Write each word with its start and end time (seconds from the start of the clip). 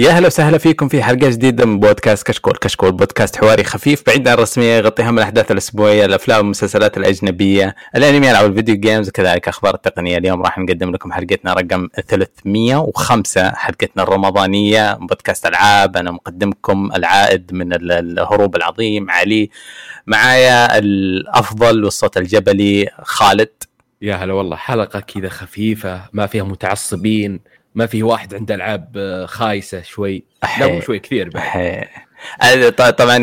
يا 0.00 0.10
هلا 0.10 0.26
وسهلا 0.26 0.58
فيكم 0.58 0.88
في 0.88 1.02
حلقة 1.02 1.28
جديدة 1.28 1.66
من 1.66 1.80
بودكاست 1.80 2.26
كشكول. 2.26 2.52
كشكول 2.52 2.92
بودكاست 2.92 3.36
حواري 3.36 3.64
خفيف 3.64 4.02
بعيد 4.06 4.28
عن 4.28 4.34
الرسمية 4.34 4.76
يغطي 4.76 5.02
اهم 5.02 5.18
الأحداث 5.18 5.50
الأسبوعية 5.50 6.04
الأفلام 6.04 6.38
والمسلسلات 6.38 6.96
الأجنبية 6.96 7.74
الأنمي 7.96 8.32
والفيديو 8.32 8.76
جيمز 8.76 9.08
وكذلك 9.08 9.48
أخبار 9.48 9.74
التقنية. 9.74 10.18
اليوم 10.18 10.42
راح 10.42 10.58
نقدم 10.58 10.90
لكم 10.90 11.12
حلقتنا 11.12 11.52
رقم 11.52 11.88
305 12.08 13.50
حلقتنا 13.50 14.02
الرمضانية 14.02 14.94
بودكاست 14.94 15.46
ألعاب. 15.46 15.96
أنا 15.96 16.10
مقدمكم 16.10 16.90
العائد 16.96 17.52
من 17.54 17.72
الهروب 17.92 18.56
العظيم 18.56 19.10
علي. 19.10 19.50
معايا 20.06 20.78
الأفضل 20.78 21.84
والصوت 21.84 22.16
الجبلي 22.16 22.88
خالد. 23.02 23.52
يا 24.02 24.14
هلا 24.14 24.32
والله 24.32 24.56
حلقة 24.56 25.00
كذا 25.00 25.28
خفيفة 25.28 26.02
ما 26.12 26.26
فيها 26.26 26.44
متعصبين. 26.44 27.40
ما 27.74 27.86
في 27.86 28.02
واحد 28.02 28.34
عنده 28.34 28.54
ألعاب 28.54 28.92
آه، 28.96 29.26
خايسة 29.26 29.82
شوي. 29.82 30.24
لا 30.58 30.66
مو 30.66 30.80
شوي 30.80 30.98
كثير 30.98 31.28
بعد. 31.28 31.86
طبعا 32.98 33.18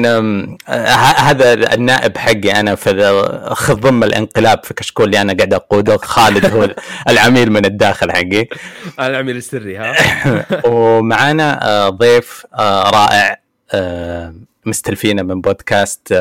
هذا 1.17 1.73
النائب 1.73 2.17
حقي 2.17 2.51
أنا 2.51 2.75
في 2.75 3.11
خذ 3.53 3.75
ضم 3.75 4.03
الانقلاب 4.03 4.63
في 4.63 4.73
كشكول 4.73 5.05
اللي 5.05 5.21
أنا 5.21 5.33
قاعد 5.33 5.53
أقوده. 5.53 5.97
خالد 5.97 6.45
هو 6.45 6.75
العميل 7.09 7.51
من 7.51 7.65
الداخل 7.65 8.11
حقي. 8.11 8.47
العميل 8.99 9.37
السري 9.37 9.77
ها؟ 9.77 9.95
ومعانا 10.67 11.67
آه، 11.67 11.89
ضيف 11.89 12.45
آه، 12.53 12.89
رائع 12.89 13.39
مستلفينا 14.65 15.23
من 15.23 15.41
بودكاست 15.41 16.13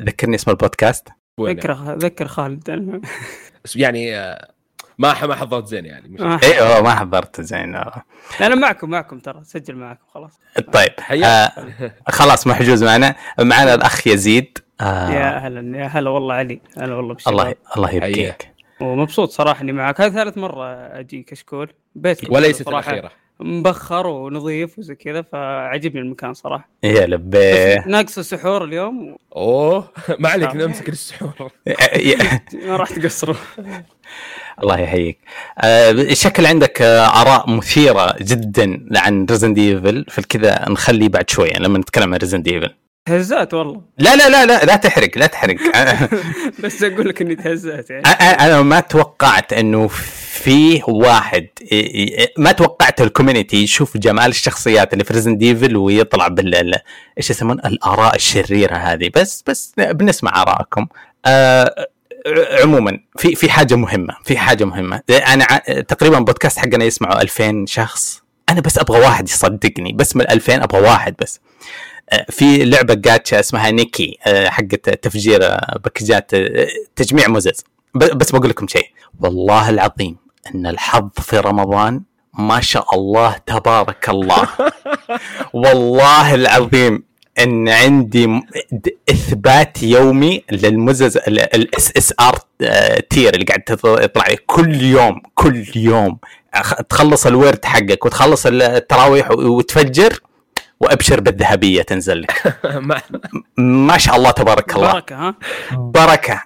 ذكرني 0.00 0.34
اسم 0.34 0.50
البودكاست. 0.50 1.08
ذكر 1.40 1.96
ذكر 1.98 2.28
خالد. 2.28 2.92
يعني 3.76 4.14
ما 4.98 5.26
ما 5.26 5.34
حضرت 5.34 5.66
زين 5.66 5.84
يعني 5.86 6.08
مش 6.08 6.20
آه. 6.20 6.40
أيوه 6.42 6.82
ما 6.82 6.94
حضرت 6.94 7.40
زين. 7.40 7.74
آه. 7.74 8.02
أنا 8.40 8.54
معكم 8.54 8.90
معكم 8.90 9.18
ترى 9.18 9.40
سجل 9.44 9.74
معكم 9.76 10.04
خلاص. 10.14 10.40
طيب 10.72 10.92
آه 11.24 11.52
خلاص 12.08 12.46
محجوز 12.46 12.84
معنا. 12.84 13.14
معنا 13.40 13.74
الأخ 13.74 14.06
يزيد. 14.06 14.58
آه 14.80 15.10
يا 15.10 15.36
أهلا 15.36 15.78
يا 15.78 15.86
هلا 15.86 16.10
والله 16.10 16.34
علي 16.34 16.60
هلا 16.78 16.94
والله 16.94 17.14
بشكل 17.14 17.30
الله 17.30 17.54
الله 17.76 17.90
يبقيك 17.94 18.52
ومبسوط 18.80 19.30
صراحة 19.30 19.62
إني 19.62 19.72
معك 19.72 20.00
هذه 20.00 20.12
ثالث 20.12 20.38
مرة 20.38 20.66
أجي 20.74 21.22
كشكول. 21.22 21.72
بيت 21.94 22.30
وليست 22.30 22.68
الأخيرة. 22.68 23.10
مبخر 23.40 24.06
ونظيف 24.06 24.78
وزي 24.78 24.94
كذا 24.94 25.22
فعجبني 25.22 26.00
المكان 26.00 26.34
صراحة. 26.34 26.68
يا 26.82 27.06
لبي 27.06 27.76
ناقص 27.86 28.18
السحور 28.18 28.64
اليوم. 28.64 29.16
أوه. 29.36 29.90
ما 30.20 30.28
عليك 30.28 30.56
نمسك 30.56 30.88
السحور. 30.88 31.52
ما 32.66 32.76
راح 32.76 32.90
تقصروا 32.90 33.34
الله 34.62 34.78
يحييك. 34.78 35.18
آه 35.58 36.12
شكل 36.12 36.46
عندك 36.46 36.82
آه 36.82 37.06
آراء 37.06 37.50
مثيرة 37.50 38.16
جدا 38.20 38.86
عن 38.96 39.26
Resident 39.30 39.54
Evil 39.54 40.04
فالكذا 40.08 40.68
نخلي 40.68 41.08
بعد 41.08 41.30
شوية 41.30 41.58
لما 41.58 41.78
نتكلم 41.78 42.12
عن 42.14 42.18
Resident 42.18 42.42
Evil 42.46 42.74
تهزأت 43.08 43.54
والله. 43.54 43.82
لا 43.98 44.16
لا 44.16 44.28
لا 44.28 44.46
لا 44.46 44.64
لا 44.64 44.76
تحرق 44.76 45.18
لا 45.18 45.26
تحرق. 45.26 45.56
بس 46.64 46.82
أقول 46.82 47.08
لك 47.08 47.22
إني 47.22 47.34
تهزأت 47.34 47.90
يعني. 47.90 48.06
أنا 48.06 48.62
ما 48.62 48.80
توقعت 48.80 49.52
إنه 49.52 49.88
في 49.88 50.82
واحد 50.88 51.46
ما 52.38 52.52
توقعت 52.52 53.00
ال 53.00 53.06
community 53.06 53.56
يشوف 53.56 53.96
جمال 53.96 54.26
الشخصيات 54.26 54.92
اللي 54.92 55.04
في 55.04 55.14
Resident 55.14 55.38
Evil 55.38 55.76
ويطلع 55.76 56.28
بال 56.28 56.74
إيش 57.18 57.30
يسمون؟ 57.30 57.58
الآراء 57.58 58.14
الشريرة 58.14 58.76
هذه. 58.76 59.10
بس 59.16 59.44
بس 59.46 59.72
بنسمع 59.78 60.42
ارائكم 60.42 60.86
آه 61.26 61.88
عموما 62.62 62.98
في 63.16 63.34
في 63.34 63.50
حاجة 63.50 63.74
مهمة 63.74 64.14
في 64.24 64.38
حاجة 64.38 64.64
مهمة. 64.64 65.00
أنا 65.10 65.44
تقريبا 65.88 66.18
بودكاست 66.18 66.58
حقنا 66.58 66.84
يسمعوا 66.84 67.22
2000 67.22 67.64
شخص. 67.66 68.22
أنا 68.48 68.60
بس 68.60 68.78
أبغى 68.78 69.00
واحد 69.00 69.28
يصدقني. 69.28 69.92
بس 69.92 70.16
من 70.16 70.30
2000 70.30 70.64
أبغى 70.64 70.80
واحد 70.80 71.14
بس. 71.22 71.40
في 72.30 72.64
لعبة 72.64 72.94
جاتشا 72.94 73.40
اسمها 73.40 73.70
نيكي 73.70 74.18
آه، 74.26 74.48
حقت 74.48 74.90
تفجير 74.90 75.38
باكجات 75.84 76.34
آه، 76.34 76.66
تجميع 76.96 77.28
مزز 77.28 77.64
بس 77.94 78.30
بقول 78.30 78.50
لكم 78.50 78.66
شيء. 78.68 78.86
والله 79.20 79.68
العظيم 79.70 80.16
إن 80.54 80.66
الحظ 80.66 81.08
في 81.20 81.38
رمضان 81.38 82.02
ما 82.38 82.60
شاء 82.60 82.94
الله 82.94 83.36
تبارك 83.46 84.08
الله. 84.08 84.48
والله 85.52 86.34
العظيم 86.34 87.02
إن 87.38 87.68
عندي 87.68 88.40
إثبات 89.10 89.82
يومي 89.82 90.44
للمزز 90.50 91.16
ال 91.16 91.92
SSR 91.96 92.38
tier 93.10 93.34
اللي 93.34 93.44
قاعد 93.44 93.62
تطلع 93.62 94.24
كل 94.46 94.82
يوم 94.82 95.22
كل 95.34 95.64
يوم. 95.76 96.18
تخلص 96.88 97.26
الورد 97.26 97.64
حقك 97.64 98.04
وتخلص 98.06 98.46
التراويح 98.46 99.30
وتفجر 99.30 100.20
وأبشر 100.80 101.20
بالذهبية 101.20 101.82
تنزل 101.82 102.22
لك. 102.22 102.58
ما 103.88 103.98
شاء 103.98 104.16
الله 104.16 104.30
تبارك 104.30 104.76
الله. 104.76 104.92
بركة 104.92 105.16
ها؟ 105.16 105.34
بركة. 105.72 106.42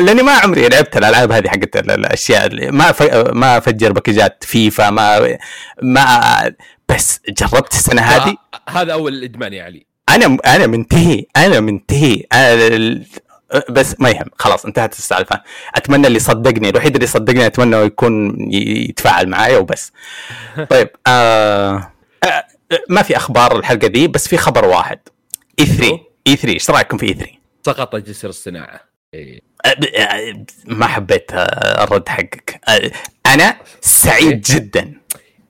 لأني 0.00 0.22
ما 0.22 0.32
عمري 0.32 0.68
لعبت 0.68 0.96
الألعاب 0.96 1.32
هذه 1.32 1.48
حقت 1.48 1.76
الأشياء 1.76 2.46
اللي 2.46 2.70
ما 2.70 2.94
ما 3.32 3.56
أفجر 3.58 3.92
باكجات 3.92 4.44
فيفا 4.44 4.90
ما 4.90 5.38
ما 5.82 6.54
بس 6.88 7.20
جربت 7.28 7.72
السنة 7.72 8.02
هذه. 8.02 8.36
هذا 8.68 8.92
أول 8.92 9.24
ادمان 9.24 9.52
يا 9.52 9.64
علي. 9.64 9.86
أنا 10.08 10.38
أنا 10.46 10.66
منتهي 10.66 11.26
أنا 11.36 11.60
منتهي. 11.60 12.24
أنا 12.32 13.00
بس 13.70 13.96
ما 14.00 14.10
يهم. 14.10 14.30
خلاص 14.38 14.64
انتهت 14.66 14.92
السالفة. 14.98 15.42
أتمنى 15.74 16.06
اللي 16.06 16.18
صدقني 16.18 16.68
الوحيد 16.68 16.94
اللي 16.94 17.06
صدقني 17.06 17.46
أتمنى 17.46 17.76
يكون 17.76 18.36
يتفاعل 18.52 19.28
معايا 19.28 19.58
وبس. 19.58 19.92
طيب 20.70 20.88
آه 21.06 21.92
آه 22.24 22.44
ما 22.88 23.02
في 23.02 23.16
أخبار 23.16 23.58
الحلقة 23.58 23.86
دي 23.86 24.08
بس 24.08 24.28
في 24.28 24.36
خبر 24.36 24.64
واحد. 24.64 24.98
اي 25.58 25.66
3 25.66 26.00
اي 26.26 26.36
3 26.36 26.48
إيش 26.54 26.70
رأيكم 26.70 26.96
في 26.96 27.06
اي 27.06 27.14
3 27.14 27.32
سقط 27.66 27.96
جسر 27.96 28.28
الصناعة. 28.28 28.80
إيه. 29.14 29.40
ما 30.66 30.86
حبيت 30.86 31.32
الرد 31.32 32.08
حقك. 32.08 32.60
أنا 33.26 33.56
سعيد 33.80 34.46
إيه. 34.50 34.56
جدا. 34.56 34.94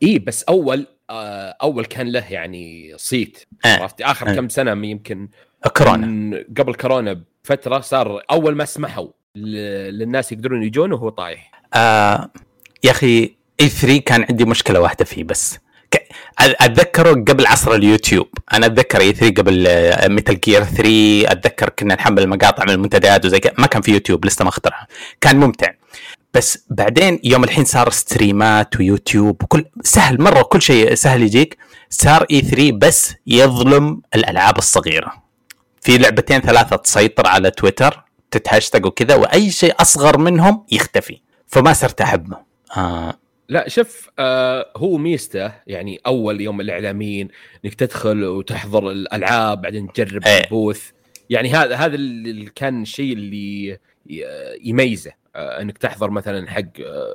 اي 0.02 0.18
بس 0.18 0.42
أول 0.42 0.86
آه، 1.10 1.56
أول 1.62 1.84
كان 1.84 2.12
له 2.12 2.32
يعني 2.32 2.92
صيت. 2.96 3.38
آه. 3.64 3.82
عرفت؟ 3.82 4.02
آخر 4.02 4.28
آه. 4.30 4.34
كم 4.34 4.48
سنة 4.48 4.86
يمكن 4.86 5.28
كورونا. 5.76 6.44
قبل 6.58 6.74
كورونا 6.74 7.22
بفترة 7.44 7.80
صار 7.80 8.22
أول 8.30 8.56
ما 8.56 8.64
سمحوا 8.64 9.08
للناس 9.36 10.32
يقدرون 10.32 10.62
يجون 10.62 10.92
وهو 10.92 11.08
طايح. 11.08 11.50
آه 11.74 12.30
يا 12.84 12.90
أخي 12.90 13.34
اي 13.60 13.68
3 13.68 13.98
كان 13.98 14.26
عندي 14.30 14.44
مشكلة 14.44 14.80
واحدة 14.80 15.04
فيه 15.04 15.24
بس. 15.24 15.58
أتذكره 16.38 17.12
قبل 17.12 17.46
عصر 17.46 17.74
اليوتيوب. 17.74 18.28
أنا 18.52 18.66
أتذكر 18.66 19.00
إي 19.00 19.12
3 19.12 19.34
قبل 19.42 19.68
Metal 20.08 20.40
Gear 20.40 20.64
3 20.64 21.32
أتذكر 21.32 21.68
كنا 21.68 21.94
نحمل 21.94 22.28
مقاطع 22.28 22.64
من 22.64 22.70
المنتديات 22.70 23.24
وزي 23.24 23.40
كذا. 23.40 23.52
ما 23.58 23.66
كان 23.66 23.82
في 23.82 23.92
يوتيوب 23.92 24.26
لسه 24.26 24.42
ما 24.42 24.48
اخترع 24.48 24.86
كان 25.20 25.36
ممتع. 25.36 25.70
بس 26.34 26.64
بعدين 26.70 27.20
يوم 27.24 27.44
الحين 27.44 27.64
صار 27.64 27.90
stream 27.90 28.64
ات 28.64 28.76
ويوتيوب 28.76 29.42
وكل 29.42 29.64
سهل 29.82 30.22
مرة 30.22 30.42
كل 30.42 30.62
شيء 30.62 30.94
سهل 30.94 31.22
يجيك 31.22 31.58
صار 31.90 32.26
E3 32.30 32.72
بس 32.72 33.14
يظلم 33.26 34.00
الألعاب 34.14 34.58
الصغيرة. 34.58 35.12
في 35.80 35.98
لعبتين 35.98 36.40
ثلاثة 36.40 36.76
تسيطر 36.76 37.26
على 37.26 37.50
تويتر 37.50 38.04
تتهاشتاج 38.30 38.86
وكذا 38.86 39.14
وأي 39.14 39.50
شيء 39.50 39.74
أصغر 39.80 40.18
منهم 40.18 40.64
يختفي. 40.72 41.20
فما 41.48 41.72
صرت 41.72 42.00
أحبه. 42.00 42.36
آه 42.76 43.14
لا 43.50 43.68
شوف 43.68 44.10
آه 44.18 44.72
هو 44.76 44.96
ميزته 44.96 45.52
يعني 45.66 46.00
أول 46.06 46.40
يوم 46.40 46.60
الإعلاميين 46.60 47.28
إنك 47.64 47.74
تدخل 47.74 48.24
وتحضر 48.24 48.90
الألعاب 48.90 49.62
بعدين 49.62 49.92
تجرب 49.92 50.26
إيه. 50.26 50.44
ال 50.44 50.52
booth 50.52 50.90
يعني 51.30 51.50
هذا 51.50 51.76
هذا 51.76 51.94
اللي 51.94 52.50
كان 52.54 52.82
الشيء 52.82 53.12
اللي 53.12 53.78
يميزه 54.62 55.12
آه، 55.36 55.62
إنك 55.62 55.78
تحضر 55.78 56.10
مثلا 56.10 56.50
حق 56.50 56.62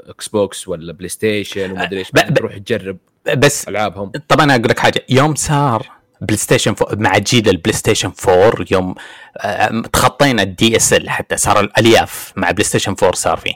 إكس 0.10 0.28
آه، 0.28 0.32
بوكس 0.34 0.68
ولا 0.68 0.94
بلاي 0.94 1.10
ستيشن 1.10 1.72
وما 1.72 1.84
أدري 1.84 2.00
إيش 2.00 2.12
تروح 2.36 2.58
تجرب 2.58 2.98
بس 3.38 3.68
ألعابهم 3.68 4.12
طبعا 4.28 4.52
أقول 4.52 4.70
لك 4.70 4.80
حاجة 4.80 5.06
يوم 5.10 5.36
صار 5.36 5.88
بلاي 6.22 6.38
ستيشن 6.38 6.76
مع 6.92 7.18
جيل 7.18 7.50
البلاي 7.50 7.74
ستيشن 7.74 8.12
4 8.28 8.66
يوم 8.72 8.96
آه، 9.38 9.82
تخطينا 9.94 10.42
ال 10.42 10.76
DSL 10.76 11.10
حتى 11.10 11.38
صار 11.38 11.60
الألياف 11.60 12.34
مع 12.36 12.52
بلاي 12.52 12.64
ستيشن 12.64 12.96
4 13.04 13.12
صار 13.12 13.38
فيه 13.38 13.54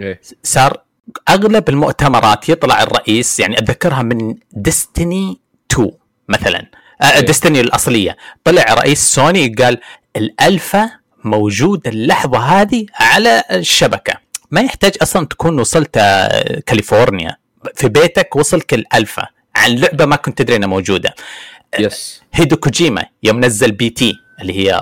إيه؟ 0.00 0.20
صار 0.42 0.87
أغلب 1.28 1.68
المؤتمرات 1.68 2.48
يطلع 2.48 2.82
الرئيس 2.82 3.40
يعني 3.40 3.58
أتذكرها 3.58 4.02
من 4.02 4.34
Destiny 4.52 5.40
2 5.72 5.90
مثلا 6.28 6.70
إيه؟ 7.02 7.20
Destiny 7.20 7.60
الأصلية. 7.60 8.16
طلع 8.44 8.74
رئيس 8.74 9.00
سوني 9.14 9.48
قال 9.48 9.78
الالفا 10.16 10.90
موجود 11.24 11.86
اللحظة 11.86 12.38
هذه 12.38 12.86
على 12.94 13.42
الشبكة. 13.50 14.14
ما 14.50 14.60
يحتاج 14.60 14.92
أصلا 15.02 15.26
تكون 15.26 15.60
وصلت 15.60 15.96
آه، 15.96 16.60
كاليفورنيا. 16.66 17.36
في 17.74 17.88
بيتك 17.88 18.36
وصلك 18.36 18.74
الالفا 18.74 19.26
عن 19.56 19.74
لعبة 19.74 20.04
ما 20.04 20.16
كنت 20.16 20.38
تدري 20.38 20.56
إنها 20.56 20.68
موجودة. 20.68 21.14
yes 21.78 22.22
هيديو 22.32 22.56
كوجيما 22.56 23.04
يوم 23.22 23.44
نزل 23.44 23.72
P.T. 23.72 24.14
اللي 24.40 24.52
هي 24.58 24.80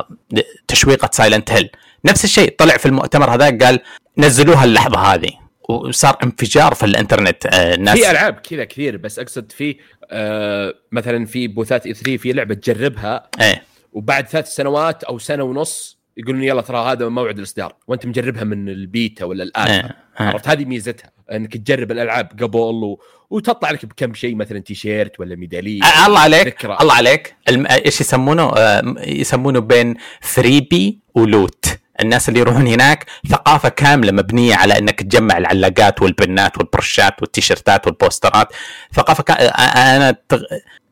تشويقة 0.68 1.10
Silent 1.12 1.50
Hill 1.50 1.70
نفس 2.04 2.24
الشيء 2.24 2.54
طلع 2.58 2.76
في 2.76 2.86
المؤتمر 2.86 3.34
هذا 3.34 3.58
قال 3.66 3.80
نزلوها 4.18 4.64
اللحظة 4.64 4.98
هذه. 4.98 5.30
وصار 5.68 6.18
انفجار 6.22 6.74
في 6.74 6.86
الانترنت 6.86 7.46
آه، 7.46 7.74
الناس 7.74 7.98
في 7.98 8.10
ألعاب 8.10 8.34
كذا 8.34 8.64
كثير 8.64 8.96
بس 8.96 9.18
أقصد 9.18 9.52
في 9.52 9.76
آه 10.10 10.74
مثلا 10.92 11.26
في 11.26 11.48
booth 11.48 11.80
ات 11.80 11.86
E3 11.86 12.16
في 12.16 12.32
لعبة 12.32 12.54
تجربها 12.54 13.30
إيه. 13.40 13.62
وبعد 13.92 14.28
ثلاث 14.28 14.48
سنوات 14.48 15.04
أو 15.04 15.18
سنة 15.18 15.42
ونص 15.42 15.98
يقولون 16.16 16.42
يلا 16.42 16.62
ترى 16.62 16.92
هذا 16.92 17.08
موعد 17.08 17.38
الإصدار 17.38 17.74
وأنت 17.88 18.06
مجربها 18.06 18.44
من 18.44 18.68
البيتا 18.68 19.24
ولا 19.24 19.42
الالفا 19.42 19.74
إيه, 19.74 19.96
إيه. 20.20 20.26
عرفت؟ 20.26 20.48
هذه 20.48 20.64
ميزتها 20.64 21.10
إنك 21.32 21.56
تجرب 21.56 21.92
الألعاب 21.92 22.28
قبل 22.42 22.58
و... 22.58 23.00
وتطلع 23.30 23.70
لك 23.70 23.86
بكم 23.86 24.14
شيء 24.14 24.34
مثلا 24.34 24.58
تيشيرت 24.58 25.20
ولا 25.20 25.36
ميدالية 25.36 25.82
آه، 25.82 26.06
الله 26.06 26.20
عليك 26.20 26.46
ذكرى. 26.46 26.78
الله 26.80 26.94
عليك. 26.94 27.36
الم... 27.48 27.66
إيش 27.66 28.00
يسمونه؟ 28.00 28.52
آه، 28.56 28.94
يسمونه 28.98 29.60
بين 29.60 29.94
freebie 30.20 31.00
و 31.14 31.23
loot. 31.23 31.66
الناس 32.00 32.28
اللي 32.28 32.40
يروحون 32.40 32.66
هناك 32.66 33.06
ثقافة 33.28 33.68
كاملة 33.68 34.12
مبنية 34.12 34.54
على 34.54 34.78
إنك 34.78 35.02
تجمع 35.02 35.38
العلاقات 35.38 36.02
وال 36.02 36.21
pin 36.21 36.49
ات 36.49 36.58
والبروشات 36.58 37.22
والتيشيرتات 37.22 37.86
والبوسترات. 37.86 38.48
ثقافة 38.94 39.22
كا... 39.22 39.48
أنا 39.96 40.16
تغ... 40.28 40.42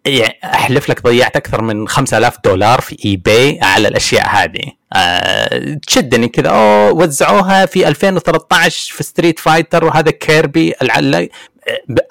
يعني 0.07 0.39
أحلف 0.45 0.89
لك 0.91 1.03
ضيعت 1.03 1.37
أكثر 1.37 1.63
من 1.63 1.89
5000 1.89 2.39
دولار 2.45 2.81
في 2.81 2.97
eBay 3.05 3.59
على 3.63 3.89
الأشياء 3.89 4.29
هذه. 4.29 4.73
أه 4.93 5.79
تشدني 5.87 6.29
كذا. 6.29 6.49
أوه 6.49 6.93
وزعوها 6.93 7.67
في 7.67 7.89
2013 7.89 8.95
في 8.95 9.03
Street 9.03 9.39
Fighter 9.39 9.85
وهذا 9.85 10.11
Kirby 10.11 10.75
العل... 10.83 11.29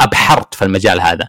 أبحرت 0.02 0.54
في 0.54 0.66
المجال 0.66 1.02
هذا. 1.02 1.28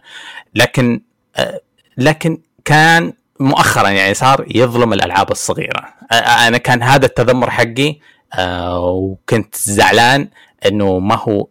لكن 0.55 1.01
أه 1.35 1.61
لكن 1.97 2.41
كان 2.65 3.13
مؤخرا 3.39 3.89
يعني 3.89 4.13
صار 4.13 4.45
يظلم 4.55 4.93
الألعاب 4.93 5.31
الصغيرة. 5.31 5.93
أنا 6.11 6.57
كان 6.57 6.83
هذا 6.83 7.05
التذمر 7.05 7.49
حقي 7.49 7.99
أه 8.33 8.87
وكنت 8.87 9.55
زعلان 9.55 10.29
إنه 10.65 10.99
ما 10.99 11.15
هو 11.15 11.47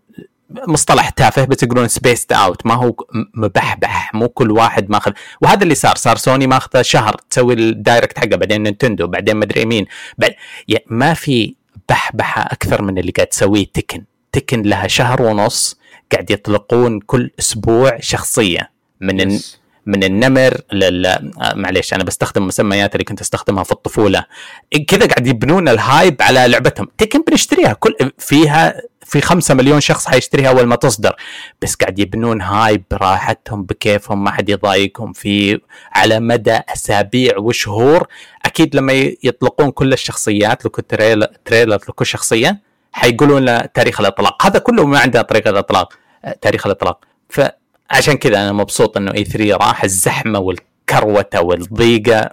مصطلح 0.68 1.08
تافه 1.08 1.44
بس 1.44 1.62
يقولون 1.62 1.88
spaced 1.88 2.32
out 2.32 2.66
ما 2.66 2.74
هو 2.74 2.94
مبحبح 3.34 4.14
مو 4.14 4.28
كل 4.28 4.50
واحد 4.50 4.90
ماخذ. 4.90 5.12
وهذا 5.40 5.62
اللي 5.62 5.74
صار 5.74 5.96
صار 5.96 6.16
سوني 6.16 6.46
ماخذه 6.46 6.82
شهر 6.82 7.16
تسوي 7.30 7.54
ال 7.54 7.63
direct 7.63 8.18
حقه 8.18 8.36
بعدين 8.36 8.62
نينتندو 8.62 9.06
بعدين 9.06 9.36
مدري 9.36 9.64
مين. 9.64 9.86
بعد 10.18 10.34
يعني 10.68 10.84
ما 10.86 11.14
في 11.14 11.54
بحبحة 11.88 12.42
أكثر 12.42 12.82
من 12.82 12.98
اللي 12.98 13.12
قاعد 13.12 13.26
تسويه 13.26 13.66
Tekken. 13.74 14.04
Tekken 14.32 14.62
لها 14.62 14.86
شهر 14.86 15.22
ونص 15.22 15.78
قاعد 16.12 16.30
يطلقون 16.30 17.00
كل 17.00 17.30
أسبوع 17.38 18.00
شخصية 18.00 18.70
من 19.00 19.38
yes. 19.38 19.42
من 19.86 20.04
النمر 20.04 20.60
لل 20.72 21.32
معليش 21.54 21.94
أنا 21.94 22.04
بستخدم 22.04 22.46
مسميات 22.46 22.94
اللي 22.94 23.04
كنت 23.04 23.20
أستخدمها 23.20 23.64
في 23.64 23.72
الطفولة. 23.72 24.24
كذا 24.88 25.06
قاعد 25.06 25.26
يبنون 25.26 25.68
ال 25.68 25.79
hype 25.79 26.22
على 26.22 26.46
لعبتهم. 26.48 26.88
Tekken 26.98 27.22
بنشتريها. 27.28 27.72
كل 27.72 27.94
فيها 28.18 28.82
في 29.06 29.20
خمسة 29.20 29.54
مليون 29.54 29.80
شخص 29.80 30.06
حيشتريها 30.06 30.48
أول 30.48 30.66
ما 30.66 30.76
تصدر. 30.76 31.16
بس 31.62 31.74
قاعد 31.74 31.98
يبنون 31.98 32.42
hype 32.42 32.84
راحتهم 32.92 33.62
بكيفهم 33.62 34.24
ما 34.24 34.30
حد 34.30 34.48
يضايقهم. 34.48 35.12
فيه 35.12 35.60
على 35.92 36.20
مدى 36.20 36.58
أسابيع 36.68 37.38
وشهور 37.38 38.06
أكيد 38.44 38.76
لما 38.76 38.92
يطلقون 39.22 39.70
كل 39.70 39.92
الشخصيات 39.92 40.64
لكل 40.64 40.82
trailer, 40.82 41.26
trailer 41.44 41.74
لكل 41.74 42.06
شخصية 42.06 42.60
حيقولون 42.92 43.72
تاريخ 43.72 44.00
الإطلاق. 44.00 44.46
هذا 44.46 44.58
كله 44.58 44.86
ما 44.86 44.98
عنده 44.98 45.22
طريقة 45.22 45.50
الإطلاق 45.50 45.92
تاريخ 46.42 46.66
الإطلاق. 46.66 47.04
فعشان 47.90 48.14
كذا 48.14 48.40
أنا 48.40 48.52
مبسوط 48.52 48.96
إنه 48.96 49.14
E3 49.14 49.56
راح 49.56 49.84
الزحمة 49.84 50.38
والكروتة 50.38 51.42
والضيقة 51.42 52.30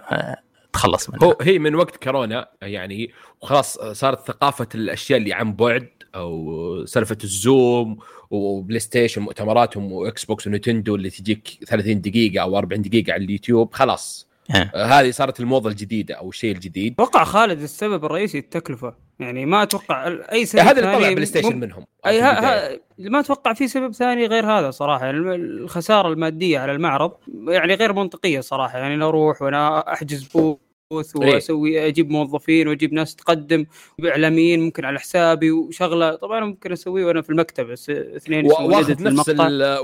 تخلص 0.72 1.10
منها. 1.10 1.24
هو 1.24 1.36
هي 1.40 1.58
من 1.58 1.74
وقت 1.74 1.96
كورونا 1.96 2.48
يعني 2.62 3.10
وخلاص 3.40 3.78
صارت 3.78 4.26
ثقافة 4.26 4.68
الأشياء 4.74 5.18
اللي 5.18 5.32
عن 5.32 5.52
بعد 5.52 5.88
أو 6.14 6.84
سالفة 6.86 7.18
الزوم 7.24 7.98
وبلاي 8.30 8.80
ستيشن 8.80 9.22
مؤتمراتهم 9.22 9.92
وإكس 9.92 10.24
بوكس 10.24 10.46
ونتندو 10.46 10.94
اللي 10.94 11.10
تجيك 11.10 11.58
30 11.66 12.00
دقيقة 12.00 12.42
أو 12.42 12.58
40 12.58 12.82
دقيقة 12.82 13.12
على 13.12 13.24
اليوتيوب 13.24 13.74
خلاص. 13.74 14.28
آه 14.50 14.84
هذه 14.84 15.10
صارت 15.10 15.40
الموضة 15.40 15.70
الجديدة 15.70 16.14
أو 16.14 16.28
الشيء 16.28 16.54
الجديد. 16.54 16.92
أتوقع 16.92 17.24
خالد 17.24 17.62
السبب 17.62 18.04
الرئيسي 18.04 18.38
التكلفة. 18.38 18.94
يعني 19.22 19.46
ما 19.46 19.62
أتوقع 19.62 20.14
أي 20.32 20.44
سبب 20.44 20.62
هذا 20.62 20.80
اللي 20.80 20.96
طلع 20.96 21.12
بلاي 21.12 21.26
ستيشن 21.26 21.60
منهم 21.60 21.84
أي 22.06 22.20
ها 22.20 22.72
ها 22.72 22.78
ما 22.98 23.20
أتوقع 23.20 23.52
في 23.52 23.68
سبب 23.68 23.92
ثاني 23.92 24.26
غير 24.26 24.46
هذا 24.46 24.70
صراحة. 24.70 25.04
يعني 25.04 25.18
الخسارة 25.34 26.08
المادية 26.08 26.58
على 26.58 26.72
المعرض 26.72 27.12
يعني 27.48 27.74
غير 27.74 27.92
منطقية 27.92 28.40
صراحة. 28.40 28.78
يعني 28.78 28.96
لو 28.96 29.08
أروح 29.08 29.42
وأنا 29.42 29.92
أحجز 29.92 30.24
booth 30.24 31.16
وأسوي 31.16 31.86
أجيب 31.86 32.10
موظفين 32.10 32.68
وأجيب 32.68 32.92
ناس 32.92 33.16
تقدم 33.16 33.66
بإعلاميين 33.98 34.60
ممكن 34.60 34.84
على 34.84 35.00
حسابي 35.00 35.50
وشغلة. 35.50 36.14
طبعا 36.14 36.40
ممكن 36.44 36.72
اسويه 36.72 37.04
وأنا 37.04 37.22
في 37.22 37.30
المكتب 37.30 37.66
بس 37.66 37.90
اثنين 37.90 38.46
وأخذ 38.46 39.02
نفس 39.02 39.28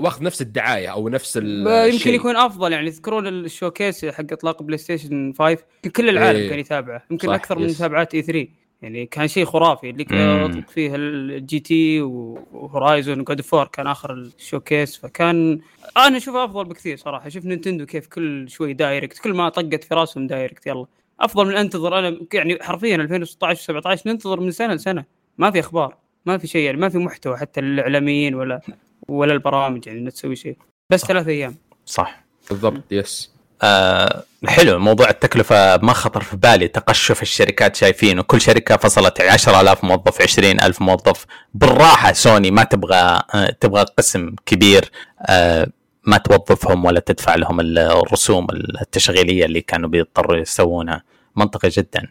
وأخذ 0.00 0.22
نفس 0.22 0.42
الدعاية 0.42 0.88
أو 0.88 1.08
نفس 1.08 1.36
يمكن 1.36 2.14
يكون 2.14 2.36
أفضل. 2.36 2.72
يعني 2.72 2.90
تذكرون 2.90 3.26
ال 3.26 3.35
showcase 3.35 4.04
حق 4.04 4.32
إطلاق 4.32 4.62
بلاي 4.62 4.78
ستيشن 4.78 5.32
5 5.38 5.58
كل 5.96 6.08
العالم 6.08 6.38
إيه. 6.38 6.50
كان 6.50 6.58
يتابعه. 6.58 7.02
يمكن 7.10 7.30
أكثر 7.30 7.58
من 7.58 7.66
متابعات 7.66 8.14
E3 8.14 8.48
يعني 8.82 9.06
كان 9.06 9.28
شيء 9.28 9.44
خرافي. 9.44 9.90
اللي 9.90 10.44
أطلق 10.44 10.70
فيه 10.70 10.92
ال 10.94 11.60
GT 11.60 12.00
و 12.00 12.15
Horizon 12.15 13.20
و 13.20 13.25
God 13.25 13.40
of 13.40 13.51
War 13.51 13.66
كان 13.66 13.86
آخر 13.86 14.12
ال 14.12 14.21
showcase 14.21 14.96
فكان 14.96 15.60
أنا 15.96 16.16
اشوفه 16.16 16.44
أفضل 16.44 16.64
بكثير 16.64 16.96
صراحة. 16.96 17.28
شوف 17.28 17.44
نينتندو 17.44 17.86
كيف 17.86 18.06
كل 18.06 18.50
شوي 18.50 18.72
direct 18.72 19.18
كل 19.18 19.34
ما 19.34 19.48
طقت 19.48 19.84
في 19.84 19.94
راسهم 19.94 20.26
direct 20.26 20.66
يلا. 20.66 20.86
أفضل 21.20 21.46
من 21.46 21.56
أنتظر. 21.56 21.98
أنا 21.98 22.18
يعني 22.32 22.58
حرفيا 22.62 22.96
2016 22.96 23.62
17 23.62 24.10
ننتظر 24.10 24.40
من 24.40 24.50
سنة 24.50 24.74
لسنة. 24.74 25.04
ما 25.38 25.50
في 25.50 25.60
أخبار 25.60 25.96
ما 26.26 26.38
في 26.38 26.46
شيء 26.46 26.62
يعني 26.62 26.76
ما 26.78 26.88
في 26.88 26.98
محتوى 26.98 27.36
حتى 27.36 27.60
للإعلاميين 27.60 28.34
ولا 28.34 28.60
ولا 29.08 29.32
البرامج 29.32 29.86
يعني 29.86 29.98
انك 29.98 30.12
تسوي 30.12 30.36
شيء. 30.36 30.56
بس 30.90 31.04
ثلاث 31.04 31.28
أيام. 31.28 31.56
صح. 31.86 32.24
بالضبط. 32.50 32.92
yes 32.92 33.37
آه 33.62 34.24
حلو 34.46 34.78
موضوع 34.78 35.10
التكلفة 35.10 35.76
ما 35.76 35.92
خطر 35.92 36.22
في 36.22 36.36
بالي 36.36 36.68
تقشف 36.68 37.22
الشركات 37.22 37.76
شايفينه. 37.76 38.22
كل 38.22 38.40
شركة 38.40 38.76
فصلت 38.76 39.20
10000 39.20 39.84
موظف 39.84 40.22
20000 40.22 40.82
موظف. 40.82 41.26
بالراحة 41.54 42.12
سوني 42.12 42.50
ما 42.50 42.64
تبغى 42.64 42.96
آه 43.34 43.56
تبغى 43.60 43.84
قسم 43.98 44.34
كبير 44.46 44.90
آه 45.26 45.66
ما 46.04 46.16
توظفهم 46.18 46.84
ولا 46.84 47.00
تدفع 47.00 47.34
لهم 47.34 47.60
الرسوم 47.60 48.46
التشغيلية 48.82 49.44
اللي 49.44 49.60
كانوا 49.60 49.88
بيضطروا 49.88 50.36
يسوونها. 50.36 51.02
منطقي 51.36 51.68
جدا. 51.68 52.08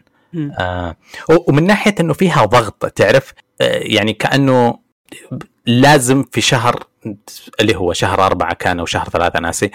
آه 0.58 0.96
ومن 1.48 1.66
ناحية 1.66 1.94
إنه 2.00 2.12
فيها 2.12 2.44
ضغط 2.44 2.86
تعرف؟ 2.86 3.32
آه 3.60 3.78
يعني 3.78 4.12
كأنه 4.12 4.78
لازم 5.66 6.24
في 6.32 6.40
شهر 6.40 6.84
اللي 7.60 7.76
هو 7.76 7.92
شهر 7.92 8.26
أربعة 8.26 8.54
كان 8.54 8.78
أو 8.80 8.86
شهر 8.86 9.08
ثلاثة 9.08 9.38
ناسي. 9.40 9.70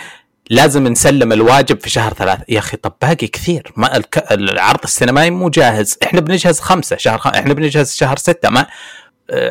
لازم 0.49 0.87
نسلم 0.87 1.33
الواجب 1.33 1.79
في 1.79 1.89
شهر 1.89 2.13
ثلاثة 2.13 2.45
يا 2.49 2.59
أخي 2.59 2.77
طب 2.77 2.93
باقي 3.01 3.27
كثير. 3.27 3.73
ما 3.77 3.97
الك... 3.97 4.31
العرض 4.31 4.79
السينمائي 4.83 5.29
مو 5.29 5.49
جاهز. 5.49 5.97
إحنا 6.03 6.21
بنجهز 6.21 6.59
خمسة 6.59 6.97
شهر 6.97 7.17
خ... 7.17 7.27
إحنا 7.27 7.53
بنجهز 7.53 7.95
شهر 7.95 8.17
ستة. 8.17 8.49
ما 8.49 8.65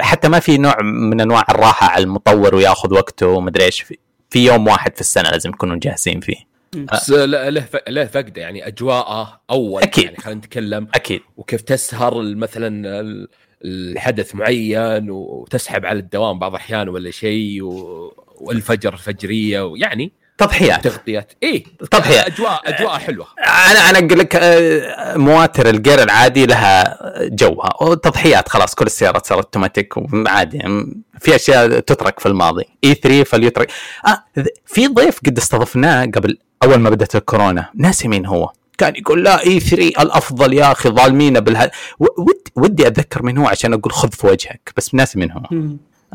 حتى 0.00 0.28
ما 0.28 0.40
في 0.40 0.58
نوع 0.58 0.82
من 0.82 1.20
أنواع 1.20 1.44
الراحة 1.48 1.86
على 1.88 2.04
المطور 2.04 2.54
وياخذ 2.54 2.94
وقته 2.94 3.26
ومدري 3.26 3.64
إيش. 3.64 3.84
في 4.30 4.46
يوم 4.46 4.66
واحد 4.66 4.94
في 4.94 5.00
السنة 5.00 5.30
لازم 5.30 5.50
يكونوا 5.50 5.76
جاهزين 5.82 6.20
فيه. 6.20 6.52
بس 6.92 7.10
له 7.10 7.48
له 7.88 8.04
فقده 8.04 8.42
يعني 8.42 8.66
أجواءه 8.66 9.40
أول 9.50 9.82
أكيد. 9.82 10.04
يعني 10.04 10.16
خلينا 10.16 10.38
نتكلم. 10.38 10.88
أكيد. 10.94 11.20
وكيف 11.36 11.60
تسهر 11.60 12.22
مثلا 12.22 12.92
الحدث 13.64 14.34
معين 14.34 15.10
وتسحب 15.10 15.86
على 15.86 15.98
الدوام 15.98 16.38
بعض 16.38 16.54
الاحيان 16.54 16.88
ولا 16.88 17.10
شيء 17.10 17.62
والفجر 18.40 18.96
فجرية 18.96 19.62
ويعني 19.62 20.12
تضحيات. 20.46 20.84
تغطيات. 20.84 21.32
اي 21.42 21.64
تضحيات. 21.90 22.26
اجواء 22.26 22.60
أجواء 22.66 22.98
حلوة. 22.98 23.26
أنا 23.70 23.90
أنا 23.90 23.98
أقول 23.98 24.18
لك 24.18 24.40
مواتر 25.16 25.68
ال 25.68 25.75
gear 25.75 26.02
العادي 26.02 26.46
لها 26.46 26.98
جوها. 27.28 27.82
وتضحيات 27.82 28.48
خلاص 28.48 28.74
كل 28.74 28.86
السيارات 28.86 29.26
صارت 29.26 29.44
أوتوماتيك 29.44 29.96
وعادي. 29.96 30.56
يعني 30.56 31.02
في 31.18 31.34
أشياء 31.34 31.80
تترك 31.80 32.20
في 32.20 32.26
الماضي. 32.26 32.64
E3 32.84 33.24
فليترك 33.24 33.70
آه 34.06 34.24
في 34.66 34.86
ضيف 34.86 35.18
قد 35.26 35.38
استضفناه 35.38 36.04
قبل 36.04 36.38
أول 36.62 36.76
ما 36.76 36.90
بدأت 36.90 37.16
الكورونا. 37.16 37.70
ناسي 37.74 38.08
مين 38.08 38.26
هو. 38.26 38.52
كان 38.78 38.96
يقول 38.96 39.24
لا 39.24 39.46
E3 39.46 40.02
الأفضل 40.02 40.52
يا 40.54 40.72
أخي 40.72 40.88
ظالمين 40.88 41.40
بالها 41.40 41.70
ود 41.98 42.42
ودي 42.56 42.86
أتذكر 42.86 43.22
من 43.22 43.38
هو 43.38 43.46
عشان 43.46 43.72
أقول 43.72 43.92
خذ 43.92 44.10
في 44.10 44.26
وجهك. 44.26 44.72
بس 44.76 44.94
ناسي 44.94 45.18
من 45.18 45.30
هو. 45.32 45.42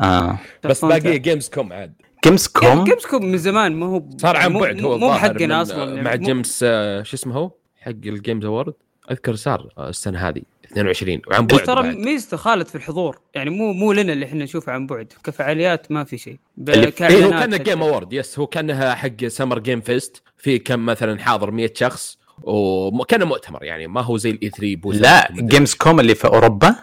آه. 0.00 0.38
بس 0.64 0.84
باقي 0.84 1.18
Gamescom 1.18 1.72
عاد؟ 1.72 1.92
Gamescom 2.24 2.84
Gamescom 2.84 3.24
من 3.24 3.38
زمان 3.38 3.76
ما 3.76 3.86
هو 3.86 4.02
صار 4.16 4.36
عن 4.36 4.58
بعد 4.58 4.80
هو 4.80 4.98
مو 4.98 5.12
حقنا 5.14 5.62
أصلا 5.62 6.02
مع 6.02 6.14
جيمس 6.14 6.60
آه 6.62 7.02
شو 7.02 7.16
اسمه 7.16 7.34
هو؟ 7.34 7.50
حق 7.80 7.90
الجيمز 7.90 8.44
اوورد 8.44 8.74
أذكر 9.10 9.34
صار 9.34 9.68
السنة 9.78 10.28
هذه 10.28 10.42
22 10.64 11.22
وعن 11.30 11.46
بعد 11.46 11.62
ترى 11.62 11.94
ميزته 11.94 12.36
خالد 12.36 12.66
في 12.66 12.74
الحضور؟ 12.74 13.18
يعني 13.34 13.50
مو 13.50 13.72
مو 13.72 13.92
لنا 13.92 14.12
اللي 14.12 14.26
إحنا 14.26 14.44
نشوفه 14.44 14.72
عن 14.72 14.86
بعد. 14.86 15.12
كفعاليات 15.24 15.92
ما 15.92 16.04
في 16.04 16.18
شيء. 16.18 16.38
إيه 16.68 17.24
هو 17.24 17.30
كان 17.30 17.62
جيم 17.62 17.82
اوورد 17.82 18.12
يس 18.12 18.38
هو 18.38 18.46
كانها 18.46 18.94
حق 18.94 19.26
سمر 19.26 19.58
جيم 19.58 19.80
فيست 19.80 20.22
في 20.36 20.58
كم 20.58 20.86
مثلا 20.86 21.18
حاضر 21.18 21.50
100 21.50 21.70
شخص 21.74 22.18
وكان 22.42 23.24
مؤتمر 23.24 23.64
يعني. 23.64 23.86
ما 23.86 24.00
هو 24.00 24.16
زي 24.16 24.30
الاي 24.30 24.50
3 24.50 24.76
بوز 24.76 25.00
لا 25.00 25.28
جيمز 25.32 25.74
كوم 25.74 26.00
اللي 26.00 26.14
في 26.14 26.26
أوروبا؟ 26.26 26.76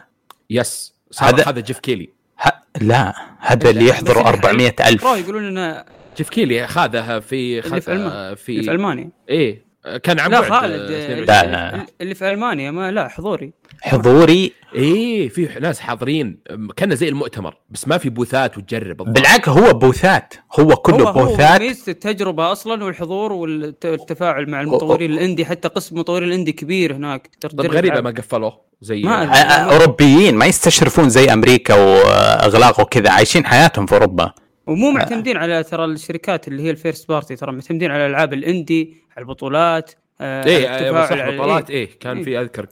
يس 0.50 0.96
هذا 1.20 1.44
هذا 1.50 1.60
جيف 1.60 1.80
كيلي 1.80 2.15
ه... 2.42 2.50
لا 2.82 3.14
هذا 3.40 3.70
اللي 3.70 3.88
يحضروا 3.88 4.24
400 4.28 4.76
ألف. 4.88 5.04
يقولون 5.04 5.46
إنه 5.46 5.84
جيف 6.18 6.30
كيلي 6.30 6.66
أخذها 6.66 7.20
في 7.20 7.60
اللي 7.60 7.82
في. 7.82 8.36
في... 8.36 8.64
في 8.64 8.72
ألمانيا. 8.72 9.10
إيه. 9.30 9.65
كان 10.04 10.20
عم 10.20 10.32
لا 10.32 10.42
خالد 10.42 10.92
لا 11.30 11.86
اللي 12.02 12.16
في 12.16 12.32
ألمانيا 12.32 12.72
ما 12.72 12.92
لا 12.92 13.08
حضوري. 13.08 13.54
حضوري؟ 13.82 14.52
إيه 14.76 15.30
في 15.30 15.50
ناس 15.62 15.80
حاضرين. 15.80 16.40
كان 16.76 16.96
زي 16.96 17.10
المؤتمر 17.10 17.58
بس 17.70 17.88
ما 17.88 17.98
في 17.98 18.10
بوثات 18.10 18.58
وتجرب. 18.58 19.14
بالعكس 19.14 19.50
هو 19.50 19.74
بوثات. 19.74 20.34
هو 20.60 20.76
كله 20.76 21.10
هو 21.10 21.14
بوثات. 21.14 21.62
هو 21.62 21.70
التجربة 21.88 22.52
أصلا 22.52 22.84
والحضور 22.84 23.34
والتفاعل 23.34 24.50
مع 24.50 24.62
المطورين 24.62 25.12
الإندي 25.12 25.46
حتى 25.46 25.68
قسم 25.68 26.00
مطورين 26.00 26.28
الإندي 26.28 26.52
كبير 26.52 26.96
هناك. 26.96 27.30
طب 27.42 27.62
غريبة 27.62 28.02
ما 28.02 28.10
قفلوه 28.10 28.62
زي 28.82 29.02
ما 29.02 29.26
أوروبيين 29.74 30.36
ما 30.36 30.46
يستشرفون 30.46 31.10
زي 31.10 31.34
أمريكا 31.34 31.76
واغلاق 31.76 32.80
وكذا 32.80 33.10
عايشين 33.10 33.46
حياتهم 33.46 33.86
في 33.86 33.94
أوروبا. 33.96 34.34
ومو 34.68 34.92
معتمدين 34.92 35.38
على 35.38 35.64
ترى 35.64 35.86
الشركات 35.86 36.48
اللي 36.48 36.64
هي 36.64 36.70
ال 36.70 36.76
first 36.76 37.10
party 37.10 37.36
ترى 37.36 37.52
معتمدين 37.52 37.92
على 37.92 38.06
الألعاب 38.06 38.34
ال 38.34 38.44
indie 38.44 38.98
على 39.18 39.24
البطولات 39.24 39.92
آه 40.22 40.46
إيه 40.46 40.76
إيه 40.76 41.30
البطولات 41.30 41.70
إيه 41.70 41.90
كان 42.00 42.18
إيه؟ 42.18 42.24
في 42.24 42.40
أذكر 42.42 42.66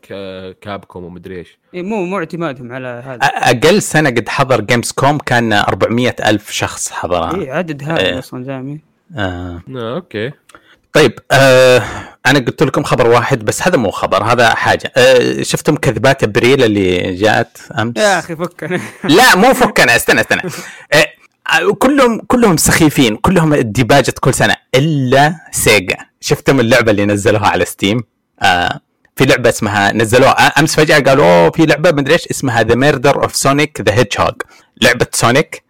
Capcom 0.62 1.04
ومدري 1.04 1.38
إيش. 1.40 1.58
إيه 1.74 1.82
مو 1.82 2.06
مو 2.06 2.18
اعتمادهم 2.20 2.72
على 2.72 3.04
هذا. 3.06 3.20
أقل 3.26 3.82
سنة 3.82 4.10
قد 4.10 4.30
حضر 4.30 4.62
Gamescom 4.62 5.18
كان 5.18 5.54
400 5.54 6.16
ألف 6.26 6.52
شخص 6.52 6.92
حضرها. 6.92 7.36
إيه 7.36 7.52
عدد 7.52 7.84
هائل 7.84 8.06
إيه. 8.06 8.20
أصلا 8.20 8.44
زعمي 8.44 8.80
آه. 9.18 9.62
آه 9.76 9.96
أوكي. 9.96 10.32
طيب 10.94 11.20
آه 11.32 11.82
أنا 12.26 12.40
قلت 12.40 12.64
لكم 12.64 12.84
خبر 12.84 13.08
واحد 13.08 13.46
بس 13.46 13.68
هذا 13.68 13.78
مو 13.78 13.92
خبر 13.92 14.24
هذا 14.24 14.56
حاجة. 14.56 14.92
آه 14.98 15.42
شفتم 15.42 15.76
كذبات 15.76 16.24
أبريل 16.24 16.64
اللي 16.64 17.16
جاءت 17.16 17.58
أمس؟ 17.80 17.98
يا 17.98 18.20
أخي 18.20 18.36
فكنا. 18.36 18.80
لا 19.04 19.36
مو 19.36 19.54
فكنا 19.54 19.96
استنى 19.96 20.22
استنى. 20.22 20.42
آه 20.94 21.06
كلهم 21.80 22.22
كلهم 22.28 22.58
سخيفين 22.58 23.16
كلهم 23.16 23.56
ديباجة 23.56 24.14
كل 24.20 24.34
سنة 24.34 24.56
إلا 24.76 25.36
Sega 25.52 25.98
شفتم 26.22 26.60
اللعبة 26.60 26.92
اللي 26.92 27.06
نزلوها 27.06 27.48
على 27.48 27.66
Steam 27.66 28.04
آه 28.42 28.80
في 29.16 29.26
لعبة 29.26 29.50
اسمها 29.50 29.92
نزلوها 29.92 30.48
أمس 30.48 30.76
فجأة 30.76 31.00
قالوا 31.00 31.26
أوه 31.26 31.52
في 31.52 31.66
لعبة 31.66 31.92
مدري 31.92 32.14
إيش 32.14 32.28
اسمها 32.28 32.64
The 32.64 32.76
Murder 32.76 33.24
of 33.24 33.36
Sonic 33.36 33.82
the 33.82 33.94
Hedgehog 33.94 34.16
لعبة 34.82 35.08
سونيك 35.12 35.64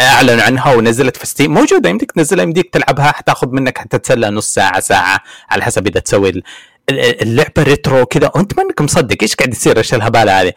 أعلنوا 0.00 0.42
عنها 0.42 0.74
ونزلت 0.74 1.16
في 1.16 1.26
Steam 1.26 1.54
موجودة 1.54 1.90
يمديك 1.90 2.12
تنزلها 2.12 2.44
يمديك 2.44 2.70
تلعبها 2.72 3.12
حتاخذ 3.12 3.48
منك 3.48 3.78
حتى 3.78 3.98
تتسلى 3.98 4.30
نص 4.30 4.54
ساعة 4.54 4.80
ساعة 4.80 5.20
على 5.50 5.62
حسب 5.62 5.86
إذا 5.86 6.00
تسوي 6.00 6.42
اللعبة 6.90 7.62
retro 7.62 8.06
كذا. 8.06 8.30
وأنت 8.34 8.56
ما 8.56 8.62
انك 8.62 8.80
مصدق 8.80 9.16
إيش 9.22 9.34
قاعد 9.34 9.52
يصير 9.52 9.78
إيش 9.78 9.94
الهباله 9.94 10.40
هذه؟ 10.42 10.52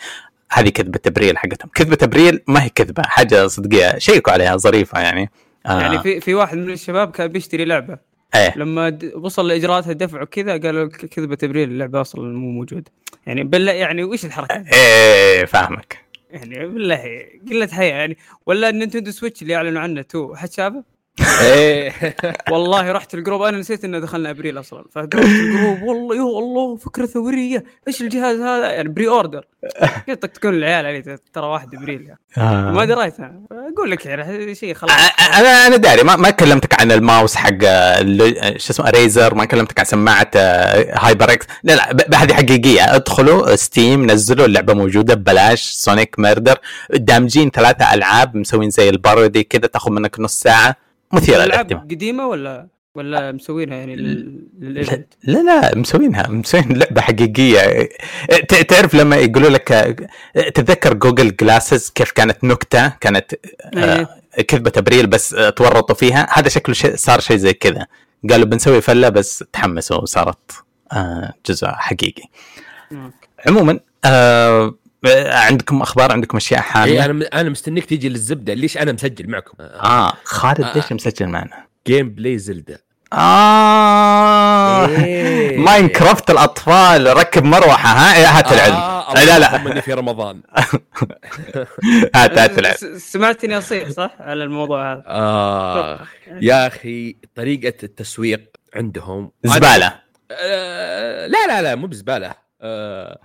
هذه 0.53 0.69
كذبة 0.69 0.99
ابريل 1.07 1.37
حقتهم. 1.37 1.69
كذبة 1.75 1.97
ابريل 2.03 2.39
ما 2.47 2.63
هي 2.63 2.69
كذبة 2.69 3.03
حاجة 3.03 3.47
صدقية 3.47 3.97
شيكوا 3.97 4.33
عليها 4.33 4.57
ظريفة 4.57 4.99
يعني. 4.99 5.29
آه. 5.65 5.81
يعني 5.81 5.99
في 5.99 6.19
في 6.21 6.33
واحد 6.33 6.57
من 6.57 6.73
الشباب 6.73 7.11
كان 7.11 7.27
بيشتري 7.27 7.65
لعبة. 7.65 7.97
إيه. 8.35 8.57
لما 8.57 8.99
وصل 9.15 9.47
لإجراءات 9.47 9.87
الدفع 9.87 10.21
وكذا 10.21 10.57
قالوا 10.57 10.87
كذبة 10.87 11.37
ابريل 11.43 11.69
اللعبة 11.69 12.01
أصلا 12.01 12.37
مو 12.37 12.51
موجودة. 12.51 12.91
يعني 13.27 13.43
بالله 13.43 13.71
يعني 13.71 14.03
وش 14.03 14.25
الحركة؟ 14.25 14.63
إيه 14.73 15.45
فاهمك. 15.45 15.97
يعني 16.31 16.67
بالله 16.67 17.25
قلة 17.49 17.67
حياة 17.67 17.93
يعني. 17.93 18.17
ولا 18.45 18.69
ال 18.69 18.74
Nintendo 18.74 19.11
Switch 19.11 19.41
اللي 19.41 19.55
أعلنوا 19.55 19.81
عنه 19.81 20.01
تو 20.01 20.35
حد 20.35 20.51
شافه؟ 20.51 20.83
إيه. 21.41 21.93
والله 22.51 22.91
رحت 22.91 23.13
ال 23.13 23.18
group 23.18 23.41
أنا 23.41 23.57
نسيت 23.57 23.85
إنه 23.85 23.99
دخلنا 23.99 24.29
أبريل 24.29 24.59
أصلا. 24.59 24.85
فدخلت 24.91 25.25
الجروب 25.25 25.81
والله 25.81 26.15
يا 26.15 26.21
الله 26.21 26.75
فكرة 26.75 27.05
ثورية. 27.05 27.63
إيش 27.87 28.01
الجهاز 28.01 28.39
هذا؟ 28.39 28.71
يعني 28.71 28.89
pre-order. 28.89 29.45
قلت 30.07 30.25
تكون 30.25 30.53
العيال 30.53 30.85
علي 30.85 31.17
ترى 31.33 31.45
واحد 31.45 31.75
أبريل 31.75 32.01
يعني. 32.01 32.19
آه. 32.37 32.71
ما 32.71 32.85
دريت. 32.85 33.13
أقول 33.51 33.91
لك 33.91 34.05
يعني 34.05 34.55
شيء 34.55 34.73
خلاص. 34.73 34.91
أنا 35.37 35.67
أنا 35.67 35.75
داري 35.75 36.03
ما, 36.03 36.15
ما 36.15 36.29
كلمتك 36.29 36.81
عن 36.81 36.91
الماوس 36.91 37.35
حق 37.35 37.59
شو 38.57 38.73
اسمه 38.73 38.89
Razer 38.89 39.35
ما 39.35 39.45
كلمتك 39.45 39.79
عن 39.79 39.85
سماعة 39.85 40.31
HyperX 40.35 41.45
لا 41.63 41.73
لا 41.73 42.23
هذه 42.23 42.33
حقيقية. 42.33 42.95
ادخلوا 42.95 43.55
Steam 43.55 44.11
نزلوا 44.11 44.45
اللعبة 44.45 44.73
موجودة 44.73 45.13
ببلاش. 45.13 45.61
Sonic 45.61 46.19
murder 46.19 46.57
دامجين 46.89 47.49
ثلاثة 47.49 47.93
ألعاب 47.93 48.35
مسوين 48.37 48.69
زي 48.69 48.89
ال 48.89 48.97
parody 48.97 49.43
كذا 49.43 49.67
تاخذ 49.67 49.91
منك 49.91 50.19
نص 50.19 50.39
ساعة. 50.39 50.83
مثيرة 51.13 51.45
للاهتمام. 51.45 51.81
قديمة 51.81 52.27
ولا 52.27 52.67
ولا 52.95 53.31
مسوينها 53.31 53.77
يعني 53.77 53.95
لل 53.95 54.29
event 54.29 55.13
لا 55.23 55.43
لا 55.43 55.77
مسوينها 55.77 56.27
مسوين 56.27 56.77
لعبة 56.77 57.01
حقيقية. 57.01 57.89
تعرف 58.67 58.95
لما 58.95 59.15
يقولوا 59.15 59.49
لك 59.49 59.97
تتذكر 60.35 60.93
Google 60.93 61.35
Glasses 61.35 61.89
كيف 61.89 62.11
كانت 62.11 62.43
نكتة؟ 62.43 62.87
كانت 62.87 63.33
آه، 63.77 64.19
إيه. 64.37 64.43
كذبه 64.43 64.71
أبريل 64.77 65.07
بس 65.07 65.29
تورطوا 65.55 65.95
فيها. 65.95 66.27
هذا 66.31 66.49
شكله 66.49 66.75
شيء 66.75 66.95
صار 66.95 67.19
شيء 67.19 67.37
زي 67.37 67.53
كذا. 67.53 67.87
قالوا 68.29 68.45
بنسوي 68.45 68.81
فلة 68.81 69.09
بس 69.09 69.43
تحمسوا 69.53 69.97
وصارت 69.97 70.51
آه، 70.91 71.33
جزء 71.45 71.67
حقيقي. 71.67 72.23
عموما 73.47 73.79
آه 74.05 74.75
عندكم 75.05 75.81
أخبار؟ 75.81 76.11
عندكم 76.11 76.37
أشياء 76.37 76.61
حامله 76.61 76.91
إيه 76.91 77.05
أنا 77.05 77.29
أنا 77.33 77.49
مستنيك 77.49 77.85
تيجي 77.85 78.09
للزبدة 78.09 78.53
ليش 78.53 78.77
أنا 78.77 78.91
مسجل 78.91 79.29
معكم؟ 79.29 79.53
آه 79.59 80.13
خالد 80.23 80.61
آه. 80.61 80.73
ليش 80.75 80.91
مسجل 80.91 81.27
معنا؟ 81.27 81.65
gameplay 81.87 82.37
Zelda. 82.37 82.83
آه 83.13 84.87
إيه. 84.87 85.57
ماينكرافت 85.57 86.29
الأطفال 86.29 87.17
ركب 87.17 87.43
مروحة 87.43 87.89
ها؟ 87.89 88.17
إيه، 88.17 88.27
هات 88.27 88.51
العلم. 88.51 88.75
آه 88.75 89.23
لا 89.23 89.39
لا 89.39 89.81
في 89.81 89.93
رمضان. 89.93 90.41
هات 92.15 92.37
هات 92.37 92.59
العلم. 92.59 92.97
سمعتني 92.97 93.57
أصيح 93.57 93.89
صح؟ 93.89 94.15
على 94.19 94.43
الموضوع 94.43 94.93
هذا. 94.93 95.03
آه 95.07 95.99
يا 96.41 96.67
أخي 96.67 97.17
طريقة 97.35 97.73
التسويق 97.83 98.41
عندهم 98.75 99.31
زبالة. 99.43 99.93
آه 100.31 101.27
لا 101.27 101.47
لا 101.47 101.61
لا 101.61 101.75
مو 101.75 101.87
بزبالة. 101.87 102.33
آه 102.61 103.19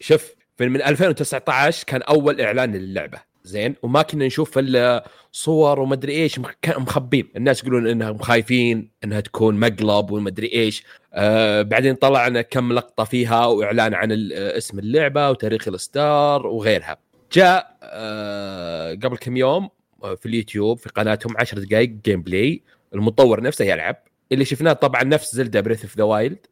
شوف 0.00 0.24
من 0.60 0.82
2019 0.82 1.84
كان 1.84 2.02
أول 2.02 2.40
إعلان 2.40 2.76
للعبة. 2.76 3.18
زين؟ 3.44 3.74
وما 3.82 4.02
كنا 4.02 4.26
نشوف 4.26 4.58
إلا 4.58 5.08
صور 5.32 5.80
ومدري 5.80 6.12
إيش 6.12 6.40
مخبين. 6.68 7.28
الناس 7.36 7.62
يقولون 7.62 7.86
انها 7.86 8.16
خايفين 8.20 8.90
إنها 9.04 9.20
تكون 9.20 9.60
مقلب 9.60 10.10
ومدري 10.10 10.52
إيش. 10.52 10.84
آه 11.14 11.62
بعدين 11.62 11.94
طلعنا 11.94 12.42
كم 12.42 12.72
لقطة 12.72 13.04
فيها 13.04 13.46
وإعلان 13.46 13.94
عن 13.94 14.08
اسم 14.32 14.78
اللعبة 14.78 15.30
وتاريخ 15.30 15.68
الاصدار 15.68 16.46
وغيرها. 16.46 16.96
جاء 17.32 17.76
آه 17.82 18.94
قبل 18.94 19.16
كم 19.16 19.36
يوم 19.36 19.68
آه، 20.04 20.14
في 20.14 20.26
اليوتيوب 20.26 20.78
في 20.78 20.88
قناتهم 20.88 21.34
10 21.38 21.58
دقائق 21.58 21.88
gameplay 22.04 22.62
المطور 22.94 23.42
نفسه 23.42 23.64
يلعب. 23.64 23.96
اللي 24.32 24.44
شفناه 24.44 24.72
طبعا 24.72 25.04
نفس 25.04 25.34
Zelda 25.34 25.60
Breath 25.60 25.82
of 25.82 25.96
the 25.98 26.04
Wild 26.04 26.46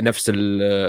نفس 0.00 0.30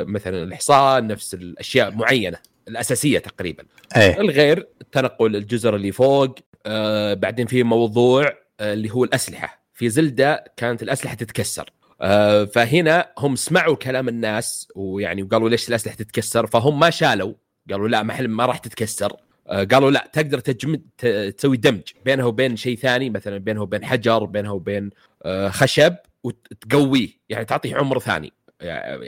مثلا 0.08 0.44
الحصان 0.44 1.08
نفس 1.08 1.34
الأشياء 1.34 1.92
معينة 1.92 2.38
الأساسية 2.68 3.20
تقريبا. 3.20 3.64
أيه. 3.98 4.22
الغير 4.22 4.68
تنقل 4.92 5.36
الجزر 5.36 5.76
اللي 5.76 5.92
فوق 5.92 6.36
آه 6.66 7.14
بعدين 7.14 7.48
في 7.48 7.64
موضوع 7.64 8.34
آه 8.60 8.74
اللي 8.74 8.92
هو 8.92 9.04
الأسلحة. 9.04 9.64
في 9.74 9.90
زلدة 9.90 10.44
كانت 10.58 10.84
الأسلحة 10.84 11.16
تتكسر. 11.16 11.70
آه 12.02 12.46
فهنا 12.46 13.12
هم 13.18 13.36
سمعوا 13.36 13.76
كلام 13.76 14.10
الناس 14.10 14.68
ويعني 14.76 15.24
وقالوا 15.24 15.50
ليش 15.50 15.70
الأسلحة 15.70 15.96
تتكسر؟ 15.96 16.48
فهم 16.48 16.80
ما 16.80 16.90
شالوا. 16.90 17.34
قالوا 17.72 17.88
لا 17.88 18.04
ما 18.04 18.22
ما 18.22 18.46
راح 18.46 18.58
تتكسر. 18.58 19.14
آه 19.48 19.64
قالوا 19.64 19.92
لا 19.92 20.10
تقدر 20.14 20.40
تجمد 20.40 20.82
تسوي 21.38 21.58
دمج 21.58 21.82
بينها 22.06 22.26
وبين 22.26 22.56
شيء 22.56 22.78
ثاني 22.78 23.10
مثلا 23.10 23.38
بينها 23.38 23.62
وبين 23.62 23.86
حجر 23.86 24.24
بينها 24.26 24.52
وبين 24.52 24.90
آه 25.24 25.50
خشب. 25.50 25.96
وتقويه 26.24 27.10
يعني 27.30 27.46
تعطيه 27.46 27.75
عمر 27.75 28.00
ثاني. 28.00 28.34
يعني 28.62 29.00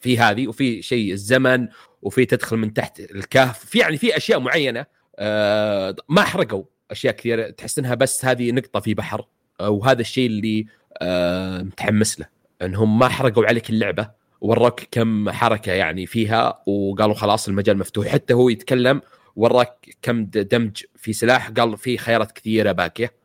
في 0.00 0.18
هذه 0.18 0.48
وفي 0.48 0.82
شيء 0.82 1.12
الزمن 1.12 1.68
وفي 2.02 2.24
تدخل 2.24 2.56
من 2.56 2.72
تحت 2.72 3.00
الكهف. 3.00 3.64
في 3.64 3.78
يعني 3.78 3.96
في 3.96 4.16
أشياء 4.16 4.40
معينة 4.40 4.86
آه 5.18 5.96
ما 6.08 6.22
حرقوا 6.22 6.64
أشياء 6.90 7.14
كثيرة. 7.14 7.50
تحس 7.50 7.78
إنها 7.78 7.94
بس 7.94 8.24
هذه 8.24 8.50
نقطة 8.50 8.80
في 8.80 8.94
بحر 8.94 9.24
آه 9.60 9.70
وهذا 9.70 10.00
الشيء 10.00 10.26
اللي 10.26 10.66
متحمس 11.64 12.20
له. 12.20 12.26
إنهم 12.62 12.98
ما 12.98 13.08
حرقوا 13.08 13.46
عليك 13.46 13.70
اللعبة 13.70 14.10
وراك 14.40 14.88
كم 14.90 15.30
حركة 15.30 15.72
يعني 15.72 16.06
فيها 16.06 16.62
وقالوا 16.66 17.14
خلاص 17.14 17.48
المجال 17.48 17.78
مفتوح. 17.78 18.06
حتى 18.06 18.34
هو 18.34 18.48
يتكلم 18.48 19.00
وراك 19.36 19.96
كم 20.02 20.24
دمج 20.24 20.82
في 20.96 21.12
سلاح 21.12 21.50
قال 21.50 21.78
في 21.78 21.98
خيارات 21.98 22.32
كثيرة 22.32 22.72
باقيه 22.72 23.06
آه 23.06 23.23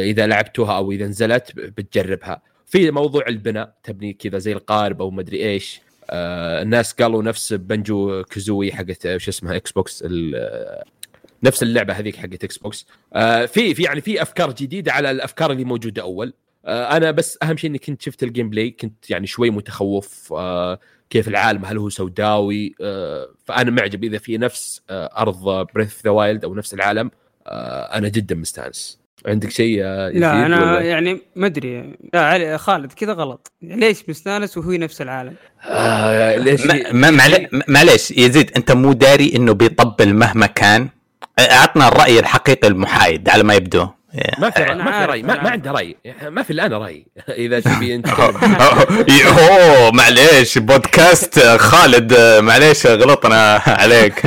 إذا 0.00 0.26
لعبتوها 0.26 0.76
أو 0.76 0.92
إذا 0.92 1.06
نزلت 1.06 1.52
بتجربها. 1.56 2.42
في 2.66 2.90
موضوع 2.90 3.26
البناء 3.28 3.74
تبني 3.82 4.12
كذا 4.12 4.38
زي 4.38 4.52
القارب 4.52 5.02
أو 5.02 5.10
مدري 5.10 5.50
إيش. 5.50 5.80
آه 6.10 6.62
الناس 6.62 6.92
قالوا 6.92 7.22
نفس 7.22 7.52
Banjo-Kazooie 7.52 8.72
حقت 8.72 9.16
شو 9.16 9.30
اسمها 9.30 9.56
Xbox 9.56 10.04
نفس 11.42 11.62
اللعبة 11.62 11.92
هذيك 11.92 12.16
حقت 12.16 12.44
Xbox 12.44 12.86
آه 13.12 13.46
في 13.46 13.74
في 13.74 13.82
يعني 13.82 14.00
في 14.00 14.22
أفكار 14.22 14.52
جديدة 14.52 14.92
على 14.92 15.10
الأفكار 15.10 15.52
اللي 15.52 15.64
موجودة 15.64 16.02
أول. 16.02 16.34
آه 16.64 16.96
أنا 16.96 17.10
بس 17.10 17.38
أهم 17.42 17.56
شيء 17.56 17.70
إني 17.70 17.78
كنت 17.78 18.02
شفت 18.02 18.22
ال 18.22 18.50
gameplay 18.50 18.70
كنت 18.70 19.10
يعني 19.10 19.26
شوي 19.26 19.50
متخوف 19.50 20.32
آه 20.32 20.78
كيف 21.10 21.28
العالم 21.28 21.64
هل 21.64 21.78
هو 21.78 21.88
سوداوي؟ 21.88 22.74
آه 22.80 23.28
فأنا 23.44 23.70
معجب 23.70 24.04
إذا 24.04 24.18
في 24.18 24.38
نفس 24.38 24.82
آه 24.90 25.10
أرض 25.16 25.66
Breath 25.74 26.04
the 26.04 26.10
Wild 26.10 26.44
أو 26.44 26.54
نفس 26.54 26.74
العالم 26.74 27.10
آه 27.46 27.82
أنا 27.98 28.08
جدا 28.08 28.34
مستانس. 28.34 29.03
عندك 29.26 29.50
شيء 29.50 29.82
لا 29.82 30.46
أنا 30.46 30.72
ولا؟ 30.72 30.80
يعني 30.80 31.20
ما 31.36 31.46
أدري. 31.46 31.96
لا 32.14 32.26
علي 32.26 32.58
خالد 32.58 32.92
كذا 32.92 33.12
غلط. 33.12 33.52
ليش 33.62 34.08
مستانس 34.08 34.58
وهو 34.58 34.72
نفس 34.72 35.02
العالم؟ 35.02 35.34
آه 35.64 36.36
ليش 36.36 36.66
ما 36.92 37.10
معليش 37.68 38.10
يزيد 38.10 38.50
أنت 38.56 38.72
مو 38.72 38.92
داري 38.92 39.32
إنه 39.36 39.52
بيطبل 39.52 40.14
مهما 40.14 40.46
كان؟ 40.46 40.88
أعطنا 41.38 41.88
الرأي 41.88 42.18
الحقيقي 42.18 42.68
المحايد 42.68 43.28
على 43.28 43.42
ما 43.42 43.54
يبدو. 43.54 43.86
ما 44.38 44.50
في 44.50 44.62
رأي 44.62 44.74
ما 44.74 44.92
في 45.00 45.04
رأي 45.04 45.22
ما, 45.22 45.42
ما 45.42 45.50
عنده 45.50 45.70
رأي. 45.70 45.96
ما 46.22 46.42
في 46.42 46.50
الا 46.50 46.66
أنا 46.66 46.78
رأي 46.78 47.06
إذا 47.28 47.60
تبي 47.60 47.94
أنت. 47.94 48.08
أوه 49.38 49.90
معليش 49.90 50.58
بودكاست 50.58 51.40
خالد 51.40 52.14
معليش 52.40 52.86
غلطنا 52.86 53.62
عليك. 53.66 54.22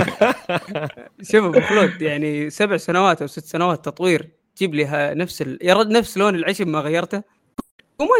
شوف 1.31 1.45
أبو 1.45 1.61
خلود 1.61 2.01
يعني 2.01 2.49
سبع 2.49 2.77
سنوات 2.77 3.21
أو 3.21 3.27
ست 3.27 3.45
سنوات 3.45 3.85
تطوير. 3.85 4.27
جيب 4.57 4.75
لي 4.75 5.13
نفس 5.15 5.41
ال... 5.41 5.59
يا 5.61 5.73
رد 5.73 5.89
نفس 5.89 6.17
لون 6.17 6.35
العشب 6.35 6.67
ما 6.67 6.79
غيرته. 6.79 7.23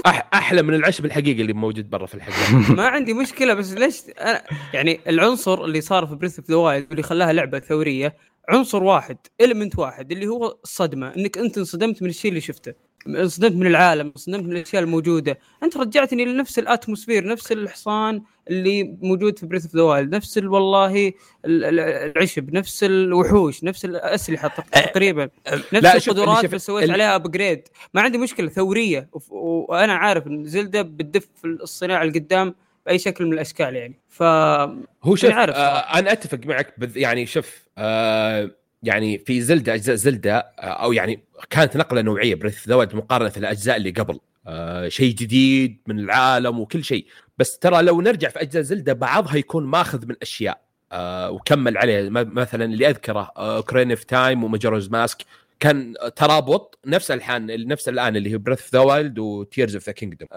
أح 0.06 0.29
أحلى 0.34 0.62
من 0.62 0.74
العشب 0.74 1.06
الحقيقي 1.06 1.41
اللي 1.41 1.53
موجود 1.53 1.89
برا 1.89 2.06
في 2.06 2.15
الحقيقة. 2.15 2.74
ما 2.77 2.88
عندي 2.88 3.13
مشكلة 3.13 3.53
بس 3.53 3.74
ليش 3.74 4.01
أنا 4.22 4.44
يعني 4.74 5.00
العنصر 5.08 5.63
اللي 5.65 5.82
صار 5.82 6.08
في 6.08 6.15
Breath 6.16 6.40
of 6.40 6.50
the 6.50 6.56
Wild 6.56 6.88
اللي 6.91 7.03
خلاها 7.03 7.34
لعبة 7.34 7.60
ثورية 7.60 8.17
عنصر 8.50 8.84
واحد 8.84 9.17
element 9.42 9.80
واحد 9.79 10.12
اللي 10.12 10.27
هو 10.27 10.58
الصدمه 10.63 11.15
إنك 11.15 11.38
أنت 11.38 11.58
انصدمت 11.58 12.01
من 12.01 12.10
الشيء 12.10 12.29
اللي 12.29 12.41
شفته. 12.41 12.74
انصدمت 13.16 13.52
من 13.52 13.68
العالم 13.68 14.08
انصدمت 14.16 14.44
من 14.44 14.52
الأشياء 14.52 14.84
الموجودة. 14.84 15.40
أنت 15.64 15.78
رجعتني 15.78 16.26
لنفس 16.26 16.60
ال 16.60 16.66
atmosphere 16.66 17.28
نفس 17.28 17.52
الحصان 17.52 18.22
اللي 18.50 18.98
موجود 19.02 19.40
في 19.40 19.46
Breath 19.46 19.66
of 19.66 19.76
the 19.76 19.82
Wild 19.82 20.16
نفس 20.16 20.38
والله 20.38 21.14
العشب 21.46 22.54
نفس 22.54 22.84
الوحوش 22.84 23.64
نفس 23.64 23.86
الأسلحة 23.86 24.48
تقريبا. 24.72 25.30
نفس 25.74 26.08
القدرات 26.08 26.46
بس 26.46 26.66
سويت 26.66 26.90
عليها 26.90 27.16
upgrade 27.16 27.68
ما 27.94 28.02
عندي 28.02 28.18
مشكلة 28.18 28.50
ثورية. 28.50 29.10
وأنا 29.30 29.94
عارف 29.94 30.28
إن 30.28 30.46
Zelda 30.46 30.82
بتدف 30.82 31.28
الصناعة 31.46 32.04
لقدام 32.04 32.56
بأي 32.86 33.00
شكل 33.00 33.26
من 33.26 33.34
الأشكال 33.34 33.76
يعني. 33.76 34.00
ف 34.10 34.24
هو 34.24 35.16
شوف 35.16 35.32
آه 35.32 36.00
أنا 36.00 36.12
أتفق 36.12 36.40
معك 36.46 36.74
بذ... 36.78 36.98
يعني 36.98 37.26
شوف 37.26 37.68
آه 37.78 38.52
يعني 38.84 39.18
في 39.18 39.42
Zelda 39.42 39.74
أجزاء 39.74 39.96
Zelda 39.96 40.38
آه 40.38 40.62
أو 40.62 40.94
يعني 40.94 41.24
كانت 41.50 41.78
نقلة 41.78 42.02
نوعية 42.02 42.36
Breath 42.36 42.68
the 42.68 42.76
مقارنة 42.76 43.32
الاجزاء 43.38 43.78
اللي 43.78 43.90
قبل. 43.92 44.20
آه 44.48 44.88
شيء 44.88 45.16
جديد 45.16 45.78
من 45.88 46.00
العالم 46.00 46.60
وكل 46.60 46.84
شيء. 46.84 47.06
بس 47.38 47.60
ترى 47.60 47.82
لو 47.82 48.02
نرجع 48.02 48.30
في 48.30 48.42
أجزاء 48.42 48.64
Zelda 48.64 48.94
بعضها 48.94 49.36
يكون 49.36 49.66
ماخذ 49.66 50.06
من 50.08 50.16
أشياء 50.22 50.62
آه 50.92 51.32
وكمل 51.32 51.78
عليه. 51.78 52.10
مثلا 52.10 52.66
اللي 52.66 52.90
أذكره 52.90 53.32
Ocarina 53.38 53.96
of 53.96 54.06
Time 54.06 54.44
و 54.44 54.49
Majora's 54.49 54.90
Mask 54.90 55.18
كان 55.60 55.94
ترابط 56.16 56.80
نفس 56.86 57.12
الحان 57.12 57.68
نفس 57.68 57.90
الآن 57.90 58.16
اللي 58.16 58.32
هي 58.32 58.38
Breath 58.38 58.74
the 58.74 58.80
Wild 58.80 59.20
و 59.20 59.29
Tears 59.29 59.76
of 59.76 59.86
the 59.86 59.92
Kingdom 59.92 60.28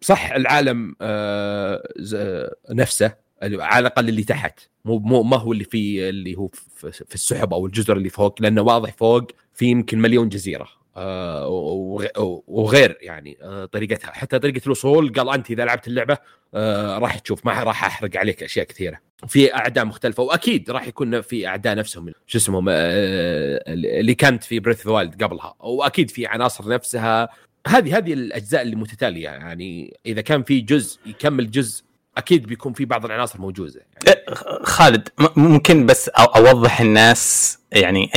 صح 0.00 0.32
العالم 0.32 0.96
آه 1.00 1.88
نفسه. 2.70 3.29
على 3.42 3.78
الأقل 3.78 4.08
اللي 4.08 4.24
تحت. 4.24 4.60
مو 4.84 4.98
مو 4.98 5.22
ما 5.22 5.36
هو 5.36 5.52
اللي 5.52 5.64
في 5.64 6.08
اللي 6.08 6.34
هو 6.34 6.48
في 7.08 7.14
السحب 7.14 7.54
أو 7.54 7.66
الجزر 7.66 7.96
اللي 7.96 8.08
فوق 8.08 8.42
لأنه 8.42 8.62
واضح 8.62 8.92
فوق 8.92 9.30
في 9.54 9.66
يمكن 9.66 9.98
مليون 9.98 10.28
جزيرة. 10.28 10.68
آه 10.96 11.48
وغير 12.46 12.98
يعني 13.00 13.38
آه 13.42 13.64
طريقتها. 13.64 14.12
حتى 14.12 14.38
طريقة 14.38 14.60
الوصول 14.66 15.12
قال 15.12 15.30
أنت 15.30 15.50
إذا 15.50 15.64
لعبت 15.64 15.88
اللعبة 15.88 16.18
آه 16.54 16.98
راح 16.98 17.18
تشوف. 17.18 17.46
ما 17.46 17.62
راح 17.62 17.84
أحرق 17.84 18.16
عليك 18.16 18.42
أشياء 18.42 18.66
كثيرة. 18.66 18.98
في 19.28 19.54
أعداء 19.54 19.84
مختلفة 19.84 20.22
وأكيد 20.22 20.70
راح 20.70 20.86
يكون 20.86 21.20
في 21.20 21.46
أعداء 21.46 21.76
نفسهم. 21.76 22.12
شو 22.26 22.38
اسمهم؟ 22.38 22.66
آه 22.68 23.62
اللي 23.68 24.14
كانت 24.14 24.44
في 24.44 24.60
Breath 24.60 24.86
Wild 24.86 25.22
قبلها. 25.22 25.54
وأكيد 25.60 26.10
في 26.10 26.26
عناصر 26.26 26.68
نفسها. 26.68 27.28
هذه 27.66 27.96
هذه 27.96 28.12
الأجزاء 28.12 28.62
اللي 28.62 28.76
متتالية. 28.76 29.28
يعني 29.28 29.96
إذا 30.06 30.20
كان 30.20 30.42
في 30.42 30.60
جزء 30.60 31.00
يكمل 31.06 31.50
جزء 31.50 31.84
أكيد 32.16 32.46
بيكون 32.46 32.72
في 32.72 32.84
بعض 32.84 33.04
العناصر 33.04 33.40
موجودة 33.40 33.80
يعني. 34.06 34.20
خالد 34.62 35.08
ممكن 35.36 35.86
بس 35.86 36.08
أوضح 36.08 36.80
الناس 36.80 37.58
يعني 37.72 38.10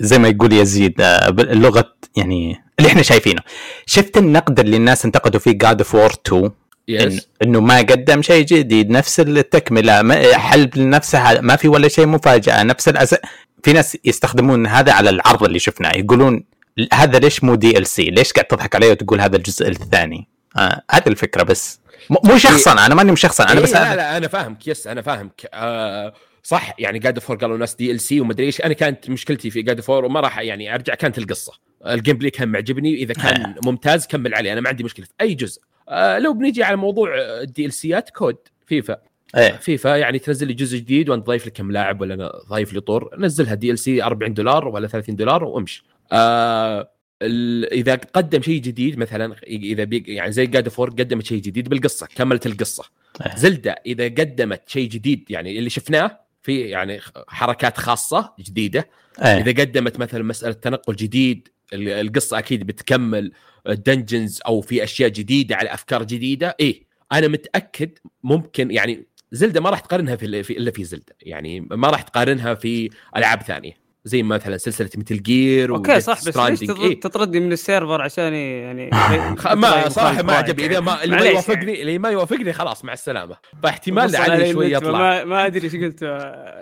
زي 0.00 0.18
ما 0.18 0.28
يقول 0.28 0.52
يزيد 0.52 0.94
باللغة 1.28 1.94
يعني 2.16 2.62
اللي 2.78 2.88
إحنا 2.90 3.02
شايفينه 3.02 3.42
شفت 3.86 4.16
النقد 4.16 4.60
اللي 4.60 4.76
الناس 4.76 5.04
انتقدوا 5.04 5.40
فيه 5.40 5.52
God 5.52 5.80
of 5.80 5.94
War 5.94 6.12
2 6.26 6.50
yes. 6.88 7.28
إنه 7.42 7.60
ما 7.60 7.78
قدم 7.78 8.22
شيء 8.22 8.44
جديد 8.46 8.90
نفس 8.90 9.20
التكملة 9.20 10.14
حل 10.38 10.70
نفسها 10.76 11.40
ما 11.40 11.56
في 11.56 11.68
ولا 11.68 11.88
شيء 11.88 12.06
مفاجأة 12.06 12.62
نفس 12.62 12.88
الأس... 12.88 13.14
في 13.62 13.72
ناس 13.72 13.98
يستخدمون 14.04 14.66
هذا 14.66 14.92
على 14.92 15.10
العرض 15.10 15.44
اللي 15.44 15.58
شفناه 15.58 15.92
يقولون 15.96 16.44
هذا 16.92 17.18
ليش 17.18 17.44
مو 17.44 17.54
DLC؟ 17.54 18.02
ليش 18.04 18.32
قاعد 18.32 18.46
تضحك 18.46 18.74
علي 18.74 18.90
وتقول 18.90 19.20
هذا 19.20 19.36
الجزء 19.36 19.68
الثاني؟ 19.68 20.28
آه 20.56 20.82
هذه 20.90 21.06
الفكرة 21.08 21.42
بس 21.42 21.80
مو 22.10 22.38
شخصا 22.38 22.72
أنا 22.86 22.94
ماني 22.94 23.12
مشخصا 23.12 23.44
أنا 23.44 23.60
بس 23.60 23.72
لا 23.74 23.96
لا 23.96 24.16
أنا 24.16 24.28
فاهمك 24.28 24.68
yes 24.68 24.86
أنا 24.86 25.02
فاهمك. 25.02 25.46
آه 25.54 26.14
صح 26.42 26.74
يعني 26.78 26.98
God 26.98 27.18
War 27.18 27.36
قالوا 27.36 27.58
ناس 27.58 27.74
DLC 27.74 28.20
ومدري 28.20 28.46
إيش. 28.46 28.60
أنا 28.60 28.74
كانت 28.74 29.10
مشكلتي 29.10 29.50
في 29.50 29.62
God 29.62 29.80
War 29.80 30.04
وما 30.04 30.20
راح 30.20 30.38
يعني 30.38 30.74
أرجع 30.74 30.94
كانت 30.94 31.18
القصة. 31.18 31.52
ال 31.86 32.16
gameplay 32.16 32.30
كان 32.30 32.48
معجبني 32.48 32.94
إذا 32.94 33.14
كان 33.14 33.40
آه. 33.42 33.54
ممتاز 33.64 34.06
كمل 34.06 34.34
عليه 34.34 34.52
أنا 34.52 34.60
ما 34.60 34.68
عندي 34.68 34.84
مشكلة 34.84 35.06
في 35.06 35.12
أي 35.20 35.34
جزء. 35.34 35.62
آه 35.88 36.18
لو 36.18 36.32
بنيجي 36.32 36.62
على 36.64 36.76
موضوع 36.76 37.08
ال 37.16 37.72
DLC 37.72 38.00
ات 38.00 38.10
كود 38.10 38.36
فيفا. 38.66 38.96
إيه. 39.36 39.56
فيفا 39.56 39.96
يعني 39.96 40.18
تنزل 40.18 40.46
لي 40.46 40.54
جزء 40.54 40.78
جديد 40.78 41.08
وانت 41.08 41.26
ضايف 41.26 41.44
لي 41.44 41.50
كم 41.50 41.72
لاعب 41.72 42.00
ولا 42.00 42.32
ضايف 42.50 42.72
لي 42.72 42.80
طور 42.80 43.10
نزلها 43.18 43.54
DLC 43.54 44.02
40 44.02 44.34
دولار 44.34 44.68
ولا 44.68 44.88
30 44.88 45.16
دولار 45.16 45.44
وامشي. 45.44 45.84
آه 46.12 46.90
إذا 47.22 47.94
قدم 47.94 48.42
شيء 48.42 48.60
جديد 48.60 48.98
مثلا 48.98 49.36
إذا 49.46 49.84
بي 49.84 50.04
يعني 50.06 50.32
زي 50.32 50.46
God 50.46 50.68
of 50.68 50.77
War 50.77 50.90
قدمت 50.90 51.26
شيء 51.26 51.40
جديد 51.42 51.68
بالقصة 51.68 52.08
كملت 52.14 52.46
القصة. 52.46 52.84
أه. 53.20 53.36
زيلدا 53.36 53.82
إذا 53.86 54.04
قدمت 54.04 54.62
شيء 54.66 54.88
جديد 54.88 55.24
يعني 55.30 55.58
اللي 55.58 55.70
شفناه 55.70 56.20
في 56.42 56.60
يعني 56.60 57.00
حركات 57.28 57.78
خاصة 57.78 58.32
جديدة. 58.40 58.88
أه. 59.18 59.22
إذا 59.22 59.62
قدمت 59.62 59.98
مثلا 59.98 60.22
مسألة 60.22 60.52
تنقل 60.52 60.96
جديد 60.96 61.48
القصة 61.72 62.38
أكيد 62.38 62.66
بتكمل 62.66 63.32
dungeons 63.66 64.40
أو 64.46 64.60
في 64.60 64.84
أشياء 64.84 65.08
جديدة 65.08 65.56
على 65.56 65.74
أفكار 65.74 66.02
جديدة. 66.02 66.56
إيه 66.60 66.82
أنا 67.12 67.28
متأكد 67.28 67.90
ممكن 68.22 68.70
يعني 68.70 69.06
زيلدا 69.32 69.60
ما 69.60 69.70
راح 69.70 69.80
تقارنها 69.80 70.16
في 70.16 70.26
إلا 70.50 70.70
في 70.70 70.84
زيلدا. 70.84 71.16
يعني 71.22 71.60
ما 71.60 71.88
راح 71.90 72.02
تقارنها 72.02 72.54
في 72.54 72.90
ألعاب 73.16 73.42
ثانية. 73.42 73.83
زي 74.06 74.22
مثلا 74.22 74.56
سلسلة 74.56 74.90
مثل 74.96 75.22
Gear 75.22 75.74
okay 75.74 76.00
صح 76.00 76.18
بس 76.18 76.36
ليش 76.36 76.62
إيه؟ 76.62 77.00
تطردني 77.00 77.40
من 77.40 77.52
السيرفر 77.52 78.02
عشان 78.02 78.34
يعني 78.34 78.90
ما 79.54 79.88
صراحة 79.88 80.22
ما 80.22 80.32
عجبني 80.32 80.66
إذا 80.66 80.80
ما 80.80 81.04
اللي 81.04 81.16
ما 81.16 81.24
يوافقني 81.24 81.82
اللي 81.82 81.98
ما 81.98 82.08
يوافقني 82.08 82.52
خلاص 82.52 82.84
مع 82.84 82.92
السلامة. 82.92 83.36
فاحتمال 83.62 84.12
لعلي 84.12 84.52
شوي 84.52 84.72
يطلع. 84.72 84.98
ما, 84.98 85.24
ما 85.24 85.46
أدري 85.46 85.64
إيش 85.64 85.76
قلت 85.76 86.02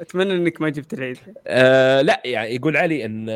أتمنى 0.00 0.34
إنك 0.34 0.60
ما 0.60 0.68
جبت 0.68 0.94
العيد. 0.94 1.18
آه 1.46 2.02
لا 2.02 2.22
يعني 2.24 2.54
يقول 2.54 2.76
علي 2.76 3.04
إن 3.04 3.26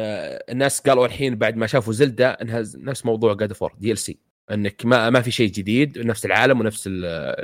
الناس 0.51 0.81
قالوا 0.81 1.07
الحين 1.07 1.37
بعد 1.37 1.57
ما 1.57 1.66
شافوا 1.66 1.92
زيلدا 1.92 2.31
إنها 2.31 2.64
نفس 2.77 3.07
موضوع 3.07 3.35
God 3.35 3.53
of 3.53 3.61
War 3.61 3.72
DLC 3.79 4.18
إنك 4.51 4.83
ما 4.85 5.11
ما 5.11 5.21
في 5.21 5.31
شيء 5.31 5.51
جديد 5.51 5.99
نفس 5.99 6.27
العالم 6.27 6.61
ونفس 6.61 6.88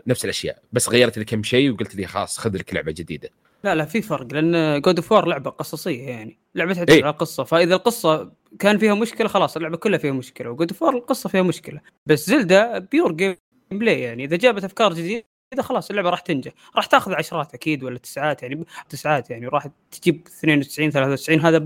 نفس 0.07 0.25
الأشياء. 0.25 0.59
بس 0.73 0.89
غيرت 0.89 1.19
لي 1.19 1.25
كم 1.25 1.43
شيء 1.43 1.71
وقلت 1.71 1.95
لي 1.95 2.07
خلاص 2.07 2.39
خذ 2.39 2.57
لك 2.57 2.75
لعبة 2.75 2.93
جديدة. 2.93 3.31
لا 3.65 3.75
لا 3.75 3.85
في 3.85 4.03
فرق 4.03 4.33
لأن 4.33 4.81
God 4.81 4.97
of 4.97 5.03
War 5.03 5.13
لعبة 5.13 5.51
قصصية 5.51 6.09
يعني 6.09 6.39
لعبة 6.55 6.75
تعتمد 6.75 6.91
إيه؟ 6.91 7.05
على 7.05 7.13
قصه 7.13 7.45
فإذا 7.45 7.75
القصة 7.75 8.33
كان 8.59 8.79
فيها 8.79 8.95
مشكلة 8.95 9.29
خلاص 9.29 9.57
اللعبة 9.57 9.77
كلها 9.77 9.99
فيها 9.99 10.13
مشكلة 10.13 10.51
و 10.51 10.56
God 10.56 10.73
of 10.73 10.81
War 10.81 10.95
القصة 10.95 11.29
فيها 11.29 11.43
مشكلة 11.43 11.81
بس 12.07 12.27
زيلدا 12.27 12.79
pure 12.79 13.13
gameplay 13.13 14.01
يعني 14.01 14.25
إذا 14.25 14.37
جابت 14.37 14.65
أفكار 14.65 14.93
جديدة 14.93 15.25
اذا 15.53 15.63
خلاص 15.63 15.91
اللعبة 15.91 16.11
راح 16.11 16.21
تنجح 16.21 16.53
راح 16.77 16.87
تاخذ 16.87 17.13
عشرات 17.13 17.55
أكيد 17.55 17.85
ولا 17.85 17.99
تسعات 17.99 18.43
يعني 18.43 18.65
تسعات 18.89 19.31
يعني 19.31 19.47
راح 19.47 19.69
تجيب 19.91 20.27
92 20.27 20.91
93 20.91 21.41
هذا 21.41 21.57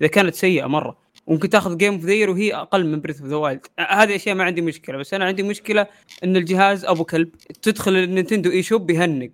إذا 0.00 0.08
كانت 0.08 0.34
سيئة 0.34 0.66
مرة 0.66 0.98
ممكن 1.28 1.50
تاخذ 1.50 1.76
Game 1.76 1.94
of 1.94 2.04
the 2.04 2.30
وهي 2.30 2.54
أقل 2.54 2.86
من 2.86 3.00
Breath 3.00 3.20
of 3.20 3.30
the 3.30 3.36
Wild 3.36 3.66
هذه 3.78 4.16
أشياء 4.16 4.34
ما 4.34 4.44
عندي 4.44 4.60
مشكلة 4.60 4.98
بس 4.98 5.14
أنا 5.14 5.24
عندي 5.24 5.42
مشكلة 5.42 5.86
إن 6.24 6.36
الجهاز 6.36 6.84
أبو 6.84 7.04
كلب 7.04 7.34
تدخل 7.62 7.96
النينتندو 7.96 8.50
eShop 8.50 8.90
يهنق 8.90 9.30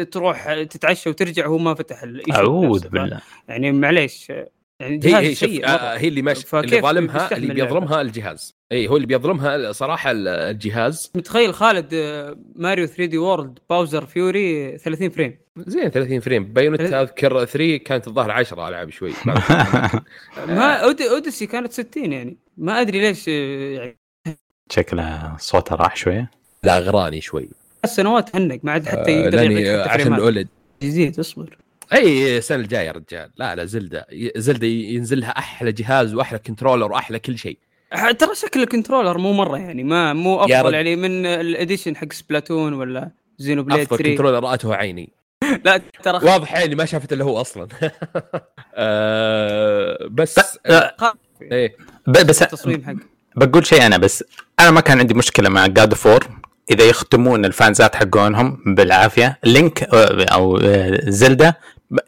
تروح 0.00 0.62
تتعشى 0.62 1.10
وترجع 1.10 1.46
هو 1.46 1.58
ما 1.58 1.74
فتح 1.74 2.04
أعوذ 2.32 2.88
بالله. 2.88 3.20
يعني 3.48 3.72
معليش. 3.72 4.32
يعني 4.80 5.00
هي 5.04 5.16
هي 5.16 5.34
شوف 5.34 5.50
آه 5.64 5.96
هي 5.96 6.08
اللي 6.08 6.22
ماشي 6.22 6.46
اللي 6.54 6.80
ظالمها 6.80 7.36
اللي 7.36 7.54
بيظلمها 7.54 8.00
الجهاز. 8.00 8.54
اي 8.72 8.88
هو 8.88 8.96
اللي 8.96 9.06
بيظلمها 9.06 9.72
صراحة 9.72 10.10
الجهاز. 10.14 11.12
متخيل 11.14 11.54
خالد 11.54 11.94
آه، 11.94 12.36
ماريو 12.56 12.86
3D 12.86 13.18
World 13.18 13.58
Bowser's 13.70 14.06
Fury 14.06 14.78
30 14.78 15.10
frame. 15.10 15.38
زين 15.56 15.88
30 15.88 16.20
frame. 16.20 16.52
Bayonetta 16.52 16.80
أذكر 16.80 17.44
3 17.44 17.76
كانت 17.76 18.08
الظاهر 18.08 18.30
10 18.30 18.68
العاب 18.68 18.90
شوي. 18.90 19.12
ما 20.46 20.84
Odyssey 21.10 21.46
كانت 21.46 21.72
60 21.72 22.12
يعني. 22.12 22.36
ما 22.56 22.80
أدري 22.80 23.00
ليش 23.00 23.28
آه، 23.28 23.32
يعني 23.76 23.98
شكله 24.70 25.36
صوته 25.38 25.76
راح 25.76 25.96
شوية. 25.96 26.30
لا 26.62 26.78
غراني 26.78 27.20
شوي. 27.20 27.48
سنوات 27.86 28.36
هنق 28.36 28.58
ما 28.62 28.72
عاد 28.72 28.88
حتى 28.88 29.10
يقدر 29.10 29.38
آه 29.38 29.88
عشان 29.88 30.14
ال 30.14 30.21
OLED 30.21 30.48
يزيد 30.82 31.18
اصبر. 31.18 31.58
أي 31.92 32.38
السنة 32.38 32.58
الجاية 32.58 32.86
يا 32.86 32.92
رجال. 32.92 33.30
لا 33.36 33.54
لا 33.54 33.64
زيلدا. 33.64 34.06
زيلدا 34.36 34.66
ينزل 34.66 35.20
لها 35.20 35.30
أحلى 35.30 35.72
جهاز 35.72 36.14
وأحلى 36.14 36.38
controller 36.38 36.92
وأحلى 36.92 37.18
كل 37.18 37.38
شيء. 37.38 37.58
ترى 38.18 38.34
شكل 38.34 38.62
ال 38.62 38.67
controller 38.67 39.18
مو 39.18 39.32
مرة 39.32 39.58
يعني 39.58 39.84
ما 39.84 40.12
مو 40.12 40.40
أفضل 40.40 40.74
يعني 40.74 40.96
من 40.96 41.26
ال 41.26 41.35
edition 41.35 41.96
حق 41.96 42.12
Splatoon 42.12 42.72
ولا 42.72 43.10
Xenoblade 43.38 43.84
3 43.84 43.94
افضل 43.94 44.10
controller 44.10 44.44
رأته 44.44 44.74
عيني. 44.74 45.12
لا 45.64 45.80
ترى 46.02 46.16
واضح 46.24 46.54
عيني 46.54 46.74
ما 46.74 46.84
شافت 46.84 47.12
إلا 47.12 47.24
هو 47.24 47.40
أصلا. 47.40 47.68
آه 48.74 50.08
بس 50.10 50.58
إيه. 51.42 51.76
بس 52.06 52.42
التصميم 52.42 52.84
حق. 52.84 52.94
بقول 53.36 53.66
شيء 53.66 53.86
أنا 53.86 53.96
بس 53.96 54.24
أنا 54.60 54.70
ما 54.70 54.80
كان 54.80 54.98
عندي 54.98 55.14
مشكلة 55.14 55.48
مع 55.48 55.66
God 55.66 55.94
of 55.94 56.07
War 56.07 56.26
إذا 56.70 56.84
يختمون 56.84 57.44
ال 57.44 57.53
fans 57.53 57.87
ات 57.87 57.96
حقونهم 57.96 58.62
بالعافية. 58.66 59.38
لينك 59.44 59.82
أو 60.32 60.60
زيلدا 61.08 61.54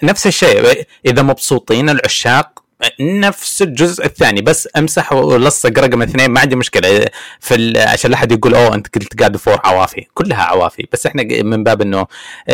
نفس 0.02 0.26
الشيء 0.26 0.84
إذا 1.06 1.22
مبسوطين 1.22 1.90
العشاق 1.90 2.64
نفس 3.00 3.62
الجزء 3.62 4.04
الثاني. 4.04 4.40
بس 4.40 4.68
امسح 4.76 5.12
ولصق 5.12 5.78
رقم 5.78 6.02
اثنين 6.02 6.30
ما 6.30 6.40
عندي 6.40 6.56
مشكلة. 6.56 7.06
في 7.40 7.80
عشان 7.80 8.10
لا 8.10 8.16
أحد 8.16 8.32
يقول 8.32 8.54
أوه 8.54 8.74
أنت 8.74 8.94
قلت 8.94 9.16
God 9.16 9.36
of 9.36 9.46
War 9.46 9.60
عوافي. 9.64 10.06
كلها 10.14 10.42
عوافي. 10.42 10.88
بس 10.92 11.06
إحنا 11.06 11.42
من 11.42 11.64
باب 11.64 11.82
إنه 11.82 12.06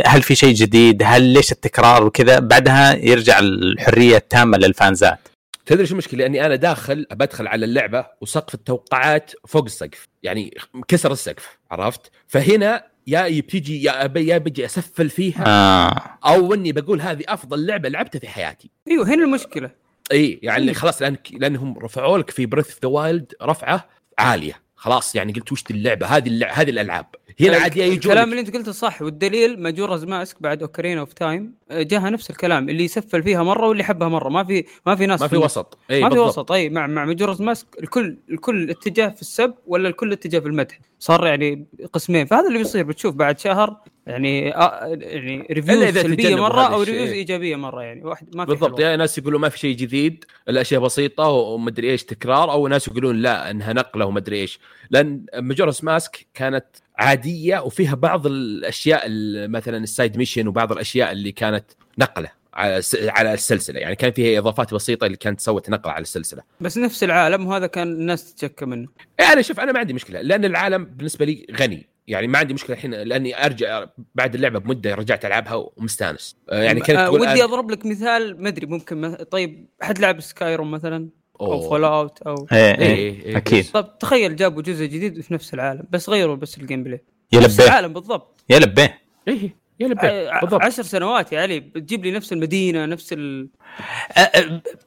هل 0.07 0.23
في 0.23 0.35
شيء 0.35 0.55
جديد؟ 0.55 1.03
هل 1.07 1.23
ليش 1.23 1.53
التكرار 1.53 2.05
وكذا؟ 2.05 2.39
بعدها 2.39 2.97
يرجع 2.97 3.39
الحرية 3.39 4.17
التامة 4.17 4.59
لل 4.59 4.76
fans 4.76 5.11
ات. 5.11 5.29
تدري 5.67 5.87
شو 5.87 5.93
المشكلة؟ 5.93 6.21
لأني 6.21 6.47
أنا 6.47 6.57
داخل 6.57 7.07
بدخل 7.11 7.47
على 7.47 7.65
اللعبة 7.65 8.07
وسقف 8.21 8.55
التوقعات 8.55 9.33
فوق 9.49 9.65
السقف. 9.65 10.05
يعني 10.25 10.55
كسر 10.89 11.13
السقف 11.13 11.59
عرفت؟ 11.71 12.11
فهنا 12.27 12.85
يا 13.07 13.41
بتجي 13.41 13.83
يا 13.83 14.05
أبي 14.05 14.27
يا 14.27 14.39
بجي 14.39 14.65
أسفل 14.65 15.11
فيها 15.11 15.45
آه. 15.47 16.19
أو 16.29 16.55
إني 16.55 16.73
بقول 16.73 17.01
هذه 17.01 17.25
أفضل 17.29 17.67
لعبة 17.67 17.89
لعبتها 17.89 18.19
في 18.19 18.29
حياتي. 18.29 18.71
إيوه 18.89 19.09
هنا 19.09 19.25
المشكلة. 19.25 19.71
إي 20.13 20.41
يعني 20.43 20.75
خلاص 20.75 21.03
لأن 21.03 21.17
لأنهم 21.33 21.79
رفعوا 21.79 22.19
لك 22.19 22.31
في 22.31 22.47
Breath 22.47 22.79
the 22.83 22.89
Wild 22.89 23.33
رفعة 23.43 23.89
عالية. 24.19 24.63
خلاص 24.77 25.15
يعني 25.15 25.33
قلت 25.33 25.53
وش 25.53 25.65
اللعبة؟ 25.71 26.07
هذه 26.07 26.29
اللعبه 26.29 26.53
هذه 26.53 26.71
الألعاب. 26.71 27.07
هنا 27.41 27.57
عاد 27.57 27.77
يجون 27.77 27.95
الكلام 27.95 28.31
اللي 28.31 28.41
أنت 28.41 28.57
قلته 28.57 28.73
صح 28.73 29.03
والدليل 29.03 29.63
Majora's 29.63 30.05
Mask 30.05 30.43
بعد 30.43 30.63
Ocarina 30.63 30.99
of 30.99 31.13
Time 31.13 31.55
جاها 31.71 32.11
نفس 32.11 32.31
الكلام 32.31 32.69
اللي 32.69 32.85
يسفل 32.85 33.23
فيها 33.23 33.43
مرة 33.43 33.69
واللي 33.69 33.85
حبها 33.85 34.09
مرة. 34.09 34.29
ما 34.29 34.45
في 34.45 34.65
ما 34.87 34.97
في 34.97 35.07
ناس 35.07 35.23
ما 35.23 35.29
في 35.29 35.37
وسط. 35.37 35.79
اي 35.91 36.03
ما 36.03 36.11
في 36.11 36.19
وسط 36.19 36.53
اي 36.53 36.69
مع 36.71 36.87
مع 36.87 37.05
Majora's 37.05 37.43
Mask 37.43 37.67
الكل 37.83 38.19
الكل 38.31 38.71
اتجاه 38.71 39.09
في 39.09 39.21
السب 39.21 39.55
ولا 39.67 39.89
الكل 39.89 40.13
اتجاه 40.13 40.39
في 40.39 40.47
المدح. 40.47 40.79
صار 40.99 41.27
يعني 41.27 41.67
قسمين. 41.93 42.27
فهذا 42.27 42.49
اللي 42.49 42.59
بيصير 42.59 42.85
بتشوف 42.85 43.15
بعد 43.15 43.39
شهر 43.39 43.77
يعني 44.07 44.57
آه 44.57 44.87
يعني 45.01 45.47
reviews 45.51 45.99
سلبية 45.99 46.35
مرة 46.37 46.63
أو 46.63 46.83
reviews 46.83 47.09
إيجابية 47.09 47.57
مرة 47.57 47.83
يعني. 47.83 48.05
واحد 48.05 48.37
ما 48.37 48.45
في 48.45 48.51
بالضبط. 48.51 48.81
يا 48.81 48.97
ناس 48.97 49.19
يقولون 49.19 49.41
ما 49.41 49.49
في 49.49 49.59
شيء 49.59 49.77
جديد 49.77 50.25
الأشياء 50.49 50.81
بسيطة 50.81 51.29
ومدري 51.29 51.91
إيش 51.91 52.05
تكرار 52.05 52.53
أو 52.53 52.69
ناس 52.69 52.89
يقولون 52.89 53.17
لا 53.17 53.51
إنها 53.51 53.73
نقلة 53.73 54.07
ومدري 54.07 54.41
إيش. 54.41 54.61
لأن 54.91 55.27
Majora's 55.35 55.81
Mask 55.83 56.27
كانت 56.35 56.65
عادية 56.97 57.59
وفيها 57.59 57.95
بعض 57.95 58.27
الأشياء 58.27 59.03
مثلا 59.49 59.77
ال 59.77 59.85
side 59.85 60.17
mission 60.17 60.49
وبعض 60.49 60.73
الأشياء 60.73 61.13
اللي 61.13 61.33
كانت 61.33 61.65
نقلة 61.99 62.31
على 62.55 62.83
على 62.93 63.35
السلسلة. 63.35 63.81
يعني 63.81 63.97
كان 63.97 64.13
فيها 64.13 64.39
إضافات 64.39 64.75
بسيطة 64.75 65.07
اللي 65.07 65.17
كانت 65.17 65.41
سوت 65.41 65.71
نقلة 65.71 65.93
على 65.93 66.03
السلسلة. 66.03 66.43
بس 66.61 66.79
نفس 66.79 67.05
العالم 67.05 67.47
وهذا 67.47 67.67
كان 67.67 67.89
الناس 67.89 68.35
تتشكى 68.35 68.65
منه. 68.65 68.89
يعني 69.19 69.43
شوف 69.43 69.61
أنا 69.61 69.73
ما 69.73 69.79
عندي 69.79 69.93
مشكلة 69.93 70.21
لأن 70.21 70.45
العالم 70.45 70.85
بالنسبة 70.85 71.25
لي 71.25 71.47
غني. 71.61 71.87
يعني 72.07 72.27
ما 72.27 72.39
عندي 72.39 72.55
مشكلة 72.55 72.77
الحين 72.77 72.95
لأني 72.95 73.45
أرجع 73.47 73.87
بعد 74.15 74.35
اللعبة 74.35 74.59
بمدة 74.59 74.95
رجعت 74.95 75.25
ألعبها 75.25 75.55
ومستانس. 75.55 76.37
آه، 76.51 76.63
يعني 76.63 76.81
كانت 76.81 76.99
أه 76.99 77.11
ودي 77.11 77.45
أضرب 77.45 77.71
لك 77.71 77.87
مثال 77.87 78.43
ما 78.43 78.49
أدري 78.49 78.67
ممكن 78.67 79.15
طيب 79.15 79.67
حد 79.83 79.99
لعب 79.99 80.21
Skyrim 80.21 80.71
مثلا؟ 80.71 81.09
أو 81.41 81.69
Fallout 81.69 82.23
أو 82.23 82.47
إيه 82.53 82.59
إيه, 82.59 82.95
إيه, 82.95 83.25
إيه 83.25 83.37
أكيد. 83.37 83.71
طب 83.73 83.99
تخيل 83.99 84.37
جابوا 84.37 84.63
جزء 84.63 84.85
جديد 84.85 85.21
في 85.21 85.35
نفس 85.35 85.55
العالم 85.55 85.83
بس 85.91 86.09
غيروا 86.09 86.37
بس 86.37 86.59
ال 86.59 86.83
gameplay. 86.83 87.05
يا 87.33 87.41
نفس 87.41 87.61
العالم 87.61 87.93
بالضبط. 87.93 88.41
يا 88.51 88.59
لبيه. 88.59 88.99
إيه 89.29 89.65
يا 89.81 89.89
لبيه 89.89 90.41
بالضبط. 90.41 90.63
عشر 90.63 90.83
سنوات 90.83 91.33
يا 91.33 91.41
علي 91.41 91.61
بتجيب 91.61 92.05
لي 92.05 92.11
نفس 92.11 92.33
المدينة 92.33 92.87
نفس 92.87 93.13
ال 93.13 93.49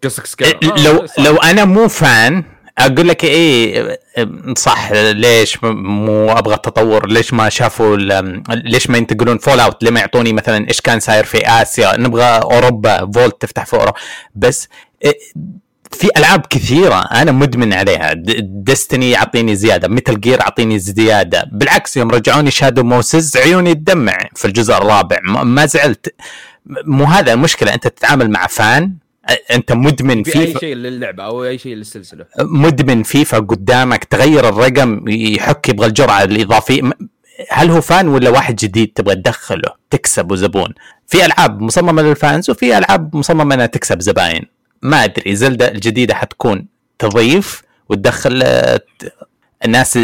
قصدك 0.03 0.57
لو 0.86 1.05
لو 1.17 1.36
أنا 1.36 1.65
مو 1.65 1.88
fan 1.88 2.43
أقول 2.77 3.07
لك 3.07 3.23
إيه 3.23 3.99
صح 4.57 4.91
ليش 4.91 5.63
مو 5.63 6.31
أبغى 6.31 6.53
التطور؟ 6.55 7.07
ليش 7.07 7.33
ما 7.33 7.49
شافوا 7.49 7.97
ليش 8.49 8.89
ما 8.89 8.97
ينتقلون 8.97 9.38
Fallout؟ 9.38 9.83
ليه 9.83 9.91
ما 9.91 9.99
يعطوني 9.99 10.33
مثلا 10.33 10.67
إيش 10.67 10.81
كان 10.81 10.99
صاير 10.99 11.23
في 11.23 11.38
آسيا؟ 11.47 11.97
نبغى 11.97 12.23
أوروبا 12.23 13.12
Vault 13.12 13.41
تفتح 13.41 13.65
في 13.65 13.73
أوروبا. 13.73 13.97
بس 14.36 14.69
في 15.91 16.10
ألعاب 16.17 16.45
كثيرة 16.50 17.02
أنا 17.02 17.32
مدمن 17.32 17.73
عليها. 17.73 18.13
Destiny 18.41 19.12
يعطيني 19.12 19.56
زيادة 19.56 19.88
Metal 19.88 20.21
Gear 20.21 20.41
اعطيني 20.41 20.80
زيادة. 20.80 21.50
بالعكس 21.52 21.97
يوم 21.97 22.10
رجعوني 22.10 22.52
Shadow 22.51 22.83
Moses 22.83 23.38
عيوني 23.38 23.76
تدمع 23.76 24.17
في 24.36 24.45
الجزء 24.45 24.78
الرابع. 24.78 25.17
ما 25.23 25.65
زعلت. 25.65 26.15
مو 26.86 27.04
هذا 27.04 27.34
المشكلة 27.34 27.73
أنت 27.73 27.88
تتعامل 27.88 28.30
مع 28.30 28.47
fan 28.47 28.93
أنت 29.52 29.71
مدمن 29.71 30.23
في 30.23 30.32
فيفا. 30.32 30.56
اي 30.56 30.60
شيء 30.60 30.76
للعبة 30.76 31.23
أو 31.23 31.45
أي 31.45 31.58
شيء 31.58 31.76
للسلسلة. 31.76 32.26
مدمن 32.39 33.04
فيفا 33.04 33.39
قدامك 33.39 34.04
تغير 34.04 34.50
الرقم 34.50 35.10
يحك 35.10 35.69
يبغى 35.69 35.88
الجرعة 35.88 36.23
الإضافية. 36.23 36.82
هل 37.52 37.69
هو 37.69 37.82
fan 37.81 38.07
ولا 38.08 38.30
واحد 38.30 38.56
جديد 38.56 38.91
تبغى 38.95 39.15
تدخله 39.15 39.69
تكسبه 39.89 40.36
زبون 40.36 40.73
في 41.08 41.26
ألعاب 41.26 41.62
مصممة 41.62 42.02
لل 42.01 42.17
fans 42.17 42.49
وفي 42.50 42.78
ألعاب 42.78 43.15
مصممة 43.15 43.56
إنها 43.56 43.65
تكسب 43.65 44.02
زباين. 44.02 44.56
ما 44.81 45.03
أدري 45.03 45.35
زيلدا 45.36 45.71
الجديدة 45.71 46.15
حتكون 46.15 46.67
تضيف 46.99 47.61
وتدخل 47.89 48.43
الناس 49.65 49.99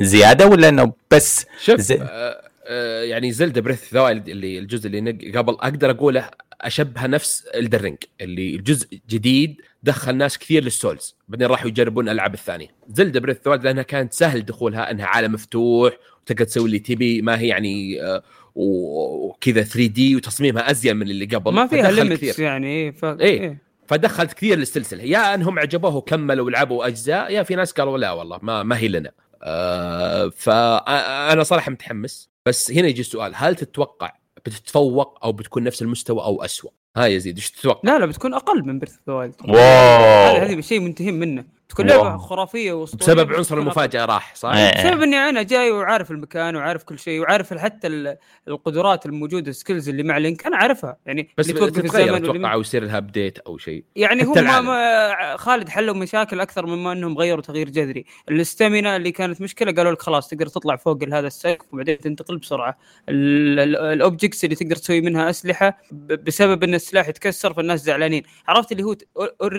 زيادة 0.00 0.46
ولا 0.46 0.68
إنه 0.68 0.92
بس 1.10 1.46
شوف 1.64 1.80
زي... 1.80 1.98
آه 2.02 2.50
آه 2.66 3.02
يعني 3.02 3.32
Zelda 3.32 3.60
Breath 3.60 3.94
the 3.94 4.10
اللي 4.10 4.58
الجزء 4.58 4.86
اللي 4.86 5.38
قبل 5.38 5.52
أقدر 5.52 5.90
أقوله 5.90 6.30
أشبه 6.60 7.06
نفس 7.06 7.46
Elden 7.54 7.77
Ring 7.77 7.96
اللي 8.20 8.54
الجزء 8.54 9.00
جديد 9.10 9.60
دخل 9.82 10.16
ناس 10.16 10.38
كثير 10.38 10.64
لل 10.64 10.79
Souls 10.79 11.16
بعدين 11.28 11.46
راحوا 11.46 11.68
يجربون 11.68 12.08
الألعاب 12.08 12.34
الثانية 12.34 12.68
Zelda 12.88 13.20
Breath 13.20 13.48
the 13.48 13.56
لأنها 13.56 13.82
كانت 13.82 14.12
سهل 14.12 14.44
دخولها 14.44 14.90
إنها 14.90 15.06
عالم 15.06 15.32
مفتوح 15.32 15.92
وتقدر 16.22 16.44
تسوي 16.44 16.66
اللي 16.66 16.78
تبي 16.78 17.22
ما 17.22 17.38
هي 17.38 17.48
يعني 17.48 18.02
آه 18.02 18.22
وكذا 18.54 19.62
3 19.62 19.86
D 19.86 20.16
وتصميمها 20.16 20.70
أزين 20.70 20.96
من 20.96 21.10
اللي 21.10 21.24
قبل 21.24 21.52
ما 21.52 21.66
فيها 21.66 21.90
limits 21.90 22.38
يعني 22.38 22.92
ف... 22.92 23.04
إيه. 23.04 23.40
إيه. 23.40 23.58
فدخلت 23.86 24.32
كثير 24.32 24.58
للسلسلة. 24.58 25.02
يا 25.02 25.34
أنهم 25.34 25.58
عجبوه 25.58 25.96
وكملوا 25.96 26.46
ولعبوا 26.46 26.86
أجزاء 26.86 27.32
يا 27.32 27.42
في 27.42 27.54
ناس 27.54 27.72
قالوا 27.72 27.98
لا 27.98 28.12
والله 28.12 28.38
ما 28.42 28.62
ما 28.62 28.78
هي 28.78 28.88
لنا. 28.88 29.10
آه 29.42 30.28
فانا 30.28 31.42
صراحة 31.42 31.70
متحمس. 31.70 32.30
بس 32.46 32.70
هنا 32.70 32.88
يجي 32.88 33.00
السؤال 33.00 33.32
هل 33.34 33.56
تتوقع 33.56 34.12
بتتفوق 34.36 35.24
أو 35.24 35.32
بتكون 35.32 35.62
نفس 35.62 35.82
المستوى 35.82 36.24
أو 36.24 36.44
اسوء 36.44 36.72
ها 36.96 37.06
يزيد 37.06 37.36
إيش 37.36 37.50
تتوقع؟ 37.50 37.80
لا 37.84 37.98
لا 37.98 38.06
بتكون 38.06 38.34
أقل 38.34 38.64
من 38.64 38.78
Breath 38.78 38.96
Wild 39.06 39.34
واو. 39.44 40.36
هذا 40.36 40.60
شيء 40.60 40.80
منتهين 40.80 41.18
منه. 41.18 41.44
تكون 41.68 41.86
لعبة 41.86 42.16
خرافية 42.16 42.72
وأسطورية. 42.72 43.04
بسبب 43.06 43.32
عنصر 43.32 43.58
المفاجأة 43.58 44.04
راح 44.04 44.34
صح؟ 44.34 44.54
إيه. 44.54 44.88
بسبب 44.88 45.02
إني 45.02 45.16
أنا 45.16 45.42
جاي 45.42 45.70
وعارف 45.70 46.10
المكان 46.10 46.56
وعارف 46.56 46.84
كل 46.84 46.98
شيء 46.98 47.20
وعارف 47.20 47.54
حتى 47.54 48.16
القدرات 48.48 49.06
الموجودة 49.06 49.50
ال 49.50 49.55
skills 49.55 49.88
اللي 49.88 50.02
مع 50.02 50.18
Link 50.18 50.46
أنا 50.46 50.56
عارفها. 50.56 50.96
يعني 51.06 51.28
بس 51.38 51.46
تتغير 51.46 52.16
أتوقع 52.16 52.52
أو 52.52 52.60
يصير 52.60 52.84
لها 52.84 52.98
update 52.98 53.38
أو 53.38 53.58
شيء. 53.58 53.84
يعني 53.96 54.26
هو 54.26 54.34
ما, 54.34 54.60
ما 54.60 55.36
خالد 55.36 55.68
حلوا 55.68 55.94
مشاكل 55.94 56.40
أكثر 56.40 56.66
مما 56.66 56.92
إنهم 56.92 57.18
غيروا 57.18 57.42
تغيير 57.42 57.68
جذري. 57.68 58.04
ال 58.28 58.37
stamina 58.37 58.96
اللي 58.96 59.12
كانت 59.12 59.40
مشكلة 59.40 59.72
قالوا 59.72 59.92
لك 59.92 60.02
خلاص 60.02 60.28
تقدر 60.28 60.46
تطلع 60.46 60.76
فوق 60.76 61.04
هذا 61.04 61.26
السقف 61.26 61.66
وبعدين 61.72 61.98
تنتقل 61.98 62.38
بسرعة. 62.38 62.78
ال 63.08 63.25
objects 63.25 64.44
اللي 64.44 64.56
تقدر 64.56 64.76
تسوي 64.76 65.00
منها 65.00 65.30
أسلحة 65.30 65.78
بسبب 65.92 66.64
إن 66.64 66.74
السلاح 66.74 67.08
يتكسر 67.08 67.52
فالناس 67.54 67.84
زعلانين. 67.84 68.22
عرفت 68.48 68.72
اللي 68.72 68.82
هو 68.82 68.96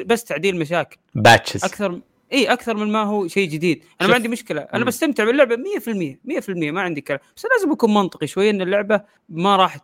بس 0.06 0.24
تعديل 0.24 0.60
مشاكل. 0.60 0.98
patches 1.15 1.63
أكثر 1.63 2.00
اي 2.34 2.46
أكثر 2.46 2.78
من 2.78 2.92
ما 2.92 3.04
هو 3.04 3.28
شيء 3.28 3.50
جديد. 3.50 3.84
أنا 4.02 4.10
ما 4.10 4.16
عندي 4.16 4.28
مشكلة. 4.28 4.62
أنا 4.62 4.80
مم. 4.80 4.86
بستمتع 4.86 5.24
باللعبة 5.24 5.56
100% 5.56 6.18
100% 6.26 6.50
ما 6.50 6.82
عندي 6.82 7.02
كلام. 7.02 7.20
بس 7.38 7.46
لازم 7.46 7.72
اكون 7.72 7.94
منطقي 7.94 8.28
شوي 8.28 8.50
إن 8.50 8.62
اللعبة 8.62 9.02
ما 9.30 9.56
راح 9.56 9.78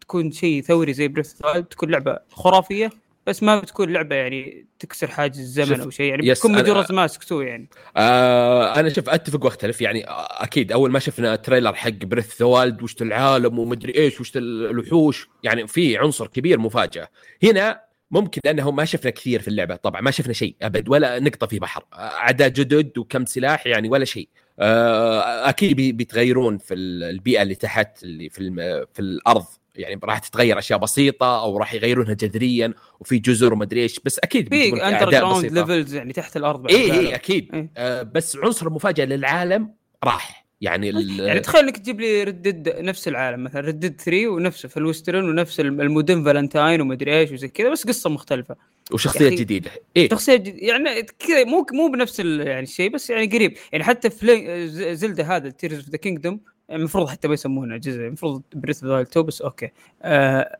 تكون 0.00 0.30
شيء 0.32 0.62
ثوري 0.62 0.92
زي 0.92 1.08
Breath 1.08 1.32
تكون 1.70 1.90
لعبة 1.90 2.18
خرافية 2.30 2.90
بس 3.26 3.42
ما 3.42 3.60
بتكون 3.60 3.92
لعبة 3.92 4.16
يعني 4.16 4.66
تكسر 4.78 5.06
حاجز 5.06 5.38
الزمن 5.38 5.80
أو 5.80 5.90
شيء. 5.90 6.06
يعني 6.06 6.30
بتكون 6.30 6.52
مجرد 6.52 6.92
ماسك 6.92 7.24
تو 7.24 7.40
يعني. 7.40 7.68
آه 7.96 8.80
أنا 8.80 8.88
شوف 8.88 9.08
أتفق 9.08 9.44
وأختلف. 9.44 9.80
يعني 9.80 10.04
أكيد 10.08 10.72
أول 10.72 10.90
ما 10.90 10.98
شفنا 10.98 11.36
trailer 11.36 11.74
حق 11.74 11.90
Breath 11.90 12.40
the 12.40 12.46
Wild 12.46 12.82
وش 12.82 13.02
العالم 13.02 13.58
ومدري 13.58 13.94
إيش 13.94 14.20
وش 14.20 14.32
الوحوش 14.36 15.28
يعني 15.42 15.66
في 15.66 15.98
عنصر 15.98 16.26
كبير 16.26 16.58
مفاجأة. 16.58 17.08
هنا 17.42 17.89
ممكن 18.10 18.40
لأنه 18.44 18.70
ما 18.70 18.84
شفنا 18.84 19.10
كثير 19.10 19.40
في 19.40 19.48
اللعبة 19.48 19.76
طبعا 19.76 20.00
ما 20.00 20.10
شفنا 20.10 20.32
شيء 20.32 20.54
أبد 20.62 20.88
ولا 20.88 21.18
نقطة 21.18 21.46
في 21.46 21.58
بحر 21.58 21.84
أعداء 21.94 22.48
جدد 22.48 22.98
وكم 22.98 23.24
سلاح 23.24 23.66
يعني 23.66 23.88
ولا 23.88 24.04
شيء. 24.04 24.28
آه، 24.58 25.48
أكيد 25.48 25.76
بيتغيرون 25.96 26.58
في 26.58 26.74
البيئة 26.74 27.42
اللي 27.42 27.54
تحت 27.54 28.02
اللي 28.02 28.28
في 28.28 28.50
في 28.92 29.00
الأرض. 29.00 29.44
يعني 29.74 30.00
راح 30.04 30.18
تتغير 30.18 30.58
أشياء 30.58 30.78
بسيطة 30.78 31.40
أو 31.42 31.58
راح 31.58 31.74
يغيرونها 31.74 32.14
جذريا 32.14 32.74
وفي 33.00 33.18
جزر 33.18 33.52
وما 33.52 33.64
أدري 33.64 33.82
إيش 33.82 34.00
بس 34.04 34.18
أكيد 34.18 34.48
في 34.48 34.84
underground 34.84 35.52
levels 35.52 35.94
يعني 35.94 36.12
تحت 36.12 36.36
الأرض 36.36 36.66
اي 36.70 36.92
اي 36.92 37.14
أكيد. 37.14 37.54
إيه؟ 37.54 37.70
آه 37.76 38.02
بس 38.02 38.36
عنصر 38.36 38.66
المفاجاه 38.66 39.04
للعالم 39.04 39.74
راح. 40.04 40.39
يعني 40.60 40.88
يعني 41.18 41.40
تخيل 41.40 41.64
إنك 41.64 41.76
تجيب 41.76 42.00
لي 42.00 42.24
Red 42.24 42.43
Dead 42.43 42.68
نفس 42.78 43.08
العالم 43.08 43.44
مثلا 43.44 43.60
Red 43.60 43.77
Dead 43.77 44.00
3 44.00 44.28
ونفسه 44.28 44.68
في 44.68 44.76
ال 44.76 44.82
western 44.82 45.24
ونفس 45.24 45.60
المدن 45.60 46.24
فالنتاين 46.24 46.80
ومدري 46.80 47.18
إيش 47.18 47.32
وزي 47.32 47.48
كذا 47.48 47.68
بس 47.70 47.86
قصة 47.86 48.10
مختلفة. 48.10 48.56
وشخصيات 48.92 49.32
جديدة. 49.32 49.70
إيه. 49.96 50.08
شخصيات 50.08 50.40
جديدة 50.40 50.66
يعني 50.66 51.02
كذا 51.02 51.44
مو 51.44 51.66
مو 51.72 51.88
بنفس 51.88 52.20
يعني 52.20 52.60
الشيء 52.60 52.90
بس 52.90 53.10
يعني 53.10 53.26
قريب. 53.26 53.56
يعني 53.72 53.84
حتى 53.84 54.10
في 54.10 54.68
Zelda 54.96 55.24
هذا 55.24 55.50
Tears 55.50 55.76
of 55.76 55.88
the 55.88 55.96
Kingdom 55.96 56.40
المفروض 56.70 57.08
حتى 57.08 57.28
ما 57.28 57.34
يسمونه 57.34 57.76
جزء 57.76 58.00
المفروض 58.00 58.42
Breath 58.54 58.84
of 58.84 59.08
the 59.16 59.22
بس 59.22 59.42
okay. 59.42 59.70
آه 60.02 60.58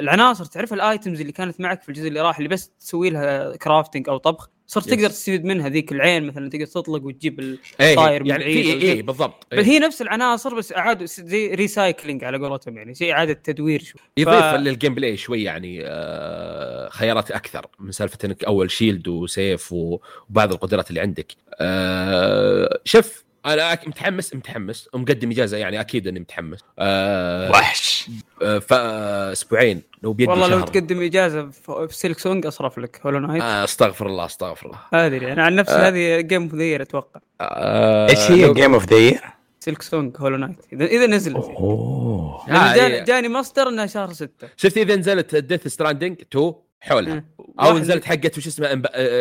العناصر 0.00 0.44
تعرف 0.44 0.72
ال 0.72 0.80
items 0.80 1.20
اللي 1.20 1.32
كانت 1.32 1.60
معك 1.60 1.82
في 1.82 1.88
الجزء 1.88 2.08
اللي 2.08 2.20
راح 2.20 2.36
اللي 2.36 2.48
بس 2.48 2.70
تسوي 2.70 3.10
لها 3.10 3.56
crafting 3.56 4.08
أو 4.08 4.16
طبخ؟ 4.16 4.50
صرت 4.66 4.88
تقدر 4.90 5.08
تستفيد 5.08 5.44
منها 5.44 5.68
ذيك 5.68 5.92
العين 5.92 6.26
مثلا 6.26 6.50
تقدر 6.50 6.66
تطلق 6.66 7.04
وتجيب 7.04 7.40
الطاير 7.40 8.22
إيه 8.22 8.28
يعني 8.28 8.44
اي 8.44 8.92
اي 8.92 9.02
بالضبط 9.02 9.46
بل 9.52 9.64
هي 9.64 9.78
نفس 9.78 10.02
العناصر 10.02 10.54
بس 10.54 10.72
اعادوا 10.72 11.06
زي 11.06 11.54
recycling 11.54 12.24
على 12.24 12.38
قولتهم 12.38 12.76
يعني 12.76 12.94
زي 12.94 13.12
إعادة 13.12 13.32
تدوير 13.32 13.82
شوي 13.82 14.00
يضيف 14.16 14.44
ف... 14.44 14.54
لل 14.54 14.94
gameplay 14.94 15.16
شوي 15.16 15.42
يعني 15.42 15.78
آه 15.84 16.88
خيارات 16.88 17.30
أكثر 17.30 17.66
من 17.78 17.92
سالفة 17.92 18.18
إنك 18.24 18.44
أول 18.44 18.70
shield 18.70 19.08
وسيف 19.08 19.72
وبعض 19.72 20.52
القدرات 20.52 20.90
اللي 20.90 21.00
عندك. 21.00 21.32
آه 21.60 22.80
شوف 22.84 23.23
أنا 23.46 23.78
متحمس 23.86 24.34
متحمس. 24.34 24.88
ومقدم 24.92 25.30
إجازة 25.30 25.56
يعني 25.56 25.80
أكيد 25.80 26.08
إني 26.08 26.20
متحمس. 26.20 26.58
آه 26.78 27.50
وحش. 27.50 28.10
آه 28.42 28.58
فاسبوعين 28.58 29.82
لو 30.02 30.12
بيدي 30.12 30.30
والله 30.30 30.48
شهر. 30.48 30.58
لو 30.58 30.64
تقدم 30.64 31.02
إجازة 31.02 31.50
في 31.50 31.88
Silksong 31.90 32.46
أصرف 32.46 32.78
لك 32.78 33.00
Hollow 33.04 33.18
Knight. 33.18 33.42
آه 33.42 33.64
أستغفر 33.64 34.06
الله 34.06 34.24
أستغفر 34.24 34.66
الله. 34.66 35.06
أدري 35.06 35.32
أنا 35.32 35.44
عن 35.44 35.54
نفسي 35.54 35.74
آه. 35.74 35.88
هذه 35.88 36.20
game 36.20 36.42
of 36.42 36.54
the 36.54 36.82
أتوقع. 36.82 37.20
آه 37.40 38.08
إيش 38.10 38.30
هي 38.30 38.54
game 38.54 38.74
of 38.74 38.92
the 38.92 39.20
Silksong 39.60 40.16
Hollow 40.18 40.36
Knight. 40.36 40.56
اذا 40.72 40.84
إذا 40.84 41.06
نزلت 41.06 41.36
أوه. 41.36 42.44
يعني 42.48 42.78
جاني, 42.78 43.04
جاني 43.04 43.28
مصدر 43.28 43.68
إنها 43.68 43.86
شهر 43.86 44.12
6 44.12 44.48
شفت 44.56 44.78
إذا 44.78 44.96
نزلت 44.96 45.36
Death 45.36 45.68
Stranding 45.68 46.20
2 46.20 46.52
حولها. 46.80 47.24
أو 47.60 47.78
نزلت 47.78 48.04
حقت 48.04 48.38
وش 48.38 48.46
اسمه 48.46 48.74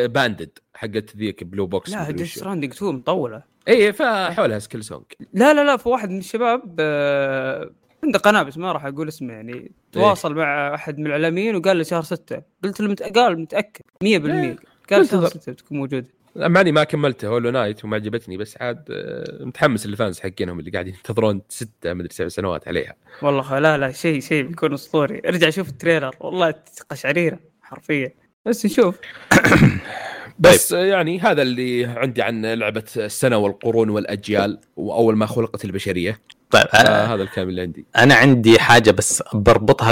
Abandoned 0.05 0.59
حقت 0.73 1.15
ذيك 1.17 1.43
Blue 1.43 1.67
Box 1.67 1.91
لا 1.91 2.11
Death 2.11 2.35
Stranding 2.35 2.73
2 2.73 2.95
مطولة. 2.95 3.52
اي 3.67 3.93
فحولها 3.93 4.59
Silksong 4.59 5.03
لا 5.33 5.53
لا 5.53 5.63
لا 5.63 5.77
في 5.77 5.89
واحد 5.89 6.09
من 6.09 6.17
الشباب 6.17 6.75
آه 6.79 7.71
عنده 8.03 8.19
قناة 8.19 8.43
بس 8.43 8.57
ما 8.57 8.71
راح 8.71 8.85
أقول 8.85 9.07
اسمه 9.07 9.33
يعني 9.33 9.53
إيه. 9.53 9.69
تواصل 9.91 10.29
إيه؟ 10.29 10.45
مع 10.45 10.75
أحد 10.75 10.99
من 10.99 11.05
الإعلاميين 11.05 11.55
وقال 11.55 11.77
له 11.77 11.83
شهر 11.83 12.01
ستة 12.01 12.41
قلت 12.63 12.81
له. 12.81 12.95
قال 13.15 13.39
متأكد 13.39 13.81
100% 14.03 14.05
إيه؟ 14.05 14.55
قال 14.91 15.07
شهر 15.07 15.27
ستة 15.27 15.51
بتكون 15.51 15.77
موجودة 15.77 16.07
ماني 16.35 16.71
ما 16.71 16.83
كملته 16.83 17.27
Hollow 17.27 17.49
Knight 17.49 17.85
وما 17.85 17.95
عجبتني 17.95 18.37
بس 18.37 18.57
عاد 18.61 18.85
آه، 18.91 19.43
متحمس 19.45 19.85
ال 19.85 19.92
fans 19.92 20.19
حقينهم 20.19 20.59
اللي 20.59 20.71
قاعدين 20.71 20.93
ينتظرون 20.93 21.41
ستة 21.49 21.93
مدري 21.93 22.09
سبع 22.11 22.27
سنوات 22.27 22.67
عليها 22.67 22.95
والله 23.21 23.59
لا 23.59 23.77
لا 23.77 23.91
شيء 23.91 24.19
شيء 24.19 24.43
بيكون 24.43 24.73
أسطوري 24.73 25.21
ارجع 25.25 25.49
شوف 25.49 25.69
ال 25.69 25.75
trailer 25.75 26.15
والله 26.19 26.53
قشعريره 26.89 27.39
حرفيا 27.61 28.11
بس 28.45 28.65
نشوف 28.65 28.95
بس 30.39 30.69
طيب. 30.69 30.85
يعني 30.87 31.19
هذا 31.19 31.41
اللي 31.41 31.85
عندي 31.85 32.21
عن 32.21 32.45
لعبة 32.45 32.83
السنة 32.97 33.37
والقرون 33.37 33.89
والأجيال 33.89 34.59
وأول 34.75 35.15
ما 35.15 35.25
خلقت 35.25 35.65
البشرية. 35.65 36.19
طيب 36.51 36.65
آه 36.73 37.05
هذا 37.05 37.23
الكلام 37.23 37.49
اللي 37.49 37.61
عندي. 37.61 37.85
أنا 37.97 38.15
عندي 38.15 38.59
حاجة 38.59 38.91
بس 38.91 39.23
بربطها 39.33 39.91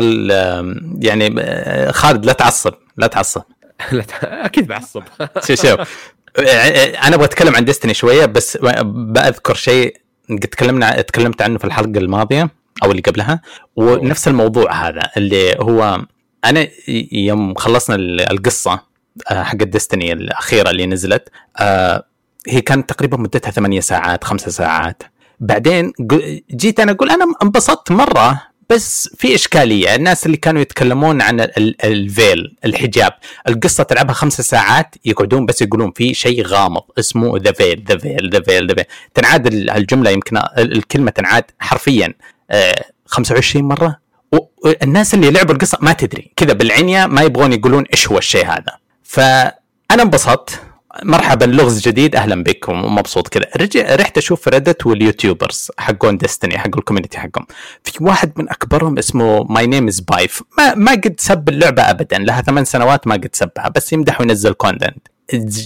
يعني 1.00 1.36
آه، 1.40 1.92
خالد 1.92 2.26
لا 2.26 2.34
تعصب 2.34 2.74
لا 2.98 3.08
تعصب. 3.08 3.42
أكيد 4.24 4.68
بعصب. 4.68 5.04
شوف 5.48 5.66
شوف. 5.68 6.14
أنا 6.40 7.16
أبغى 7.16 7.26
أتكلم 7.26 7.56
عن 7.56 7.66
ديستني 7.66 7.94
شوية 7.94 8.26
بس 8.26 8.58
بذكر 8.84 9.56
شيء 9.56 9.98
قد 10.30 10.40
تكلمنا 10.40 11.02
تكلمت 11.02 11.42
عنه 11.42 11.58
في 11.58 11.66
الحلقة 11.66 11.98
الماضية 12.00 12.50
أو 12.84 12.92
اللي 12.92 13.02
قبلها 13.02 13.42
ونفس 13.76 14.28
الموضوع 14.28 14.88
هذا 14.88 15.02
اللي 15.18 15.56
هو 15.60 16.06
أنا 16.46 16.68
يوم 17.12 17.54
خلصنا 17.54 17.96
القصة 18.32 18.72
آه، 18.72 18.91
حق 19.28 19.56
ديستني 19.56 20.14
الأخيرة 20.14 20.70
اللي 20.70 20.86
نزلت. 20.86 21.30
آه، 21.58 22.06
هي 22.48 22.62
كانت 22.62 22.90
تقريبا 22.90 23.18
مدتها 23.18 23.52
ثمانية 23.52 23.80
ساعات 23.80 24.24
خمسة 24.24 24.52
ساعات. 24.52 25.04
بعدين 25.40 25.94
جيت 26.52 26.80
أنا 26.80 26.92
أقول 26.92 27.10
أنا 27.10 27.26
انبسطت 27.44 27.92
مرة 27.92 28.42
بس 28.70 29.10
في 29.18 29.36
إشكالية. 29.36 29.96
الناس 29.96 30.26
اللي 30.26 30.38
كانوا 30.38 30.62
يتكلمون 30.62 31.22
عن 31.22 31.40
ال 31.84 31.98
veil 31.98 32.58
الحجاب 32.66 33.12
القصة 33.48 33.84
تلعبها 33.84 34.14
خمسة 34.14 34.44
ساعات 34.44 34.96
يقعدون 35.06 35.46
بس 35.46 35.62
يقولون 35.62 35.92
في 35.92 36.14
شيء 36.14 36.46
غامض 36.46 36.82
اسمه 37.00 37.38
the 37.38 37.52
veil 37.52 37.84
the 37.88 37.98
veil 37.98 38.30
the 38.30 38.42
veil 38.42 38.68
the 38.68 38.76
veil 38.76 38.86
تنعاد 39.14 39.48
الجملة 39.48 40.10
يمكن 40.10 40.38
الكلمة 40.58 41.12
تنعاد 41.12 41.44
حرفيا 41.60 42.14
25 43.06 43.64
آه، 43.64 43.76
مرة. 43.76 44.02
والناس 44.64 45.14
اللي 45.14 45.32
لعبوا 45.32 45.54
القصة 45.54 45.78
ما 45.82 45.94
تدري. 45.94 46.32
كذا 46.36 46.54
بالعنية 46.54 47.06
ما 47.06 47.22
يبغون 47.22 47.54
يقولون 47.54 47.84
إيش 47.94 48.08
هو 48.08 48.18
الشيء 48.18 48.46
هذا. 48.46 48.81
فأنا 49.12 50.04
انبسطت. 50.04 50.62
مرحبا 51.04 51.46
لغز 51.46 51.82
جديد. 51.82 52.16
أهلا 52.16 52.44
بك 52.44 52.70
ومبسوط 52.70 53.28
كذا. 53.28 53.46
رجع 53.58 53.96
رحت 53.96 54.18
أشوف 54.18 54.48
Reddit 54.48 54.86
وال 54.86 55.01
YouTubers 55.01 55.72
حقون 55.78 56.18
Destiny 56.18 56.58
حق 56.58 56.78
ال 56.78 56.82
community 56.82 57.20
حقهم. 57.20 57.46
في 57.84 58.04
واحد 58.04 58.32
من 58.36 58.50
أكبرهم 58.50 58.98
اسمه 58.98 59.44
My 59.44 59.68
name 59.68 59.88
is 59.88 60.00
Byf 60.00 60.44
ما 60.58 60.76
ما 60.76 60.92
قد 60.92 61.16
سب 61.18 61.50
اللعبة 61.50 61.82
ابدا. 61.82 62.18
لها 62.18 62.42
ثمان 62.42 62.66
سنوات 62.66 63.08
ما 63.08 63.16
قد 63.16 63.30
سبها 63.34 63.70
بس 63.70 63.94
يمدح 63.94 64.22
وينزل 64.22 64.54
content 64.54 65.08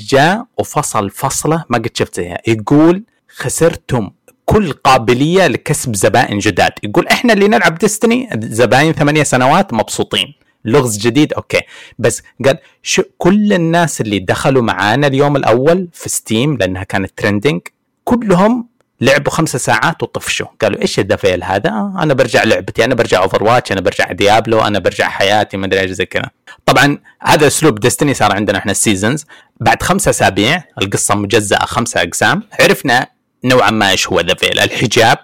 جاء 0.09 0.45
وفصل 0.57 1.09
فصلة 1.09 1.63
ما 1.69 1.77
قد 1.77 1.91
شفت 1.93 2.15
زيها 2.15 2.37
يقول 2.47 3.03
خسرتم 3.37 4.11
كل 4.45 4.71
قابلية 4.71 5.47
لكسب 5.47 5.95
زبائن 5.95 6.39
جداد. 6.39 6.71
يقول 6.83 7.07
إحنا 7.07 7.33
اللي 7.33 7.47
نلعب 7.47 7.77
Destiny 7.77 8.29
زباين 8.33 8.93
ثمانية 8.93 9.23
سنوات 9.23 9.73
مبسوطين. 9.73 10.44
لغز 10.65 10.97
جديد. 10.97 11.33
okay. 11.33 11.61
بس 11.99 12.23
قال 12.45 12.57
شو 12.83 13.03
كل 13.17 13.53
الناس 13.53 14.01
اللي 14.01 14.19
دخلوا 14.19 14.61
معانا 14.61 15.07
اليوم 15.07 15.35
الأول 15.35 15.87
في 15.93 16.09
Steam 16.09 16.57
لأنها 16.57 16.83
كانت 16.83 17.11
trending 17.17 17.61
كلهم 18.03 18.67
لعبوا 19.01 19.31
خمسة 19.31 19.59
ساعات 19.59 20.03
وطفشوا. 20.03 20.47
قالوا 20.61 20.81
إيش 20.81 20.99
the 20.99 21.18
veil 21.18 21.43
هذا؟ 21.43 21.69
آه 21.69 21.93
أنا 21.99 22.13
برجع 22.13 22.43
لعبتي 22.43 22.85
أنا 22.85 22.95
برجع 22.95 23.23
Overwatch 23.23 23.71
أنا 23.71 23.81
برجع 23.81 24.11
Diablo 24.11 24.61
أنا 24.61 24.79
برجع 24.79 25.09
حياتي 25.09 25.57
ما 25.57 25.65
أدري 25.65 25.79
إيش 25.79 25.91
زي 25.91 26.05
كذا. 26.05 26.29
طبعا 26.65 26.97
هذا 27.21 27.47
أسلوب 27.47 27.79
Destiny 27.79 28.13
صار 28.13 28.31
عندنا 28.35 28.57
إحنا 28.57 28.71
ال 28.71 28.78
seasons 28.78 29.25
بعد 29.59 29.83
خمسة 29.83 30.09
أسابيع 30.09 30.63
القصة 30.81 31.15
مجزأة 31.15 31.65
خمسة 31.65 32.01
أقسام. 32.01 32.43
عرفنا 32.59 33.07
نوعا 33.43 33.71
ما 33.71 33.89
إيش 33.89 34.07
هو 34.07 34.19
the 34.19 34.33
veil 34.33 34.59
الحجاب 34.59 35.17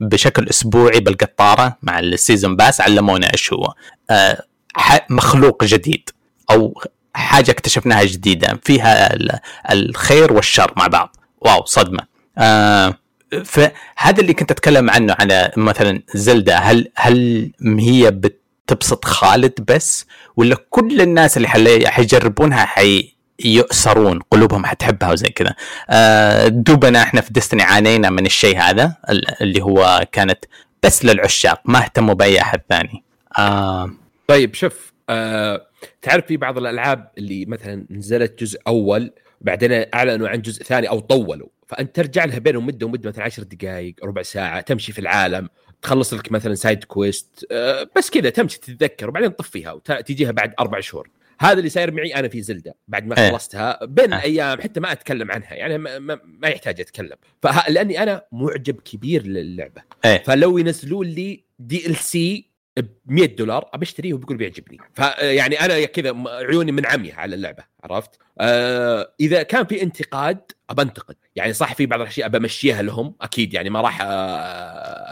بشكل 0.00 0.48
أسبوعي 0.48 1.00
بالقطارة 1.00 1.76
مع 1.82 1.98
ال 1.98 2.06
season 2.06 2.56
pass 2.56 2.80
علمونا 2.80 3.32
إيش 3.32 3.52
هو. 3.52 3.74
آه 4.10 4.42
مخلوق 5.10 5.64
جديد 5.64 6.10
أو 6.50 6.82
حاجة 7.14 7.50
اكتشفناها 7.50 8.04
جديدة 8.04 8.60
فيها 8.64 9.16
الخير 9.72 10.32
والشر 10.32 10.72
مع 10.76 10.86
بعض. 10.86 11.16
واو 11.40 11.64
صدمة. 11.64 12.00
آه 12.38 12.94
فهذا 13.44 14.20
اللي 14.20 14.34
كنت 14.34 14.50
أتكلم 14.50 14.90
عنه 14.90 15.16
على 15.18 15.52
مثلا 15.56 16.02
زلدة. 16.14 16.56
هل 16.56 16.88
هل 16.96 17.50
هي 17.78 18.10
بتبسط 18.10 19.04
خالد 19.04 19.54
بس 19.68 20.06
ولا 20.36 20.56
كل 20.70 21.00
الناس 21.00 21.36
اللي 21.36 21.48
حيجربونها 21.88 22.64
حي 22.64 23.14
يؤسرون 23.44 24.20
قلوبهم 24.30 24.66
حتحبها 24.66 25.12
وزي 25.12 25.28
كذا؟ 25.28 25.54
آه 25.90 26.48
دوبنا 26.48 27.02
إحنا 27.02 27.20
في 27.20 27.32
ديستني 27.32 27.62
عانينا 27.62 28.10
من 28.10 28.26
الشيء 28.26 28.58
هذا 28.58 28.96
اللي 29.40 29.62
هو 29.62 30.06
كانت 30.12 30.44
بس 30.82 31.04
للعشاق 31.04 31.60
ما 31.64 31.78
اهتموا 31.78 32.14
بأي 32.14 32.40
أحد 32.40 32.60
ثاني. 32.68 33.04
آه 33.38 33.90
طيب 34.32 34.54
شوف 34.54 34.92
آه 35.10 35.66
تعرف 36.02 36.26
في 36.26 36.36
بعض 36.36 36.58
الألعاب 36.58 37.12
اللي 37.18 37.44
مثلا 37.46 37.86
نزلت 37.90 38.40
جزء 38.40 38.60
أول 38.66 39.12
بعدين 39.40 39.84
أعلنوا 39.94 40.28
عن 40.28 40.42
جزء 40.42 40.62
ثاني 40.62 40.88
أو 40.88 41.00
طولوا 41.00 41.48
فأنت 41.66 41.96
ترجع 41.96 42.24
لها 42.24 42.38
بينهم 42.38 42.66
مدة 42.66 42.86
ومدة 42.86 43.08
مثلا 43.08 43.24
10 43.24 43.44
دقائق 43.44 43.94
ربع 44.04 44.22
ساعة 44.22 44.60
تمشي 44.60 44.92
في 44.92 44.98
العالم 44.98 45.48
تخلص 45.82 46.14
لك 46.14 46.32
مثلا 46.32 46.54
side 46.54 46.84
quest 46.84 47.46
آه 47.50 47.88
بس 47.96 48.10
كذا 48.10 48.30
تمشي 48.30 48.60
تتذكر 48.60 49.08
وبعدين 49.08 49.36
تطفيها 49.36 49.72
وتجيها 49.72 50.30
بعد 50.30 50.54
أربع 50.60 50.80
شهور 50.80 51.10
هذا 51.40 51.58
اللي 51.58 51.68
صاير 51.68 51.90
معي 51.90 52.14
أنا 52.14 52.28
في 52.28 52.42
زلدا 52.42 52.74
بعد 52.88 53.06
ما 53.06 53.18
إيه. 53.18 53.30
خلصتها 53.30 53.84
بين 53.84 54.12
أه. 54.12 54.22
أيام 54.22 54.60
حتى 54.60 54.80
ما 54.80 54.92
أتكلم 54.92 55.30
عنها 55.30 55.54
يعني 55.54 55.78
ما, 55.78 55.98
ما, 55.98 56.18
ما 56.24 56.48
يحتاج 56.48 56.80
أتكلم 56.80 57.16
لأني 57.68 58.02
أنا 58.02 58.24
معجب 58.32 58.80
كبير 58.80 59.26
للعبة 59.26 59.82
أه. 60.04 60.16
فلو 60.16 60.58
ينزلون 60.58 61.06
لي 61.06 61.44
DLC 61.58 62.51
ب 62.76 62.86
100 63.06 63.36
دولار 63.36 63.68
ابى 63.72 63.84
أشتريه 63.84 64.14
وبيقول 64.14 64.36
بيعجبني 64.36 64.78
فيعني 64.94 65.60
أنا 65.60 65.84
كذا 65.84 66.14
عيوني 66.26 66.72
من 66.72 66.86
عمي 66.86 67.12
على 67.12 67.34
اللعبة 67.34 67.64
عرفت؟ 67.84 68.10
آه 68.38 69.14
إذا 69.20 69.42
كان 69.42 69.66
في 69.66 69.82
انتقاد 69.82 70.38
ابى 70.70 70.82
أنتقد. 70.82 71.16
يعني 71.36 71.52
صح 71.52 71.74
في 71.74 71.86
بعض 71.86 72.00
الأشياء 72.00 72.26
ابى 72.26 72.36
أمشيها 72.36 72.82
لهم 72.82 73.14
أكيد 73.20 73.54
يعني 73.54 73.70
ما 73.70 73.80
راح 73.80 74.00
آه، 74.02 74.06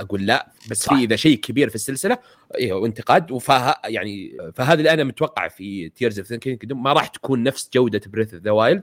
أقول 0.00 0.26
لا. 0.26 0.52
بس 0.70 0.82
صح. 0.82 0.94
في 0.94 1.04
إذا 1.04 1.16
شيء 1.16 1.36
كبير 1.36 1.68
في 1.68 1.74
السلسلة 1.74 2.18
أيوه 2.58 2.86
انتقاد. 2.86 3.30
وفيها 3.30 3.80
يعني 3.84 4.36
فهذا 4.54 4.78
اللي 4.78 4.92
أنا 4.92 5.04
متوقع 5.04 5.48
في 5.48 5.88
Tears 5.88 6.20
of 6.20 6.32
ما 6.64 6.92
راح 6.92 7.06
تكون 7.06 7.42
نفس 7.42 7.70
جودة 7.74 8.00
Breath 8.06 8.34
of 8.34 8.42
the 8.42 8.50
Wild 8.50 8.82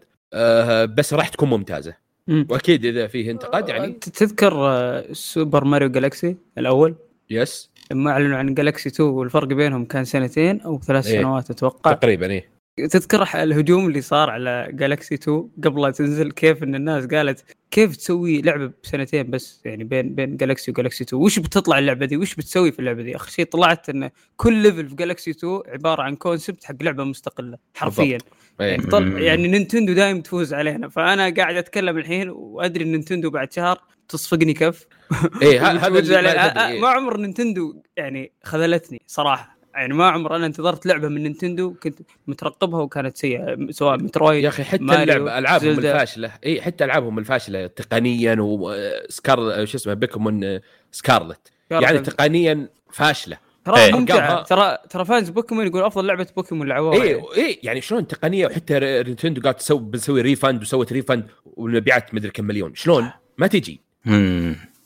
بس 0.96 1.14
راح 1.14 1.30
تكون 1.30 1.50
ممتازة. 1.50 1.94
وأكيد 2.28 2.86
إذا 2.86 3.08
فيه 3.08 3.32
انتقاد 3.32 3.70
يعني 3.70 3.94
تذكر 3.94 5.14
سوبر 5.14 5.64
ماريو 5.64 5.90
جالكسي 5.90 6.36
الأول؟ 6.58 6.96
yes 7.30 7.70
لما 7.92 8.12
أعلنوا 8.12 8.38
عن 8.38 8.54
جالكسي 8.54 8.90
2 8.90 9.10
والفرق 9.10 9.48
بينهم 9.48 9.86
كان 9.86 10.06
سنتين 10.06 10.62
أو 10.62 10.80
ثلاث 10.80 11.08
إيه. 11.08 11.22
سنوات 11.22 11.50
أتوقع. 11.50 11.94
تقريبا 11.94 12.32
إيه. 12.32 12.58
تذكر 12.78 13.28
الهجوم 13.36 13.88
اللي 13.88 14.02
صار 14.02 14.30
على 14.30 14.68
جالكسي 14.72 15.16
2 15.16 15.50
قبل 15.64 15.82
لا 15.82 15.92
تنزل؟ 15.92 16.32
كيف 16.32 16.64
إن 16.64 16.76
الناس 16.76 17.06
قالت 17.06 17.44
كيف 17.72 17.96
تسوي 17.96 18.42
لعبة 18.42 18.72
بسنتين 18.84 19.30
بس؟ 19.30 19.62
يعني 19.66 19.84
بين 19.84 20.16
بين 20.16 20.38
جالكسي 20.38 20.72
وجالكسي 20.72 21.04
2 21.04 21.24
وش 21.24 21.40
بتطلع 21.40 21.80
اللعبة 21.80 22.06
دي؟ 22.06 22.18
وش 22.18 22.36
بتسوي 22.36 22.72
في 22.72 22.80
اللعبة 22.80 23.04
دي؟ 23.04 23.16
اخر 23.16 23.30
شيء 23.30 23.46
طلعت 23.46 23.90
إن 23.90 24.10
كل 24.36 24.54
level 24.54 24.90
في 24.90 24.96
جالكسي 24.96 25.32
2 25.32 25.62
عبارة 25.68 26.02
عن 26.02 26.16
concept 26.16 26.64
حق 26.64 26.76
لعبة 26.82 27.04
مستقلة 27.04 27.58
حرفيا. 27.76 28.18
يعني, 28.60 28.84
طل... 28.84 29.22
يعني 29.22 29.48
نينتندو 29.48 29.94
دائما 29.94 30.22
تفوز 30.22 30.54
علينا. 30.54 30.90
فأنا 30.90 31.30
قاعد 31.30 31.56
أتكلم 31.56 31.98
الحين 31.98 32.30
وأدري 32.30 32.84
ان 32.84 32.92
نينتندو 32.92 33.30
بعد 33.30 33.54
شهر 33.54 33.82
تصفقني 34.10 34.54
كف. 34.54 34.86
إيه 35.42 35.72
هذا 35.72 36.80
ما 36.80 36.88
عمر 36.88 37.18
نينتندو 37.18 37.82
يعني 37.98 38.32
خذلتني 38.44 39.02
صراحة. 39.08 39.58
يعني 39.76 39.94
ما 39.94 40.08
عمر 40.08 40.36
أنا 40.36 40.46
انتظرت 40.46 40.86
لعبة 40.86 41.08
من 41.08 41.24
نينتندو 41.24 41.74
كنت 41.74 42.00
مترقبها 42.28 42.82
وكانت 42.82 43.18
سيئة. 43.18 43.58
سواء 43.72 43.98
مترويد 43.98 44.44
يا 44.44 44.50
أخي 44.50 44.64
حتى 44.64 44.84
اللعبة 44.84 45.38
ألعابهم 45.38 45.80
الفاشلة. 45.80 46.32
اي 46.46 46.62
حتى 46.62 46.84
ألعابهم 46.84 47.20
الفاشلة 47.20 47.68
تقنيا 47.68 48.36
وسكار 48.40 49.66
شو 49.66 49.78
اسمه 49.78 49.94
بيكمون 49.94 50.60
سكارلت. 50.92 51.52
يعني 51.72 52.00
تقنيا 52.00 52.70
فاشلة. 52.92 53.38
ترى 53.66 53.80
إيه. 53.80 53.92
ممتعة. 53.92 54.44
ترى 54.44 54.78
ترى 54.90 55.06
فانز 55.06 55.30
بوكيمون 55.30 55.68
يقول 55.68 55.84
أفضل 55.84 56.06
لعبة 56.06 56.28
بوكيمون 56.36 56.68
لعبوها 56.68 57.04
اي 57.04 57.22
اي 57.38 57.60
يعني 57.64 57.82
شلون 57.82 58.08
تقنية 58.08 58.46
وحتى 58.46 58.80
نينتندو 58.80 59.42
قالت 59.42 59.60
تسوي 59.60 59.80
بنسوي 59.80 60.22
ريفند 60.22 60.62
وسوت 60.62 60.94
ريفند 60.94 61.28
والمبيعات 61.46 62.14
مدري 62.14 62.32
كم 62.32 62.46
مليون. 62.46 62.76
شلون؟ 62.76 63.12
ما 63.38 63.48
تجي. 63.48 63.82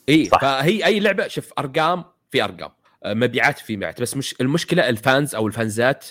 إي 0.09 0.25
فهي 0.25 0.85
أي 0.85 0.99
لعبة 0.99 1.27
شوف 1.27 1.53
أرقام 1.59 2.03
في 2.31 2.43
أرقام 2.43 2.71
آه، 3.03 3.13
مبيعات 3.13 3.59
في 3.59 3.77
مبيعات 3.77 4.01
بس 4.01 4.17
مش 4.17 4.35
المشكلة 4.41 4.89
الفانز 4.89 5.35
أو 5.35 5.47
الفانزات 5.47 6.05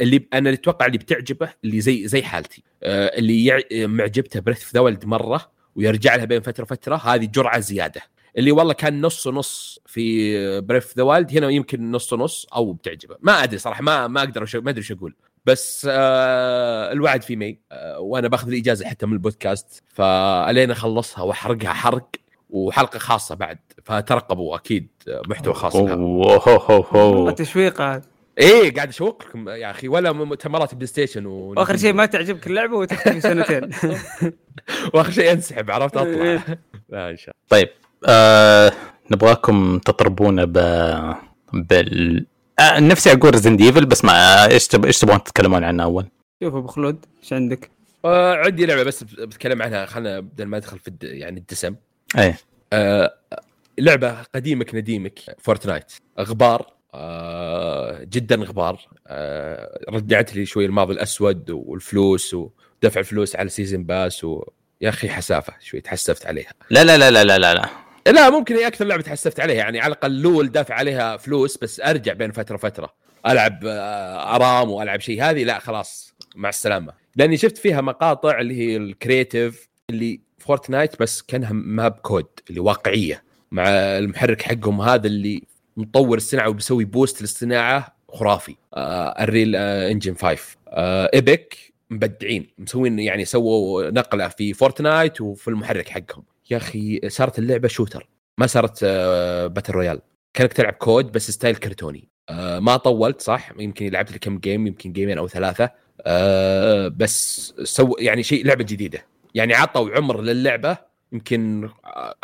اللي 0.00 0.28
أنا 0.32 0.48
اللي 0.48 0.52
أتوقع 0.52 0.86
اللي 0.86 0.98
بتعجبه 0.98 1.52
اللي 1.64 1.80
زي 1.80 2.08
زي 2.08 2.22
حالتي 2.22 2.62
آه، 2.82 3.18
اللي 3.18 3.64
معجبته 3.86 4.40
بريث 4.40 4.74
ذا 4.76 4.98
مرة 5.04 5.50
ويرجع 5.76 6.14
لها 6.14 6.24
بين 6.24 6.40
فترة 6.40 6.62
وفترة 6.64 6.96
هذه 6.96 7.24
جرعة 7.24 7.60
زيادة. 7.60 8.02
اللي 8.38 8.52
والله 8.52 8.72
كان 8.72 9.00
نص 9.00 9.26
ونص 9.26 9.80
في 9.86 10.60
بريف 10.60 10.96
ذا 10.96 11.02
وايلد 11.02 11.36
هنا 11.36 11.48
يمكن 11.48 11.92
نص 11.92 12.12
ونص 12.12 12.46
أو 12.54 12.72
بتعجبه. 12.72 13.16
ما 13.20 13.44
أدري 13.44 13.58
صراحة 13.58 13.82
ما 13.82 14.06
ما 14.06 14.20
أقدر 14.20 14.60
ما 14.60 14.70
أدري 14.70 14.80
إيش 14.80 14.92
أقول. 14.92 15.14
بس 15.46 15.86
آه 15.90 16.92
الوعد 16.92 17.22
في 17.22 17.36
مي 17.36 17.58
آه 17.72 18.00
وأنا 18.00 18.28
باخذ 18.28 18.48
الإجازة 18.48 18.86
حتى 18.86 19.06
من 19.06 19.12
البودكاست 19.12 19.82
فألين 19.88 20.70
أخلصها 20.70 21.24
وأحرقها 21.24 21.72
حرق. 21.72 22.10
وحلقة 22.50 22.98
خاصة 22.98 23.34
بعد 23.34 23.58
فترقبوا 23.84 24.56
أكيد 24.56 24.88
محتوى 25.28 25.54
خاص 25.54 25.74
والله 25.76 27.30
تشويق 27.30 27.80
هذا. 27.80 28.02
إيه 28.38 28.74
قاعد 28.74 28.88
اشوقكم 28.88 29.48
يا 29.48 29.70
أخي 29.70 29.88
ولا 29.88 30.12
مؤتمرات 30.12 30.74
بلاي 30.74 30.86
ستيشن 30.86 31.26
و... 31.26 31.32
وآخر 31.32 31.76
شيء 31.76 31.92
ما 31.92 32.06
تعجبك 32.06 32.46
اللعبة 32.46 32.76
وتختفي 32.76 33.20
سنتين. 33.20 33.70
وآخر 34.94 35.10
شيء 35.12 35.32
انسحب 35.32 35.70
عرفت؟ 35.70 35.96
أطلع. 35.96 36.12
إيه. 36.12 36.44
لا 36.88 37.10
إن 37.10 37.16
شاء 37.16 37.34
الله. 37.34 37.48
طيب 37.48 37.68
آه 38.06 38.72
نبغاكم 39.10 39.78
تطربونا 39.78 40.44
ب 40.44 40.52
بال 41.52 42.26
آه 42.58 42.80
نفسي 42.80 43.12
أقول 43.12 43.30
Resident 43.30 43.56
Evil 43.56 43.86
بس 43.86 44.04
ما 44.04 44.46
إيش 44.50 44.68
تب... 44.68 44.84
إيش 44.84 44.98
تبغون 44.98 45.22
تتكلمون 45.22 45.64
عنها 45.64 45.84
أول؟ 45.84 46.06
شوف 46.42 46.54
أبو 46.54 46.66
خلود 46.66 47.04
إيش 47.22 47.32
عندك؟ 47.32 47.70
آه 48.04 48.34
عندي 48.34 48.66
لعبة 48.66 48.82
بس 48.82 49.02
بتكلم 49.02 49.62
عنها 49.62 49.86
خلينا 49.86 50.20
بدل 50.20 50.44
ما 50.44 50.56
ادخل 50.56 50.78
في 50.78 50.88
الد... 50.88 51.04
يعني 51.04 51.38
الدسم. 51.38 51.74
إيه 52.18 52.38
آه 52.72 53.14
لعبة 53.78 54.22
قديمك 54.34 54.74
نديمك 54.74 55.18
فورتنايت. 55.38 55.92
غبار 56.20 56.72
آه 56.94 58.04
جدا 58.04 58.36
غبار. 58.36 58.80
آه 59.06 59.80
رجعت 59.88 60.34
لي 60.36 60.46
شوي 60.46 60.66
الماضي 60.66 60.92
الأسود 60.92 61.50
والفلوس 61.50 62.34
ودفع 62.34 63.00
الفلوس 63.00 63.36
على 63.36 63.48
season 63.48 63.84
pass 63.84 64.24
و... 64.24 64.44
يا 64.80 64.88
أخي 64.88 65.08
حسافة 65.08 65.52
شوي 65.60 65.80
تحسفت 65.80 66.26
عليها. 66.26 66.52
لا 66.70 66.84
لا 66.84 66.98
لا 66.98 67.10
لا 67.10 67.24
لا 67.24 67.38
لا, 67.38 67.54
لا. 67.54 67.68
لا 68.12 68.30
ممكن 68.30 68.56
هي 68.56 68.66
أكثر 68.66 68.84
لعبة 68.84 69.02
تحسفت 69.02 69.40
عليها. 69.40 69.56
يعني 69.56 69.80
على 69.80 69.92
الأقل 69.92 70.22
لول 70.22 70.52
دافع 70.52 70.74
عليها 70.74 71.16
فلوس 71.16 71.58
بس 71.58 71.80
أرجع 71.80 72.12
بين 72.12 72.32
فترة 72.32 72.54
وفترة. 72.54 72.94
ألعب 73.26 73.60
آه، 73.66 74.36
أرام 74.36 74.70
وألعب 74.70 75.00
شيء. 75.00 75.22
هذه 75.22 75.44
لا 75.44 75.58
خلاص 75.58 76.14
مع 76.36 76.48
السلامة. 76.48 76.92
لأني 77.16 77.36
شفت 77.36 77.58
فيها 77.58 77.80
مقاطع 77.80 78.40
اللي 78.40 78.58
هي 78.58 78.76
ال 78.76 78.86
creative 78.86 79.68
اللي 79.90 80.20
فورتنايت 80.44 81.00
بس 81.00 81.22
كانها 81.22 81.52
ما 81.52 81.88
ب 81.88 81.98
كود 81.98 82.26
اللي 82.50 82.60
واقعية. 82.60 83.24
مع 83.52 83.68
المحرك 83.68 84.42
حقهم 84.42 84.80
هذا 84.80 85.06
اللي 85.06 85.42
مطور 85.76 86.16
الصناعة 86.16 86.48
وبيسوي 86.48 86.84
boost 86.84 87.22
للصناعة 87.22 87.96
خرافي. 88.08 88.56
آه 88.74 89.22
ال 89.24 89.29
Unreal 89.29 89.56
آه 89.56 89.90
Engine 89.90 90.14
5 90.14 90.56
آه 90.68 91.10
Epic 91.14 91.56
مبدعين. 91.90 92.46
مسوين 92.58 92.98
يعني 92.98 93.24
سووا 93.24 93.90
نقلة 93.90 94.28
في 94.28 94.52
فورتنايت 94.54 95.20
وفي 95.20 95.48
المحرك 95.48 95.88
حقهم. 95.88 96.24
يا 96.50 96.56
أخي 96.56 97.00
صارت 97.08 97.38
اللعبة 97.38 97.68
shooter. 97.68 98.08
ما 98.38 98.46
صارت 98.46 98.80
آه 98.82 99.46
battle 99.46 99.72
royale 99.72 100.00
كانك 100.34 100.52
تلعب 100.52 100.72
كود 100.72 101.12
بس 101.12 101.30
style 101.30 101.56
كرتوني. 101.56 102.08
آه 102.28 102.58
ما 102.58 102.76
طولت 102.76 103.20
صح؟ 103.20 103.52
يمكن 103.58 103.88
لعبت 103.88 104.12
لي 104.12 104.18
كم 104.18 104.38
game 104.38 104.66
يمكن 104.66 104.92
قيمين 104.92 105.18
أو 105.18 105.28
ثلاثة. 105.28 105.70
آه 106.00 106.88
بس 106.88 107.54
so 107.62 107.96
يعني 107.98 108.22
شيء 108.22 108.46
لعبة 108.46 108.64
جديدة. 108.64 109.06
يعني 109.34 109.54
عطوا 109.54 109.90
عمر 109.96 110.20
للعبة 110.20 110.76
يمكن 111.12 111.68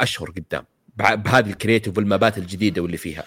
أشهر 0.00 0.30
قدام 0.30 0.64
بهذه 0.96 1.50
ال 1.50 1.56
creative 1.56 1.96
والمابات 1.98 2.38
الجديدة 2.38 2.82
واللي 2.82 2.96
فيها. 2.96 3.24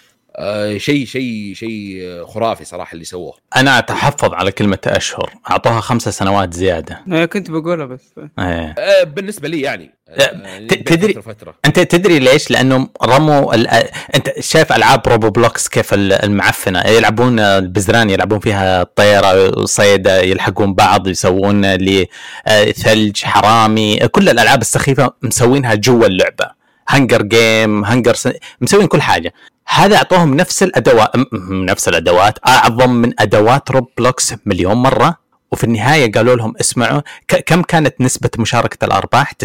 شيء 0.76 1.06
شيء 1.06 1.52
شيء 1.54 2.02
خرافي 2.26 2.64
صراحة 2.64 2.92
اللي 2.94 3.04
سووه. 3.04 3.34
أنا 3.56 3.78
أتحفظ 3.78 4.34
على 4.34 4.52
كلمة 4.52 4.78
أشهر. 4.86 5.32
أعطوها 5.50 5.80
خمسة 5.80 6.10
سنوات 6.10 6.54
زيادة. 6.54 7.00
أنا 7.06 7.26
كنت 7.26 7.50
بقولها 7.50 7.86
بس. 7.86 8.00
إيه. 8.38 8.74
آه 8.78 9.04
بالنسبة 9.04 9.48
لي 9.48 9.60
يعني. 9.60 9.94
آه 10.08 10.66
تدري 10.68 11.12
فترة 11.12 11.32
فترة. 11.32 11.54
أنت 11.64 11.80
تدري 11.80 12.18
ليش؟ 12.18 12.50
لانهم 12.50 12.90
رموا 13.02 13.54
ال... 13.54 13.66
أنت 14.14 14.40
شايف 14.40 14.72
ألعاب 14.72 15.08
روبلوكس 15.08 15.68
كيف 15.68 15.94
المعفنة؟ 15.94 16.80
يلعبون 16.80 17.40
البزران 17.40 18.10
يلعبون 18.10 18.38
فيها 18.38 18.82
الطيره 18.82 19.58
وصيده 19.58 20.20
يلحقون 20.20 20.74
بعض 20.74 21.08
يسوون 21.08 21.74
لي 21.74 22.06
آه، 22.46 22.64
ثلج 22.64 23.24
حرامي. 23.24 23.96
كل 23.96 24.28
الألعاب 24.28 24.60
السخيفة 24.60 25.12
مسوينها 25.22 25.74
جوا 25.74 26.06
اللعبة. 26.06 26.53
Hunger 26.88 27.22
Game 27.22 27.84
Hunger 27.84 28.14
س... 28.14 28.28
مسوين 28.60 28.86
كل 28.86 29.02
حاجة. 29.02 29.32
هذا 29.66 29.96
أعطوهم 29.96 30.34
نفس 30.34 30.62
الادوات 30.62 31.10
نفس 31.50 31.88
الأدوات. 31.88 32.38
أعظم 32.46 32.90
من 32.90 33.12
أدوات 33.18 33.70
روبلوكس 33.70 34.34
مليون 34.46 34.76
مرة. 34.76 35.24
وفي 35.52 35.64
النهاية 35.64 36.12
قالوا 36.12 36.36
لهم 36.36 36.54
اسمعوا 36.60 37.00
ك... 37.28 37.36
كم 37.36 37.62
كانت 37.62 38.00
نسبة 38.00 38.30
مشاركة 38.38 38.84
الأرباح؟ 38.84 39.32
90% 39.32 39.36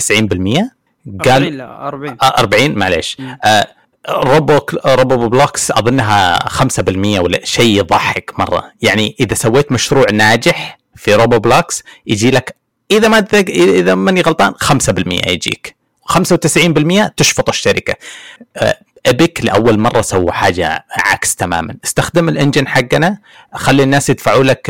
قال 1.25 1.27
40 1.27 1.53
لا 1.53 1.87
40 1.87 2.17
40 2.21 2.71
معليش. 2.71 3.17
آه 3.43 3.67
روبو 4.09 4.59
روبلوكس 4.85 5.71
اظنها 5.71 6.39
5% 6.49 6.59
ولا 6.97 7.45
شيء 7.45 7.79
يضحك 7.79 8.39
مرة. 8.39 8.71
يعني 8.81 9.15
إذا 9.19 9.33
سويت 9.33 9.71
مشروع 9.71 10.05
ناجح 10.13 10.77
في 10.95 11.15
روبلوكس 11.15 11.83
يجي 12.07 12.31
لك 12.31 12.55
إذا 12.91 13.07
ما 13.07 13.25
إذا 13.49 13.95
ماني 13.95 14.21
غلطان 14.21 14.53
5% 14.53 15.27
يجيك. 15.27 15.78
95% 16.09 17.09
تشفط 17.17 17.49
الشركة. 17.49 17.95
Epic 19.05 19.45
لأول 19.45 19.79
مرة 19.79 20.01
سووا 20.01 20.31
حاجة 20.31 20.85
عكس 20.91 21.35
تماما. 21.35 21.75
استخدم 21.83 22.29
ال 22.29 22.35
engine 22.35 22.67
حقنا 22.67 23.17
خلي 23.53 23.83
الناس 23.83 24.09
يدفعوا 24.09 24.43
لك 24.43 24.65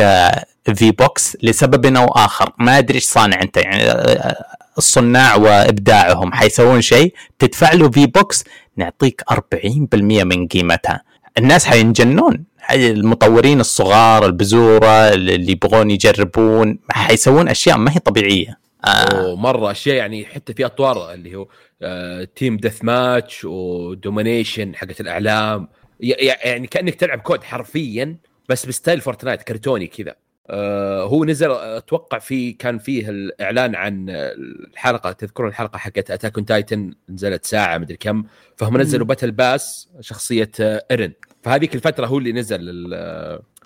في 0.75 0.87
آه، 0.87 0.91
bucks 0.99 1.37
لسبب 1.43 1.95
أو 1.95 2.05
آخر. 2.05 2.53
ما 2.59 2.77
أدري 2.77 2.95
إيش 2.95 3.05
صانع 3.05 3.41
أنت 3.41 3.57
يعني 3.57 3.83
آه، 3.83 4.45
الصناع 4.77 5.35
وإبداعهم. 5.35 6.33
حيسوون 6.33 6.81
شيء 6.81 7.13
تدفع 7.39 7.73
له 7.73 7.91
في 7.91 8.05
bucks 8.05 8.43
نعطيك 8.77 9.23
40% 9.31 10.23
من 10.23 10.47
قيمتها. 10.47 11.01
الناس 11.37 11.65
حينجنون. 11.65 12.43
المطورين 12.71 13.59
الصغار 13.59 14.25
البزورة 14.25 15.09
اللي 15.13 15.51
يبغون 15.51 15.91
يجربون 15.91 16.79
حيسوون 16.91 17.47
أشياء 17.47 17.77
ما 17.77 17.91
هي 17.91 17.99
طبيعية. 17.99 18.57
آه. 18.85 19.35
مره 19.35 19.71
أشياء 19.71 19.95
يعني 19.95 20.25
حتى 20.25 20.53
في 20.53 20.65
أطوار 20.65 21.13
اللي 21.13 21.35
هو 21.35 21.47
آه 21.81 22.23
team 22.23 22.57
deathmatch 22.57 22.83
و 22.83 23.45
domination 23.45 24.75
حقت 24.75 25.01
الأعلام. 25.01 25.67
يعني 25.99 26.67
كأنك 26.67 26.95
تلعب 26.95 27.19
كود 27.19 27.43
حرفيا 27.43 28.17
بس 28.49 28.65
ب 28.65 28.71
style 28.71 29.01
فورتنايت 29.01 29.43
كرتوني 29.43 29.87
كذا. 29.87 30.15
آه 30.49 31.03
هو 31.03 31.25
نزل 31.25 31.51
أتوقع 31.51 32.19
في 32.19 32.51
كان 32.51 32.77
فيه 32.77 33.09
الإعلان 33.09 33.75
عن 33.75 34.05
الحلقة 34.09 35.11
تذكرون 35.11 35.49
الحلقة 35.49 35.77
حقت 35.77 36.11
اتاك 36.11 36.37
اون 36.37 36.45
تايتن 36.45 36.93
نزلت 37.09 37.45
ساعة 37.45 37.77
مدري 37.77 37.97
كم. 37.97 38.23
فهم 38.57 38.77
نزلوا 38.77 39.05
battle 39.05 39.31
pass 39.31 39.89
شخصية 39.99 40.51
ايرن 40.59 41.13
فهذيك 41.43 41.75
الفترة 41.75 42.05
هو 42.05 42.17
اللي 42.17 42.31
نزل 42.31 42.59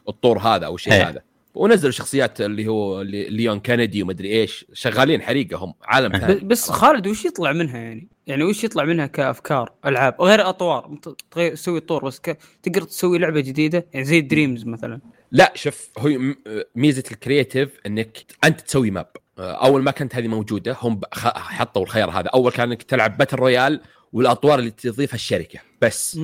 الطور 0.09 0.37
هذا 0.37 0.65
أو 0.65 0.75
الشيء 0.75 0.93
هذا. 0.93 1.21
ونزلوا 1.53 1.91
شخصيات 1.91 2.41
اللي 2.41 2.67
هو 2.67 3.01
ليون 3.01 3.59
كندي 3.59 4.03
ومدري 4.03 4.41
إيش. 4.41 4.65
شغالين 4.73 5.21
حريقة 5.21 5.57
هم 5.57 5.73
عالم 5.83 6.17
ثاني. 6.17 6.39
بس 6.39 6.69
خالد 6.69 7.07
وش 7.07 7.25
يطلع 7.25 7.51
منها 7.51 7.77
يعني؟ 7.77 8.07
يعني 8.27 8.43
وش 8.43 8.63
يطلع 8.63 8.83
منها 8.83 9.05
كأفكار 9.05 9.71
ألعاب 9.85 10.21
غير 10.21 10.49
أطوار 10.49 10.97
تسوي 11.31 11.79
طور 11.79 12.05
بس 12.05 12.19
ك... 12.19 12.37
تقدر 12.63 12.81
تسوي 12.81 13.17
لعبة 13.17 13.39
جديدة؟ 13.39 13.87
يعني 13.93 14.05
زي 14.05 14.21
دريمز 14.21 14.65
مثلا. 14.65 14.99
لا 15.31 15.51
شوف 15.55 15.89
هو 15.97 16.33
ميزة 16.75 17.03
ال 17.11 17.19
creative 17.19 17.79
إنك 17.85 18.17
أنت 18.43 18.61
تسوي 18.61 18.91
map. 18.91 19.07
أول 19.39 19.83
ما 19.83 19.91
كانت 19.91 20.15
هذه 20.15 20.27
موجودة 20.27 20.77
هم 20.81 21.01
حطوا 21.13 21.83
الخيار 21.83 22.09
هذا. 22.09 22.27
أول 22.27 22.51
كان 22.51 22.69
إنك 22.71 22.83
تلعب 22.83 23.17
battle 23.17 23.37
royale 23.37 23.81
والأطوار 24.13 24.59
اللي 24.59 24.71
تضيفها 24.71 25.15
الشركة 25.15 25.59
بس. 25.81 26.19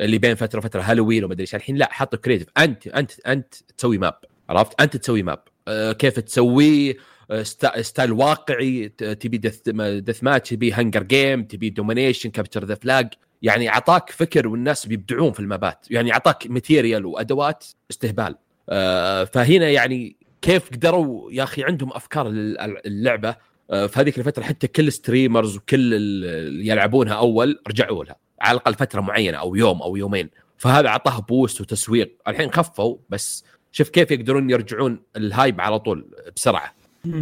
اللي 0.00 0.18
بين 0.18 0.34
فترة 0.34 0.58
وفترة 0.58 0.80
هالوين 0.80 1.24
ومدري 1.24 1.40
إيش. 1.40 1.54
الحين 1.54 1.76
لا 1.76 1.88
حطوا 1.92 2.18
creative 2.18 2.48
انت 2.58 2.86
انت 2.86 3.12
أنت 3.26 3.54
تسوي 3.78 3.98
map. 3.98 4.14
عرفت؟ 4.48 4.80
أنت 4.80 4.96
تسوي 4.96 5.22
map 5.22 5.42
أه 5.68 5.92
كيف 5.92 6.20
تسويه 6.20 6.96
أه 7.30 7.42
style 7.80 8.12
واقعي 8.12 8.88
تبي 8.88 9.38
deathmatch 9.38 10.50
تبي 10.50 10.72
hunger 10.72 11.02
game 11.02 11.44
تبي 11.44 11.70
domination 11.70 12.30
capture 12.30 12.64
the 12.64 12.74
flag 12.74 13.08
يعني 13.42 13.68
أعطاك 13.68 14.10
فكر 14.10 14.48
والناس 14.48 14.86
بيبدعون 14.86 15.32
في 15.32 15.40
المابات. 15.40 15.86
يعني 15.90 16.12
أعطاك 16.12 16.46
material 16.46 17.06
وأدوات 17.06 17.64
استهبال. 17.90 18.36
أه 18.68 19.24
فهنا 19.24 19.70
يعني 19.70 20.16
كيف 20.42 20.70
قدروا 20.70 21.32
يا 21.32 21.42
أخي 21.42 21.64
عندهم 21.64 21.92
أفكار 21.92 22.26
اللعبة. 22.28 23.36
في 23.68 23.92
هذيك 23.94 24.18
الفترة 24.18 24.42
حتى 24.42 24.66
كل 24.66 24.92
streamers 24.92 25.56
وكل 25.56 25.94
اللي 25.94 26.68
يلعبونها 26.68 27.14
أول 27.14 27.62
رجعوا 27.68 28.04
لها. 28.04 28.16
على 28.40 28.56
الأقل 28.56 28.74
فترة 28.74 29.00
معينة 29.00 29.38
أو 29.38 29.54
يوم 29.54 29.82
أو 29.82 29.96
يومين. 29.96 30.30
فهذا 30.58 30.88
اعطاه 30.88 31.20
boost 31.20 31.60
وتسويق. 31.60 32.16
الحين 32.28 32.52
خفوا 32.52 32.96
بس 33.08 33.44
شوف 33.74 33.88
كيف 33.88 34.10
يقدرون 34.10 34.50
يرجعون 34.50 35.00
ال 35.16 35.25
hype 35.25 35.60
على 35.60 35.78
طول 35.78 36.06
بسرعة. 36.36 36.74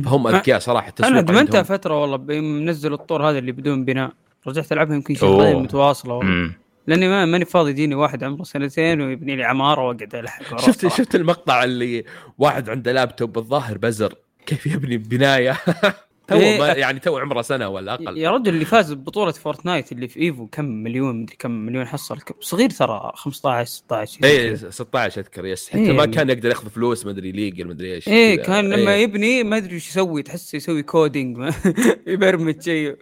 فهم 0.04 0.26
أذكياء 0.26 0.58
صراحة 0.58 0.94
أنا 1.04 1.18
أدمنتها 1.18 1.62
فترة 1.62 2.00
والله 2.00 2.40
منزل 2.40 2.92
الطور 2.92 3.30
هذا 3.30 3.38
اللي 3.38 3.52
بدون 3.52 3.84
بناء. 3.84 4.12
رجعت 4.46 4.72
ألعبها 4.72 4.94
يمكن 4.96 5.14
شهرين 5.14 5.56
متواصلة 5.56 6.14
والله. 6.14 6.50
لأني 6.86 7.08
ما 7.08 7.24
ماني 7.24 7.44
فاضي 7.44 7.70
يجيني 7.70 7.94
واحد 7.94 8.24
عمره 8.24 8.42
سنتين 8.42 9.00
ويبني 9.00 9.36
لي 9.36 9.44
عمارة 9.44 9.80
وأقعد 9.88 10.14
ألحق 10.14 10.60
شفت 10.60 10.86
شفت 10.86 11.14
المقطع 11.14 11.64
اللي 11.64 12.04
واحد 12.38 12.68
عنده 12.70 12.92
لابتوب 12.92 13.38
الظاهر 13.38 13.78
بزر. 13.78 14.14
كيف 14.46 14.66
يبني 14.66 14.96
بناية؟ 14.96 15.56
تو 16.28 16.34
إيه 16.34 16.62
يعني 16.62 17.00
تو 17.00 17.18
عمره 17.18 17.42
سنة 17.42 17.68
ولا 17.68 17.94
أقل. 17.94 18.18
يا 18.18 18.30
رجل 18.30 18.54
اللي 18.54 18.64
فاز 18.64 18.92
ببطولة 18.92 19.32
فورتنايت 19.32 19.92
اللي 19.92 20.08
في 20.08 20.20
إيفو 20.20 20.46
كم 20.46 20.64
مليون 20.64 21.22
مدري 21.22 21.36
كم 21.36 21.50
مليون 21.50 21.86
حصل 21.86 22.18
صغير 22.40 22.70
ترى 22.70 23.12
15 23.14 23.70
16 23.70 24.24
اي 24.24 24.56
16 24.56 25.20
أذكر 25.20 25.46
yes. 25.46 25.68
حتى 25.68 25.78
إيه. 25.78 25.92
ما 25.92 26.06
كان 26.06 26.30
يقدر 26.30 26.48
ياخذ 26.48 26.68
فلوس 26.70 27.06
مدري 27.06 27.32
ليجل 27.32 27.68
مدري 27.68 27.94
إيش 27.94 28.08
إيه 28.08 28.42
كان 28.42 28.70
لما 28.70 28.94
إيه. 28.94 29.02
يبني 29.02 29.42
ما 29.42 29.56
أدري 29.56 29.74
إيش 29.74 29.88
يسوي 29.88 30.22
تحس 30.22 30.54
يسوي 30.54 30.82
coding 30.82 31.52
يبرمج 32.06 32.62
شيء 32.62 32.96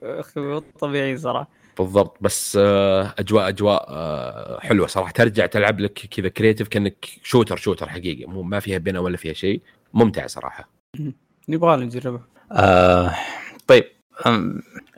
طبيعي 0.78 1.16
صراحة. 1.16 1.60
بالضبط. 1.78 2.16
بس 2.20 2.58
آه، 2.60 3.14
أجواء 3.18 3.48
أجواء 3.48 3.86
آه، 3.88 4.60
حلوة 4.60 4.86
صراحة. 4.86 5.12
ترجع 5.12 5.46
تلعب 5.46 5.80
لك 5.80 5.92
كذا 5.92 6.28
creative 6.28 6.68
كأنك 6.68 7.06
shooter 7.22 7.56
shooter 7.56 7.88
حقيقي. 7.88 8.24
مو 8.26 8.42
ما 8.42 8.60
فيها 8.60 8.78
بناء 8.78 9.02
ولا 9.02 9.16
فيها 9.16 9.32
شيء. 9.32 9.60
ممتع 9.94 10.26
صراحة. 10.26 10.70
نبغى 11.48 11.76
نجربها. 11.76 12.26
آه 12.52 13.14
طيب 13.66 13.84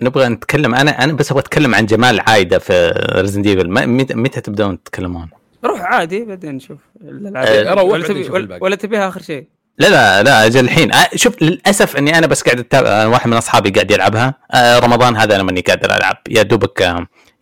نبغى 0.02 0.28
نتكلم 0.28 0.74
أنا 0.74 1.04
أنا 1.04 1.12
بس 1.12 1.30
أبغى 1.30 1.40
أتكلم 1.42 1.74
عن 1.74 1.86
جمال 1.86 2.20
عايدة 2.20 2.58
في 2.58 2.94
ريزدنت 3.12 3.42
ايفل 3.42 3.70
متى 4.16 4.40
تبدون 4.40 4.82
تتكلمون؟ 4.82 5.28
روح 5.64 5.80
عادي 5.80 6.24
بعدين 6.24 6.54
نشوف. 6.54 6.78
الالعاب 7.02 7.86
ولا, 7.86 8.08
تبي 8.08 8.28
ولا 8.60 8.76
تبيها 8.76 9.08
آخر 9.08 9.22
شيء؟ 9.22 9.46
لا 9.78 9.88
لا 9.88 10.22
لا 10.22 10.46
أجل 10.46 10.64
الحين. 10.64 10.92
آه 10.92 11.08
شوف 11.14 11.42
للأسف 11.42 11.96
إني 11.96 12.18
أنا 12.18 12.26
بس 12.26 12.42
قاعد 12.42 12.58
أتابع 12.58 13.06
واحد 13.06 13.30
من 13.30 13.36
أصحابي 13.36 13.70
قاعد 13.70 13.90
يلعبها. 13.90 14.34
آه 14.50 14.78
رمضان 14.78 15.16
هذا 15.16 15.34
أنا 15.34 15.42
ماني 15.42 15.60
قادر 15.60 15.96
ألعب. 15.96 16.16
يا 16.28 16.42
دوبك 16.42 16.80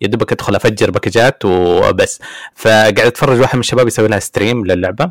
يا 0.01 0.09
دوبك 0.09 0.33
أدخل 0.33 0.55
أفجر 0.55 0.91
باكجات 0.91 1.45
وبس. 1.45 2.21
فقاعد 2.55 3.01
أتفرج 3.01 3.41
واحد 3.41 3.55
من 3.55 3.61
الشباب 3.61 3.87
يسوي 3.87 4.09
لها 4.09 4.19
ستريم 4.19 4.67
للعبة. 4.67 5.11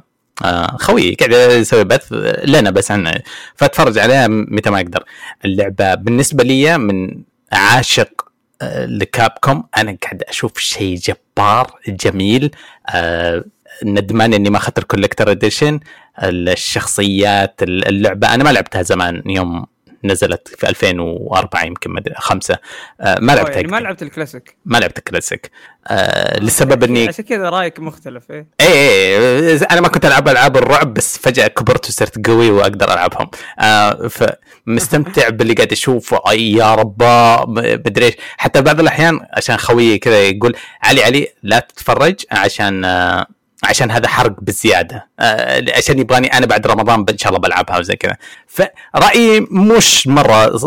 خوي 0.79 1.13
قاعد 1.15 1.51
يسوي 1.51 1.83
بث 1.83 2.07
لنا 2.43 2.69
بس 2.71 2.91
عنه 2.91 3.13
فاتفرج 3.55 3.97
عليها 3.97 4.27
متى 4.27 4.69
ما 4.69 4.77
أقدر. 4.77 5.03
اللعبة 5.45 5.95
بالنسبة 5.95 6.43
لي 6.43 6.77
من 6.77 7.23
عاشق 7.51 8.29
آه 8.61 8.85
لكاب 8.85 9.31
كوم 9.41 9.63
أنا 9.77 9.97
قاعد 10.03 10.23
أشوف 10.23 10.57
شيء 10.57 10.95
جبار 10.97 11.79
جميل. 11.87 12.51
آه 12.89 13.43
ندمان 13.83 14.33
إني 14.33 14.49
ما 14.49 14.57
اخذت 14.57 14.77
ال 14.77 14.83
collector 14.83 15.31
edition 15.31 15.79
الشخصيات 16.23 17.55
اللعبة. 17.63 18.33
أنا 18.33 18.43
ما 18.43 18.49
لعبتها 18.49 18.81
زمان 18.81 19.23
يوم 19.25 19.65
نزلت 20.03 20.47
في 20.57 20.69
2004 20.69 21.65
يمكن 21.65 21.91
مدري 21.91 22.15
خمسة. 22.17 22.57
آه 23.01 23.19
ما 23.19 23.31
لعبت 23.31 23.55
يعني 23.55 23.67
ما 23.67 23.77
لعبت 23.77 24.03
الكلاسيك. 24.03 24.57
ما 24.65 24.77
لعبت 24.77 24.97
الكلاسيك. 24.97 25.51
آه 25.87 26.39
لسبب 26.39 26.83
اني 26.83 27.07
عشان 27.07 27.25
كذا 27.25 27.49
رأيك 27.49 27.79
مختلف 27.79 28.31
إيه. 28.31 28.47
إيه, 28.61 28.67
إيه 28.69 29.67
أنا 29.71 29.81
ما 29.81 29.87
كنت 29.87 30.05
ألعب 30.05 30.27
ألعاب 30.27 30.57
الرعب 30.57 30.93
بس 30.93 31.17
فجأة 31.17 31.47
كبرت 31.47 31.89
وصرت 31.89 32.27
قوي 32.27 32.51
وأقدر 32.51 32.93
ألعبهم. 32.93 33.29
آه 33.59 34.07
فمستمتع 34.07 35.29
باللي 35.39 35.53
قاعد 35.53 35.71
أشوفه. 35.71 36.21
أي 36.29 36.51
يا 36.51 36.75
ربا 36.75 37.45
مدري 37.85 38.05
إيش. 38.05 38.13
حتى 38.37 38.61
بعض 38.61 38.79
الأحيان 38.79 39.19
عشان 39.33 39.57
خويي 39.57 39.97
كذا 39.97 40.23
يقول 40.23 40.55
علي 40.83 41.03
علي 41.03 41.27
لا 41.43 41.59
تتفرج 41.59 42.15
عشان 42.31 42.85
آه 42.85 43.27
عشان 43.63 43.91
هذا 43.91 44.07
حرق 44.07 44.35
بالزياده 44.41 45.07
آه 45.19 45.63
عشان 45.77 45.99
يبغاني 45.99 46.27
أنا 46.37 46.45
بعد 46.45 46.67
رمضان 46.67 47.05
إن 47.09 47.17
شاء 47.17 47.29
الله 47.29 47.39
بلعبها 47.39 47.77
وزي 47.79 47.95
كذا. 47.95 48.17
فرأيي 48.47 49.39
مش 49.51 50.07
مرة 50.07 50.59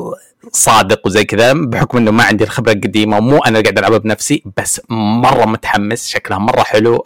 صادق 0.52 1.06
وزي 1.06 1.24
كذا 1.24 1.52
بحكم 1.52 1.98
إنه 1.98 2.10
ما 2.10 2.24
عندي 2.24 2.44
الخبرة 2.44 2.72
القديمة 2.72 3.16
ومو 3.16 3.38
أنا 3.38 3.60
قاعد 3.60 3.78
ألعبها 3.78 3.98
بنفسي 3.98 4.42
بس 4.56 4.80
مرة 4.90 5.44
متحمس 5.44 6.08
شكلها 6.08 6.38
مرة 6.38 6.62
حلو. 6.62 7.04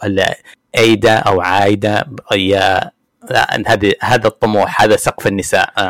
ايدا 0.77 1.15
أو 1.17 1.41
عايدة 1.41 2.05
يا 2.33 2.91
هذه 3.67 3.93
هذا 4.01 4.27
الطموح 4.27 4.81
هذا 4.81 4.95
سقف 4.95 5.27
النساء. 5.27 5.73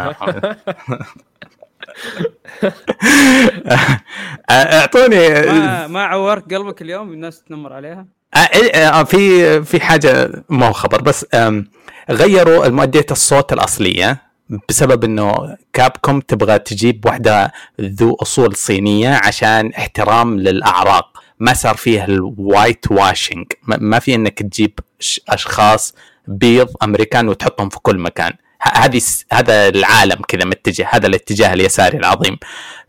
آه. 4.50 4.80
اعطوني 4.80 5.30
ما, 5.30 5.88
ما 5.88 6.04
عورت 6.04 6.54
قلبك 6.54 6.82
اليوم 6.82 7.14
الناس 7.14 7.44
تنمر 7.44 7.74
عليها؟ 7.74 8.00
آه، 8.00 8.04
آه، 8.04 8.17
في 9.06 9.64
في 9.64 9.80
حاجة 9.80 10.32
ما 10.50 10.68
هو 10.68 10.74
خبر 10.74 11.02
بس 11.02 11.26
غيروا 12.10 12.68
مؤدية 12.70 13.06
الصوت 13.12 13.54
الأصلية 13.54 14.28
بسبب 14.70 15.04
إنه 15.04 15.58
كابكوم 15.74 16.20
تبغى 16.20 16.60
تجيب 16.60 17.06
واحدة 17.06 17.54
ذو 17.82 18.16
أصول 18.22 18.56
صينية 18.56 19.22
عشان 19.24 19.72
احترام 19.74 20.40
للأعراق. 20.40 21.18
ما 21.40 21.54
صار 21.54 21.76
فيها 21.78 22.06
ال 22.06 22.86
whitewashing 22.92 23.46
ما 23.64 24.00
في 24.00 24.16
إنك 24.16 24.40
تجيب 24.40 24.80
أشخاص 25.30 25.96
بيض 26.28 26.70
أمريكان 26.84 27.30
وتحطهم 27.30 27.70
في 27.70 27.80
كل 27.80 27.98
مكان. 27.98 28.34
هذه 28.62 29.02
هذا 29.32 29.68
العالم 29.68 30.22
كذا 30.28 30.46
متجه 30.46 30.88
هذا 30.92 31.08
الاتجاه 31.08 31.54
اليساري 31.54 31.98
العظيم. 31.98 32.38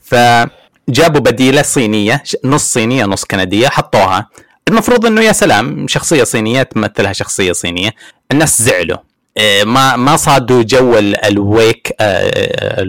فجابوا 0.01 1.21
بديلة 1.21 1.63
صينية 1.63 2.23
نص 2.45 2.73
صينية 2.73 3.05
نص 3.05 3.25
كندية 3.25 3.69
حطوها. 3.69 4.29
المفروض 4.69 5.07
إنه 5.07 5.21
يا 5.21 5.33
سلام 5.33 5.89
شخصية 5.89 6.25
صينية 6.25 6.63
تمثلها 6.63 7.13
شخصية 7.13 7.53
صينية 7.53 7.91
الناس 8.33 8.63
زعلوا. 8.63 8.99
إيه، 9.37 9.65
ما 9.65 9.97
ما 9.97 10.17
صادوا 10.17 10.63
جو 10.63 10.99
ال 10.99 11.17
woke 11.17 11.93
آه، 12.01 12.87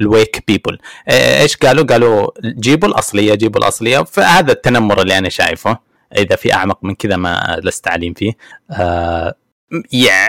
ال 0.00 0.09
woke 0.09 0.44
people 0.48 0.78
إيه، 1.08 1.40
إيش 1.40 1.56
قالوا؟ 1.56 1.84
قالوا 1.84 2.30
جيبوا 2.44 2.88
الأصلية 2.88 3.34
جيبوا 3.34 3.60
الأصلية. 3.60 4.02
فهذا 4.02 4.52
التنمر 4.52 5.02
اللي 5.02 5.18
أنا 5.18 5.28
شايفه 5.28 5.78
إذا 6.16 6.36
في 6.36 6.54
أعمق 6.54 6.78
من 6.82 6.94
كذا 6.94 7.16
ما 7.16 7.60
لست 7.64 7.88
عليم 7.88 8.14
فيه. 8.14 8.32
آه 8.70 9.34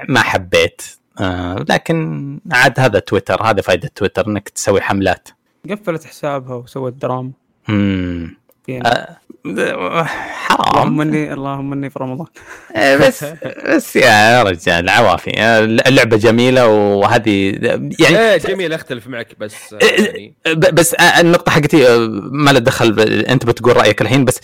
ما 0.10 0.22
حبيت. 0.22 0.82
آه 1.20 1.66
لكن 1.70 2.40
عاد 2.52 2.80
هذا 2.80 3.00
تويتر 3.00 3.44
هذا 3.44 3.62
فائده 3.62 3.92
تويتر 3.96 4.28
إنك 4.28 4.50
تسوي 4.50 4.82
حملات. 4.82 5.30
قفلت 5.70 6.04
حسابها 6.04 6.56
وسوت 6.56 6.94
دراما. 6.94 7.32
امم 7.70 8.38
آه 8.70 9.18
حرام. 9.46 10.78
اللهم 10.78 11.02
اني 11.02 11.34
اللهم 11.34 11.74
إني 11.74 11.90
في 11.90 12.00
رمضان. 12.00 12.28
إيه، 12.76 12.98
بس 12.98 13.26
بس 13.76 13.96
يا 13.96 14.44
رجال 14.44 14.90
عوافي. 14.90 15.32
اللعبة 15.88 16.18
جميلة 16.18 16.68
وهذه 16.68 17.52
يعني 18.00 18.20
إيه 18.20 18.38
جميله 18.38 18.76
أختلف 18.76 19.08
معك 19.08 19.28
بس 19.40 19.76
إيه، 19.82 20.06
يعني 20.06 20.36
بس 20.56 20.94
النقطة 20.94 21.52
حقتي 21.52 21.98
ما 22.32 22.52
له 22.52 22.60
دخل 22.60 23.00
أنت 23.30 23.46
بتقول 23.46 23.78
رأيك 23.78 24.02
الحين 24.02 24.26
بس 24.26 24.40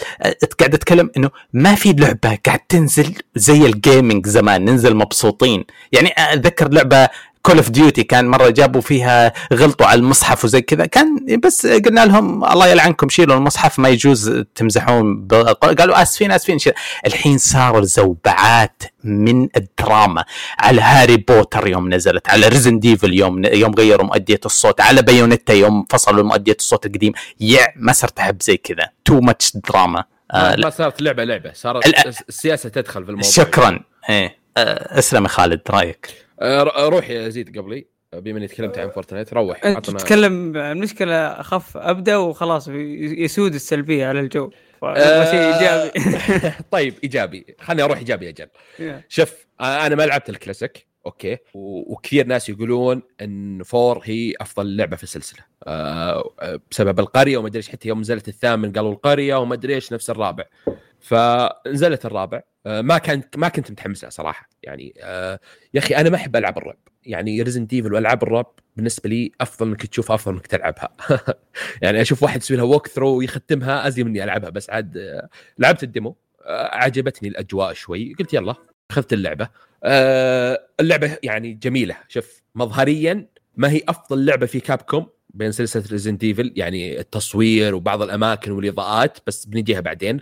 قاعد 0.60 0.74
اتكلم 0.74 1.10
إنه 1.18 1.30
ما 1.54 1.76
في 1.76 1.93
لعبة 1.93 2.38
قاعد 2.45 2.60
تنزل 2.70 3.14
زي 3.36 3.66
ال 3.66 3.74
gaming 3.74 4.28
زمان 4.28 4.66
ننزل 4.66 4.95
مبسوطين. 4.95 5.64
يعني 5.91 6.14
اتذكر 6.18 6.70
لعبة 6.70 7.10
كول 7.48 7.58
أوف 7.58 7.70
ديوتي 7.70 8.04
كان 8.04 8.28
مرة 8.28 8.50
جابوا 8.50 8.82
فيها 8.82 9.34
غلطوا 9.54 9.88
على 9.88 10.00
المصحف 10.00 10.45
وزي 10.45 10.62
كذا. 10.62 10.86
كان 10.86 11.39
بس 11.43 11.66
قلنا 11.66 12.06
لهم 12.06 12.45
الله 12.45 12.68
يلعنكم 12.68 13.10
شيلوا 13.10 13.36
المصحف 13.36 13.80
ما 13.80 13.89
يجوز 13.89 14.43
تمزحون 14.56 15.28
قالوا 15.62 16.02
آسفين 16.02 16.32
آسفين 16.32 16.60
شيل. 16.60 16.74
الحين 17.06 17.38
صاروا 17.38 17.82
زوبعات 17.82 18.84
من 19.04 19.50
الدراما. 19.58 20.26
على 20.60 20.82
هاري 20.82 21.18
بوتر 21.18 21.68
يوم 21.68 21.93
نزلت 21.93 22.30
على 22.30 22.48
ريزدنت 22.47 22.80
ايفل 22.80 23.14
يوم 23.14 23.45
يوم 23.45 23.74
غيروا 23.74 24.06
مؤدية 24.06 24.39
الصوت 24.45 24.82
على 24.82 25.02
بايونيتا 25.02 25.54
يوم 25.54 25.86
فصلوا 25.89 26.24
مؤدية 26.24 26.58
الصوت 26.60 26.86
القديم. 26.86 27.14
يا 27.39 27.68
ما 27.76 27.93
صرت 27.93 28.20
أحب 28.20 28.41
زي 28.41 28.58
كذا. 28.58 28.89
too 29.05 29.20
much 29.20 29.58
drama 29.58 30.03
ما 30.34 30.70
صارت 30.70 31.02
لعبة 31.02 31.24
لعبة. 31.24 31.52
صارت 31.54 32.08
السياسة 32.30 32.70
تدخل 32.70 33.04
في 33.04 33.10
الموضوع. 33.10 33.32
شكرا. 33.32 33.80
إيه. 34.10 34.38
أه، 34.58 35.00
أسلم 35.00 35.24
يا 35.24 35.30
خالد 35.30 35.62
رأيك؟ 35.70 36.08
آه، 36.10 36.26
روح 36.78 37.10
يا 37.10 37.30
زيد 37.30 37.58
قبلي 37.58 37.88
بما 38.14 38.38
إني 38.38 38.48
تكلمت 38.48 38.78
عن 38.78 38.90
فورتنايت 38.90 39.34
روح 39.34 39.66
عطنا 39.66 40.00
تتكلم 40.00 40.58
المشكلة 40.58 41.16
أخف 41.16 41.78
أبدأ 41.78 42.18
وخلاص 42.18 42.68
يسود 42.68 43.54
السلبية 43.54 44.08
على 44.08 44.20
الجو. 44.20 44.50
شيء 44.84 45.54
إيجابي. 45.54 45.92
طيب 46.72 46.94
إيجابي. 47.04 47.56
خليني 47.60 47.84
أروح 47.84 47.98
إيجابي 47.98 48.30
أجل 48.30 48.48
شوف 49.10 49.48
أنا 49.62 49.96
ما 49.96 50.04
لعبت 50.04 50.30
ال 50.30 50.37
classic 50.37 50.88
okay؟ 51.05 51.38
وكثير 51.54 52.28
ناس 52.28 52.50
يقولون 52.50 53.02
إن 53.22 53.64
four 53.64 54.01
هي 54.04 54.34
أفضل 54.42 54.78
لعبة 54.78 54.96
في 54.96 55.04
السلسلة. 55.04 55.40
أه 55.64 56.32
بسبب 56.72 57.00
القرية 57.00 57.38
وما 57.38 57.48
أدري 57.48 57.58
إيش 57.58 57.70
حتى 57.70 57.90
يوم 57.90 58.00
نزلت 58.00 58.28
الثامن 58.28 58.72
قالوا 58.72 58.92
القرية 58.92 59.36
وما 59.36 59.54
أدري 59.54 59.76
إيش 59.76 59.94
نفس 59.94 60.10
الرابع. 60.10 60.46
فنزلت 61.02 62.06
الرابع. 62.06 62.41
آه، 62.66 62.82
ما 62.82 62.98
كانت 62.98 63.38
ما 63.38 63.50
كنت 63.50 63.72
متحمس 63.72 64.06
صراحة. 64.06 64.50
يعني 64.64 64.93
آه، 65.00 65.39
يا 65.74 65.80
أخي 65.80 65.95
أنا 65.95 66.10
ما 66.10 66.16
أحب 66.16 66.36
ألعب 66.36 66.58
الرعب. 66.58 66.78
يعني 67.04 67.41
ريزدنت 67.41 67.74
ايفل 67.74 67.93
وألعاب 67.93 68.24
الرعب 68.24 68.54
بالنسبة 68.76 69.10
لي 69.10 69.32
أفضل 69.41 69.68
إنك 69.68 69.86
تشوفها 69.86 70.16
أفضل 70.16 70.34
إنك 70.34 70.48
تلعبها. 70.48 70.89
يعني 71.82 72.02
أشوف 72.02 72.24
واحد 72.24 72.41
يسوي 72.41 72.58
لها 72.58 72.66
walkthrough 72.66 73.18
ويختمها 73.18 73.88
ازين 73.88 74.08
مني 74.08 74.24
ألعبها. 74.24 74.50
بس 74.50 74.70
عاد 74.70 74.98
آه، 74.98 75.30
لعبت 75.60 75.84
ال 75.84 75.89
demo. 75.89 76.18
عجبتني 76.50 77.30
الأجواء 77.30 77.74
شوي. 77.74 78.14
قلت 78.20 78.34
يلا 78.34 78.56
اخذت 78.91 79.14
اللعبة. 79.14 79.50
اللعبة 80.80 81.18
يعني 81.24 81.54
جميلة. 81.54 81.98
شوف 82.08 82.41
مظهريا 82.56 83.28
ما 83.58 83.72
هي 83.72 83.82
أفضل 83.88 84.26
لعبة 84.26 84.45
في 84.45 84.60
Capcom 84.60 85.08
بين 85.30 85.52
سلسلة 85.52 85.84
Resident 85.91 86.24
Evil 86.24 86.53
يعني 86.56 87.00
التصوير 87.00 87.76
وبعض 87.76 88.02
الأماكن 88.02 88.52
والإضاءات 88.52 89.18
بس 89.28 89.45
بنجيها 89.45 89.80
بعدين. 89.80 90.20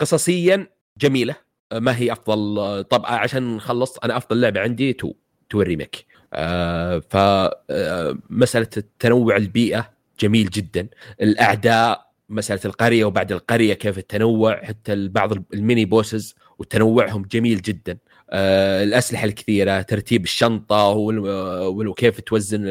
قصصيا 0.00 0.66
جميلة. 0.98 1.36
ما 1.72 1.98
هي 1.98 2.12
أفضل 2.12 2.84
طبعا 2.84 3.10
عشان 3.12 3.56
نخلص 3.56 3.98
أنا 3.98 4.16
أفضل 4.16 4.40
لعبة 4.40 4.60
عندي 4.60 4.92
two 4.92 5.12
two 5.50 5.62
ال 5.62 5.68
remake. 5.68 6.06
آه 6.34 6.98
فمساله 6.98 8.66
آه، 8.66 8.76
التنوع 8.76 9.36
البيئة 9.36 9.90
جميل 10.20 10.50
جدا. 10.50 10.88
الأعداء 11.20 12.10
مسألة 12.28 12.60
القرية 12.64 13.04
وبعد 13.04 13.32
القرية 13.32 13.74
كيف 13.74 13.98
التنوع 13.98 14.64
حتى 14.64 15.08
بعض 15.08 15.32
ال 15.54 15.60
mini 15.60 15.84
bosses 15.84 16.34
وتنوعهم 16.58 17.22
جميل 17.22 17.62
جدا. 17.62 17.98
آه 18.30 18.84
الأسلحة 18.84 19.24
الكثيرة 19.24 19.82
ترتيب 19.82 20.24
الشنطة 20.24 20.88
وكيف 20.88 22.20
توزن 22.20 22.62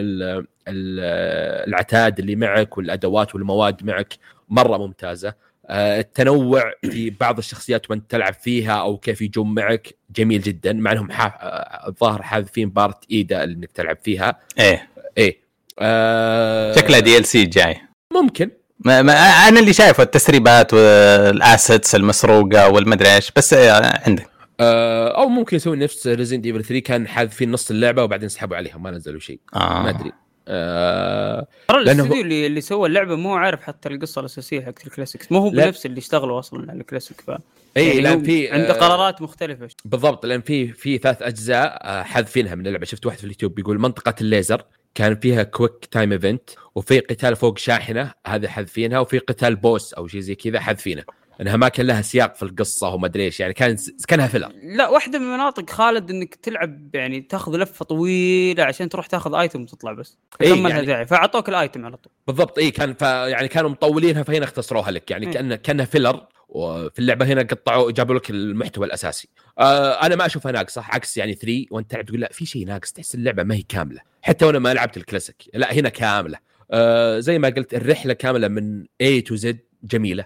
العتاد 0.67 2.19
اللي 2.19 2.35
معك 2.35 2.77
والأدوات 2.77 3.35
والمواد 3.35 3.83
معك. 3.85 4.13
مرة 4.49 4.77
ممتازة. 4.77 5.29
آه، 5.29 5.35
التنوع 5.69 6.73
في 6.81 7.09
بعض 7.09 7.37
الشخصيات 7.37 7.89
وانت 7.89 8.11
تلعب 8.11 8.33
فيها 8.33 8.71
أو 8.73 8.97
كيف 8.97 9.21
يجون 9.21 9.53
معك 9.53 9.95
جميل 10.15 10.41
جدا 10.41 10.73
مع 10.73 10.91
إنهم 10.91 11.11
آه، 11.11 11.87
الظاهر 11.87 12.21
حاذفين 12.21 12.69
part 12.69 12.97
Ada 13.11 13.43
إنك 13.43 13.71
تلعب 13.71 13.97
فيها. 14.03 14.39
إيه. 14.59 14.89
إيه. 15.17 15.37
آه 15.79 16.75
شكلها 16.75 16.99
DLC 16.99 17.45
جاي. 17.45 17.77
ممكن. 18.13 18.49
ما 18.79 19.01
ما 19.01 19.13
أنا 19.13 19.59
اللي 19.59 19.73
شايفه 19.73 20.03
التسريبات 20.03 20.73
وال 20.73 21.04
assets 21.04 21.95
المسروقة 21.95 22.69
والمدري 22.69 23.15
إيش 23.15 23.31
بس 23.35 23.53
آه، 23.53 23.99
عندك. 24.07 24.29
أو 24.59 25.29
ممكن 25.29 25.55
يسوي 25.55 25.77
نفس 25.77 26.07
Resident 26.07 26.45
Evil 26.45 26.63
3 26.63 26.79
كان 26.79 27.07
حاذفين 27.07 27.51
نص 27.51 27.71
اللعبة 27.71 28.03
وبعدين 28.03 28.29
سحبوا 28.29 28.55
عليها 28.57 28.77
ما 28.77 28.91
نزلوا 28.91 29.19
شيء. 29.19 29.39
آه. 29.55 29.83
ما 29.83 29.89
أدري. 29.89 30.11
آه 30.47 31.47
ترى 31.67 31.81
الاستوديو 31.81 32.21
اللي, 32.21 32.47
اللي 32.47 32.61
سوى 32.61 32.87
اللعبة 32.87 33.15
مو 33.15 33.35
عارف 33.35 33.61
حتى 33.63 33.89
القصة 33.89 34.19
الأساسية 34.19 34.61
حقت 34.61 34.87
الكلاسيك 34.87 35.31
مو 35.31 35.39
هو 35.39 35.49
بنفس 35.49 35.85
اللي 35.85 35.99
اشتغلوا 35.99 36.39
أصلا 36.39 36.71
على 36.71 36.81
الكلاسيك 36.81 37.21
ف 37.21 37.31
اي 37.77 37.87
يعني 37.87 38.01
لأن 38.01 38.23
في 38.23 38.51
عنده 38.51 38.69
آه 38.69 38.79
قرارات 38.79 39.21
مختلفة. 39.21 39.67
بالضبط 39.85 40.25
لأن 40.25 40.41
في 40.41 40.67
في 40.67 40.97
ثلاث 40.97 41.21
أجزاء 41.21 41.79
آه 41.81 42.03
حذفينها 42.03 42.55
من 42.55 42.67
اللعبة. 42.67 42.85
شفت 42.85 43.05
واحد 43.05 43.17
في 43.17 43.23
اليوتيوب 43.23 43.55
بيقول 43.55 43.79
منطقة 43.79 44.15
الليزر 44.21 44.63
كان 44.95 45.15
فيها 45.15 45.43
quick 45.43 45.85
time 45.91 46.11
event 46.11 46.49
وفي 46.75 46.99
قتال 46.99 47.35
فوق 47.35 47.57
شاحنة 47.57 48.11
هذا 48.27 48.49
حذفينها 48.49 48.99
وفي 48.99 49.17
قتال 49.17 49.55
boss 49.55 49.93
أو 49.93 50.07
شيء 50.07 50.21
زي 50.21 50.35
كذا 50.35 50.59
حذفينه. 50.59 51.03
إنها 51.41 51.57
ما 51.57 51.69
كان 51.69 51.85
لها 51.85 52.01
سياق 52.01 52.35
في 52.35 52.43
القصة 52.43 52.89
وما 52.89 53.07
أدري 53.07 53.23
إيش 53.23 53.39
يعني 53.39 53.53
كان 53.53 53.77
كانها 54.07 54.27
filler 54.27 54.51
لا 54.63 54.89
واحدة 54.89 55.19
من 55.19 55.25
مناطق 55.25 55.69
خالد 55.69 56.09
إنك 56.09 56.35
تلعب 56.35 56.95
يعني 56.95 57.21
تاخذ 57.21 57.57
لفة 57.57 57.85
طويلة 57.85 58.63
عشان 58.63 58.89
تروح 58.89 59.07
تاخذ 59.07 59.35
item 59.35 59.61
وتطلع 59.61 59.93
بس. 59.93 60.17
إيه 60.41 60.53
لها 60.53 60.69
يعني 60.69 60.85
داعي 60.85 61.05
فأعطوك 61.05 61.49
ال 61.49 61.56
item 61.56 61.85
على 61.85 61.97
طول. 61.97 62.13
بالضبط 62.27 62.57
اي 62.57 62.71
كان 62.71 62.95
يعني 63.01 63.47
كانوا 63.47 63.69
مطولينها 63.69 64.23
فهنا 64.23 64.45
اختصروها 64.45 64.91
لك 64.91 65.11
يعني 65.11 65.27
إيه؟ 65.27 65.33
كان 65.33 65.55
كأنها 65.55 65.85
filler 65.85 66.27
وفي 66.49 66.99
اللعبة 66.99 67.25
هنا 67.25 67.41
قطعوا 67.41 67.91
جابوا 67.91 68.15
لك 68.15 68.29
المحتوى 68.29 68.85
الأساسي. 68.85 69.29
آه 69.59 69.91
أنا 69.91 70.15
ما 70.15 70.25
أشوفها 70.25 70.51
ناقصة 70.51 70.83
عكس 70.89 71.17
يعني 71.17 71.33
3 71.33 71.65
وأنت 71.71 71.91
تلعب 71.91 72.05
تقول 72.05 72.19
لا 72.19 72.29
في 72.31 72.45
شيء 72.45 72.65
ناقص 72.65 72.91
تحس 72.91 73.15
اللعبة 73.15 73.43
ما 73.43 73.55
هي 73.55 73.61
كاملة. 73.61 74.01
حتى 74.21 74.45
وأنا 74.45 74.59
ما 74.59 74.73
لعبت 74.73 74.97
الكلاسيك 74.97 75.43
لا 75.53 75.73
هنا 75.73 75.89
كاملة. 75.89 76.37
آه 76.71 77.19
زي 77.19 77.39
ما 77.39 77.49
قلت 77.49 77.73
الرحلة 77.73 78.13
كاملة 78.13 78.47
من 78.47 78.83
A 78.83 79.23
to 79.25 79.37
Z 79.37 79.55
جميلة. 79.83 80.25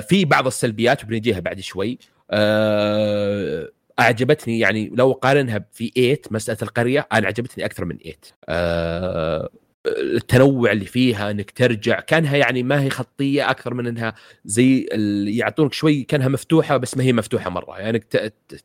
في 0.00 0.24
بعض 0.24 0.46
السلبيات 0.46 1.04
وبنجيها 1.04 1.40
بعد 1.40 1.60
شوي. 1.60 1.98
آه، 2.30 3.68
أعجبتني 4.00 4.58
يعني 4.58 4.90
لو 4.94 5.12
قارنها 5.12 5.64
في 5.72 5.90
8 5.90 6.18
مسألة 6.30 6.58
القرية 6.62 7.08
أنا 7.12 7.26
عجبتني 7.26 7.64
أكثر 7.64 7.84
من 7.84 7.98
8 7.98 8.16
أه 8.48 9.50
التنوع 9.86 10.72
اللي 10.72 10.84
فيها 10.84 11.30
إنك 11.30 11.50
ترجع 11.50 12.00
كانها 12.00 12.36
يعني 12.36 12.62
ما 12.62 12.82
هي 12.82 12.90
خطية 12.90 13.50
أكثر 13.50 13.74
من 13.74 13.86
إنها 13.86 14.14
زي 14.44 14.88
يعطونك 15.26 15.72
شوي 15.72 16.02
كانها 16.02 16.28
مفتوحة 16.28 16.76
بس 16.76 16.96
ما 16.96 17.02
هي 17.04 17.12
مفتوحة 17.12 17.50
مرة. 17.50 17.78
يعني 17.78 17.98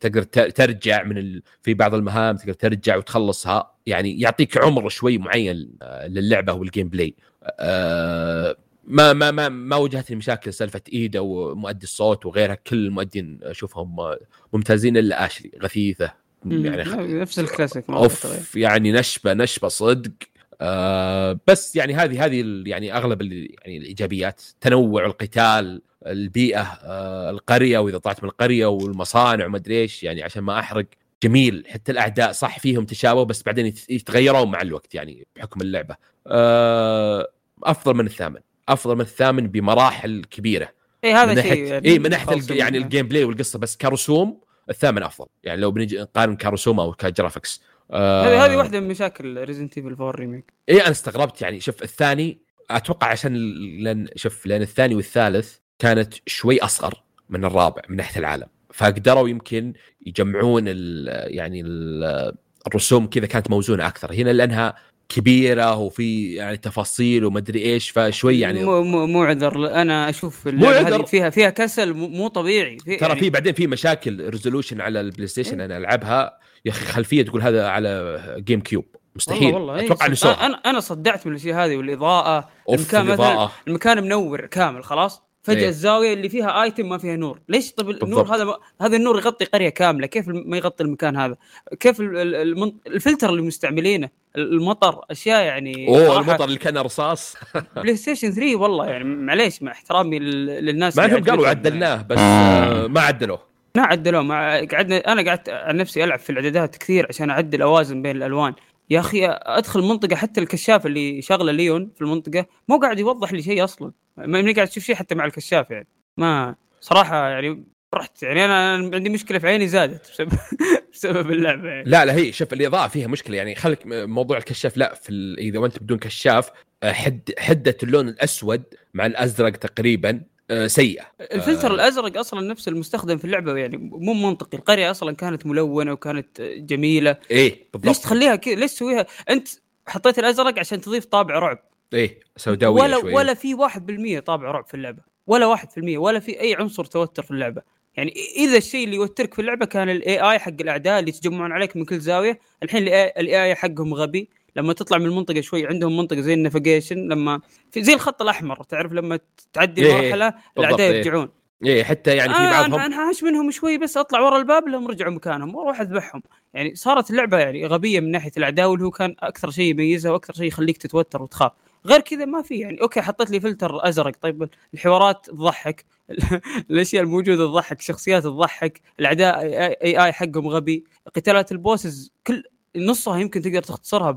تقدر 0.00 0.22
ترجع 0.22 1.02
من 1.02 1.18
ال... 1.18 1.42
في 1.62 1.74
بعض 1.74 1.94
المهام 1.94 2.36
تقدر 2.36 2.52
ترجع 2.52 2.96
وتخلصها. 2.96 3.74
يعني 3.86 4.20
يعطيك 4.20 4.58
عمر 4.58 4.88
شوي 4.88 5.18
معين 5.18 5.70
آه، 5.82 6.06
للعبة 6.06 6.52
وال 6.52 6.88
gameplay 6.88 7.14
أه 7.60 8.56
ما 8.86 9.12
ما 9.12 9.30
ما 9.30 9.48
ما 9.48 9.76
واجهتني 9.76 10.16
مشاكل 10.16 10.52
سالفة 10.52 10.80
ايدا 10.92 11.20
ومؤدي 11.20 11.84
الصوت 11.84 12.26
وغيرها 12.26 12.54
كل 12.54 12.86
المؤدين 12.86 13.38
أشوفهم 13.42 14.16
ممتازين 14.52 14.96
إلا 14.96 15.26
آشلي 15.26 15.50
غثيثة 15.62 16.12
يعني 16.46 16.84
خ... 16.84 16.94
نفس 16.94 17.38
الكلاسيك 17.38 17.90
أوف 17.90 18.56
يعني 18.56 18.92
نشبة 18.92 19.32
نشبة 19.32 19.68
صدق. 19.68 20.12
آه 20.60 21.40
بس 21.46 21.76
يعني 21.76 21.94
هذه 21.94 22.24
هذه 22.24 22.62
يعني 22.66 22.96
أغلب 22.96 23.22
يعني 23.22 23.76
الإيجابيات 23.76 24.42
تنوع 24.60 25.06
القتال 25.06 25.82
البيئة 26.06 26.62
آه 26.62 27.30
القرية 27.30 27.78
وإذا 27.78 27.98
طلعت 27.98 28.22
من 28.22 28.28
القرية 28.28 28.66
والمصانع 28.66 29.46
وما 29.46 29.56
أدري 29.56 29.80
إيش 29.80 30.02
يعني 30.02 30.22
عشان 30.22 30.42
ما 30.42 30.58
أحرق. 30.58 30.86
جميل 31.22 31.64
حتى 31.68 31.92
الأعداء 31.92 32.32
صح 32.32 32.58
فيهم 32.58 32.84
تشابه 32.84 33.24
بس 33.24 33.42
بعدين 33.42 33.74
يتغيرون 33.88 34.50
مع 34.50 34.60
الوقت 34.62 34.94
يعني 34.94 35.26
بحكم 35.36 35.60
اللعبة. 35.60 35.96
آه 36.26 37.28
أفضل 37.62 37.94
من 37.94 38.06
الثامن. 38.06 38.40
أفضل 38.68 38.94
من 38.94 39.00
الثامن 39.00 39.46
بمراحل 39.46 40.24
كبيرة. 40.30 40.68
اي 41.04 41.12
هذا 41.12 41.42
شيء 41.42 41.84
اي 41.84 41.98
من 41.98 42.10
ناحية 42.10 42.42
يعني 42.50 42.78
ال 42.78 43.08
gameplay 43.08 43.24
والقصة 43.24 43.58
بس 43.58 43.76
كرسوم 43.76 44.40
الثامن 44.70 45.02
أفضل. 45.02 45.28
يعني 45.44 45.60
لو 45.60 45.70
بنجي 45.70 45.98
نقارن 45.98 46.36
كرسوم 46.36 46.80
أو 46.80 46.92
ك 46.92 47.00
graphics 47.00 47.60
هذه 47.90 47.98
آه 47.98 48.46
هذه 48.46 48.56
واحدة 48.56 48.80
من 48.80 48.88
مشاكل 48.88 49.44
Resident 49.44 49.78
Evil 49.78 49.88
4 49.88 50.10
remake 50.10 50.52
اي 50.68 50.80
أنا 50.80 50.90
استغربت 50.90 51.42
يعني 51.42 51.60
شوف 51.60 51.82
الثاني 51.82 52.38
أتوقع 52.70 53.06
عشان 53.06 53.34
لأن 53.82 54.08
شوف 54.16 54.46
لأن 54.46 54.62
الثاني 54.62 54.94
والثالث 54.94 55.56
كانت 55.78 56.14
شوي 56.26 56.60
أصغر 56.60 57.02
من 57.30 57.44
الرابع 57.44 57.82
من 57.88 57.96
ناحية 57.96 58.20
العالم. 58.20 58.46
فقدروا 58.72 59.28
يمكن 59.28 59.72
يجمعون 60.06 60.64
ال 60.66 61.08
يعني 61.34 61.60
ال 61.60 62.34
الرسوم 62.66 63.06
كذا 63.06 63.26
كانت 63.26 63.50
موزونة 63.50 63.86
أكثر. 63.86 64.12
هنا 64.12 64.30
لأنها 64.30 64.76
كبيرة 65.08 65.76
وفي 65.76 66.34
يعني 66.34 66.56
تفاصيل 66.56 67.24
ومدري 67.24 67.62
إيش 67.62 67.90
فشوي 67.90 68.40
يعني 68.40 68.64
مو 68.64 68.82
مو 68.82 69.06
مو 69.06 69.24
عذر. 69.24 69.74
أنا 69.74 70.08
أشوف 70.08 70.48
اللعبه 70.48 70.96
هذه 70.96 71.02
فيها 71.02 71.30
فيها 71.30 71.50
كسل 71.50 71.92
مو 71.94 72.28
طبيعي. 72.28 72.78
في 72.78 72.96
ترى 72.96 73.08
يعني 73.08 73.20
في 73.20 73.30
بعدين 73.30 73.52
في 73.52 73.66
مشاكل 73.66 74.28
resolution 74.30 74.80
على 74.80 75.00
ال 75.00 75.26
PlayStation 75.26 75.60
أنا 75.60 75.76
ألعبها 75.76 76.38
يا 76.64 76.70
أخي 76.70 76.84
خلفية 76.84 77.22
تقول 77.22 77.42
هذا 77.42 77.68
على 77.68 78.20
GameCube 78.38 78.84
مستحيل. 79.16 79.54
والله 79.54 79.72
والله 79.72 79.86
أتوقع 79.86 80.06
إنه 80.06 80.46
أنا 80.46 80.54
أنا 80.54 80.80
صدعت 80.80 81.26
من 81.26 81.32
الأشياء 81.32 81.64
هذه 81.64 81.76
والإضاءة. 81.76 82.48
المكان 82.72 83.06
مثلا 83.06 83.48
المكان 83.68 84.02
منور 84.02 84.46
كامل 84.46 84.84
خلاص؟ 84.84 85.26
فجأة 85.42 85.60
إيه؟ 85.60 85.68
الزاوية 85.68 86.12
اللي 86.12 86.28
فيها 86.28 86.62
item 86.62 86.88
ما 86.88 86.98
فيها 86.98 87.16
نور. 87.16 87.40
ليش 87.48 87.72
طب 87.72 87.90
النور 87.90 88.34
هذا 88.34 88.44
ما... 88.44 88.56
هذا 88.80 88.96
النور 88.96 89.18
يغطي 89.18 89.44
قرية 89.44 89.68
كاملة؟ 89.68 90.06
كيف 90.06 90.28
ما 90.28 90.56
يغطي 90.56 90.84
المكان 90.84 91.16
هذا؟ 91.16 91.36
كيف 91.80 92.00
المن... 92.00 92.72
الفلتر 92.86 93.30
اللي 93.30 93.42
مستعملينه؟ 93.42 94.08
المطر 94.36 95.04
أشياء 95.10 95.44
يعني 95.44 95.88
أوه 95.88 96.20
المطر 96.20 96.44
اللي 96.44 96.58
كان 96.58 96.78
رصاص. 96.78 97.36
PlayStation 97.76 98.30
3 98.30 98.56
والله 98.56 98.86
يعني 98.86 99.04
معليش 99.04 99.62
مع 99.62 99.72
احترامي 99.72 100.18
للناس 100.18 100.96
ما 100.96 101.04
انهم 101.04 101.24
قالوا 101.24 101.48
عدلناه 101.48 102.02
بس 102.02 102.18
آه. 102.18 102.86
ما 102.86 103.00
عدلوه. 103.00 103.40
ما 103.76 103.82
عدلوه 103.82 104.22
ما 104.22 104.66
قعدنا 104.72 105.12
أنا 105.12 105.28
قعدت 105.28 105.48
عن 105.48 105.76
نفسي 105.76 106.04
ألعب 106.04 106.18
في 106.18 106.30
الإعدادات 106.30 106.76
كثير 106.76 107.06
عشان 107.08 107.30
أعدل 107.30 107.62
أوازن 107.62 108.02
بين 108.02 108.16
الألوان. 108.16 108.54
يا 108.90 109.00
أخي 109.00 109.26
أدخل 109.26 109.82
منطقة 109.82 110.16
حتى 110.16 110.40
الكشاف 110.40 110.86
اللي 110.86 111.22
شغله 111.22 111.52
ليون 111.52 111.90
في 111.94 112.02
المنطقة 112.02 112.46
مو 112.68 112.78
قاعد 112.78 112.98
يوضح 112.98 113.32
لي 113.32 113.42
شيء 113.42 113.64
أصلا. 113.64 113.92
ما 114.16 114.52
قاعد 114.56 114.68
تشوف 114.68 114.84
شيء 114.84 114.94
حتى 114.94 115.14
مع 115.14 115.24
الكشاف 115.24 115.70
يعني. 115.70 115.88
ما 116.16 116.54
صراحة 116.80 117.28
يعني 117.28 117.64
رحت 117.96 118.22
يعني 118.22 118.44
أنا 118.44 118.72
عندي 118.72 119.10
مشكلة 119.10 119.38
في 119.38 119.46
عيني 119.46 119.68
زادت 119.68 120.10
بسبب 120.10 120.32
بسبب 120.92 121.30
اللعبة. 121.30 121.68
يعني. 121.68 121.90
لا 121.90 122.04
لا 122.04 122.14
هي 122.14 122.32
شوف 122.32 122.52
الإضاءة 122.52 122.88
فيها 122.88 123.06
مشكلة. 123.06 123.36
يعني 123.36 123.54
خليك 123.54 123.78
موضوع 123.86 124.36
الكشاف. 124.36 124.76
لا 124.76 124.94
في 124.94 125.36
إذا 125.38 125.58
انت 125.58 125.78
بدون 125.78 125.98
كشاف 125.98 126.50
آه، 126.82 126.92
حد 126.92 127.32
حدة 127.38 127.76
اللون 127.82 128.08
الأسود 128.08 128.62
مع 128.94 129.06
الأزرق 129.06 129.50
تقريبا 129.52 130.20
آه، 130.50 130.66
سيئة. 130.66 131.04
الفلتر 131.20 131.70
آه 131.70 131.74
الأزرق 131.74 132.18
أصلا 132.18 132.48
نفس 132.48 132.68
المستخدم 132.68 133.16
في 133.18 133.24
اللعبة. 133.24 133.56
يعني 133.56 133.76
مو 133.76 134.12
منطقي. 134.14 134.58
القرية 134.58 134.90
أصلا 134.90 135.16
كانت 135.16 135.46
ملونة 135.46 135.92
وكانت 135.92 136.40
جميلة. 136.40 137.16
إيه 137.30 137.66
بالضبط. 137.72 137.86
ليش 137.86 137.98
تخليها 137.98 138.36
كذا 138.36 138.54
ليش 138.54 138.72
تسويها؟ 138.72 139.06
أنت 139.30 139.48
حطيت 139.86 140.18
الأزرق 140.18 140.58
عشان 140.58 140.80
تضيف 140.80 141.04
طابع 141.04 141.38
رعب. 141.38 141.58
إيه 141.92 142.20
سوداوية 142.36 142.82
ولا 142.82 143.00
شوية. 143.00 143.14
ولا 143.14 143.34
في 143.34 143.54
1% 143.54 144.18
طابع 144.20 144.50
رعب 144.50 144.66
في 144.66 144.74
اللعبة. 144.74 145.02
ولا 145.26 145.46
1% 145.46 145.98
ولا 145.98 146.20
في 146.20 146.40
أي 146.40 146.54
عنصر 146.54 146.84
توتر 146.84 147.22
في 147.22 147.30
اللعبة. 147.30 147.62
يعني 147.96 148.14
إذا 148.36 148.56
الشيء 148.56 148.84
اللي 148.84 148.96
يوترك 148.96 149.34
في 149.34 149.40
اللعبة 149.40 149.66
كان 149.66 149.88
ال 149.88 150.20
AI 150.20 150.38
حق 150.38 150.52
الأعداء 150.60 150.98
اللي 150.98 151.10
يتجمعون 151.10 151.52
عليك 151.52 151.76
من 151.76 151.84
كل 151.84 152.00
زاوية. 152.00 152.38
الحين 152.62 152.82
ال 152.82 153.44
AI 153.44 153.54
حقهم 153.54 153.94
غبي. 153.94 154.28
لما 154.56 154.72
تطلع 154.72 154.98
من 154.98 155.06
المنطقة 155.06 155.40
شوي 155.40 155.66
عندهم 155.66 155.96
منطقة 155.96 156.20
زي 156.20 156.34
ال 156.34 156.41
navigation 156.41 157.08
لما 157.08 157.40
في 157.70 157.84
زي 157.84 157.94
الخط 157.94 158.22
الأحمر 158.22 158.62
تعرف 158.62 158.92
لما 158.92 159.18
تعدي 159.52 159.86
إيه 159.86 159.92
مرحله 159.92 160.34
الأعداء 160.58 160.90
إيه. 160.90 160.96
يرجعون. 160.96 161.28
إيه 161.64 161.84
حتى 161.84 162.16
يعني 162.16 162.34
في 162.34 162.40
آه 162.40 162.50
بعضهم 162.50 162.74
أنا 162.74 162.86
انهاش 162.86 163.22
منهم 163.22 163.50
شوي 163.50 163.78
بس 163.78 163.96
أطلع 163.96 164.20
ورا 164.20 164.38
الباب 164.38 164.68
لهم 164.68 164.88
رجعوا 164.88 165.12
مكانهم 165.12 165.54
وأروح 165.54 165.80
أذبحهم. 165.80 166.22
يعني 166.54 166.74
صارت 166.74 167.10
اللعبة 167.10 167.38
يعني 167.38 167.66
غبية 167.66 168.00
من 168.00 168.10
ناحية 168.10 168.32
الأعداء 168.36 168.70
واللي 168.70 168.84
هو 168.84 168.90
كان 168.90 169.14
أكثر 169.20 169.50
شيء 169.50 169.70
يميزها 169.70 170.12
وأكثر 170.12 170.34
شيء 170.34 170.46
يخليك 170.46 170.76
تتوتر 170.76 171.22
وتخاف. 171.22 171.52
غير 171.86 172.00
كذا 172.00 172.24
ما 172.24 172.42
في 172.42 172.58
يعني 172.58 172.80
okay 172.82 173.02
حطيت 173.02 173.30
لي 173.30 173.40
فلتر 173.40 173.88
أزرق. 173.88 174.16
طيب 174.20 174.48
الحوارات 174.74 175.26
تضحك. 175.26 175.84
الاشياء 176.70 177.02
الموجودة 177.02 177.46
تضحك 177.46 177.80
شخصيات 177.80 178.22
تضحك 178.22 178.80
الأعداء 179.00 179.40
AI 179.84 180.12
حقهم 180.12 180.48
غبي 180.48 180.84
قتالات 181.14 181.52
ال 181.52 181.61
bosses 181.61 182.12
كل 182.26 182.42
نصها 182.76 183.18
يمكن 183.18 183.42
تقدر 183.42 183.62
تختصرها 183.62 184.10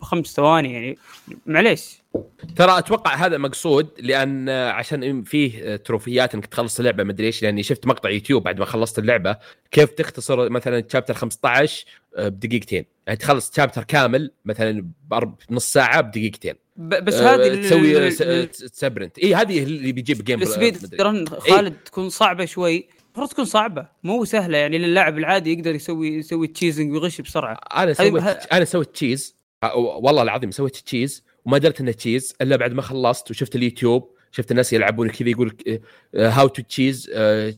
بخمس 0.00 0.26
ثواني 0.26 0.72
يعني. 0.72 0.98
معليش. 1.46 2.02
ترى 2.56 2.78
أتوقع 2.78 3.14
هذا 3.14 3.38
مقصود 3.38 3.88
لأن 3.98 4.48
عشان 4.48 5.22
فيه 5.22 5.76
تروفيات 5.76 6.34
إنك 6.34 6.46
تخلص 6.46 6.78
اللعبة 6.78 7.04
مدري 7.04 7.26
إيش 7.26 7.42
لأني 7.42 7.62
شفت 7.62 7.86
مقطع 7.86 8.10
يوتيوب 8.10 8.42
بعد 8.42 8.58
ما 8.58 8.64
خلصت 8.64 8.98
اللعبة 8.98 9.36
كيف 9.70 9.90
تختصر 9.90 10.50
مثلا 10.50 10.80
chapter 10.80 11.14
15 11.14 11.84
آه، 12.16 12.28
بدقيقتين. 12.28 12.84
يعني 13.06 13.18
تخلص 13.18 13.50
chapter 13.50 13.84
كامل 13.84 14.30
مثلا 14.44 14.86
بنص 15.50 15.72
ساعة 15.72 16.00
بدقيقتين. 16.00 16.54
بس 16.76 17.14
آه 17.14 17.34
هذه 17.34 17.62
تسوي 17.62 18.50
sprint 18.52 19.18
اي 19.18 19.34
هذه 19.34 19.62
اللي 19.62 19.92
بيجيب 19.92 20.24
game 20.24 20.42
ال 20.42 21.00
speedrun 21.00 21.28
خالد؟ 21.28 21.76
تكون 21.84 22.08
صعبة 22.08 22.44
شوي. 22.44 22.88
المفروض 23.18 23.32
تكون 23.32 23.44
صعبة 23.44 23.88
مو 24.04 24.24
سهلة 24.24 24.58
يعني 24.58 24.78
للاعب 24.78 25.18
العادي 25.18 25.52
يقدر 25.52 25.74
يسوي 25.74 26.08
يسوي 26.08 26.46
cheesing 26.46 26.92
ويغش 26.92 27.20
بسرعة. 27.20 27.54
أنا 27.54 27.92
سويت 27.92 28.22
ه... 28.22 28.28
أنا 28.28 28.64
سويت 28.64 28.88
cheese 28.94 29.36
والله 29.76 30.22
العظيم 30.22 30.50
سويت 30.50 30.76
cheese 30.76 31.24
وما 31.44 31.58
درت 31.58 31.80
إنه 31.80 31.92
cheese 31.92 32.34
إلا 32.42 32.56
بعد 32.56 32.72
ما 32.72 32.82
خلصت 32.82 33.30
وشفت 33.30 33.56
اليوتيوب 33.56 34.10
شفت 34.32 34.50
الناس 34.50 34.72
يلعبون 34.72 35.10
كذا 35.10 35.28
يقول 35.28 35.56
how 36.14 36.48
to 36.48 36.62
cheese 36.62 37.10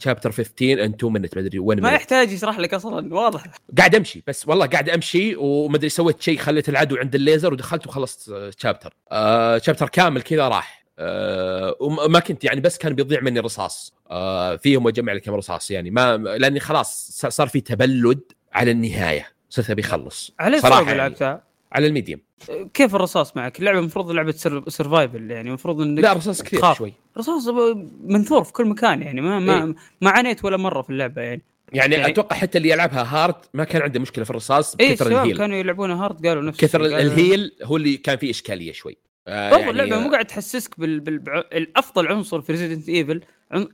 chapter 0.04 0.32
15 0.32 0.84
in 0.84 0.90
2 0.90 1.12
minute 1.12 1.36
ما 1.36 1.42
أدري 1.42 1.58
وين 1.58 1.80
ما 1.80 1.92
يحتاج 1.92 2.32
يشرح 2.32 2.58
لك 2.58 2.74
أصلا 2.74 3.14
واضح. 3.14 3.44
قاعد 3.78 3.94
أمشي 3.94 4.22
بس 4.26 4.48
والله 4.48 4.66
قاعد 4.66 4.88
أمشي 4.88 5.36
وما 5.36 5.76
أدري 5.76 5.88
سويت 5.88 6.22
شيء 6.22 6.38
خليت 6.38 6.68
العدو 6.68 6.96
عند 6.96 7.14
الليزر 7.14 7.52
ودخلت 7.52 7.86
وخلصت 7.86 8.30
chapter 8.58 8.94
chapter 9.62 9.88
كامل 9.88 10.22
كذا 10.22 10.48
راح. 10.48 10.79
أه 11.01 11.76
وما 11.80 12.20
كنت 12.20 12.44
يعني 12.44 12.61
بس 12.61 12.78
كان 12.78 12.94
بيضيع 12.94 13.20
مني 13.20 13.40
رصاص. 13.40 13.94
أه 14.11 14.57
فيهم 14.57 14.88
اجمع 14.88 15.12
لي 15.12 15.20
كم 15.20 15.34
رصاص 15.34 15.70
يعني. 15.70 15.90
ما 15.90 16.16
لأني 16.16 16.61
خلاص 16.61 17.11
صار 17.28 17.48
في 17.48 17.61
تبلد 17.61 18.20
على 18.53 18.70
النهاية. 18.70 19.26
صرت 19.51 19.70
أبي 19.70 19.82
أخلص. 19.82 20.32
على 20.40 20.61
صراحة 20.61 20.82
يعني. 20.82 20.94
لعبتها 20.98 21.42
على 21.72 21.86
ال 21.86 21.91
medium 21.91 22.20
كيف 22.74 22.94
الرصاص 22.94 23.36
معك؟ 23.36 23.59
اللعبة 23.59 23.78
المفروض 23.78 24.11
لعبة 24.11 24.32
survival 24.68 25.30
يعني. 25.30 25.48
المفروض 25.48 25.80
إنك 25.80 26.03
لا 26.05 26.12
رصاص 26.12 26.42
كثير 26.42 26.61
خاف. 26.61 26.78
شوي. 26.78 26.92
رصاص 27.18 27.48
منثور 28.05 28.44
في 28.44 28.53
كل 28.53 28.64
مكان 28.64 29.03
يعني. 29.03 29.20
ما 29.20 29.38
ما 29.38 29.64
إيه؟ 29.64 29.74
ما 30.01 30.11
عانيت 30.11 30.44
ولا 30.44 30.57
مرة 30.57 30.82
في 30.82 30.90
اللعبة 30.90 31.22
يعني. 31.22 31.42
يعني, 31.72 31.94
يعني 31.94 32.12
أتوقع 32.12 32.36
حتى 32.36 32.59
اللي 32.59 32.70
يلعبها 32.70 33.03
hard 33.02 33.34
ما 33.55 33.64
كان 33.64 33.82
عنده 33.82 34.01
مشكلة 34.01 34.24
في 34.24 34.30
الرصاص 34.30 34.76
بكثر 34.76 35.07
إيه 35.07 35.12
ال 35.22 35.25
heal. 35.25 35.38
كانوا 35.38 35.57
يلعبونها 35.57 36.05
hard 36.04 36.26
قالوا 36.26 36.42
نفس 36.42 36.61
كثر 36.61 36.84
ال 36.84 36.98
heal 36.98 37.52
هو 37.62 37.76
اللي 37.76 37.96
كان 37.96 38.16
فيه 38.16 38.30
إشكالية 38.30 38.72
شوي. 38.72 38.96
آه 39.28 39.50
يعني 39.58 39.70
اللعبة 39.70 39.98
مو 39.98 40.10
قاعد 40.10 40.24
تحسسك 40.24 40.80
بال... 40.80 41.00
بال... 41.00 41.28
الأفضل 41.52 42.08
عنصر 42.08 42.40
في 42.40 42.52
Resident 42.52 42.88
Evil 42.88 43.20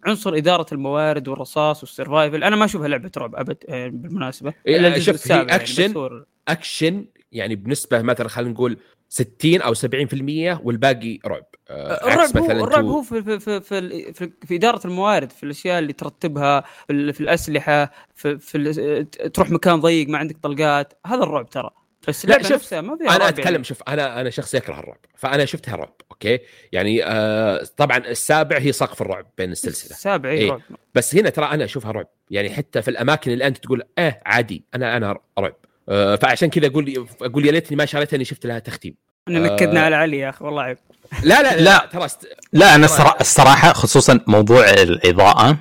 عنصر 0.07 0.35
إدارة 0.35 0.67
الموارد 0.73 1.29
والرصاص 1.29 1.83
وال 1.83 1.94
survival. 1.94 2.45
أنا 2.45 2.57
ما 2.57 2.65
أشوفها 2.65 2.89
لعبة 2.89 3.11
رعب 3.17 3.35
ابد 3.35 3.57
آه، 3.69 3.89
بالمناسبة. 3.89 4.55
إلا 4.67 4.99
شوف 4.99 5.33
هي 5.33 5.43
اكشن 5.43 5.83
يعني 5.83 6.25
أكشن 6.49 7.07
يعني 7.33 7.55
بنسبة 7.55 8.03
مثلا 8.03 8.29
خلينا 8.29 8.51
نقول 8.51 8.79
60 9.09 9.61
أو 9.61 9.75
70% 9.75 10.61
والباقي 10.65 11.19
رعب. 11.27 11.45
آه 11.71 12.07
الرعب 12.07 12.29
مثلا 12.29 12.61
هو 12.61 12.65
الرعب 12.65 12.85
هو 12.85 13.03
في 13.03 13.23
في, 13.23 13.41
في 13.41 13.61
في 13.61 14.13
في 14.13 14.33
في 14.47 14.57
إدارة 14.57 14.87
الموارد 14.87 15.33
في 15.33 15.43
الأشياء 15.43 15.79
اللي 15.79 15.93
ترتبها 15.93 16.65
في, 16.87 17.13
في 17.13 17.21
الأسلحة 17.21 17.93
في, 18.15 18.39
في 18.39 19.05
تروح 19.35 19.51
مكان 19.51 19.81
ضيق 19.81 20.09
ما 20.09 20.19
عندك 20.19 20.37
طلقات. 20.43 20.93
هذا 21.07 21.23
الرعب 21.23 21.51
ترى. 21.51 21.71
بس 22.09 22.27
لا 22.27 22.43
شوف 22.43 22.75
ما 22.75 22.97
فيها 22.97 23.17
أنا 23.17 23.29
أتكلم 23.29 23.53
يعني. 23.53 23.65
شوف 23.65 23.83
أنا 23.89 24.21
أنا 24.21 24.31
شخص 24.31 24.55
يكره 24.55 24.79
الرعب 24.79 24.99
فأنا 25.17 25.45
شفتها 25.45 25.77
رعب 25.77 25.95
أوكي؟ 26.11 26.39
يعني 26.73 27.05
آه 27.05 27.65
طبعا 27.77 27.99
السابع 27.99 28.59
هي 28.59 28.73
سقف 28.73 29.03
الرعب 29.03 29.27
بين 29.39 29.53
السلسلة. 29.53 29.91
السابع 29.91 30.31
إيه 30.31 30.51
رعب. 30.51 30.61
بس 30.95 31.15
هنا 31.15 31.31
ترى 31.31 31.45
أنا 31.47 31.65
أشوفها 31.65 31.93
رعب 31.93 32.07
يعني 32.31 32.51
حتى 32.51 32.83
في 32.83 32.89
الأماكن 32.89 33.31
اللي 33.31 33.47
أنت 33.47 33.59
تقول 33.59 33.83
إيه 33.99 34.23
عادي 34.27 34.65
أنا 34.75 34.97
أنا 34.97 35.19
رعب. 35.39 35.55
آه 35.89 36.17
فعشان 36.17 36.51
كذا 36.51 36.67
أقول 36.67 37.07
أقول 37.23 37.47
يا 37.47 37.53
ليتني 37.53 37.77
ما 37.77 37.87
شريتها 37.87 38.17
إني 38.17 38.25
شفت 38.25 38.47
لها 38.47 38.59
تختيم. 38.59 38.95
إحنا 39.29 39.39
نكدنا 39.39 39.81
آه. 39.81 39.85
على 39.85 39.97
علي 39.97 40.19
يا 40.19 40.29
أخي 40.29 40.45
والله 40.45 40.63
عيب. 40.63 40.79
لا 41.23 41.43
لا 41.43 41.57
لا, 41.57 41.61
لا. 41.61 41.89
ترى 41.93 42.05
است... 42.05 42.29
لا 42.53 42.75
أنا 42.75 42.87
الصراحة 43.21 43.73
خصوصا 43.73 44.21
موضوع 44.27 44.71
الإضاءة 44.71 45.57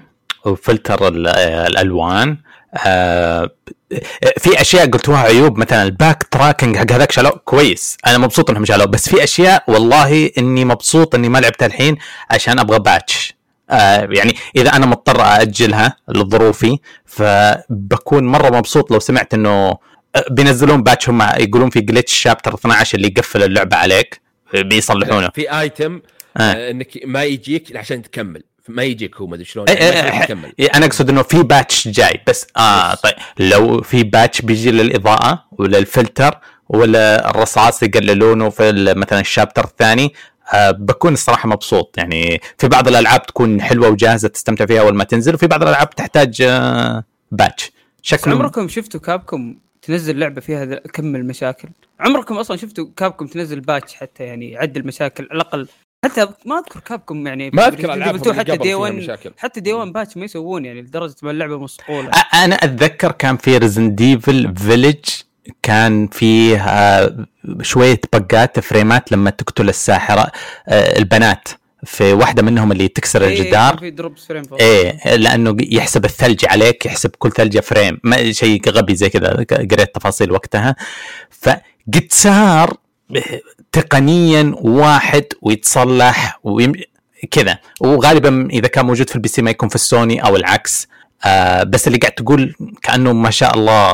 وفلتر 0.45 1.07
الألوان 1.07 2.37
آه 2.87 3.49
في 4.37 4.61
أشياء 4.61 4.89
قلتوها 4.89 5.19
عيوب 5.19 5.57
مثلا 5.57 5.83
ال 5.84 6.23
backtracking 6.23 6.78
حق 6.77 6.91
هذاك 6.91 7.11
شالوه 7.11 7.41
كويس. 7.45 7.97
أنا 8.07 8.17
مبسوط 8.17 8.49
إنهم 8.49 8.65
شالوه 8.65 8.85
بس 8.85 9.09
في 9.09 9.23
أشياء 9.23 9.63
والله 9.67 10.31
إني 10.37 10.65
مبسوط 10.65 11.15
إني 11.15 11.29
ما 11.29 11.37
لعبتها 11.39 11.65
الحين 11.65 11.97
عشان 12.31 12.59
أبغى 12.59 12.79
patch 12.80 13.36
آه 13.69 14.07
يعني 14.11 14.35
إذا 14.55 14.69
أنا 14.75 14.85
مضطر 14.85 15.21
اجلها 15.21 15.97
لظروفي 16.09 16.77
فبكون 17.05 18.23
مرة 18.27 18.57
مبسوط 18.57 18.91
لو 18.91 18.99
سمعت 18.99 19.33
إنه 19.33 19.77
بينزلون 20.31 20.83
patch 20.84 21.09
هم 21.09 21.21
يقولون 21.21 21.69
في 21.69 21.81
glitch 21.82 22.13
chapter 22.13 22.53
12 22.53 22.97
اللي 22.97 23.07
يقفل 23.07 23.43
اللعبة 23.43 23.77
عليك 23.77 24.21
بيصلحونه. 24.53 25.29
في 25.35 25.59
item 25.59 26.01
آه. 26.37 26.71
إنك 26.71 26.99
ما 27.05 27.23
يجيك 27.23 27.75
عشان 27.75 28.01
تكمل. 28.01 28.43
ما 28.70 28.84
يجيك 28.84 29.16
هو 29.16 29.28
ما 29.28 29.36
أدري 29.36 29.45
شلون 29.45 29.66
يعني 29.68 30.53
إيه 30.59 30.70
أنا 30.76 30.86
أقصد 30.86 31.09
إنه 31.09 31.22
في 31.22 31.43
patch 31.43 31.88
جاي 31.88 32.22
بس 32.28 32.47
آه 32.57 32.93
طيب 32.93 33.13
لو 33.39 33.82
في 33.82 34.03
patch 34.03 34.41
بيجي 34.41 34.72
للإضاءة 34.72 35.45
ولا 35.51 35.78
الفلتر 35.78 36.39
ولا 36.70 37.30
الرصاص 37.30 37.84
يقللونه 37.84 38.49
في 38.49 38.93
مثلا 38.97 39.20
ال 39.19 39.25
chapter 39.25 39.63
الثاني 39.63 40.13
آه 40.53 40.72
بكون 40.72 41.13
الصراحة 41.13 41.49
مبسوط. 41.49 41.97
يعني 41.97 42.41
في 42.57 42.68
بعض 42.68 42.88
الألعاب 42.88 43.26
تكون 43.26 43.61
حلوة 43.61 43.89
وجاهزة 43.89 44.28
تستمتع 44.28 44.66
فيها 44.66 44.82
أول 44.82 44.95
ما 44.95 45.03
تنزل 45.03 45.34
وفي 45.34 45.47
بعض 45.47 45.61
الألعاب 45.61 45.89
تحتاج 45.89 46.41
آه 46.41 47.03
patch 47.32 47.71
شكله 48.01 48.34
عمركم 48.36 48.68
شفتوا 48.68 48.99
Capcom 48.99 49.55
تنزل 49.82 50.20
لعبة 50.20 50.41
فيها 50.41 50.66
كم 50.66 51.16
المشاكل؟ 51.16 51.70
عمركم 51.99 52.38
أصلا 52.38 52.57
شفتوا 52.57 52.88
Capcom 52.97 53.28
تنزل 53.28 53.59
patch 53.59 53.95
حتى 53.95 54.24
يعني 54.24 54.51
يعدل 54.51 54.88
مشاكل 54.88 55.28
على 55.32 55.41
الأقل؟ 55.41 55.68
حتى 56.06 56.28
ما 56.45 56.60
أذكر 56.60 56.80
Capcom 56.80 57.28
يعني 57.28 57.49
ما 57.53 57.68
أذكر 57.68 57.93
العاب 57.93 58.34
حتى 58.34 58.58
day 58.57 58.73
1 58.74 59.18
حتى 59.38 59.60
day 59.59 59.73
1 59.74 59.93
patch 59.93 60.17
ما 60.18 60.26
يسوون 60.26 60.66
يعني 60.66 60.82
لدرجة 60.82 61.16
ما 61.24 61.32
اللعبة 61.32 61.60
مصقولة. 61.60 62.10
أنا 62.34 62.56
أتذكر 62.56 63.12
كان 63.12 63.38
في 63.38 63.58
Resident 63.57 63.95
Evil 63.95 64.55
Village 64.55 65.05
كان 65.64 66.08
فيه 66.08 66.66
شوية 67.62 68.01
bug 68.13 68.48
ات 68.48 68.59
frame 68.59 69.03
ات 69.03 69.11
لما 69.12 69.30
تقتل 69.30 69.70
الساحرة 69.70 70.32
البنات. 70.72 71.47
في 71.86 72.14
واحدة 72.14 72.43
منهم 72.43 72.72
اللي 72.72 72.88
تكسر 72.88 73.24
إيه 73.24 73.41
الجدار. 73.41 73.78
في 73.78 73.89
drops 73.89 74.26
frame 74.26 74.43
إيه 74.60 75.16
لأنه 75.16 75.58
يحسب 75.60 76.06
الثلج 76.06 76.45
عليك 76.45 76.86
يحسب 76.86 77.10
كل 77.10 77.32
ثلجة 77.32 77.60
frame 77.59 77.99
ما 78.03 78.32
شيء 78.32 78.70
غبي 78.70 78.95
زي 78.95 79.10
كذا 79.10 79.45
قريت 79.49 79.95
تفاصيل 79.95 80.32
وقتها. 80.32 80.76
فقد 81.41 82.08
صار 82.10 82.78
تقنيا 83.72 84.56
واحد 84.56 85.24
ويتصلح 85.41 86.39
ويم... 86.43 86.74
كذا. 87.32 87.60
وغالبا 87.82 88.47
إذا 88.51 88.68
كان 88.68 88.86
موجود 88.86 89.10
في 89.10 89.16
ال 89.15 89.28
PC 89.28 89.41
ما 89.41 89.51
يكون 89.51 89.70
في 89.70 89.76
السوني 89.76 90.26
أو 90.26 90.36
العكس. 90.36 90.88
آه 91.26 91.64
بس 91.64 91.88
اللي 91.88 91.97
قاعد 91.97 92.12
تقول 92.12 92.56
كأنه 92.82 93.14
ما 93.14 93.30
شاء 93.30 93.58
الله 93.58 93.93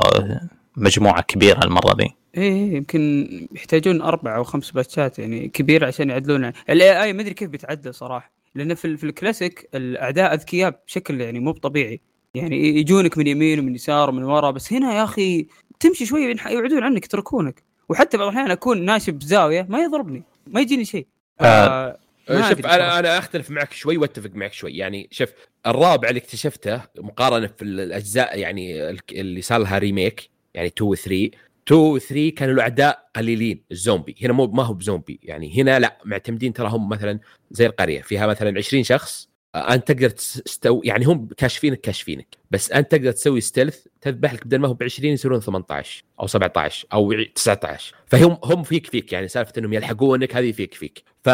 مجموعة 0.78 1.22
كبيرة 1.22 1.64
المرة 1.64 1.94
دي. 1.94 2.04
إيه, 2.38 2.54
إيه، 2.54 2.76
يمكن 2.76 3.28
يحتاجون 3.52 4.02
أربع 4.02 4.36
أو 4.36 4.44
خمس 4.44 4.72
باتشات 4.72 5.20
يعني 5.20 5.48
كبيره 5.48 5.88
عشان 5.88 6.10
يعدلونها 6.10 6.54
ال 6.70 7.04
AI 7.04 7.14
ما 7.14 7.22
أدري 7.22 7.34
كيف 7.34 7.50
بيتعدل 7.50 7.94
صراحة. 7.94 8.32
لأن 8.56 8.74
في, 8.76 8.98
في 8.98 9.04
الكلاسيك 9.04 9.70
الأعداء 9.76 10.34
أذكياء 10.34 10.82
بشكل 10.88 11.22
يعني 11.22 11.40
مو 11.40 11.52
طبيعي. 11.52 12.02
يعني 12.36 12.80
يجونك 12.80 13.18
من 13.18 13.28
يمين 13.28 13.60
ومن 13.60 13.76
يسار 13.76 14.10
ومن 14.10 14.24
ورا. 14.24 14.52
بس 14.52 14.74
هنا 14.74 14.94
يا 14.94 15.04
أخي 15.04 15.48
تمشي 15.80 16.06
شوية 16.06 16.36
يبعدون 16.50 16.84
عنك 16.84 17.06
يتركونك. 17.06 17.64
وحتى 17.92 18.18
بعض 18.18 18.28
الأحيان 18.28 18.52
أكون 18.52 18.86
ناشب 18.86 19.14
بزاويه 19.14 19.68
ما 19.70 19.80
يضربني 19.80 20.24
ما 20.48 20.62
يجيني 20.62 20.86
شيء. 20.86 21.08
آه. 21.42 21.98
آه 22.30 22.50
شوف 22.50 22.66
أنا 22.66 23.00
أنا 23.00 23.18
أختلف 23.18 23.52
معك 23.52 23.74
شوي 23.74 23.98
وأتفق 23.98 24.30
معك 24.34 24.54
شوي. 24.54 24.78
يعني 24.78 25.08
شوف 25.12 25.30
الرابع 25.68 26.10
اللي 26.10 26.20
اكتشفته 26.20 26.82
مقارنة 26.98 27.48
في 27.48 27.62
الأجزاء 27.62 28.40
يعني 28.40 28.90
اللي 29.12 29.42
صار 29.42 29.60
لها 29.60 29.78
remake 29.78 30.30
يعني 30.54 30.68
2 30.68 30.90
و 30.90 30.96
3 30.96 31.32
2 31.68 31.82
و 31.82 31.98
3 31.98 32.30
كانوا 32.30 32.54
الأعداء 32.54 33.10
قليلين 33.16 33.64
الزومبي. 33.72 34.16
هنا 34.22 34.34
مو 34.34 34.48
ما 34.48 34.64
هو 34.64 34.74
بزومبي 34.74 35.20
يعني 35.24 35.62
هنا 35.62 35.80
لا 35.80 35.98
معتمدين 36.06 36.54
ترى 36.54 36.68
هم 36.70 36.90
مثلا 36.90 37.20
زي 37.52 37.66
القرية 37.66 38.02
فيها 38.02 38.28
مثلا 38.28 38.58
20 38.58 38.84
شخص 38.84 39.28
آه، 39.28 39.31
أنت 39.56 39.92
تقدر 39.92 40.10
تستو 40.10 40.82
يعني 40.84 41.06
هم 41.06 41.28
كاشفينك 41.38 41.82
كاشفينك. 41.82 42.38
بس 42.52 42.72
أنت 42.72 42.92
تقدر 42.92 43.12
تسوي 43.12 43.42
stealth 43.42 43.86
تذبح 44.02 44.34
لك 44.34 44.46
بدل 44.48 44.60
ما 44.60 44.68
هو 44.68 44.74
ب 44.74 44.84
20 44.84 45.14
يصيرون 45.14 45.40
18 45.40 46.04
أو 46.20 46.28
17 46.28 46.88
أو 46.94 47.14
19 47.36 47.96
فهم 48.06 48.38
هم 48.44 48.64
فيك 48.64 48.88
فيك 48.88 49.14
يعني 49.14 49.28
سالفة 49.28 49.54
إنهم 49.58 49.74
يلحقونك 49.74 50.36
هذه 50.36 50.52
فيك 50.52 50.74
فيك. 50.74 51.04
ف 51.24 51.30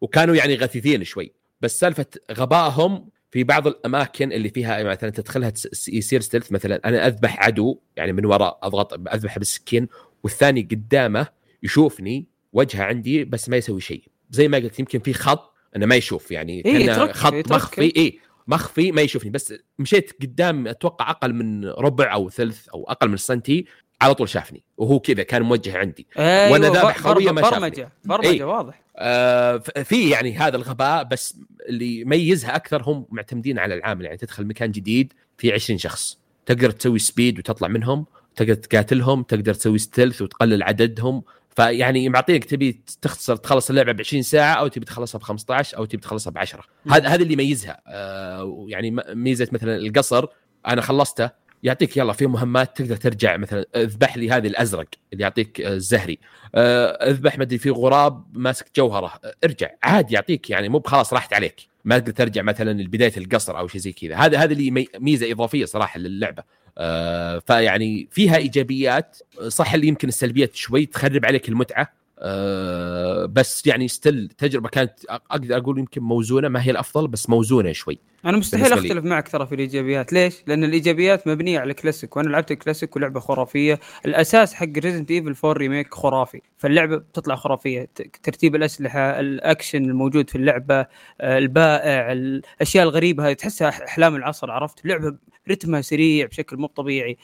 وكانوا 0.00 0.34
يعني 0.34 0.54
غثيثين 0.54 1.04
شوي. 1.04 1.32
بس 1.60 1.80
سالفة 1.80 2.06
غبائهم 2.32 3.08
في 3.30 3.44
بعض 3.44 3.66
الأماكن 3.66 4.32
اللي 4.32 4.48
فيها 4.48 4.82
مثلا 4.82 5.10
تدخلها 5.10 5.52
يصير 5.88 6.20
stealth 6.20 6.52
مثلا 6.52 6.80
أنا 6.84 7.06
أذبح 7.06 7.46
عدو 7.46 7.80
يعني 7.96 8.12
من 8.12 8.26
وراء 8.26 8.58
أضغط 8.62 8.92
أذبحه 8.92 9.38
بالسكين 9.38 9.88
والثاني 10.22 10.68
قدامه 10.70 11.26
يشوفني 11.62 12.26
وجهه 12.52 12.82
عندي 12.82 13.24
بس 13.24 13.48
ما 13.48 13.56
يسوي 13.56 13.80
شيء. 13.80 14.02
زي 14.30 14.48
ما 14.48 14.58
قلت 14.58 14.78
يمكن 14.78 14.98
في 14.98 15.12
خط 15.12 15.49
إنه 15.76 15.86
ما 15.86 15.94
يشوف 15.94 16.30
يعني 16.30 16.64
إيه 16.64 17.12
خط 17.12 17.32
يترك 17.32 17.52
مخفي 17.52 17.92
اي 17.96 18.18
مخفي 18.48 18.92
ما 18.92 19.02
يشوفني. 19.02 19.30
بس 19.30 19.54
مشيت 19.78 20.12
قدام 20.22 20.68
أتوقع 20.68 21.10
أقل 21.10 21.34
من 21.34 21.64
ربع 21.64 22.12
أو 22.12 22.30
ثلث 22.30 22.68
أو 22.68 22.84
أقل 22.90 23.08
من 23.08 23.16
سنتي 23.16 23.64
على 24.00 24.14
طول 24.14 24.28
شافني 24.28 24.62
وهو 24.76 25.00
كذا 25.00 25.22
كان 25.22 25.42
موجه 25.42 25.78
عندي. 25.78 26.06
أيوة 26.18 26.52
وأنا 26.52 26.68
ذابح 26.68 26.98
خويه 26.98 27.30
ما 27.30 27.42
شافني. 27.42 27.60
برمجة 27.60 27.92
برمجة 28.04 28.28
أي. 28.28 28.42
واضح. 28.42 28.82
آه 28.96 29.56
في 29.58 30.10
يعني 30.10 30.36
هذا 30.36 30.56
الغباء 30.56 31.04
بس 31.04 31.36
اللي 31.68 32.00
يميزها 32.00 32.56
أكثر 32.56 32.82
هم 32.82 33.06
معتمدين 33.10 33.58
على 33.58 33.74
العامل. 33.74 34.04
يعني 34.04 34.16
تدخل 34.16 34.46
مكان 34.46 34.70
جديد 34.70 35.12
في 35.38 35.52
20 35.52 35.78
شخص 35.78 36.18
تقدر 36.46 36.70
تسوي 36.70 36.98
speed 36.98 37.38
وتطلع 37.38 37.68
منهم 37.68 38.06
تقدر 38.36 38.54
تقاتلهم 38.54 39.22
تقدر 39.22 39.54
تسوي 39.54 39.78
stealth 39.78 40.22
وتقلل 40.22 40.62
عددهم. 40.62 41.22
فيعني 41.56 42.08
معطيك 42.08 42.44
تبي 42.44 42.80
تختصر 43.02 43.36
تخلص 43.36 43.70
اللعبة 43.70 43.92
ب 43.92 44.00
20 44.00 44.22
ساعة 44.22 44.54
أو 44.54 44.68
تبي 44.68 44.84
تخلصها 44.84 45.18
ب 45.18 45.22
15 45.22 45.76
أو 45.76 45.84
تبي 45.84 46.02
تخلصها 46.02 46.30
ب 46.30 46.38
10 46.38 46.64
هذا 46.90 47.08
هذا 47.08 47.22
اللي 47.22 47.32
يميزها. 47.32 47.80
آه 47.86 48.64
يعني 48.68 48.90
ميزة 49.14 49.48
مثلا 49.52 49.76
القصر 49.76 50.26
أنا 50.66 50.80
خلصته 50.80 51.30
يعطيك 51.62 51.96
يلا 51.96 52.12
في 52.12 52.26
مهمات 52.26 52.76
تقدر 52.76 52.96
ترجع 52.96 53.36
مثلا 53.36 53.64
اذبح 53.76 54.16
لي 54.16 54.30
هذه 54.30 54.46
الأزرق 54.46 54.88
اللي 55.12 55.22
يعطيك 55.22 55.60
آه، 55.60 55.74
الزهري. 55.74 56.18
آه، 56.54 57.10
اذبح 57.10 57.38
ما 57.38 57.44
أدري 57.44 57.58
في 57.58 57.70
غراب 57.70 58.24
ماسك 58.32 58.66
جوهره. 58.76 59.12
ارجع 59.44 59.70
عادي 59.82 60.14
يعطيك 60.14 60.50
يعني 60.50 60.68
مو 60.68 60.78
بخلاص 60.78 61.12
راحت 61.12 61.32
عليك. 61.32 61.70
ما 61.84 61.98
تقدر 61.98 62.12
ترجع 62.12 62.42
مثلا 62.42 62.82
لبداية 62.82 63.12
القصر 63.16 63.58
أو 63.58 63.68
شيء 63.68 63.80
زي 63.80 63.92
كذا. 63.92 64.16
هذا 64.16 64.38
هذا 64.38 64.52
اللي 64.52 64.86
ميزة 64.98 65.32
إضافية 65.32 65.64
صراحة 65.64 66.00
للعبة. 66.00 66.42
آه، 66.78 67.38
فيعني 67.38 68.08
فيها 68.10 68.36
إيجابيات. 68.36 69.18
صح 69.48 69.74
اللي 69.74 69.86
يمكن 69.86 70.08
السلبيات 70.08 70.54
شوي 70.56 70.86
تخرب 70.86 71.24
عليك 71.26 71.48
المتعة 71.48 71.92
أه 72.18 73.26
بس 73.26 73.66
يعني 73.66 73.88
ستيل 73.88 74.28
تجربة 74.38 74.68
كانت 74.68 74.92
أقدر 75.08 75.56
أقول 75.56 75.78
يمكن 75.78 76.02
موزونة 76.02 76.48
ما 76.48 76.62
هي 76.62 76.70
الأفضل 76.70 77.08
بس 77.08 77.28
موزونة 77.30 77.72
شوي. 77.72 77.98
أنا 78.24 78.36
مستحيل 78.36 78.72
أختلف 78.72 79.04
معك 79.04 79.28
ترى 79.28 79.46
في 79.46 79.54
الإيجابيات. 79.54 80.12
ليش؟ 80.12 80.42
لأن 80.46 80.64
الإيجابيات 80.64 81.28
مبنية 81.28 81.60
على 81.60 81.70
الكلاسيك 81.70 82.16
وأنا 82.16 82.28
لعبت 82.28 82.50
الكلاسيك 82.50 82.96
ولعبه 82.96 83.20
خرافية. 83.20 83.80
الأساس 84.06 84.54
حق 84.54 84.78
Resident 84.78 85.10
Evil 85.10 85.34
4 85.44 85.52
remake 85.52 85.94
خرافي. 85.94 86.40
فاللعبة 86.58 86.96
بتطلع 86.96 87.36
خرافية. 87.36 87.88
ترتيب 88.22 88.56
الأسلحة 88.56 89.20
الأكشن 89.20 89.84
الموجود 89.84 90.30
في 90.30 90.36
اللعبة 90.36 90.86
البائع 91.20 92.12
الأشياء 92.12 92.84
الغريبة 92.84 93.28
هذه 93.28 93.32
تحسها 93.32 93.68
أحلام 93.68 94.16
العصر 94.16 94.50
عرفت؟ 94.50 94.84
اللعبه 94.84 95.16
رتمها 95.50 95.80
سريع 95.80 96.26
بشكل 96.26 96.56
مو 96.56 96.66
طبيعي. 96.66 97.16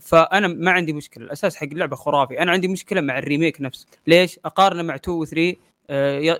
فانا 0.00 0.48
ما 0.48 0.70
عندي 0.70 0.92
مشكلة. 0.92 1.24
الأساس 1.24 1.56
حق 1.56 1.68
اللعبة 1.72 1.96
خرافي. 1.96 2.42
أنا 2.42 2.52
عندي 2.52 2.68
مشكلة 2.68 3.00
مع 3.00 3.18
ال 3.18 3.24
remake 3.24 3.60
نفسه. 3.60 3.86
ليش؟ 4.06 4.38
أقارنه 4.44 4.82
مع 4.82 4.94
2 4.94 5.18
و 5.18 5.24
3 5.24 5.56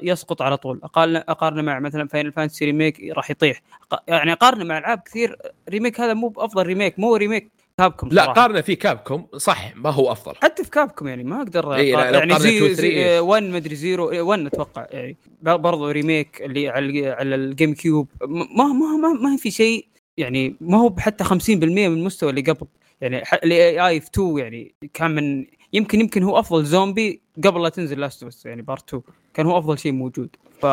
يسقط 0.03 0.43
على 0.43 0.57
طول. 0.57 0.81
أقارنه 0.85 1.63
مع 1.63 1.79
مثلا 1.79 2.09
Final 2.09 2.33
Fantasy 2.33 2.65
remake 2.65 3.01
راح 3.17 3.31
يطيح. 3.31 3.63
يعني 4.09 4.33
أقارنه 4.33 4.65
مع 4.65 4.79
ألعاب 4.79 4.99
كثير 4.99 5.37
remake 5.69 6.01
هذا 6.01 6.15
مو 6.15 6.29
بأفضل 6.29 6.67
remake 6.67 6.99
مو 6.99 7.17
remake 7.17 7.51
Capcom 7.79 8.09
لا 8.09 8.25
قارنه 8.25 8.61
في 8.61 8.75
Capcom 8.75 9.27
صح 9.37 9.77
ما 9.77 9.91
هو 9.91 10.13
أفضل. 10.13 10.35
حتى 10.43 10.65
في 10.65 10.71
Capcom 10.71 11.09
يعني 11.09 11.25
ما 11.25 11.37
أقدر 11.43 11.75
إيه 11.75 11.93
يعني 11.99 12.39
زي, 12.39 12.75
زي 12.75 13.19
1 13.19 13.43
مدري 13.43 13.75
zero 13.75 14.29
1 14.29 14.47
أتوقع 14.47 14.87
يعني. 14.91 15.17
برضو 15.43 15.91
remake 15.91 16.43
اللي 16.43 16.69
على 16.69 17.11
على 17.11 17.35
ال 17.35 17.75
GameCube 17.75 18.09
ما 18.29 18.65
ما 18.65 18.97
ما, 18.97 19.13
ما 19.13 19.37
في 19.37 19.51
شيء 19.51 19.87
يعني 20.17 20.57
ما 20.61 20.79
هو 20.79 20.95
حتى 20.99 21.25
50% 21.25 21.31
من 21.51 21.85
المستوى 21.87 22.31
اللي 22.31 22.41
قبل. 22.41 22.67
يعني 23.01 23.23
ال 23.45 23.87
AI 23.87 24.01
في 24.01 24.07
2 24.07 24.39
يعني 24.39 24.75
كان 24.95 25.11
من 25.11 25.47
يمكن 25.73 26.01
يمكن 26.01 26.23
هو 26.23 26.39
أفضل 26.39 26.65
زومبي 26.65 27.21
قبل 27.45 27.63
لا 27.63 27.69
تنزل 27.69 28.01
Last 28.01 28.47
يعني 28.47 28.63
Part 28.63 28.89
2 28.89 29.03
كان 29.35 29.47
هو 29.47 29.59
أفضل 29.59 29.79
شيء 29.79 29.93
موجود 29.93 30.37
ف 30.61 30.65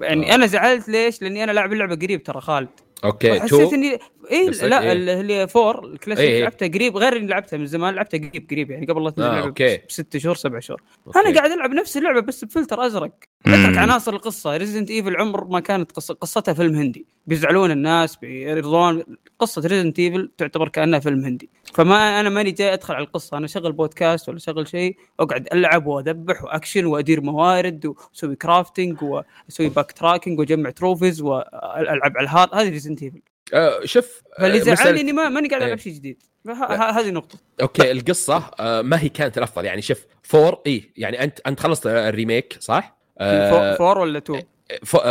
يعني 0.00 0.32
آه. 0.32 0.34
أنا 0.34 0.46
زعلت 0.46 0.88
ليش؟ 0.88 1.22
لأني 1.22 1.44
أنا 1.44 1.52
لاعب 1.52 1.72
اللعبة 1.72 1.94
قريب 1.94 2.22
ترى 2.22 2.40
خالد 2.40 2.68
okay 3.04 3.40
حسيت 3.40 3.72
اني 3.72 3.98
اي 4.30 4.50
لا 4.50 4.82
إيه؟ 4.82 4.92
اللي 4.92 5.48
four 5.48 5.84
ال 5.84 5.89
classic 5.89 6.24
إيه؟ 6.24 6.42
لعبتها 6.42 6.68
قريب 6.68 6.96
غير 6.96 7.16
إني 7.16 7.26
لعبتها 7.26 7.56
من 7.56 7.66
زمان 7.66 7.94
لعبتها 7.94 8.18
قريب 8.18 8.50
قريب 8.50 8.70
يعني 8.70 8.86
قبل 8.86 9.04
لا 9.04 9.10
تنزل 9.10 9.28
آه 9.28 9.40
okay 9.40 9.80
بست 9.88 10.16
شهور 10.16 10.36
سبع 10.36 10.58
شهور 10.58 10.82
okay. 11.06 11.18
أنا 11.18 11.34
قاعد 11.34 11.50
ألعب 11.50 11.70
نفس 11.70 11.96
اللعبة 11.96 12.20
بس 12.20 12.44
بفلتر 12.44 12.86
أزرق 12.86 13.12
أترك 13.46 13.78
عناصر 13.78 14.12
القصة 14.12 14.56
Resident 14.56 14.90
Evil 14.90 15.16
عمر 15.16 15.44
ما 15.44 15.60
كانت 15.60 15.92
قصتها 15.92 16.54
فيلم 16.54 16.74
هندي 16.74 17.06
بيزعلون 17.26 17.70
الناس 17.70 18.16
بيرضون 18.16 19.04
قصة 19.40 19.62
Resident 19.66 19.98
Evil 19.98 20.30
تعتبر 20.38 20.68
كأنها 20.68 20.98
فيلم 20.98 21.24
هندي. 21.24 21.50
فما 21.74 22.20
أنا 22.20 22.28
ماني 22.28 22.50
جاي 22.50 22.72
أدخل 22.72 22.94
على 22.94 23.04
القصة 23.04 23.36
أنا 23.36 23.46
شغل 23.46 23.72
بودكاست 23.72 24.28
ولا 24.28 24.38
شغل 24.38 24.68
شيء 24.68 24.96
أقعد 25.20 25.48
ألعب 25.52 25.86
وأذبح 25.86 26.44
وأكشن 26.44 26.84
وأدير 26.84 27.20
موارد 27.20 27.86
وأسوي 27.86 28.36
crafting 28.36 29.02
وأسوي 29.02 29.68
backtracking 29.68 30.38
وأجمع 30.38 30.70
trophies 30.70 31.20
وألعب 31.20 32.16
على 32.16 32.24
ال 32.24 32.29
hard. 32.29 32.54
هذه 32.54 32.68
Resident 32.68 33.02
Evil 33.02 33.22
آه 33.54 33.80
شوف 33.84 34.22
فاللي 34.38 34.60
آه، 34.60 34.74
زعلني 34.74 35.00
إني 35.00 35.12
ما 35.12 35.28
ماني 35.28 35.48
قاعد 35.48 35.62
ألعب 35.62 35.76
إيه. 35.76 35.84
شيء 35.84 35.92
جديد. 35.92 36.22
هذه 36.70 37.10
نقطة. 37.10 37.38
okay 37.62 37.90
القصة 37.90 38.50
آه 38.60 38.82
ما 38.82 39.02
هي 39.02 39.08
كانت 39.08 39.38
الأفضل. 39.38 39.64
يعني 39.64 39.82
شوف 39.82 40.06
four 40.22 40.58
اي 40.66 40.90
يعني 40.96 41.24
انت 41.24 41.40
أنت 41.46 41.60
خلصت 41.60 41.86
ال 41.86 41.96
remake 41.96 42.56
صح؟ 42.60 42.98
آه 43.18 43.76
four 43.76 43.98
ولا 43.98 44.18
two؟ 44.18 44.38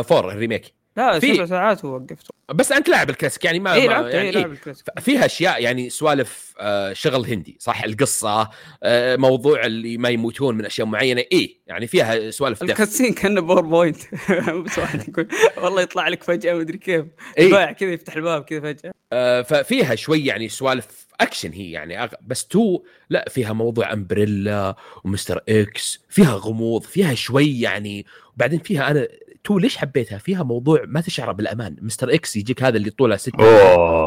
فور 0.04 0.32
ال 0.32 0.38
remake. 0.38 0.79
لا 1.00 1.20
في 1.20 1.36
سبع 1.36 1.46
ساعات 1.46 1.86
ووقفته 1.86 2.34
بس 2.50 2.72
أنت 2.72 2.90
لاعب 2.90 3.10
الكلاسيك 3.10 3.46
يعني 3.46 3.60
ما 3.60 3.74
اي 3.74 3.88
لعبت 3.88 4.14
يعني 4.14 4.30
إيه 4.30 4.36
لعب 4.36 4.52
الكلاسيك. 4.52 5.00
فيها 5.00 5.26
أشياء 5.26 5.64
يعني 5.64 5.90
سوالف 5.90 6.54
آه 6.60 6.94
شغل 6.94 7.26
هندي 7.26 7.58
صح؟ 7.60 7.84
القصة 7.84 8.50
آه 8.84 9.16
موضوع 9.16 9.66
اللي 9.66 9.98
ما 9.98 10.10
يموتون 10.10 10.58
من 10.58 10.66
أشياء 10.66 10.88
معينة 10.88 11.24
اي 11.34 11.62
يعني 11.68 11.88
فيها 11.88 12.32
سوالف 12.32 12.64
ال 12.64 12.70
cutscene 12.70 13.14
كأنه 13.14 13.42
PowerPoint 13.42 13.98
بس 14.66 14.80
واحد 14.80 15.10
يقول 15.10 15.28
والله 15.58 15.82
يطلع 15.82 16.08
لك 16.08 16.24
فجأة 16.24 16.54
مدري 16.54 16.78
كيف. 16.78 17.06
إيه؟ 17.38 17.72
كذا 17.72 17.92
يفتح 17.92 18.16
الباب 18.16 18.44
كذا 18.44 18.60
فجأة. 18.60 18.92
آه 19.14 19.42
ففيها 19.42 19.96
شوي 19.96 20.26
يعني 20.26 20.50
سوالف 20.50 21.08
أكشن 21.22 21.52
هي 21.52 21.72
يعني 21.72 22.10
بس 22.22 22.48
تو 22.48 22.84
لا 23.10 23.26
فيها 23.30 23.54
موضوع 23.54 23.94
Umbrella 23.94 24.76
و 25.04 25.14
Mr. 25.14 25.44
X 25.50 26.06
فيها 26.10 26.34
غموض 26.34 26.84
فيها 26.84 27.16
شوي 27.16 27.62
يعني 27.62 28.06
وبعدين 28.36 28.60
فيها 28.60 28.92
أنا 28.92 29.08
تو 29.44 29.60
ليش 29.60 29.78
حبيتها؟ 29.78 30.18
فيها 30.18 30.44
موضوع 30.44 30.84
ما 30.88 31.02
تشعر 31.02 31.32
بالأمان. 31.32 31.76
Mr. 31.82 32.14
X 32.14 32.36
يجيك 32.36 32.64
هذا 32.64 32.78
اللي 32.78 32.90
طوله 32.90 33.16
ست 33.16 33.40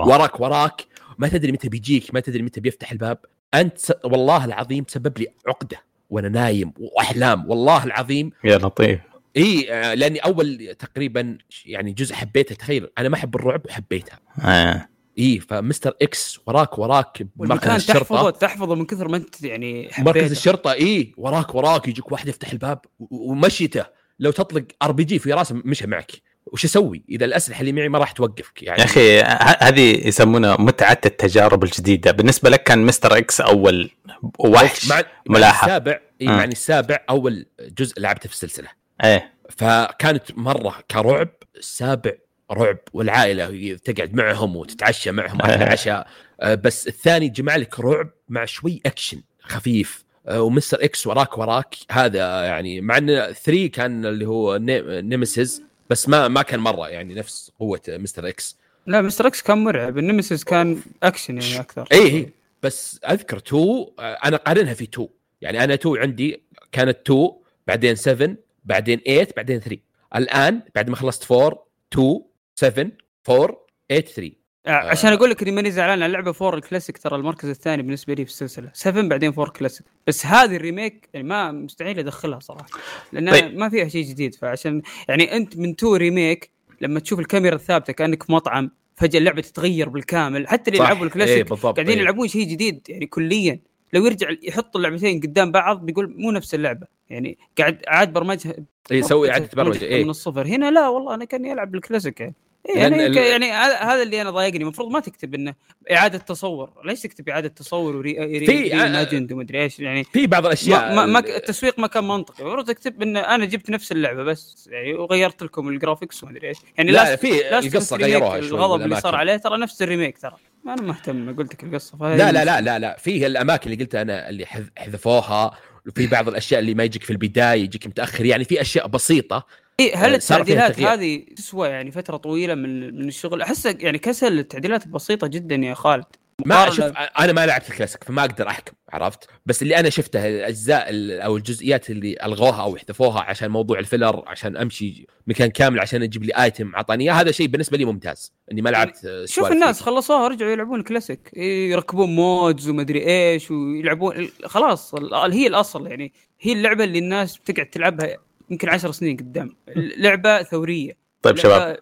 وراك 0.07 0.41
وراك 0.41 0.87
ما 1.18 1.28
تدري 1.28 1.53
متى 1.53 1.68
بيجيك 1.68 2.14
ما 2.14 2.20
تدري 2.20 2.43
متى 2.43 2.61
بيفتح 2.61 2.93
الباب. 2.93 3.18
أنت 3.55 3.78
س... 3.78 3.93
والله 4.05 4.45
العظيم 4.45 4.85
تسبب 4.85 5.18
لي 5.18 5.26
عقدة 5.49 5.76
وأنا 6.11 6.28
نايم 6.28 6.72
وأحلام. 6.78 7.51
والله 7.51 7.85
العظيم 7.85 8.30
يا 8.45 8.59
لطيف. 8.59 9.01
إي 9.37 9.72
آه، 9.72 9.95
لأني 9.95 10.18
أول 10.18 10.76
تقريبا 10.78 11.39
يعني 11.66 11.93
جزء 11.93 12.14
حبيته 12.14 12.55
تخيل. 12.55 12.89
أنا 12.99 13.09
ما 13.09 13.14
أحب 13.14 13.35
الرعب 13.35 13.66
وحبيتها 13.66 14.18
آه. 14.45 14.89
إي 15.18 15.41
ف 15.40 15.55
Mr. 15.55 15.96
X 16.03 16.40
وراك 16.47 16.78
وراك 16.78 17.26
مركز 17.37 17.70
الشرطة. 17.70 17.99
تحفظه 17.99 18.30
تحفظه 18.30 18.74
من 18.74 18.87
كثر 18.87 19.09
ما 19.09 19.16
أنت 19.16 19.43
يعني 19.43 19.89
حبيته. 19.93 20.03
مركز 20.03 20.30
الشرطة 20.30 20.72
إي 20.72 21.14
وراك 21.16 21.55
وراك 21.55 21.89
يجيك 21.89 22.12
واحد 22.12 22.28
يفتح 22.28 22.53
الباب 22.53 22.78
ومشيته. 22.99 24.01
لو 24.18 24.30
تطلق 24.30 24.64
RPG 24.82 25.18
في 25.18 25.32
راسه 25.32 25.62
مشى 25.64 25.86
معك. 25.86 26.12
وش 26.46 26.64
أسوي؟ 26.64 27.02
إذا 27.08 27.24
الأسلحة 27.24 27.60
اللي 27.60 27.72
معي 27.72 27.88
ما 27.88 27.98
راح 27.98 28.12
توقفك 28.12 28.62
يعني. 28.62 28.80
يا 28.80 28.84
أخي 28.84 29.20
هذه 29.66 30.08
يسمونها 30.08 30.56
متعة 30.56 31.00
التجارب 31.06 31.64
الجديدة. 31.64 32.10
بالنسبة 32.10 32.50
لك 32.50 32.62
كان 32.62 32.78
Mr. 32.78 33.18
X 33.18 33.40
أول 33.40 33.90
وحش 34.38 34.88
مع 34.88 35.02
ملاحق 35.28 35.64
السابع 35.64 36.00
إي 36.20 36.26
يعني 36.26 36.52
السابع 36.52 36.98
أول 37.10 37.46
جزء 37.78 38.00
لعبته 38.00 38.28
في 38.28 38.34
السلسلة. 38.34 38.68
إيه. 39.04 39.32
فكانت 39.50 40.38
مرة 40.38 40.74
كرعب 40.90 41.28
السابع 41.56 42.12
رعب 42.52 42.78
والعائلة 42.92 43.76
تقعد 43.76 44.14
معهم 44.14 44.56
وتتعشى 44.56 45.12
معهم 45.12 45.42
أكل 45.42 45.62
العشاء 45.62 46.06
آه، 46.40 46.54
بس 46.54 46.88
الثاني 46.88 47.28
جمع 47.28 47.56
لك 47.56 47.80
رعب 47.80 48.10
مع 48.28 48.44
شوي 48.44 48.80
أكشن 48.86 49.22
خفيف. 49.42 50.04
و 50.30 50.44
Mr. 50.44 50.84
X 50.84 51.07
وراك 51.06 51.38
وراك. 51.38 51.74
هذا 51.90 52.44
يعني 52.44 52.80
مع 52.80 52.98
إن 52.98 53.06
3 53.32 53.66
كان 53.66 54.06
اللي 54.06 54.26
هو 54.26 54.56
Nemesis 55.03 55.62
بس 55.90 56.08
ما 56.08 56.28
ما 56.28 56.42
كان 56.42 56.60
مرة 56.60 56.88
يعني 56.88 57.14
نفس 57.14 57.52
قوة 57.58 57.80
Mr. 57.88 58.28
X. 58.28 58.57
لا 58.86 59.02
Mr. 59.03 59.26
X 59.26 59.42
كان 59.42 59.58
مرعب. 59.58 59.98
ال 59.98 60.04
Nemesis 60.04 60.44
كان 60.44 60.80
اكشن 61.02 61.38
يعني 61.42 61.60
أكثر. 61.60 61.88
اي 61.92 61.98
اي 61.98 62.32
بس 62.62 63.00
أذكر 63.10 63.36
2 63.36 63.62
آه، 63.98 64.12
أنا 64.24 64.36
قارنها 64.36 64.74
في 64.74 64.84
2 64.84 65.08
يعني 65.40 65.64
أنا 65.64 65.74
2 65.74 65.96
عندي 65.98 66.42
كانت 66.72 66.98
2 67.10 67.30
بعدين 67.66 67.94
7 67.96 68.36
بعدين 68.64 68.98
8 68.98 69.28
بعدين 69.36 69.60
3 69.60 69.78
الآن 70.16 70.62
بعد 70.74 70.90
ما 70.90 70.96
خلصت 70.96 71.32
4 71.32 71.66
2 71.92 72.20
7 72.54 72.90
4 73.28 73.66
8 73.88 74.04
3 74.04 74.41
عشان 74.66 75.12
أقول 75.12 75.30
لك 75.30 75.42
إني 75.42 75.50
ماني 75.50 75.70
زعلان 75.70 76.02
على 76.02 76.12
لعبة 76.12 76.34
4 76.42 76.54
الكلاسيك 76.54 76.98
ترى 76.98 77.16
المركز 77.16 77.48
الثاني 77.48 77.82
بالنسبة 77.82 78.14
لي 78.14 78.24
في 78.24 78.30
السلسلة. 78.30 78.70
7 78.72 79.08
بعدين 79.08 79.32
4 79.38 79.50
كلاسيك 79.52 79.86
بس 80.06 80.26
هذه 80.26 80.56
ال 80.57 80.64
remake 80.64 81.09
يعني 81.14 81.28
ما 81.28 81.52
مستحيل 81.52 81.98
أدخلها 81.98 82.38
صراحة. 82.38 82.66
لأن 83.12 83.30
طيب. 83.30 83.56
ما 83.56 83.68
فيها 83.68 83.88
شيء 83.88 84.04
جديد. 84.04 84.34
فعشان 84.34 84.82
يعني 85.08 85.36
أنت 85.36 85.56
من 85.56 85.76
تو 85.76 85.96
remake 85.96 86.50
لما 86.80 87.00
تشوف 87.00 87.18
الكاميرا 87.20 87.54
الثابتة 87.54 87.92
كأنك 87.92 88.22
في 88.22 88.32
مطعم 88.32 88.70
فجأة 88.96 89.18
اللعبة 89.18 89.42
تتغير 89.42 89.88
بالكامل. 89.88 90.48
حتى 90.48 90.70
اللي 90.70 90.82
يلعبوا 90.82 91.06
الكلاسيك 91.06 91.52
إيه 91.52 91.58
قاعدين 91.58 91.88
إيه. 91.88 91.98
يلعبون 91.98 92.28
شيء 92.28 92.48
جديد 92.48 92.80
يعني 92.88 93.06
كليا. 93.06 93.60
لو 93.92 94.06
يرجع 94.06 94.28
يحط 94.42 94.76
اللعبتين 94.76 95.20
قدام 95.20 95.52
بعض 95.52 95.86
بيقول 95.86 96.14
مو 96.18 96.30
نفس 96.30 96.54
اللعبة. 96.54 96.86
يعني 97.10 97.38
قاعد 97.58 97.82
عاد 97.88 98.12
برمجها 98.12 98.54
يسوي 98.90 99.30
اعاده 99.30 99.48
برمجة. 99.56 99.84
إيه. 99.84 100.04
من 100.04 100.10
الصفر. 100.10 100.46
هنا 100.46 100.70
لا 100.70 100.88
والله 100.88 101.14
أنا 101.14 101.24
كأني 101.24 101.52
ألعب 101.52 101.70
بالكلاسيك 101.70 102.20
يعني. 102.20 102.34
إيه 102.68 102.78
يعني 102.78 103.06
ال... 103.06 103.16
يعني 103.16 103.52
هذا 103.52 104.02
اللي 104.02 104.22
أنا 104.22 104.30
ضايقني. 104.30 104.62
المفروض 104.62 104.90
ما 104.90 105.00
تكتب 105.00 105.34
إنه 105.34 105.54
إعادة 105.92 106.18
تصور. 106.18 106.70
ليش 106.84 107.00
تكتب 107.00 107.28
إعادة 107.28 107.48
تصور 107.48 107.96
وري 107.96 108.12
re... 108.12 108.46
في 108.46 108.72
imagined 108.72 109.32
ومدري 109.32 109.62
إيش؟ 109.62 109.80
يعني 109.80 110.04
في 110.04 110.26
بعض 110.26 110.46
الأشياء 110.46 110.94
ما, 110.94 111.06
ما, 111.06 111.06
ما 111.06 111.18
التسويق 111.18 111.78
ما 111.78 111.86
كان 111.86 112.08
منطقي. 112.08 112.42
المفروض 112.42 112.66
تكتب 112.66 113.02
ان 113.02 113.16
أنا 113.16 113.44
جبت 113.44 113.70
نفس 113.70 113.92
اللعبة 113.92 114.22
بس 114.22 114.68
يعني 114.72 114.94
وغيرت 114.94 115.42
لكم 115.42 115.68
ال 115.68 115.75
graphics 115.75 116.24
ومدري 116.24 116.48
إيش. 116.48 116.58
يعني 116.78 116.92
لا 116.92 117.16
في 117.16 117.58
القصة 117.58 117.96
غيروها 117.96 118.38
الغضب 118.38 118.82
اللي 118.82 119.00
صار 119.00 119.14
عليه 119.14 119.36
ترى 119.36 119.58
نفس 119.58 119.82
ال 119.82 119.88
remake 119.88 120.18
ترى. 120.18 120.36
أنا 120.66 120.82
مهتم 120.82 121.36
قلت 121.36 121.54
لك 121.54 121.64
القصة 121.64 121.98
لا 122.00 122.32
لا 122.32 122.44
لا 122.44 122.60
لا 122.60 122.78
لا. 122.78 122.96
في 122.98 123.26
الأماكن 123.26 123.70
اللي 123.70 123.84
قلتها 123.84 124.02
أنا 124.02 124.28
اللي 124.28 124.46
حذفوها 124.76 125.58
وفي 125.86 126.06
بعض 126.06 126.28
الأشياء 126.28 126.60
اللي 126.60 126.74
ما 126.74 126.84
يجيك 126.84 127.02
في 127.04 127.10
البداية 127.10 127.62
يجيك 127.62 127.86
متأخر. 127.86 128.24
يعني 128.24 128.44
في 128.44 128.60
أشياء 128.60 128.86
بسيطة 128.86 129.46
إيه 129.80 129.96
هل 129.96 130.14
التعديلات 130.14 130.80
هذه 130.80 131.24
تسوى 131.36 131.68
يعني 131.68 131.90
فترة 131.90 132.16
طويلة 132.16 132.54
من 132.54 132.94
من 132.94 133.08
الشغل؟ 133.08 133.42
احس 133.42 133.66
يعني 133.66 133.98
كسل 133.98 134.38
التعديلات 134.38 134.88
بسيطة 134.88 135.26
جدا 135.26 135.54
يا 135.54 135.74
خالد. 135.74 136.04
ما 136.46 136.70
شوف 136.70 136.84
أنا 137.18 137.32
ما 137.32 137.46
لعبت 137.46 137.70
الكلاسيك 137.70 138.04
فما 138.04 138.24
أقدر 138.24 138.48
أحكم 138.48 138.72
عرفت؟ 138.92 139.28
بس 139.46 139.62
اللي 139.62 139.76
أنا 139.76 139.90
شفته 139.90 140.28
الأجزاء 140.28 140.86
أو 141.24 141.36
الجزئيات 141.36 141.90
اللي 141.90 142.16
ألغوها 142.24 142.62
أو 142.62 142.76
حذفوها 142.76 143.20
عشان 143.20 143.50
موضوع 143.50 143.78
الفيلر 143.78 144.22
عشان 144.26 144.56
أمشي 144.56 145.06
مكان 145.26 145.50
كامل 145.50 145.80
عشان 145.80 146.02
أجيب 146.02 146.24
لي 146.24 146.32
ايتم 146.42 146.74
اعطاني 146.74 147.10
هذا 147.10 147.30
شيء 147.30 147.46
بالنسبة 147.46 147.78
لي 147.78 147.84
ممتاز 147.84 148.32
إني 148.52 148.62
ما 148.62 148.70
يعني 148.70 148.84
لعبت 148.84 149.28
شوف 149.28 149.52
الناس 149.52 149.80
خلصوها 149.80 150.28
رجعوا 150.28 150.50
يلعبون 150.50 150.80
الكلاسيك 150.80 151.30
يركبون 151.36 152.14
mods 152.14 152.68
ومدري 152.68 153.06
إيش 153.06 153.50
ويلعبون 153.50 154.28
خلاص 154.44 154.94
هي 155.14 155.46
الأصل 155.46 155.86
يعني 155.86 156.12
هي 156.40 156.52
اللعبة 156.52 156.84
اللي 156.84 156.98
الناس 156.98 157.36
بتقعد 157.36 157.66
تلعبها 157.66 158.16
يمكن 158.51 158.68
عشر 158.68 158.93
سنين 158.93 159.16
قدام. 159.16 159.57
لعبة 159.76 160.43
ثورية. 160.43 160.97
طيب 161.22 161.36
شباب. 161.36 161.76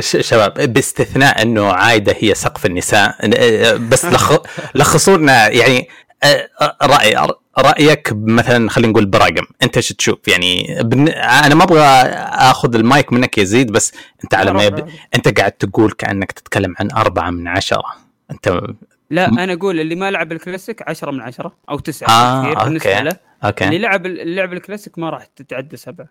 شباب 0.00 0.72
باستثناء 0.72 1.42
إنه 1.42 1.66
عايدة 1.66 2.14
هي 2.18 2.34
سقف 2.34 2.66
النساء 2.66 3.28
بس 3.76 4.06
لخصوا 4.74 5.16
لنا 5.16 5.48
يعني 5.48 5.88
رأي 6.82 7.16
رأيك 7.58 8.12
مثلا 8.12 8.70
خلينا 8.70 8.92
نقول 8.92 9.06
برقم 9.06 9.44
أنت 9.62 9.76
إيش 9.76 9.88
تشوف؟ 9.88 10.28
يعني 10.28 10.80
أنا 11.46 11.54
ما 11.54 11.64
أبغى 11.64 11.80
أخذ 11.80 12.74
المايك 12.74 13.12
منك 13.12 13.38
يزيد 13.38 13.72
بس 13.72 13.92
أنت 14.24 14.34
على 14.34 14.52
ما 14.52 14.64
يب... 14.64 14.88
أنت 15.14 15.38
قاعد 15.38 15.52
تقول 15.52 15.92
كأنك 15.92 16.32
تتكلم 16.32 16.74
عن 16.80 16.90
أربعة 16.90 17.30
من 17.30 17.48
عشرة. 17.48 17.84
أنت 18.30 18.60
لا 19.10 19.28
أنا 19.28 19.52
أقول 19.52 19.80
اللي 19.80 19.94
ما 19.94 20.10
لعب 20.10 20.32
الكلاسيك 20.32 20.88
10 20.88 21.10
من 21.10 21.20
10 21.20 21.56
أو 21.70 21.78
9 21.78 22.08
آه 22.08 22.42
كثير 22.42 22.64
بالنسبة 22.64 23.00
له. 23.00 23.16
أوكي. 23.44 23.64
اللي 23.64 23.78
لعب 23.78 24.06
اللعب 24.06 24.52
الكلاسيك 24.52 24.98
ما 24.98 25.10
راح 25.10 25.24
تتعدى 25.24 25.76
سبعة. 25.76 26.08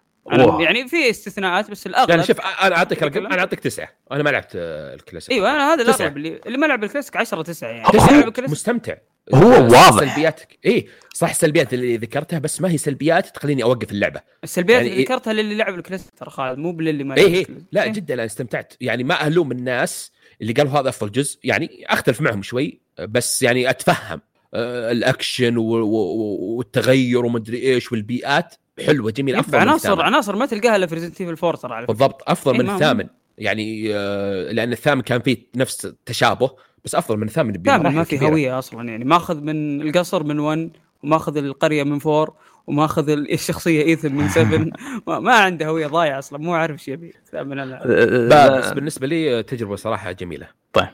يعني 0.60 0.88
في 0.88 1.10
استثناءات 1.10 1.72
بس 1.72 1.88
الأغلب 1.88 2.10
يعني 2.10 2.24
شوف 2.24 2.42
أنا 2.42 2.76
أعطيك 2.78 3.04
أنا 3.04 3.40
أعطيك 3.40 3.60
تسعة. 3.60 3.90
أنا 4.12 4.24
ما 4.24 4.30
لعبت 4.30 4.52
الكلاسيك. 4.56 5.32
أيوه 5.32 5.52
أنا 5.52 5.74
هذا 5.74 5.84
الأغلب 5.84 6.18
اللي, 6.18 6.42
اللي 6.46 6.58
ما 6.58 6.66
لعب 6.66 6.84
الكلاسيك 6.84 7.18
10 7.18 7.42
9 7.42 7.70
يعني. 7.70 7.92
تسعة 7.92 8.34
مستمتع. 8.48 8.96
هو 9.34 9.50
واضح. 9.50 10.00
سلبياتك. 10.00 10.60
اي 10.66 10.88
صح 11.14 11.30
السلبيات 11.30 11.74
اللي 11.74 11.98
ذكرتها 11.98 12.40
بس 12.40 12.62
ما 12.62 12.72
هي 12.72 12.78
سلبيات 12.78 13.28
تخليني 13.28 13.64
أوقف 13.64 13.92
اللعبة. 13.92 14.22
السلبيات 14.44 14.78
يعني 14.78 14.90
اللي 14.90 15.00
إيه 15.00 15.06
ذكرتها 15.06 15.34
للي 15.34 15.56
لعب 15.56 15.76
الكلاسيك 15.76 16.12
ترى 16.18 16.30
خالد 16.30 16.58
مو 16.58 16.72
باللي 16.72 17.04
ما 17.04 17.14
لعب 17.14 17.26
إيه, 17.26 17.36
إيه 17.36 17.48
لا 17.72 17.84
إيه؟ 17.84 17.92
جدا 17.92 18.14
أنا 18.14 18.26
استمتعت. 18.26 18.74
يعني 18.82 19.04
ما 19.04 19.28
الوم 19.28 19.52
الناس 19.52 20.12
اللي 20.42 20.54
قالوا 20.54 20.72
هذا 20.72 20.90
أفضل 20.90 21.12
جزء. 21.12 21.40
يعني 21.44 21.86
أختلف 21.90 22.22
معهم 22.22 22.44
شوي 22.44 22.82
بس 23.00 23.44
يعني 23.44 23.70
أتفهم. 23.70 24.18
آه، 24.18 24.31
الأكشن 24.54 25.58
والتغير 25.58 27.26
ومدري 27.26 27.58
إيش 27.58 27.92
والبيئات. 27.92 28.56
حلوة 28.86 29.12
جميله 29.12 29.40
أفضل 29.40 29.58
عناصر 29.58 29.96
من 29.96 30.02
عناصر 30.02 30.36
ما 30.36 30.46
تلقاها 30.46 30.76
إلا 30.76 30.88
في 30.88 30.96
Resident 30.96 31.22
Evil 31.22 31.46
4 31.46 31.62
ترى 31.62 31.86
بالضبط 31.86 32.22
أفضل 32.28 32.54
من 32.54 32.70
الثامن. 32.70 33.08
يعني 33.38 33.96
آه، 33.96 34.52
لأن 34.52 34.72
الثامن 34.72 35.02
كان 35.02 35.22
فيه 35.22 35.38
نفس 35.56 35.86
التشابه 35.86 36.52
بس 36.86 36.96
أفضل 36.96 37.18
من 37.18 37.28
الثامن 37.28 37.56
الثامن 37.56 37.96
ما 37.96 38.04
في 38.04 38.26
هوية 38.26 38.60
أصلا 38.60 38.90
يعني 38.90 39.06
ماخذ 39.06 39.42
من 39.42 39.82
القصر 39.82 40.24
من 40.24 40.40
1 40.40 40.70
وماخذ 41.04 41.38
القرية 41.38 41.84
من 41.84 42.00
4 42.06 42.36
وماخذ 42.68 43.10
الشخصية 43.34 43.82
Ethan 43.84 44.16
من 44.16 44.30
7 44.30 44.66
ما 45.22 45.34
عنده 45.34 45.68
هوية 45.68 45.88
ضايع 45.88 46.20
أصلا 46.20 46.40
مو 46.40 46.54
عارف 46.54 46.74
إيش 46.74 46.88
يبي. 46.88 47.14
بس 47.34 48.72
بالنسبة 48.72 49.08
لي 49.08 49.44
تجربة 49.44 49.76
صراحة 49.76 50.12
جميلة. 50.12 50.48
طيب. 50.74 50.88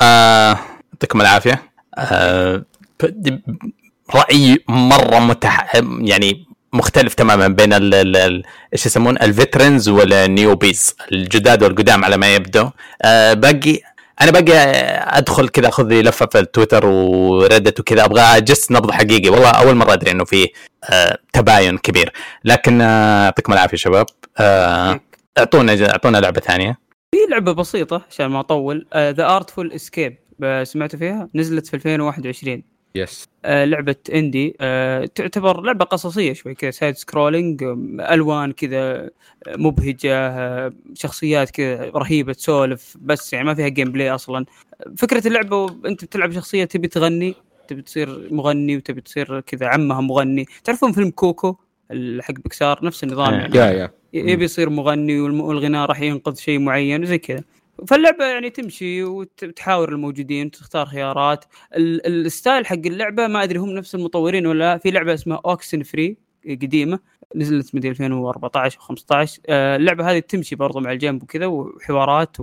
آه، 0.00 0.58
يعطيكم 0.92 1.20
العافية. 1.20 1.52
آه 1.52 1.69
رايي 4.14 4.64
مرة 4.68 5.18
متح 5.18 5.74
يعني 6.00 6.46
مختلف 6.72 7.14
تماما 7.14 7.48
بين 7.48 7.72
إيش 8.72 8.86
يسمون؟ 8.86 9.22
ال 9.22 9.29
veterans 9.29 9.88
وال 9.88 10.12
newbies 10.12 10.96
الجداد 11.12 11.62
والقدام 11.62 12.04
على 12.04 12.16
ما 12.16 12.34
يبدو. 12.34 12.70
آه 13.02 13.32
باقي 13.32 13.80
أنا 14.20 14.30
باقي 14.30 14.52
أدخل 15.18 15.48
كذا 15.48 15.68
أخذ 15.68 15.86
لي 15.88 16.02
لفة 16.02 16.26
في 16.26 16.38
التويتر 16.38 16.86
وردت 16.86 17.80
وكذا 17.80 18.04
أبغى 18.04 18.20
اجس 18.20 18.72
نبض 18.72 18.90
حقيقي. 18.90 19.28
والله 19.28 19.50
أول 19.50 19.74
مرة 19.74 19.92
أدري 19.92 20.10
إنه 20.10 20.24
في 20.24 20.48
آه 20.90 21.18
تباين 21.32 21.78
كبير. 21.78 22.12
لكن 22.44 22.80
آه، 22.80 23.24
يعطيكم 23.24 23.52
آه 23.52 23.56
العافية 23.56 23.76
شباب. 23.76 24.06
آه 24.38 25.00
أعطونا 25.38 25.90
أعطونا 25.90 26.18
لعبة 26.18 26.40
ثانية. 26.40 26.78
في 27.14 27.16
لعبة 27.30 27.52
بسيطة 27.52 28.02
عشان 28.10 28.26
ما 28.26 28.40
أطول 28.40 28.86
The 28.96 29.36
Artful 29.36 29.72
Escape 29.72 30.16
سمعتوا 30.64 30.98
فيها؟ 30.98 31.28
نزلت 31.34 31.66
في 31.66 31.74
2021 31.74 32.62
yes 32.94 33.28
آه 33.44 33.64
لعبة 33.64 33.96
indie 34.14 34.56
آه 34.60 35.04
تعتبر 35.14 35.60
لعبة 35.60 35.84
قصصية 35.84 36.32
شوي 36.32 36.54
كذا 36.54 36.70
side 36.70 36.96
scrolling 36.96 37.62
ألوان 38.00 38.52
كذا 38.52 39.10
مبهجة 39.48 40.28
آه 40.28 40.72
شخصيات 40.94 41.50
كذا 41.50 41.90
رهيبة 41.90 42.32
تسولف 42.32 42.96
بس 43.00 43.32
يعني 43.32 43.46
ما 43.46 43.54
فيها 43.54 43.68
gameplay 43.68 44.10
أصلا. 44.10 44.46
فكرة 44.98 45.28
اللعبة 45.28 45.66
انت 45.86 46.04
بتلعب 46.04 46.32
شخصية 46.32 46.64
تبي 46.64 46.88
تغني 46.88 47.34
تبي 47.68 47.82
تصير 47.82 48.28
مغني 48.30 48.76
وتبي 48.76 49.00
تصير 49.00 49.40
كذا 49.40 49.66
عمها 49.66 50.00
مغني. 50.00 50.46
تعرفون 50.64 50.92
فيلم 50.92 51.10
Coco 51.10 51.56
حق 52.20 52.34
بكسار 52.34 52.84
نفس 52.84 53.04
النظام 53.04 53.34
يعني. 53.34 53.56
يا 53.56 53.64
يا 53.64 53.90
يبي 54.12 54.44
يصير 54.44 54.70
مغني 54.70 55.20
والغناء 55.20 55.86
راح 55.88 56.00
ينقذ 56.00 56.34
شيء 56.34 56.58
معين 56.58 57.02
وزي 57.02 57.18
كذا. 57.18 57.42
فاللعبة 57.88 58.24
يعني 58.24 58.50
تمشي 58.50 59.04
وتحاور 59.04 59.88
الموجودين 59.88 60.46
وتختار 60.46 60.86
خيارات. 60.86 61.44
ال 61.76 61.91
style 61.91 62.66
حق 62.66 62.74
اللعبة 62.74 63.26
ما 63.26 63.42
أدري 63.42 63.58
هم 63.58 63.70
نفس 63.70 63.94
المطورين 63.94 64.46
ولا 64.46 64.78
في 64.78 64.90
لعبة 64.90 65.14
اسمها 65.14 65.40
Oxenfree 65.46 66.16
قديمة 66.46 66.98
نزلت 67.36 67.74
مدري 67.74 67.90
2014 67.90 68.78
أو 68.80 68.82
15 68.84 69.40
اللعبة 69.48 70.10
هذه 70.10 70.18
تمشي 70.18 70.56
برضو 70.56 70.80
مع 70.80 70.92
الجنب 70.92 71.22
وكذا 71.22 71.46
وحوارات 71.46 72.36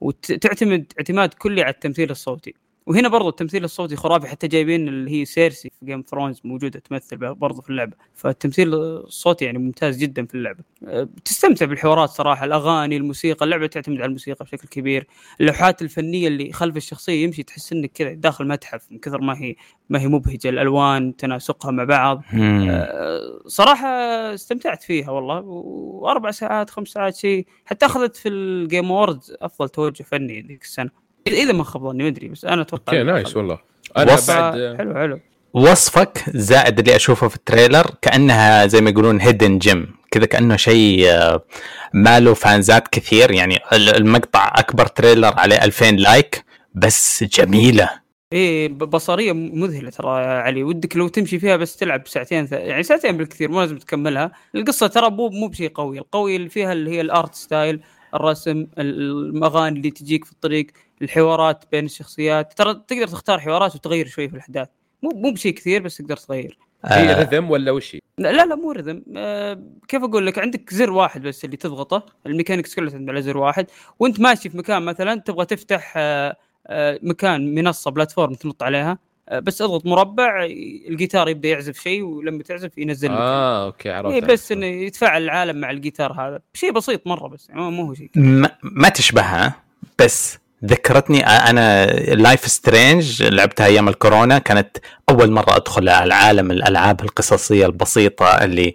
وتعتمد 0.00 0.92
اعتماد 0.98 1.34
كلي 1.34 1.62
على 1.62 1.74
التمثيل 1.74 2.10
الصوتي. 2.10 2.54
وهنا 2.86 3.08
برضو 3.08 3.28
التمثيل 3.28 3.64
الصوتي 3.64 3.96
خرافي 3.96 4.26
حتى 4.26 4.48
جايبين 4.48 4.88
اللي 4.88 5.10
هي 5.10 5.24
Cersei 5.24 5.70
في 5.70 5.86
Game 5.86 6.04
Thrones 6.08 6.40
موجودة 6.44 6.78
تمثل 6.80 7.16
برضو 7.34 7.62
في 7.62 7.70
اللعبة. 7.70 7.96
فالتمثيل 8.14 8.74
الصوتي 8.74 9.44
يعني 9.44 9.58
ممتاز 9.58 9.96
جدا 9.96 10.26
في 10.26 10.34
اللعبة. 10.34 10.64
أه، 10.84 11.08
تستمتع 11.24 11.66
بالحوارات 11.66 12.08
صراحة 12.08 12.44
الأغاني 12.44 12.96
الموسيقى 12.96 13.44
اللعبة 13.44 13.66
تعتمد 13.66 13.96
على 13.96 14.04
الموسيقى 14.06 14.44
بشكل 14.44 14.68
كبير. 14.68 15.06
اللوحات 15.40 15.82
الفنية 15.82 16.28
اللي 16.28 16.52
خلف 16.52 16.76
الشخصية 16.76 17.24
يمشي 17.24 17.42
تحس 17.42 17.72
إنك 17.72 17.90
كذا 17.92 18.12
داخل 18.12 18.48
متحف 18.48 18.92
من 18.92 18.98
كثر 18.98 19.20
ما 19.20 19.38
هي 19.38 19.54
ما 19.88 20.00
هي 20.00 20.06
مبهجة 20.08 20.48
الألوان 20.48 21.16
تناسقها 21.16 21.70
مع 21.70 21.84
بعض. 21.84 22.22
أه، 22.34 23.42
صراحة 23.46 23.88
استمتعت 24.34 24.82
فيها 24.82 25.10
والله. 25.10 25.40
وأربع 25.40 26.30
ساعات 26.30 26.70
خمس 26.70 26.88
ساعات 26.88 27.16
شيء 27.16 27.46
حتى 27.64 27.86
أخذت 27.86 28.16
في 28.16 28.28
ال 28.28 28.40
Game 28.40 28.90
Awards 28.90 29.36
أفضل 29.40 29.68
توجه 29.68 30.02
فني 30.02 30.40
ذيك 30.42 30.62
السنة. 30.62 31.03
اذا 31.26 31.52
ما 31.52 31.64
خاب 31.64 31.82
ظني 31.82 32.02
ما 32.02 32.08
أدري 32.08 32.28
بس 32.28 32.44
أنا 32.44 32.62
أتوقع 32.62 32.92
okay 32.92 33.02
nice 33.02 33.36
والله. 33.36 33.58
أنا 33.96 34.16
بعد 34.28 34.76
حلو 34.78 34.94
حلو. 34.94 35.20
وصفك 35.54 36.24
زائد 36.28 36.78
اللي 36.78 36.96
أشوفه 36.96 37.28
في 37.28 37.36
ال 37.36 37.43
trailer 37.43 37.90
كأنها 38.02 38.66
زي 38.66 38.80
ما 38.80 38.90
يقولون 38.90 39.20
hidden 39.20 39.58
gem 39.58 39.96
كذا 40.10 40.26
كأنه 40.26 40.56
شيء 40.56 41.10
آه، 41.10 41.44
ما 41.92 42.20
له 42.20 42.34
فانزات 42.34 42.88
كثير. 42.88 43.30
يعني 43.30 43.58
المقطع 43.72 44.52
أكبر 44.54 44.86
trailer 44.86 45.34
عليه 45.36 45.64
2000 45.64 45.90
like 45.90 46.44
بس 46.74 47.24
جميلة. 47.24 47.90
إيه 48.32 48.68
بصرية 48.68 49.32
مذهلة 49.32 49.90
ترى 49.90 50.22
يا 50.22 50.26
علي. 50.26 50.62
ودك 50.62 50.96
لو 50.96 51.08
تمشي 51.08 51.38
فيها 51.38 51.56
بس 51.56 51.76
تلعب 51.76 52.06
ساعتين 52.06 52.48
يعني 52.52 52.82
ساعتين 52.82 53.16
بالكثير 53.16 53.50
مو 53.50 53.60
لازم 53.60 53.78
تكملها. 53.78 54.32
القصة 54.54 54.86
ترى 54.86 55.10
مو 55.10 55.28
مو 55.28 55.48
بشيء 55.48 55.68
قوي. 55.68 55.98
القوي 55.98 56.36
اللي 56.36 56.48
فيها 56.48 56.72
اللي 56.72 56.90
هي 56.90 57.00
ال 57.00 57.09
art 57.09 57.34
style 57.34 57.80
الرسم 58.14 58.66
الاغاني 58.78 59.76
اللي 59.76 59.90
تجيك 59.90 60.24
في 60.24 60.32
الطريق. 60.32 60.66
الحوارات 61.02 61.64
بين 61.72 61.84
الشخصيات. 61.84 62.52
ترى 62.52 62.82
تقدر 62.88 63.06
تختار 63.06 63.40
حوارات 63.40 63.74
وتغير 63.74 64.06
شوي 64.06 64.28
في 64.28 64.34
الأحداث. 64.34 64.68
مو 65.02 65.10
مو 65.14 65.30
بشيء 65.30 65.52
كثير 65.52 65.82
بس 65.82 65.96
تقدر 65.96 66.16
تغير. 66.16 66.58
هي 66.84 67.10
آه. 67.10 67.20
rhythm 67.20 67.50
ولا 67.50 67.72
وش 67.72 67.96
لا 68.18 68.32
لا 68.32 68.54
مو 68.54 68.72
rhythm 68.72 69.02
آه 69.16 69.62
كيف 69.88 70.02
أقول 70.02 70.26
لك؟ 70.26 70.38
عندك 70.38 70.74
زر 70.74 70.90
واحد 70.90 71.22
بس 71.22 71.44
اللي 71.44 71.56
تضغطه. 71.56 72.06
ال 72.26 72.31
mechanics 72.31 72.74
كلها 72.74 72.90
تعتمد 72.90 73.10
على 73.10 73.22
زر 73.22 73.38
واحد. 73.38 73.66
وأنت 73.98 74.20
ماشي 74.20 74.48
في 74.48 74.58
مكان 74.58 74.82
مثلا 74.82 75.20
تبغى 75.20 75.46
تفتح 75.46 75.94
آه 75.96 76.36
آه 76.66 76.98
مكان 77.02 77.54
منصة 77.54 77.90
platform 77.90 78.34
تنط 78.34 78.62
عليها. 78.62 78.98
آه 79.28 79.38
بس 79.38 79.62
اضغط 79.62 79.86
مربع 79.86 80.44
الجيتار 80.88 81.28
يبدأ 81.28 81.48
يعزف 81.48 81.80
شيء 81.80 82.02
ولما 82.02 82.42
تعزف 82.42 82.78
ينزل 82.78 83.08
لك. 83.08 83.18
آه 83.18 83.66
okay 83.66 83.90
عرفت. 83.90 84.12
إيه 84.14 84.20
بس 84.20 84.52
إنه 84.52 84.66
يتفاعل 84.66 85.22
العالم 85.22 85.60
مع 85.60 85.70
الجيتار 85.70 86.12
هذا. 86.12 86.40
شيء 86.54 86.72
بسيط 86.72 87.06
مرة 87.06 87.28
بس 87.28 87.48
يعني 87.48 87.60
مو 87.60 87.84
هو 87.84 87.94
شيء. 87.94 88.10
ما, 88.14 88.50
ما 88.62 88.88
تشبهها 88.88 89.54
بس 89.98 90.38
ذكرتني 90.64 91.26
أنا 91.26 91.86
Life 92.14 92.46
Strange 92.46 93.22
لعبتها 93.22 93.66
أيام 93.66 93.88
الكورونا 93.88 94.38
كانت 94.38 94.76
أول 95.08 95.30
مرة 95.30 95.56
أدخل 95.56 95.88
على 95.88 96.14
عالم 96.14 96.50
الألعاب 96.50 97.00
القصصية 97.00 97.66
البسيطة 97.66 98.26
اللي 98.26 98.74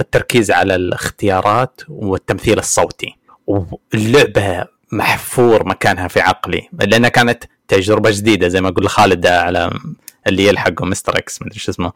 التركيز 0.00 0.50
على 0.50 0.74
الاختيارات 0.74 1.80
والتمثيل 1.88 2.58
الصوتي. 2.58 3.16
واللعبة 3.46 4.64
محفور 4.92 5.68
مكانها 5.68 6.08
في 6.08 6.20
عقلي 6.20 6.68
لأنها 6.72 7.08
كانت 7.08 7.44
تجربة 7.68 8.10
جديدة 8.10 8.48
زي 8.48 8.60
ما 8.60 8.68
أقول 8.68 8.88
خالد 8.88 9.26
على 9.26 9.70
اللي 10.26 10.46
يلحقه 10.46 10.84
Mr. 10.84 11.18
X 11.18 11.42
مدري 11.42 11.58
شو 11.58 11.70
اسمه. 11.72 11.92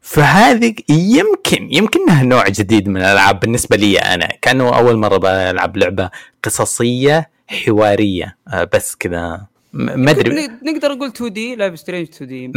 فهذه 0.00 0.74
يمكن 0.90 1.68
يمكنها 1.72 2.22
نوع 2.22 2.48
جديد 2.48 2.88
من 2.88 2.96
الألعاب 2.96 3.40
بالنسبة 3.40 3.76
لي 3.76 3.98
أنا. 3.98 4.28
كأنه 4.42 4.76
أول 4.76 4.96
مرة 4.96 5.16
بلعب 5.16 5.76
لعبة 5.76 6.10
قصصية 6.42 7.33
حوارية 7.54 8.36
آه، 8.48 8.68
بس 8.74 8.96
كذا. 8.96 9.46
ما 9.72 10.10
أدري. 10.10 10.48
نقدر 10.62 10.92
نقول 10.92 11.08
2D 11.08 11.56
Life 11.56 11.78
Strange 11.78 12.08
2D 12.08 12.52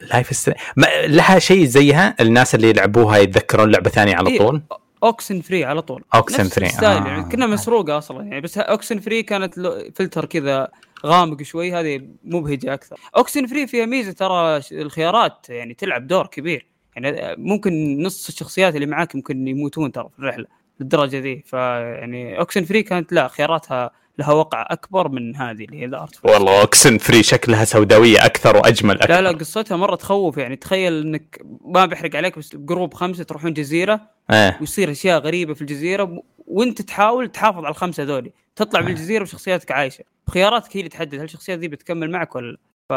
Life 0.00 0.36
Strange 0.36 0.60
لها 1.06 1.38
شيء 1.38 1.64
زيها 1.64 2.16
الناس 2.20 2.54
اللي 2.54 2.68
يلعبوها 2.70 3.18
يتذكرون 3.18 3.70
لعبة 3.70 3.90
ثانية 3.90 4.16
على 4.16 4.30
إيه، 4.30 4.38
طول. 4.38 4.62
اوكسن 5.02 5.40
فري 5.40 5.64
على 5.64 5.82
طول. 5.82 6.04
اوكسن 6.14 6.44
فري 6.44 6.66
آه. 6.66 7.06
يعني 7.06 7.22
كنا 7.22 7.46
مسروقة 7.46 7.98
أصلا 7.98 8.24
يعني 8.24 8.40
بس 8.40 8.58
اوكسن 8.58 8.98
فري 9.00 9.22
كانت 9.22 9.54
فلتر 9.94 10.24
كذا 10.24 10.68
غامق 11.06 11.42
شوي 11.42 11.72
هذه 11.72 12.00
مبهجه 12.24 12.74
أكثر. 12.74 12.96
Oxenfree 13.16 13.66
فيها 13.66 13.86
ميزة 13.86 14.12
ترى 14.12 14.60
الخيارات 14.72 15.46
يعني 15.48 15.74
تلعب 15.74 16.06
دور 16.06 16.26
كبير. 16.26 16.66
يعني 16.96 17.36
ممكن 17.38 18.02
نص 18.02 18.28
الشخصيات 18.28 18.74
اللي 18.74 18.86
معاك 18.86 19.16
ممكن 19.16 19.48
يموتون 19.48 19.92
ترى 19.92 20.08
في 20.12 20.18
الرحلة 20.18 20.46
للدرجة 20.80 21.18
ذي. 21.18 21.42
فيعني 21.46 22.38
Oxenfree 22.38 22.82
كانت 22.82 23.12
لا 23.12 23.28
خياراتها 23.28 23.90
لها 24.18 24.32
وقع 24.32 24.66
أكبر 24.70 25.08
من 25.08 25.36
هذه 25.36 25.64
اللي 25.64 25.80
هي 25.80 25.84
ال 25.84 25.94
Art 25.94 26.24
والله 26.24 26.60
Oxenfree 26.60 27.22
شكلها 27.22 27.64
سوداوية 27.64 28.26
أكثر 28.26 28.56
وأجمل 28.56 28.94
أكثر 29.00 29.14
لا 29.14 29.20
لا 29.20 29.30
قصتها 29.38 29.76
مرة 29.76 29.96
تخوف 29.96 30.36
يعني. 30.36 30.56
تخيل 30.56 31.00
إنك 31.00 31.40
ما 31.64 31.86
بحرق 31.86 32.16
عليك 32.16 32.38
بس 32.38 32.56
group 32.56 32.94
خمسة 32.94 33.24
تروحون 33.24 33.52
جزيرة 33.52 34.00
إيه. 34.30 34.56
ويصير 34.60 34.90
أشياء 34.90 35.20
غريبة 35.20 35.54
في 35.54 35.60
الجزيرة 35.62 36.22
وأنت 36.46 36.82
تحاول 36.82 37.28
تحافظ 37.28 37.58
على 37.58 37.68
الخمسة 37.68 38.02
ذولي. 38.02 38.32
تطلع 38.56 38.80
من 38.80 38.86
إيه. 38.86 38.92
الجزيرة 38.94 39.22
وشخصياتك 39.22 39.72
عايشة. 39.72 40.04
خياراتك 40.30 40.76
هي 40.76 40.80
اللي 40.80 40.90
تحدد 40.90 41.14
هل 41.14 41.24
الشخصيات 41.24 41.58
ذي 41.58 41.68
بتكمل 41.68 42.10
معك 42.10 42.36
ولا 42.36 42.50
لا. 42.50 42.58
ف 42.88 42.92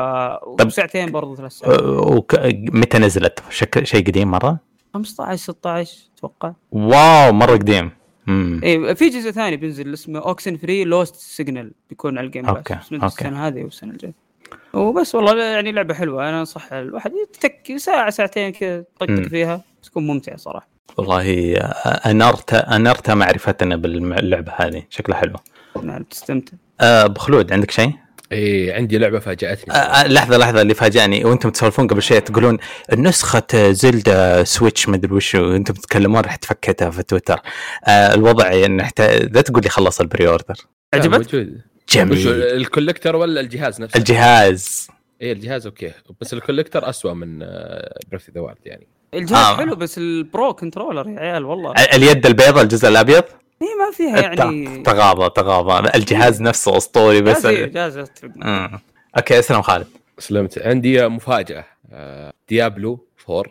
طب 0.58 0.70
ساعتين 0.70 1.12
برضو 1.12 1.36
ثلاث 1.36 1.52
ساعات. 1.52 1.82
وك... 1.84 2.36
متى 2.54 3.00
نزلت؟ 3.00 3.44
شك... 3.50 3.84
شيء 3.84 4.08
قديم 4.08 4.32
مرة؟ 4.32 4.60
15 4.94 5.42
16 5.42 5.98
أتوقع. 6.18 6.54
wow 6.72 7.34
مرة 7.34 7.52
قديم. 7.52 7.92
إيه 8.28 8.94
في 8.94 9.10
جزء 9.10 9.32
ثاني 9.32 9.58
بينزل 9.58 9.94
اسمه 9.94 10.20
Oxenfree 10.20 10.84
Lost 10.84 11.16
Signal 11.16 11.72
بيكون 11.90 12.18
على 12.18 12.28
ال 12.28 12.31
Game 12.31 12.46
Pass 12.46 12.56
okay 12.56 12.74
okay. 12.94 13.06
السنة 13.06 13.48
هذه 13.48 13.64
والسنة 13.64 13.92
الجاية. 13.92 14.14
وبس 14.74 15.16
والله 15.16 15.44
يعني 15.44 15.72
لعبة 15.72 15.94
حلوة. 15.94 16.30
أنا 16.30 16.40
أنصح 16.40 16.74
الواحد 16.74 17.12
يتك 17.24 17.78
ساعة 17.78 18.10
ساعتين 18.10 18.50
كذا 18.50 18.84
طقطق 19.00 19.22
فيها 19.22 19.62
تكون 19.84 20.08
ممتعة 20.08 20.38
صراحة. 20.38 20.68
والله 20.98 21.56
انرت 22.06 22.54
انرت 22.54 23.12
معرفتنا 23.12 23.76
باللعبة 23.76 24.54
هذه. 24.56 24.84
شكلها 24.90 25.18
حلو. 25.18 25.36
نعم 25.84 26.04
تستمتع. 26.04 26.54
أبو 26.82 27.08
خلود 27.08 27.54
عندك 27.54 27.72
شيء؟ 27.72 27.92
إيه 28.32 28.74
عندي 28.74 28.98
لعبة 28.98 29.20
فاجأتني. 29.20 29.74
آه, 29.74 29.78
آه، 29.78 30.08
لحظة 30.08 30.38
لحظة 30.38 30.62
اللي 30.62 30.74
فاجأني. 30.74 31.26
وأنتم 31.26 31.50
تسولفون 31.50 31.88
قبل 31.88 32.02
شوي 32.02 32.22
تقولون 32.22 32.58
نسخة 32.98 33.72
Zelda 33.72 34.44
Switch 34.44 34.90
مدري 34.90 35.14
وش 35.14 35.36
وأنتم 35.36 35.74
تتكلمون 35.74 36.22
رحت 36.22 36.46
فكيتها 36.46 36.90
في 36.90 37.04
تويتر. 37.04 37.40
آه 37.88 38.14
الوضع 38.14 38.52
يعني 38.54 38.78
لا 39.08 39.42
تقول 39.42 39.64
لي 39.64 39.70
خلص 39.70 40.02
ال 40.02 40.28
pre-order. 40.28 40.56
عجبك؟ 40.94 41.48
جميل. 41.90 42.28
ال 42.28 42.37
collector 42.37 43.16
ولا 43.16 43.42
الجهاز 43.42 43.82
نفسه؟ 43.82 43.98
الجهاز. 43.98 44.88
إيه 45.22 45.34
الجهاز 45.34 45.66
okay. 45.66 45.92
بس 46.22 46.34
ال 46.34 46.39
collector 46.39 46.90
اسوء 46.90 47.14
من 47.14 47.40
Breath 48.12 48.30
the 48.36 48.42
Wild 48.42 48.58
يعني. 48.66 48.88
الجهاز 49.14 49.46
آه. 49.46 49.58
حلو 49.58 49.76
بس 49.76 49.98
ال 49.98 50.12
pro 50.12 50.54
controller 50.54 51.10
يا 51.10 51.20
عيال 51.20 51.46
والله. 51.46 51.74
اليد 51.94 52.26
البيضاء 52.26 52.64
الجزء 52.64 52.88
الأبيض؟ 52.88 53.24
هي 53.64 53.76
ما 53.80 53.92
فيها 53.92 54.22
يعني 54.22 54.84
تغاضى 54.84 55.30
تغاضى. 55.30 55.90
الجهاز 55.96 56.42
نفسه 56.42 56.78
أسطوري 56.78 57.22
بس 57.22 57.46
جهاز 57.46 57.98
آه. 58.44 58.82
okay 59.18 59.40
أسلم 59.40 59.62
خالد. 59.62 59.88
سلمت. 60.20 60.60
عندي 60.60 61.08
مفاجأة. 61.08 61.66
Diablo 62.50 63.08
4 63.30 63.44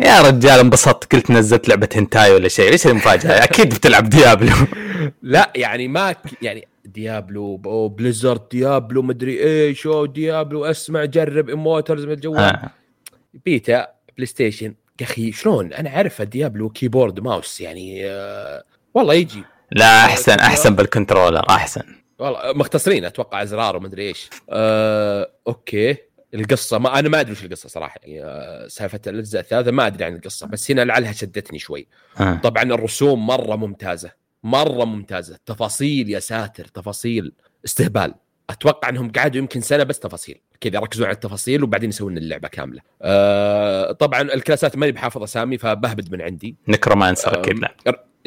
يا 0.00 0.20
رجال 0.20 0.58
انبسطت. 0.60 1.14
قلت 1.14 1.30
نزلت 1.30 1.68
لعبة 1.68 1.88
هنتاي 1.94 2.34
ولا 2.34 2.48
شيء. 2.48 2.72
إيش 2.72 2.86
المفاجأة؟ 2.86 3.30
أكيد 3.44 3.74
بتلعب 3.74 4.08
Diablo. 4.08 4.52
لا 5.22 5.52
يعني 5.56 5.88
ما 5.88 6.14
يعني 6.42 6.68
Diablo 6.84 7.56
Blizzard 7.88 8.48
Diablo 8.50 9.02
مدري 9.02 9.44
إيش 9.44 9.88
Diablo 10.04 10.64
أسمع 10.64 11.04
جرب 11.04 11.50
Immortal 11.50 12.04
من 12.04 12.12
الجوال. 12.12 12.38
آه. 12.38 12.70
beta 13.44 13.86
PlayStation. 14.16 14.74
يا 15.00 15.06
أخي 15.06 15.32
شلون؟ 15.32 15.72
أنا 15.72 15.90
عارف 15.90 16.22
Diablo 16.22 16.68
keyboard 16.68 17.20
mouse 17.20 17.60
يعني 17.60 18.06
آه 18.06 18.64
والله 18.96 19.14
يجي. 19.14 19.44
لا 19.72 20.04
أحسن 20.04 20.38
أحسن 20.38 20.74
بال 20.76 20.87
controller 20.87 21.44
أحسن. 21.50 21.82
والله 22.18 22.52
مختصرين 22.52 23.04
أتوقع 23.04 23.42
إزرار 23.42 23.76
ومدري 23.76 24.08
إيش. 24.08 24.30
آه، 24.50 25.30
okay. 25.48 25.96
القصة 26.34 26.78
ما 26.78 26.98
أنا 26.98 27.08
ما 27.08 27.20
أدري 27.20 27.32
وش 27.32 27.44
القصة 27.44 27.68
صراحة 27.68 28.00
يعني 28.02 28.24
آه، 28.24 28.68
سالفة 28.68 29.00
الأجزاء 29.06 29.42
الثلاثه 29.42 29.70
ما 29.70 29.86
أدري 29.86 30.04
عن 30.04 30.14
القصة 30.14 30.46
بس 30.46 30.70
هنا 30.70 30.84
لعلها 30.84 31.12
شدتني 31.12 31.58
شوي. 31.58 31.86
آه. 32.20 32.34
طبعا 32.34 32.62
الرسوم 32.62 33.26
مرة 33.26 33.56
ممتازة 33.56 34.10
مرة 34.42 34.84
ممتازة. 34.84 35.38
تفاصيل 35.46 36.10
يا 36.10 36.18
ساتر 36.18 36.64
تفاصيل 36.64 37.32
استهبال. 37.64 38.14
أتوقع 38.50 38.88
إنهم 38.88 39.12
قعدوا 39.12 39.38
يمكن 39.38 39.60
سنة 39.60 39.82
بس 39.82 39.98
تفاصيل. 39.98 40.40
كذا 40.60 40.78
ركزوا 40.78 41.06
على 41.06 41.14
التفاصيل 41.14 41.62
وبعدين 41.64 41.88
يسوون 41.88 42.18
اللعبة 42.18 42.48
كاملة. 42.48 42.80
آه 43.02 43.92
طبعا 43.92 44.22
الكلاسات 44.22 44.76
ماني 44.76 44.92
بحافظ 44.92 45.22
أسامي 45.22 45.58
فبهبد 45.58 46.12
من 46.12 46.22
عندي. 46.22 46.56
Necromancer 46.68 47.40
أكيد 47.40 47.58
لا 47.58 47.74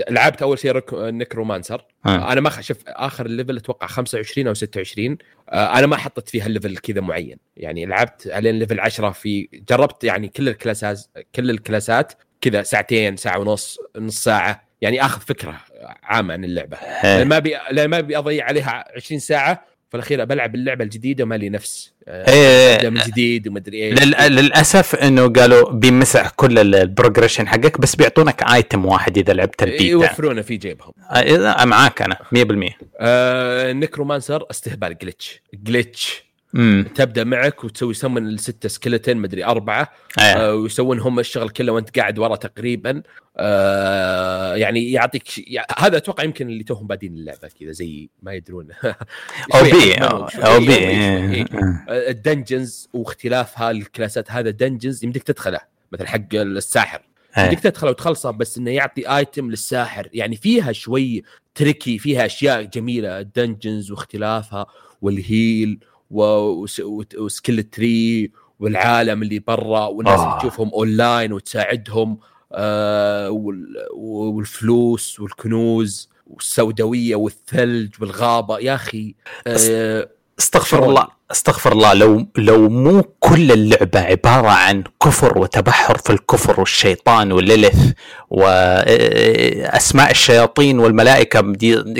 لعبت 0.09 0.41
أول 0.41 0.59
شيء 0.59 0.71
رك... 0.71 0.93
Necromancer 0.93 1.85
آه. 2.05 2.31
أنا 2.31 2.41
ما 2.41 2.49
خ- 2.49 2.59
شوف 2.61 2.77
آخر 2.87 3.25
ال 3.25 3.30
level 3.30 3.57
أتوقع 3.57 3.87
25 3.87 4.47
أو 4.47 4.53
26 4.53 5.17
آه 5.49 5.79
أنا 5.79 5.87
ما 5.87 5.97
حطيت 5.97 6.29
فيها 6.29 6.45
ال 6.45 6.50
level 6.50 6.77
كذا 6.77 7.01
معين. 7.01 7.37
يعني 7.57 7.85
لعبت 7.85 8.27
إلين 8.27 8.59
level 8.59 8.79
10 8.79 9.09
في 9.11 9.49
جربت 9.69 10.03
يعني 10.03 10.27
كل 10.27 10.49
الكلاسات 10.49 11.05
كل 11.35 11.49
الكلاسات 11.49 12.13
كذا 12.41 12.63
ساعتين 12.63 13.17
ساعة 13.17 13.39
ونص 13.39 13.77
نص 13.97 14.23
ساعة. 14.23 14.69
يعني 14.81 15.05
آخذ 15.05 15.21
فكرة 15.21 15.57
عامة 16.03 16.33
عن 16.33 16.43
اللعبة. 16.43 16.77
لأن 17.03 17.27
ما 17.27 17.39
بي 17.39 17.55
لأن 17.71 17.89
ما 17.89 17.99
ابي 17.99 18.17
أضيع 18.17 18.45
عليها 18.45 18.85
20 18.95 19.19
ساعة 19.19 19.65
في 19.89 19.95
الأخير 19.97 20.25
بلعب 20.25 20.55
اللعبة 20.55 20.83
الجديدة 20.83 21.23
وما 21.23 21.35
لي 21.35 21.49
نفس. 21.49 21.91
آه، 22.07 22.31
إيه. 22.31 22.75
أبدأ 22.75 22.89
من 22.89 23.01
جديد 23.07 23.47
ومدري 23.47 23.83
إيش. 23.85 24.03
لل... 24.03 24.35
للأسف 24.35 24.95
إنه 24.95 25.27
قالوا 25.33 25.71
بيمسح 25.71 26.29
كل 26.29 26.59
ال- 26.59 26.75
ال 26.75 26.81
progression 26.81 27.47
حقك 27.47 27.81
بس 27.81 27.95
بيعطونك 27.95 28.43
item 28.53 28.85
واحد 28.85 29.17
إذا 29.17 29.33
لعبت 29.33 29.63
البيتا. 29.63 29.83
يوفرونه 29.83 30.41
في 30.41 30.57
جيبهم. 30.57 30.91
آه، 31.11 31.65
معاك 31.65 32.01
أنا 32.01 32.17
100% 32.35 32.73
آه 32.99 33.73
Necromancer 33.73 34.45
استهبال 34.51 34.97
glitch 34.97 35.41
glitch 35.53 36.23
امم 36.55 36.83
تبدأ 36.95 37.23
معك 37.23 37.63
وتسوي 37.63 37.93
سمن 37.93 38.27
الستة 38.27 38.69
skeleton 38.69 39.17
مدري 39.17 39.45
أربعة 39.45 39.91
إيه. 40.19 40.25
آه 40.25 40.55
ويسوون 40.55 40.99
هم 40.99 41.19
الشغل 41.19 41.49
كله 41.49 41.71
وأنت 41.71 41.99
قاعد 41.99 42.19
ورا 42.19 42.35
تقريبا. 42.35 43.03
آه 43.37 44.55
يعني 44.55 44.91
يعطيك 44.91 45.27
ش... 45.27 45.41
يع- 45.47 45.65
هذا 45.77 45.97
أتوقع 45.97 46.23
يمكن 46.23 46.49
اللي 46.49 46.63
توهم 46.63 46.87
بادين 46.87 47.13
اللعبة 47.13 47.49
كذا 47.59 47.71
زي 47.71 48.09
ما 48.21 48.33
يدرون. 48.33 48.67
OP 49.55 49.93
OP 49.95 50.75
إيه. 50.75 51.45
آه، 51.89 52.09
ال 52.09 52.18
dungeons 52.18 52.89
واختلافها 52.93 53.71
الكلاسات 53.71 54.31
هذا 54.31 54.49
dungeons 54.49 55.03
يمديك 55.03 55.23
تدخله 55.23 55.59
مثل 55.91 56.07
حق 56.07 56.33
الساحر. 56.35 57.01
إيه. 57.37 57.43
يمديك 57.43 57.59
تدخله 57.59 57.89
وتخلصه 57.89 58.31
بس 58.31 58.57
إنه 58.57 58.71
يعطي 58.71 59.17
item 59.17 59.49
للساحر. 59.49 60.09
يعني 60.13 60.35
فيها 60.35 60.71
شوي 60.71 61.23
تركي 61.55 61.97
فيها 61.97 62.25
أشياء 62.25 62.63
جميلة 62.63 63.19
ال 63.19 63.27
dungeons 63.27 63.91
واختلافها 63.91 64.65
وال 65.01 65.27
heal 65.27 65.79
و 66.11 66.36
skill 66.36 67.63
tree 67.63 68.31
والعالم 68.59 69.23
اللي 69.23 69.39
برا 69.39 69.85
والناس 69.87 70.19
آه. 70.19 70.29
اللي 70.29 70.39
تشوفهم 70.39 70.69
اونلاين 70.69 71.33
وتساعدهم 71.33 72.19
آه 72.51 73.29
وال- 73.29 73.87
والفلوس 73.93 75.19
والكنوز 75.19 76.09
والسوداوية 76.27 77.15
والثلج 77.15 77.89
والغابة 78.01 78.59
يا 78.59 78.75
أخي 78.75 79.15
آه 79.47 80.09
استغفر؟ 80.39 80.85
الله 80.89 81.07
أستغفر 81.31 81.71
الله 81.71 81.93
لو 81.93 82.25
لو 82.37 82.69
مو 82.69 83.03
كل 83.19 83.51
اللعبة 83.51 83.99
عبارة 83.99 84.47
عن 84.49 84.83
كفر 85.03 85.37
وتبحر 85.37 85.97
في 85.97 86.09
الكفر 86.09 86.59
والشيطان 86.59 87.31
والليلث 87.31 87.91
واسماء 88.29 90.11
الشياطين 90.11 90.79
والملائكة 90.79 91.39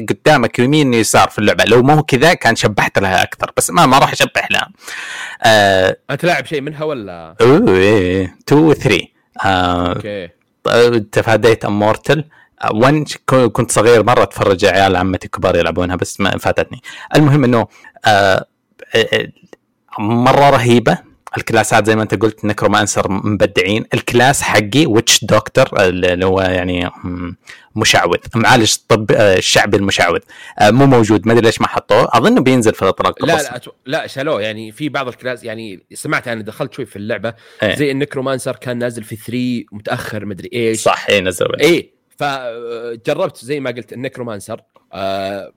قدامك 0.09 0.59
يمين 0.59 0.93
يسار 0.93 1.29
في 1.29 1.39
اللعبة. 1.39 1.63
لو 1.63 1.83
ما 1.83 1.93
هو 1.93 2.03
كذا 2.03 2.33
كان 2.33 2.55
شبحت 2.55 2.99
لها 2.99 3.23
أكثر 3.23 3.51
بس 3.57 3.69
ما 3.69 3.85
ما 3.85 3.97
راح 3.99 4.11
أشبح 4.11 4.51
لها. 4.51 4.69
آه 5.43 5.97
أنت 6.09 6.25
لاعب 6.25 6.45
شيء 6.45 6.61
منها 6.61 6.83
ولا؟ 6.83 7.35
أوه 7.41 7.69
إيه 7.77 8.37
2 8.47 8.61
و 8.61 8.73
3 8.73 9.01
آه 9.45 9.87
أوكي. 9.93 10.29
تفاديت 11.11 11.65
امورتل 11.65 12.23
1 12.71 13.05
كنت 13.53 13.71
صغير 13.71 14.03
مرة 14.03 14.23
اتفرج 14.23 14.65
عيال 14.65 14.95
عمتي 14.95 15.27
كبار 15.27 15.55
يلعبونها 15.55 15.95
بس 15.95 16.19
ما 16.19 16.37
فاتتني. 16.37 16.81
المهم 17.15 17.43
إنه 17.43 17.59
آه 17.59 17.67
آه، 18.09 18.45
مرة 19.99 20.49
رهيبة. 20.49 21.09
الكلاسات 21.37 21.85
زي 21.85 21.95
ما 21.95 22.03
انت 22.03 22.15
قلت 22.15 22.45
necromancer 22.45 23.11
مبدعين. 23.11 23.85
ال 23.93 24.01
class 24.01 24.41
حقي 24.41 24.85
witch 24.85 25.25
doctor 25.25 25.65
اللي 25.79 26.25
هو 26.25 26.41
يعني 26.41 26.89
مشعوذ. 27.75 28.17
معالج 28.35 28.75
الطب 28.81 29.11
آه، 29.11 29.37
الشعبي 29.37 29.77
المشعوذ. 29.77 30.19
آه، 30.59 30.71
مو 30.71 30.85
موجود. 30.85 31.27
ما 31.27 31.33
أدري 31.33 31.45
ليش 31.45 31.61
ما 31.61 31.67
حطوه. 31.67 32.09
اظنه 32.11 32.41
بينزل 32.41 32.73
في 32.73 32.81
الاطراق 32.81 33.25
لا 33.25 33.33
لا 33.33 33.55
أتو... 33.55 33.71
لا 33.85 34.07
شالوه. 34.07 34.41
يعني 34.41 34.71
في 34.71 34.89
بعض 34.89 35.07
ال 35.07 35.13
class 35.13 35.43
يعني 35.43 35.85
سمعت 35.93 36.27
أنا 36.27 36.41
دخلت 36.41 36.73
شوي 36.73 36.85
في 36.85 36.95
اللعبة. 36.95 37.33
إيه. 37.63 37.75
زي 37.75 37.91
ال 37.91 37.97
necromancer 37.97 38.55
كان 38.55 38.77
نازل 38.77 39.03
في 39.03 39.15
3 39.15 39.65
متأخر 39.71 40.25
مدري 40.25 40.49
إيش. 40.53 40.79
صح 40.79 41.05
اي 41.09 41.21
نزل. 41.21 41.47
إيه. 41.59 41.98
فجربت 42.19 43.45
زي 43.45 43.59
ما 43.59 43.69
قلت 43.71 43.93
ال 43.93 43.99
necromancer 43.99 44.61
آه 44.93 45.53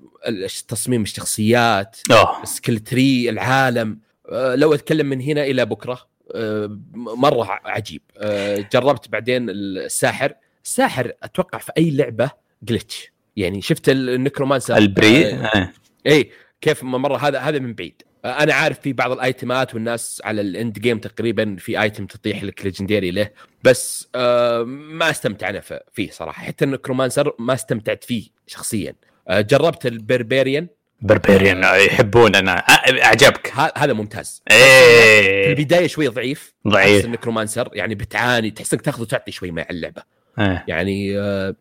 تصميم 0.68 1.02
الشخصيات 1.02 1.96
اوه 2.10 2.44
skill 2.44 2.78
tree 2.78 3.30
العالم. 3.30 3.98
آه 4.28 4.54
لو 4.54 4.74
أتكلم 4.74 5.06
من 5.06 5.20
هنا 5.20 5.44
إلى 5.44 5.66
بكرة 5.66 6.06
آه 6.34 6.78
مرة 6.94 7.60
عجيب. 7.64 8.02
آه 8.16 8.68
جربت 8.72 9.08
بعدين 9.08 9.50
الساحر. 9.50 10.34
الساحر 10.64 11.12
أتوقع 11.22 11.58
في 11.58 11.72
أي 11.78 11.90
لعبة 11.90 12.30
glitch 12.62 13.12
يعني 13.36 13.62
شفت 13.62 13.88
ال 13.88 13.95
necromancer؟ 13.95 14.76
البري؟ 14.76 15.26
آه 15.26 15.46
آه. 15.46 15.72
إيه 16.06 16.30
كيف 16.60 16.84
مرة 16.84 17.16
هذا 17.16 17.38
هذا 17.38 17.58
من 17.58 17.74
بعيد. 17.74 18.02
آه، 18.02 18.11
أنا 18.24 18.54
عارف 18.54 18.80
في 18.80 18.92
بعض 18.92 19.10
الأيتمات 19.12 19.74
والناس 19.74 20.22
على 20.24 20.40
ال 20.40 20.50
end 20.50 20.78
game 20.78 20.98
تقريبا 20.98 21.56
في 21.58 21.82
item 21.82 22.06
تطيح 22.06 22.44
لك 22.44 22.64
legendary 22.64 23.10
له 23.10 23.30
بس 23.64 24.08
آه 24.14 24.62
ما 24.66 25.10
استمتع 25.10 25.48
أنا 25.48 25.60
ف- 25.60 25.74
فيه 25.92 26.10
صراحة. 26.10 26.42
حتى 26.44 26.64
ال 26.64 26.70
necromancer 26.70 27.34
ما 27.38 27.54
استمتعت 27.54 28.04
فيه 28.04 28.28
شخصيا. 28.46 28.94
آه 29.28 29.40
جربت 29.40 29.86
ال 29.86 29.94
barbarian؟ 29.94 30.68
barbarian 31.00 31.64
آه، 31.64 32.58
أعجبك. 33.04 33.52
ه- 33.54 33.72
هذا 33.76 33.92
ممتاز. 33.92 34.42
في 34.48 34.54
إيه. 34.54 35.48
البداية 35.48 35.86
شوي 35.86 36.08
ضعيف. 36.08 36.54
ضعيف. 36.68 37.04
ال 37.04 37.10
necromancer 37.10 37.68
يعني 37.72 37.94
بتعاني 37.94 38.50
تحس 38.50 38.72
انك 38.72 38.82
تاخذ 38.82 39.02
وتعطي 39.02 39.32
شوي 39.32 39.50
مع 39.50 39.66
اللعبة. 39.70 40.02
إيه. 40.38 40.64
يعني 40.68 41.18
آه، 41.18 41.54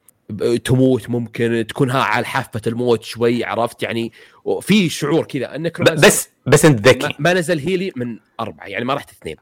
تموت 0.66 1.10
ممكن 1.10 1.66
تكون 1.70 1.92
ها 1.92 2.02
على 2.02 2.26
حافة 2.26 2.62
الموت 2.68 3.04
شوي 3.04 3.44
عرفت؟ 3.44 3.84
يعني 3.84 4.12
في 4.62 4.90
شعور 4.90 5.24
كذا 5.26 5.56
ال 5.56 5.60
necromancer 5.60 6.08
بس 6.08 6.30
بس 6.46 6.66
أنت 6.66 6.88
ذكي. 6.88 7.16
ما 7.20 7.34
نزل 7.34 7.60
heal 7.60 7.85
ي 7.85 7.92
من 7.96 8.20
أربعة 8.40 8.66
يعني 8.66 8.86
ما 8.86 8.94
رحت 8.94 9.12
اثنين 9.12 9.36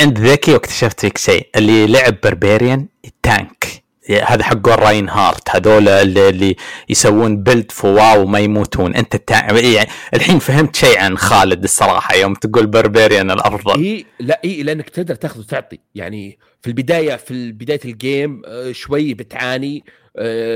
أنت 0.00 0.18
ذكي 0.18 0.52
واكتشفت 0.52 1.00
فيك 1.00 1.18
شيء 1.18 1.48
اللي 1.56 1.86
لعب 1.86 2.16
barbarian 2.22 2.88
ال 3.04 3.16
tank. 3.16 3.79
هذا 4.10 4.44
حقه 4.44 4.74
Reinhardt. 4.74 5.50
هذول 5.50 5.88
اللي, 5.88 6.28
اللي 6.28 6.56
يسوون 6.88 7.42
build 7.42 7.72
فواو 7.72 8.22
وما 8.22 8.38
يموتون. 8.38 8.94
أنت 8.94 9.14
التا... 9.14 9.34
يعني 9.34 9.88
الحين 10.14 10.38
فهمت 10.38 10.76
شيء 10.76 10.98
عن 10.98 11.18
خالد 11.18 11.62
الصراحة 11.62 12.14
يوم 12.14 12.34
تقول 12.34 12.66
barbarian 12.66 13.30
الأفضل. 13.30 13.84
اي 13.84 14.06
لا 14.20 14.40
اي 14.44 14.62
لانك 14.62 14.90
تقدر 14.90 15.14
تأخذ 15.14 15.40
وتعطي. 15.40 15.78
يعني 15.94 16.38
في 16.62 16.68
البداية 16.68 17.16
في 17.16 17.52
بداية 17.52 17.80
ال 17.84 17.96
game 17.96 18.42
آه، 18.46 18.72
شوي 18.72 19.14
بتعاني 19.14 19.84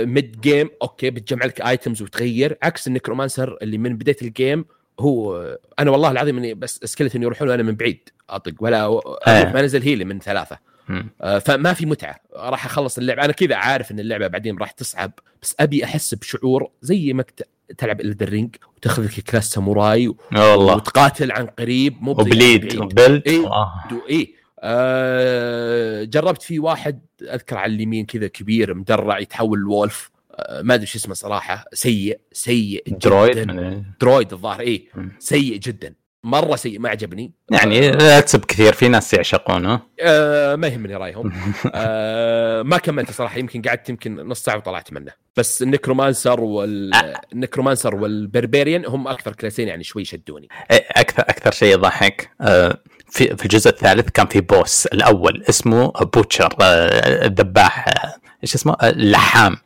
mid 0.05 0.41
game 0.41 0.71
okay 0.83 1.11
بتجمع 1.11 1.45
لك 1.45 1.61
items 1.61 2.03
وتغير. 2.03 2.59
عكس 2.63 2.87
ال 2.87 2.93
necromancer 2.93 3.59
اللي 3.63 3.79
من 3.79 3.97
بداية 3.97 4.17
ال 4.23 4.31
game 4.31 4.65
هو 5.01 5.43
أنا 5.79 5.91
والله 5.91 6.11
العظيم 6.11 6.39
إني 6.39 6.55
بس 6.55 6.81
skeleton 6.85 7.23
يروحون 7.23 7.49
وأنا 7.49 7.63
من 7.63 7.75
بعيد. 7.75 8.09
أطق 8.31 8.55
ولا 8.61 8.85
آه. 9.27 9.53
ما 9.53 9.63
نزل 9.63 9.83
heal 9.83 10.00
ي 10.00 10.05
من 10.05 10.19
ثلاثة. 10.19 10.74
آه، 11.21 11.39
فما 11.39 11.73
في 11.73 11.87
متعة. 11.87 12.17
راح 12.37 12.67
أخلص 12.67 12.99
اللعبة. 12.99 13.25
أنا 13.25 13.33
كذا 13.33 13.57
عارف 13.57 13.91
إن 13.93 14.01
اللعبة 14.01 14.27
بعدين 14.27 14.59
راح 14.59 14.71
تصعب 14.71 15.13
بس 15.43 15.55
أبي 15.61 15.85
أحس 15.85 16.15
بشعور 16.15 16.71
زي 16.83 17.13
ما 17.13 17.23
كت- 17.23 17.49
تلعب 17.79 18.01
Elden 18.01 18.32
Ring 18.32 18.57
وتاخذ 18.77 19.05
لك 19.05 19.21
class 19.21 19.51
samurai 19.51 20.09
والله 20.33 20.75
وتقاتل 20.77 21.33
عن 21.33 21.47
قريب. 21.47 22.03
مو 22.03 22.11
وبليد. 22.11 22.79
build 22.95 23.23
إيه. 23.29 23.47
آه. 23.47 23.73
إيه. 24.09 24.45
آه 24.61 26.05
جربت 26.05 26.43
في 26.43 26.59
واحد 26.59 27.01
أذكر 27.23 27.57
على 27.59 27.75
اليمين 27.75 28.07
كذا 28.07 28.27
كبير 28.27 28.75
مدرع 28.75 29.19
يتحول 29.19 29.59
ل 29.59 29.67
wolf. 29.67 30.11
آه 30.35 30.63
ما 30.63 30.75
أدري 30.75 30.87
شو 30.87 30.99
اسمه 30.99 31.15
صراحة. 31.15 31.65
سيء 31.73 32.21
سيء 32.33 32.83
جداً. 32.89 32.99
druid 32.99 33.85
druid 34.01 34.33
الظاهر 34.33 34.79
مم. 34.95 35.13
سيء 35.19 35.57
جدا. 35.59 35.95
مرة 36.25 36.57
سيء 36.57 36.79
ما 36.79 36.89
عجبني. 36.89 37.33
يعني 37.51 37.91
لا 37.91 38.21
تسب 38.21 38.45
كثير 38.45 38.73
في 38.73 38.89
ناس 38.89 39.15
يعشقونه. 39.15 39.81
آه 40.01 40.57
ما 40.57 40.67
يهمني 40.67 40.95
رأيهم. 40.95 41.33
آه 41.75 42.63
ما 42.63 42.79
كملت 42.79 43.11
صراحة 43.11 43.39
يمكن 43.39 43.63
قعدت 43.63 43.89
يمكن 43.89 44.17
نص 44.17 44.43
ساعة 44.43 44.57
وطلعت 44.57 44.93
منه. 44.93 45.13
بس 45.37 45.63
ال 45.63 45.69
necromancer 45.69 46.41
وال 46.41 46.64
necromancer 46.64 47.95
وال 47.95 48.11
barbarian 48.11 48.87
هم 48.87 49.09
أكثر 49.09 49.33
كلاسين 49.33 49.69
يعني 49.69 49.85
شوي 49.85 50.05
شدوني 50.05 50.49
إيه، 50.71 50.87
أكثر 50.91 51.23
أكثر 51.23 51.51
شيء 51.53 51.73
يضحك 51.75 52.31
آه، 52.41 52.79
في 53.11 53.37
في 53.37 53.45
الجزء 53.45 53.71
الثالث 53.71 54.11
كان 54.11 54.27
في 54.27 54.41
boss. 54.41 54.87
الأول 54.87 55.45
اسمه 55.49 55.93
Butcher 55.93 56.55
آه، 56.61 57.27
الذباح 57.27 57.89
آه، 57.89 58.15
إيش 58.43 58.55
اسمه؟ 58.55 58.77
آه، 58.81 58.91
اللحام. 58.91 59.57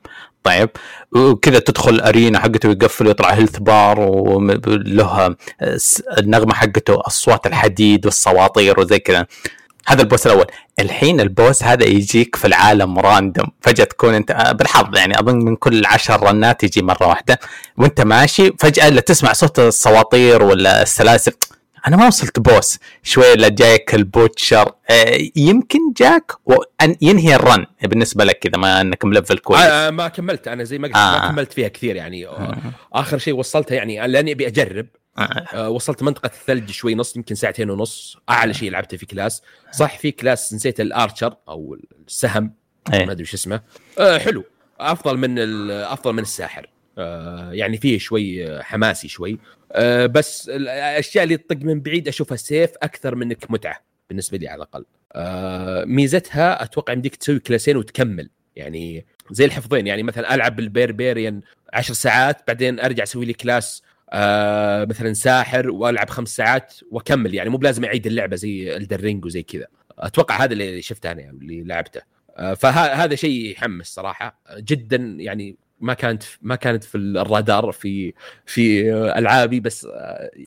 طيب. 0.48 0.70
وكذا 1.12 1.58
تدخل 1.58 1.90
ال 1.90 1.98
arena 1.98 2.38
حقته 2.38 2.68
ويقفل 2.68 3.06
ويطلع 3.06 3.30
health 3.30 3.56
bar 3.58 4.00
وله 4.00 5.36
النغمة 6.18 6.54
حقته 6.54 7.00
اصوات 7.06 7.46
الحديد 7.46 8.06
والسواطير 8.06 8.80
وزي 8.80 8.98
كذا. 8.98 9.26
هذا 9.86 10.02
ال 10.02 10.07
boss 10.07 10.26
الأول. 10.26 10.46
الحين 10.80 11.20
ال 11.20 11.29
boss 11.29 11.62
هذا 11.62 11.84
يجيك 11.84 12.36
في 12.36 12.46
العالم 12.46 12.98
random 12.98 13.46
فجأة 13.60 13.84
تكون 13.84 14.14
أنت 14.14 14.30
آه، 14.30 14.52
بالحظ 14.52 14.96
يعني 14.96 15.20
أظن 15.20 15.38
من 15.38 15.56
كل 15.56 15.86
عشر 15.86 16.22
رنات 16.22 16.64
يجي 16.64 16.82
مرة 16.82 17.06
واحدة. 17.06 17.38
وأنت 17.76 18.00
ماشي 18.00 18.52
فجأة 18.58 18.88
لا 18.88 19.00
تسمع 19.00 19.32
صوت 19.32 19.58
السواطير 19.58 20.42
ولا 20.42 20.82
السلاسل. 20.82 21.32
أنا 21.86 21.96
ما 21.96 22.06
وصلت 22.06 22.38
boss 22.38 22.78
شوي 23.02 23.34
لا 23.34 23.48
جايك 23.48 23.94
ال 23.94 24.03
Butcher. 24.03 24.72
آه 24.90 25.18
يمكن 25.36 25.78
جاك 25.96 26.32
وان 26.44 26.96
ينهي 27.00 27.34
ال 27.34 27.41
run. 27.41 27.66
بالنسبة 27.82 28.24
لك 28.24 28.46
إذا 28.46 28.58
ما 28.58 28.80
أنك 28.80 29.04
ملفل 29.04 29.38
كويس. 29.38 29.62
آه 29.62 29.90
ما 29.90 30.08
كملت. 30.08 30.48
أنا 30.48 30.64
زي 30.64 30.78
ما 30.78 30.88
قلت 30.88 30.96
آه. 30.96 31.20
ما 31.20 31.28
كملت 31.28 31.52
فيها 31.52 31.68
كثير 31.68 31.96
يعني. 31.96 32.26
آه. 32.26 32.58
آخر 32.92 33.18
شيء 33.18 33.34
وصلتها 33.34 33.74
يعني 33.74 34.08
لأني 34.08 34.32
أبي 34.32 34.46
أجرب. 34.46 34.86
آه. 35.18 35.22
آه 35.22 35.68
وصلت 35.68 36.02
منطقة 36.02 36.26
الثلج 36.26 36.70
شوي 36.70 36.94
نص 36.94 37.16
يمكن 37.16 37.34
ساعتين 37.34 37.70
ونص. 37.70 38.16
أعلى 38.30 38.54
شيء 38.54 38.70
لعبته 38.70 38.96
في 38.96 39.06
class. 39.06 39.42
صح 39.72 39.98
في 39.98 40.10
class 40.10 40.54
نسيت 40.54 40.80
ال 40.80 40.88
archer 40.88 41.36
أو 41.48 41.76
السهم. 42.08 42.52
أيه. 42.92 43.06
ما 43.06 43.12
أدري 43.12 43.22
وش 43.22 43.34
اسمه. 43.34 43.60
آه 43.98 44.18
حلو. 44.18 44.44
أفضل 44.80 45.16
من 45.16 45.38
أفضل 45.70 46.12
من 46.12 46.22
الساحر. 46.22 46.66
آه 46.98 47.52
يعني 47.52 47.76
فيه 47.76 47.98
شوي 47.98 48.62
حماسي 48.62 49.08
شوي. 49.08 49.38
آه 49.72 50.06
بس 50.06 50.48
الأشياء 50.48 51.24
اللي 51.24 51.36
تطق 51.36 51.56
من 51.56 51.80
بعيد 51.80 52.08
أشوفها 52.08 52.36
safe 52.36 52.70
أكثر 52.82 53.14
منك 53.14 53.50
متعة 53.50 53.84
بالنسبة 54.08 54.38
لي 54.38 54.48
على 54.48 54.56
الأقل. 54.56 54.84
آه 55.12 55.84
ميزتها 55.84 56.62
أتوقع 56.62 56.92
يمديك 56.92 57.16
تسوي 57.16 57.38
كلاسين 57.38 57.76
وتكمل. 57.76 58.30
يعني 58.56 59.06
زي 59.30 59.44
الحفظين 59.44 59.86
يعني 59.86 60.02
مثلا 60.02 60.34
ألعب 60.34 60.56
بال 60.56 60.72
barbarian 60.72 61.40
عشر 61.72 61.94
ساعات 61.94 62.36
بعدين 62.48 62.80
أرجع 62.80 63.02
أسوي 63.02 63.24
لي 63.24 63.32
class 63.32 63.82
آه 64.10 64.84
مثلا 64.84 65.12
ساحر 65.12 65.70
وألعب 65.70 66.10
خمس 66.10 66.36
ساعات 66.36 66.74
وأكمل. 66.90 67.34
يعني 67.34 67.50
مو 67.50 67.56
بلازم 67.56 67.84
أعيد 67.84 68.06
اللعبة 68.06 68.36
زي 68.36 68.76
Elden 68.76 69.03
Ring 69.03 69.24
وزي 69.24 69.42
كذا. 69.42 69.66
أتوقع 69.98 70.44
هذا 70.44 70.52
اللي 70.52 70.82
شفته 70.82 71.10
أنا 71.12 71.30
اللي 71.30 71.64
لعبته. 71.64 72.00
آه 72.36 72.54
فهذا 72.54 73.14
شيء 73.14 73.50
يحمس 73.50 73.86
صراحة 73.86 74.40
جدا. 74.58 74.96
يعني 74.96 75.56
ما 75.80 75.94
كانت 75.94 76.22
ما 76.42 76.56
كانت 76.56 76.84
في 76.84 76.98
الرادار 76.98 77.72
في 77.72 78.14
في 78.46 78.92
ألعابي 78.92 79.60
بس 79.60 79.88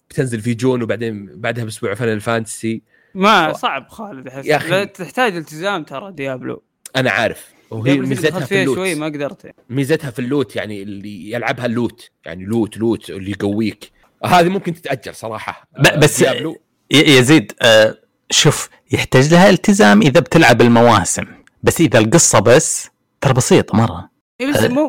بتنزل 0.10 0.42
في 0.42 0.54
June 0.54 0.84
وبعدين 0.84 1.30
بعدها 1.36 1.64
بأسبوع 1.64 1.94
Final 1.94 2.22
Fantasy 2.22 2.82
ما 3.16 3.54
صعب 3.54 3.90
خالد 3.90 4.28
احس 4.28 4.46
يا 4.46 4.56
أخي. 4.56 4.86
تحتاج 4.86 5.36
التزام 5.36 5.84
ترى 5.84 6.12
Diablo. 6.12 6.64
أنا 6.96 7.12
عارف. 7.12 7.48
وهي 7.72 7.98
ميزتها 7.98 8.40
في 8.40 8.62
ال 8.62 8.65
loot 8.65 8.76
شوي 8.76 8.96
ما 8.96 9.06
قدرت. 9.06 9.52
ميزتها 9.70 10.12
في 10.12 10.20
ال 10.20 10.27
loot 10.27 10.56
يعني 10.56 10.84
اللي 10.84 11.32
يلعبها 11.32 11.66
ال 11.66 11.73
loot. 11.73 12.10
يعني 12.26 12.46
loot 12.46 12.78
loot 12.78 13.10
اللي 13.10 13.32
يقويك. 13.32 13.92
هذه 14.26 14.50
ممكن 14.50 14.74
تتاجل 14.74 15.16
صراحة. 15.16 15.68
بس 15.98 16.20
Diablo. 16.20 16.62
يزيد 16.92 17.52
آه 17.62 17.98
شوف 18.30 18.70
يحتاج 18.92 19.34
لها 19.34 19.50
التزام 19.50 20.02
إذا 20.02 20.20
بتلعب 20.20 20.62
المواسم. 20.62 21.26
بس 21.64 21.82
إذا 21.82 22.00
القصة 22.00 22.40
بس 22.40 22.90
ترى 23.22 23.34
بسيطه 23.34 23.78
مرة. 23.78 24.11
إيه، 24.42 24.52
بس 24.52 24.64
مو 24.64 24.88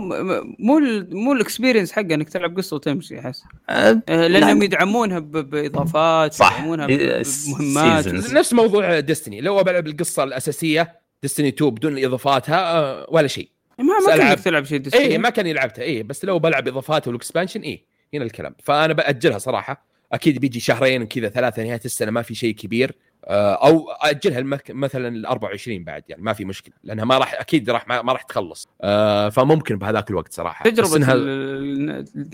مو 0.58 0.80
مو 1.10 1.32
ال 1.32 1.38
experience 1.38 1.92
حقه 1.92 2.14
إنك 2.14 2.28
تلعب 2.28 2.56
قصة 2.56 2.76
وتمشي 2.76 3.18
أحس. 3.18 3.44
أه 3.70 4.02
لأنهم 4.08 4.62
يدعمونها 4.62 5.18
بإضافات 5.18 6.32
صح. 6.32 6.58
يدعمونها 6.58 6.86
بمهمات. 6.86 8.06
نفس 8.08 8.52
موضوع 8.52 9.00
Destiny 9.00 9.40
لو 9.40 9.62
بلعب 9.62 9.86
القصة 9.86 10.24
الأساسية 10.24 11.00
Destiny 11.22 11.48
2 11.48 11.70
بدون 11.70 12.04
إضافاتها 12.04 12.78
أه 12.78 13.06
ولا 13.08 13.26
شيء. 13.26 13.48
ما 13.78 13.98
ما 14.06 14.16
كان 14.16 14.36
تلعب 14.36 14.64
شيء 14.64 14.78
Destiny 14.78 15.02
اي 15.02 15.18
ما 15.18 15.30
كان 15.30 15.46
يلعبتها 15.46 15.82
اي 15.82 16.02
بس 16.02 16.24
لو 16.24 16.38
بلعب 16.38 16.68
إضافات 16.68 17.08
وال 17.08 17.18
expansion 17.18 17.60
اي 17.60 17.84
هنا 18.14 18.24
الكلام. 18.24 18.54
فأنا 18.62 18.92
بأجلها 18.92 19.38
صراحة. 19.38 19.86
أكيد 20.12 20.38
بيجي 20.38 20.60
شهرين 20.60 21.06
كذا 21.06 21.28
ثلاثة 21.28 21.62
نهاية 21.62 21.80
السنة 21.84 22.10
ما 22.10 22.22
في 22.22 22.34
شيء 22.34 22.54
كبير. 22.54 22.94
أو 23.24 23.90
أجلها 23.90 24.58
مثلا 24.70 25.08
ال 25.08 25.26
24 25.26 25.84
بعد 25.84 26.02
يعني 26.08 26.22
ما 26.22 26.32
في 26.32 26.44
مشكلة 26.44 26.74
لأنها 26.84 27.04
ما 27.04 27.18
راح 27.18 27.40
أكيد 27.40 27.70
راح 27.70 27.88
ما 27.88 28.12
راح 28.12 28.22
تخلص. 28.22 28.68
آه، 28.82 29.28
فممكن 29.28 29.78
بهذاك 29.78 30.10
الوقت 30.10 30.32
صراحة. 30.32 30.70
تجربة 30.70 30.96
إنها... 30.96 31.14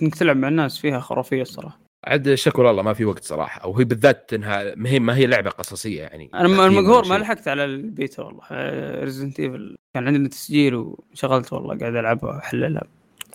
إنك 0.03 0.15
تلعب 0.15 0.37
مع 0.37 0.49
الناس 0.49 0.79
فيها 0.79 1.01
خرافية 1.01 1.43
الصراحة. 1.43 1.81
عاد 2.05 2.35
شكر 2.35 2.71
الله 2.71 2.83
ما 2.83 2.93
في 2.93 3.05
وقت 3.05 3.25
صراحة. 3.25 3.67
وهي 3.69 3.85
بالذات 3.85 4.35
إنها 4.35 4.75
ما 4.77 4.91
هي 4.91 5.01
ما 5.01 5.17
هي 5.17 5.27
لعبة 5.27 5.51
قصصية 5.51 6.03
يعني. 6.03 6.31
أنا 6.35 6.67
المقهور 6.67 7.09
ما 7.09 7.19
لحقت 7.19 7.49
على 7.49 7.65
البيتا 7.65 8.23
والله. 8.23 8.43
Resident 9.05 9.41
Evil 9.41 9.77
كان 9.95 10.07
عندنا 10.07 10.29
تسجيل 10.29 10.75
وشغلت 10.75 11.53
والله 11.53 11.79
قاعد 11.79 11.97
ألعبها 11.97 12.31
وأحللها. 12.31 12.83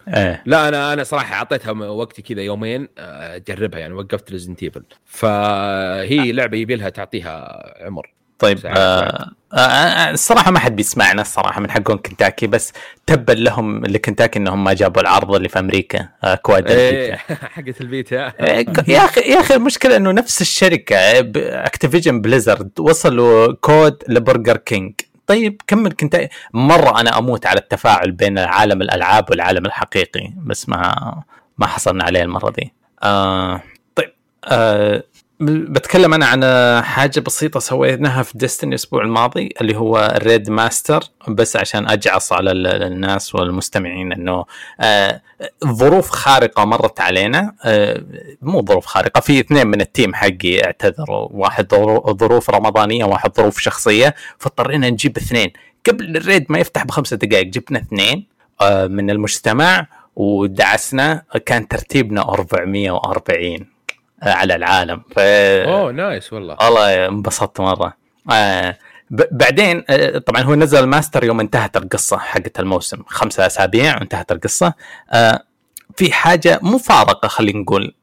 إيه. 0.08 0.44
لا 0.46 0.68
أنا 0.68 0.94
أنا 0.94 1.04
صراحة 1.04 1.36
أعطيتها 1.36 1.72
وقتي 1.72 2.22
كذا 2.22 2.42
يومين 2.42 2.88
آه، 2.98 3.36
أجربها 3.36 3.80
يعني 3.80 3.94
وقفت 3.94 4.32
Resident 4.32 4.64
Evil 4.64 4.84
فهي 5.06 6.32
لعبة 6.32 6.58
يبي 6.58 6.76
لها 6.76 6.90
تعطيها 6.90 7.64
عمر. 7.86 8.14
طيب 8.40 8.60
آه 8.66 9.32
آه, 9.54 9.58
آه، 9.58 10.12
الصراحة 10.12 10.52
ما 10.52 10.60
حد 10.60 10.76
بيسمعنا 10.76 11.22
الصراحة 11.22 11.62
من 11.62 11.72
حقون 11.72 11.98
كنتاكي 11.98 12.48
بس 12.48 12.74
تبا 13.08 13.32
لهم 13.32 13.86
لكنتاكي 13.86 14.40
إنهم 14.40 14.64
ما 14.64 14.74
جابوا 14.74 15.02
العرض 15.02 15.36
اللي 15.36 15.50
في 15.50 15.60
أمريكا 15.60 16.10
آه 16.24 16.36
كود 16.36 16.72
إيه 16.72 17.16
حقت 17.56 17.82
البيتا. 17.82 18.34
يا 18.88 19.06
أخي 19.06 19.22
يا 19.22 19.40
أخي 19.40 19.56
المشكلة 19.56 19.96
إنه 19.96 20.12
نفس 20.12 20.42
الشركة 20.42 20.96
Activision 21.38 22.22
Blizzard 22.22 22.80
وصلوا 22.80 23.54
كود 23.54 24.04
ل 24.08 24.15
Burger 24.15 24.58
King. 24.58 24.94
طيب 25.28 25.62
كمل. 25.68 25.92
كنت 25.92 26.30
مرة 26.54 27.00
أنا 27.02 27.18
أموت 27.18 27.46
على 27.46 27.60
التفاعل 27.60 28.12
بين 28.12 28.38
عالم 28.40 28.82
الألعاب 28.82 29.30
والعالم 29.30 29.66
الحقيقي 29.66 30.34
بس 30.38 30.70
ما 30.70 30.96
ما 31.58 31.68
حصلنا 31.68 32.04
عليه 32.04 32.22
المرة 32.24 32.50
دي. 32.52 32.74
آه 33.04 33.62
طيب. 33.96 34.14
آه 34.46 35.04
بتكلم 35.46 36.14
أنا 36.14 36.26
عن 36.26 36.44
حاجة 36.84 37.20
بسيطة 37.20 37.60
سويناها 37.60 38.24
في 38.24 38.38
Destiny 38.38 38.70
الأسبوع 38.70 39.02
الماضي 39.04 39.50
اللي 39.62 39.78
هو 39.78 40.14
ال 40.16 40.23
raid 40.23 40.50
master 40.50 41.04
بس 41.28 41.56
عشان 41.56 41.88
أجعص 41.90 42.34
على 42.34 42.52
الناس 42.52 43.36
والمستمعين 43.36 44.14
إنه 44.14 44.46
آه 44.80 45.22
ظروف 45.66 46.10
خارقة 46.10 46.66
مرت 46.66 47.02
علينا. 47.02 47.56
آه 47.66 48.04
مو 48.42 48.66
ظروف 48.66 48.86
خارقة 48.86 49.22
في 49.22 49.40
اثنين 49.40 49.68
من 49.68 49.82
ال 49.82 49.88
team 49.88 50.14
حقي 50.16 50.64
اعتذروا. 50.66 51.28
واحد 51.32 51.68
ظروف 52.10 52.50
رمضانية 52.50 53.06
وواحد 53.06 53.36
ظروف 53.38 53.60
شخصية. 53.60 54.16
فاضطرينا 54.40 54.90
نجيب 54.90 55.18
اثنين. 55.18 55.52
قبل 55.90 56.18
ال 56.18 56.23
raid 56.23 56.46
ما 56.50 56.60
يفتح 56.60 56.84
بخمسة 56.86 57.18
دقائق 57.18 57.48
جبنا 57.48 57.80
اثنين 57.80 58.28
آه 58.62 58.88
من 58.88 59.10
المجتمع 59.10 59.88
ودعسنا. 60.16 61.24
كان 61.46 61.68
ترتيبنا 61.68 62.22
440 62.22 63.73
على 64.24 64.56
العالم. 64.56 65.04
ف 65.16 65.20
أوه 65.20 65.92
nice 65.92 66.34
والله. 66.34 66.58
والله 66.62 67.06
انبسطت 67.08 67.60
مرة. 67.60 67.98
آه 68.32 68.78
بعدين 69.12 69.84
آه 69.90 70.18
طبعا 70.18 70.42
هو 70.42 70.56
نزل 70.56 70.80
الماستر 70.80 71.24
يوم 71.24 71.40
انتهت 71.40 71.78
القصة 71.78 72.18
حقت 72.18 72.60
الموسم. 72.60 73.04
خمسة 73.08 73.46
أسابيع 73.46 73.98
وانتهت 73.98 74.32
القصة. 74.32 74.74
آه 75.12 75.44
في 75.98 76.12
حاجة 76.12 76.60
مفارقة 76.62 77.28
خلينا 77.28 77.60
نقول. 77.60 77.96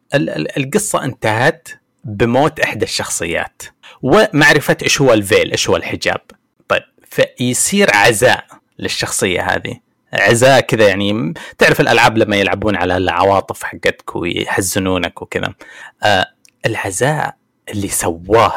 القصة 0.56 1.04
انتهت 1.04 1.68
بموت 2.04 2.60
إحدى 2.60 2.84
الشخصيات. 2.84 3.62
ومعرفة 4.02 4.76
إيش 4.82 5.00
هو 5.00 5.12
الفيل 5.12 5.50
إيش 5.50 5.68
هو 5.68 5.76
الحجاب. 5.76 6.20
طيب 6.68 6.82
فيصير 7.10 7.88
عزاء 7.94 8.44
للشخصية 8.78 9.40
هذه. 9.40 9.80
عزاء 10.12 10.60
كذا 10.60 10.88
يعني 10.88 11.34
تعرف 11.58 11.80
الألعاب 11.80 12.18
لما 12.18 12.36
يلعبون 12.36 12.76
على 12.76 12.96
العواطف 12.96 13.62
حقتك 13.62 14.16
ويحزنونك 14.16 15.22
وكذا. 15.22 15.54
آه 16.02 16.26
العزاء 16.66 17.34
اللي 17.68 17.88
سواه 17.88 18.52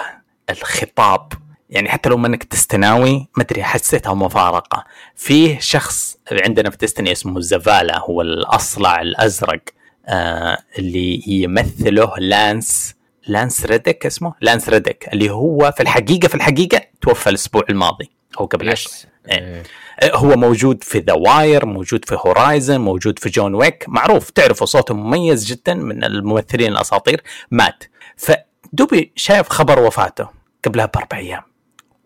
الخطاب 0.49 1.33
يعني 1.69 1.89
حتى 1.89 2.09
لو 2.09 2.17
منك 2.17 2.43
تستناوي 2.43 3.27
ما 3.37 3.43
أدري 3.43 3.63
حسيتها 3.63 4.13
مفارقة. 4.13 4.85
فيه 5.15 5.59
شخص 5.59 6.17
عندنا 6.31 6.69
في 6.69 6.77
Destiny 6.77 7.11
اسمه 7.11 7.39
Zavala 7.39 7.99
هو 7.99 8.21
الأصلع 8.21 9.01
الأزرق 9.01 9.61
آه 10.05 10.57
اللي 10.79 11.23
يمثله 11.27 12.13
Lance 12.17 12.95
Lance 13.27 13.65
Reddick 13.65 14.05
اسمه؟ 14.05 14.33
Lance 14.41 14.69
Reddick 14.69 15.09
اللي 15.13 15.29
هو 15.29 15.73
في 15.77 15.83
الحقيقة 15.83 16.27
في 16.27 16.35
الحقيقة 16.35 16.81
توفى 17.01 17.29
الأسبوع 17.29 17.63
الماضي. 17.69 18.09
أو 18.39 18.45
قبل 18.45 18.69
عشر 18.69 18.89
إيه. 19.31 19.63
هو 20.03 20.35
موجود 20.35 20.83
في 20.83 20.99
The 20.99 21.13
Wire 21.13 21.65
موجود 21.65 22.05
في 22.05 22.17
Horizon 22.25 22.81
موجود 22.81 23.19
في 23.19 23.29
John 23.29 23.55
Wick 23.55 23.85
معروف. 23.87 24.29
تعرفوا 24.29 24.67
صوته 24.67 24.93
مميز 24.93 25.45
جدا 25.45 25.73
من 25.73 26.03
الممثلين 26.03 26.71
الأساطير. 26.71 27.23
مات. 27.51 27.83
فدوبي 28.17 29.11
شايف 29.15 29.49
خبر 29.49 29.79
وفاته 29.79 30.29
قبلها 30.65 30.85
بأربع 30.85 31.17
أيام. 31.17 31.41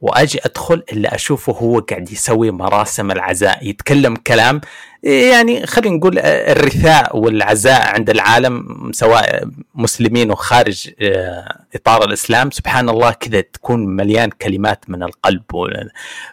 وأجي 0.01 0.39
أدخل 0.45 0.83
إلا 0.93 1.15
أشوفه 1.15 1.53
هو 1.53 1.79
قاعد 1.79 2.11
يسوي 2.11 2.51
مراسم 2.51 3.11
العزاء 3.11 3.67
يتكلم 3.67 4.15
كلام 4.15 4.61
يعني 5.07 5.65
خلينا 5.65 5.95
نقول 5.95 6.19
الرثاء 6.19 7.17
والعزاء 7.17 7.87
عند 7.95 8.09
العالم 8.09 8.65
سواء 8.93 9.47
مسلمين 9.75 10.31
وخارج 10.31 10.89
آه، 11.01 11.65
إطار 11.75 12.03
الإسلام 12.03 12.51
سبحان 12.51 12.89
الله 12.89 13.11
كذا 13.11 13.41
تكون 13.41 13.85
مليان 13.85 14.29
كلمات 14.29 14.89
من 14.89 15.03
القلب 15.03 15.43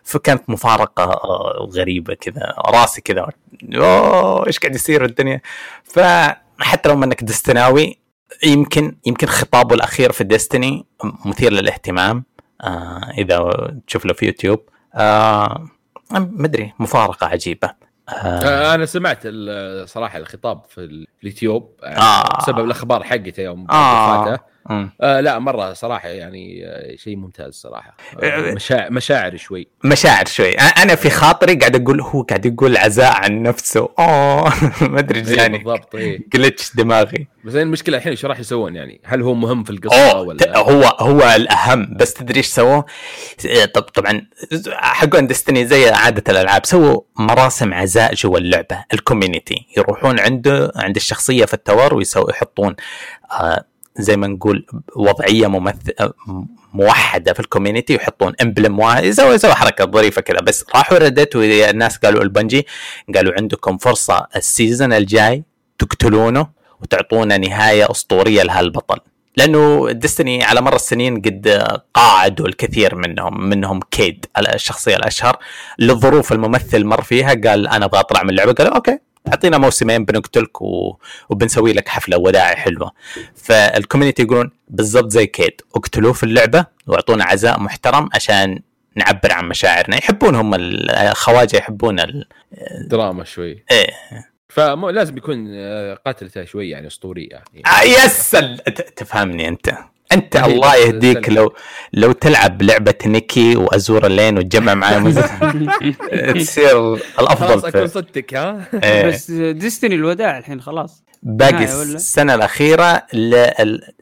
فكانت 0.02 0.50
مفارقة 0.50 1.02
آه، 1.04 1.68
غريبة 1.74 2.14
كذا 2.14 2.54
راسي 2.66 3.00
كذا 3.00 3.28
أوه 3.74 4.46
إيش 4.46 4.58
قاعد 4.58 4.74
يصير 4.74 5.04
الدنيا؟ 5.04 5.40
فحتى 5.84 6.88
لو 6.88 7.04
أنك 7.04 7.24
دستناوي 7.24 7.98
يمكن 8.44 8.96
يمكن 9.06 9.26
خطابه 9.26 9.74
الأخير 9.74 10.12
في 10.12 10.24
ديستني 10.24 10.86
مثير 11.24 11.52
للاهتمام 11.52 12.24
آه 12.60 13.10
إذا 13.18 13.50
تشوف 13.86 14.04
له 14.06 14.12
في 14.12 14.26
يوتيوب 14.26 14.60
آه 14.94 15.68
ما 16.10 16.46
أدري 16.46 16.72
مفارقة 16.78 17.26
عجيبة. 17.26 17.84
آه. 18.08 18.74
أنا 18.74 18.86
سمعت 18.86 19.26
صراحة 19.88 20.18
الخطاب 20.18 20.64
في 20.68 21.06
اليوتيوب 21.22 21.80
آه 21.84 22.38
بسبب 22.38 22.64
الأخبار 22.64 23.02
حقته 23.02 23.40
يوم 23.40 23.70
آه. 23.70 24.38
آه. 24.70 25.20
لا 25.20 25.38
مرة 25.38 25.72
صراحة 25.72 26.08
يعني 26.08 26.66
آه، 26.66 26.96
شيء 26.96 27.16
ممتاز 27.16 27.54
صراحة. 27.54 27.96
آه, 28.22 28.26
آه، 28.26 28.54
مشاعر 28.54 28.92
مشاعر 28.92 29.36
شوي. 29.36 29.68
مشاعر 29.84 30.26
شوي. 30.26 30.52
أنا 30.54 30.94
في 30.94 31.10
خاطري 31.10 31.54
قاعد 31.54 31.82
أقول 31.82 32.00
هو 32.00 32.22
قاعد 32.22 32.46
يقول 32.46 32.76
عزاء 32.76 33.12
عن 33.12 33.42
نفسه. 33.42 33.88
أوه 33.98 34.52
ما 34.90 34.98
أدري 34.98 35.18
إيه، 35.18 35.24
جاني 35.24 35.58
بالضبط 35.58 35.94
إيه. 35.94 36.18
جلتش 36.32 36.76
دماغي. 36.76 37.26
بس 37.44 37.54
المشكلة 37.54 37.96
الحين 37.96 38.10
إيش 38.10 38.24
راح 38.24 38.40
يسوون 38.40 38.76
يعني؟ 38.76 39.00
هل 39.04 39.22
هو 39.22 39.34
مهم 39.34 39.64
في 39.64 39.70
القصة 39.70 40.20
ولا؟ 40.20 40.58
هو 40.58 40.82
هو 40.82 41.34
الأهم. 41.36 41.96
بس 41.96 42.14
تدري 42.14 42.36
إيش 42.36 42.46
سووا؟ 42.46 42.82
طب 43.74 43.82
طبعا 43.82 44.26
حقون 44.72 45.26
Destiny 45.26 45.66
زي 45.66 45.90
عادة 45.90 46.32
الألعاب 46.32 46.66
سووا 46.66 47.00
مراسم 47.16 47.74
عزاء 47.74 48.14
جوا 48.14 48.38
اللعبة. 48.38 48.84
ال 48.94 49.01
community 49.01 49.66
يروحون 49.76 50.20
عنده 50.20 50.72
عند 50.76 50.96
الشخصية 50.96 51.44
في 51.44 51.54
ال 51.54 51.61
Tower 51.61 51.94
ويسوي 51.94 52.30
يحطون 52.30 52.76
آه 53.32 53.64
زي 53.98 54.16
ما 54.16 54.26
نقول 54.26 54.66
وضعية 54.96 55.46
تمثل 55.46 55.92
موحدة 56.72 57.32
في 57.32 57.40
ال 57.40 57.45
community 57.45 57.94
يحطون 57.94 58.32
emblem 58.42 58.78
واحد 58.78 59.04
يسوي 59.04 59.54
حركة 59.54 59.84
ظريفة 59.84 60.22
كذا. 60.22 60.40
بس 60.40 60.64
راحوا 60.74 60.98
ردت 60.98 61.36
والناس 61.36 61.96
قالوا 61.98 62.22
ال 62.22 62.28
Bungie 62.28 62.66
قالوا 63.14 63.32
عندكم 63.38 63.78
فرصة 63.78 64.26
ال 64.36 64.44
season 64.44 64.92
الجاي 64.92 65.44
تقتلونه 65.78 66.46
وتعطونا 66.82 67.38
نهاية 67.38 67.90
أسطورية 67.90 68.42
لهالبطل. 68.42 68.98
لأنه 69.36 69.90
Destiny 69.92 70.44
على 70.44 70.60
مر 70.60 70.74
السنين 70.74 71.16
قد 71.16 71.62
قاعدوا 71.94 72.48
الكثير 72.48 72.94
منهم 72.94 73.48
منهم 73.48 73.80
Cayde 73.90 74.26
الشخصية 74.38 74.96
الأشهر. 74.96 75.38
للظروف 75.78 76.32
الممثل 76.32 76.84
مر 76.84 77.02
فيها 77.02 77.34
قال 77.34 77.68
أنا 77.68 77.84
أبغى 77.84 78.00
أطلع 78.00 78.22
من 78.22 78.30
اللعبة 78.30 78.52
قالوا 78.52 78.74
okay. 78.74 78.98
أعطينا 79.28 79.58
موسمين 79.58 80.04
بنقتلك 80.04 80.62
و... 80.62 80.96
وبنسوي 81.28 81.72
لك 81.72 81.88
حفلة 81.88 82.18
وداعي 82.18 82.56
حلوة. 82.56 82.92
فال 83.34 83.50
community 83.50 84.22
يقولون 84.22 84.50
بالضبط 84.68 85.10
زي 85.10 85.26
Cayde 85.26 85.60
اقتلوه 85.76 86.12
في 86.12 86.22
اللعبة 86.22 86.66
واعطونا 86.86 87.24
عزاء 87.24 87.60
محترم 87.60 88.08
عشان 88.14 88.60
نعبر 88.96 89.32
عن 89.32 89.48
مشاعرنا. 89.48 89.96
يحبون 89.96 90.34
هم 90.34 90.54
الخواجة 90.54 91.56
يحبون 91.56 91.96
الدراما 92.80 93.24
شوي. 93.24 93.64
إيه. 93.70 93.90
فلازم 94.48 95.16
يكون 95.16 95.46
آه، 95.54 95.94
قاتلته 95.94 96.44
شوي 96.44 96.70
يعني 96.70 96.86
اسطوريه 96.86 97.28
يعني. 97.30 97.62
آه 97.66 97.82
يس 97.82 98.30
تفهمني 98.96 99.48
أنت. 99.48 99.74
أنت 100.12 100.36
الله 100.36 100.74
يهديك 100.76 101.28
لو 101.28 101.54
لو 101.92 102.12
تلعب 102.12 102.62
لعبة 102.62 102.94
نيكي 103.06 103.56
وازور 103.56 104.06
اللين 104.06 104.38
وتجمع 104.38 104.74
معاه 104.74 104.98
تصير 106.34 106.94
الأفضل 106.94 107.48
خلاص 107.48 107.64
أكون 107.64 107.86
صدتك 107.86 108.34
ها؟ 108.34 108.68
إيه. 108.84 109.06
بس 109.06 109.30
ديستني 109.30 109.94
الوداع 109.94 110.38
الحين 110.38 110.60
خلاص. 110.60 111.04
باقي 111.22 111.64
السنة 111.64 112.34
الأخيرة 112.34 113.02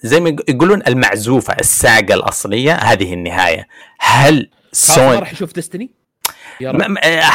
زي 0.03 0.21
ما 0.21 0.37
يقولون 0.49 0.83
المعزوفة 0.87 1.55
الساقة 1.61 2.15
الأصلية 2.15 2.75
هذه 2.75 3.15
النهاية. 3.15 3.67
هل 4.01 4.51
سوني 4.73 5.19
راح 5.19 5.33
يشوف 5.33 5.55
ديستني؟ 5.55 5.91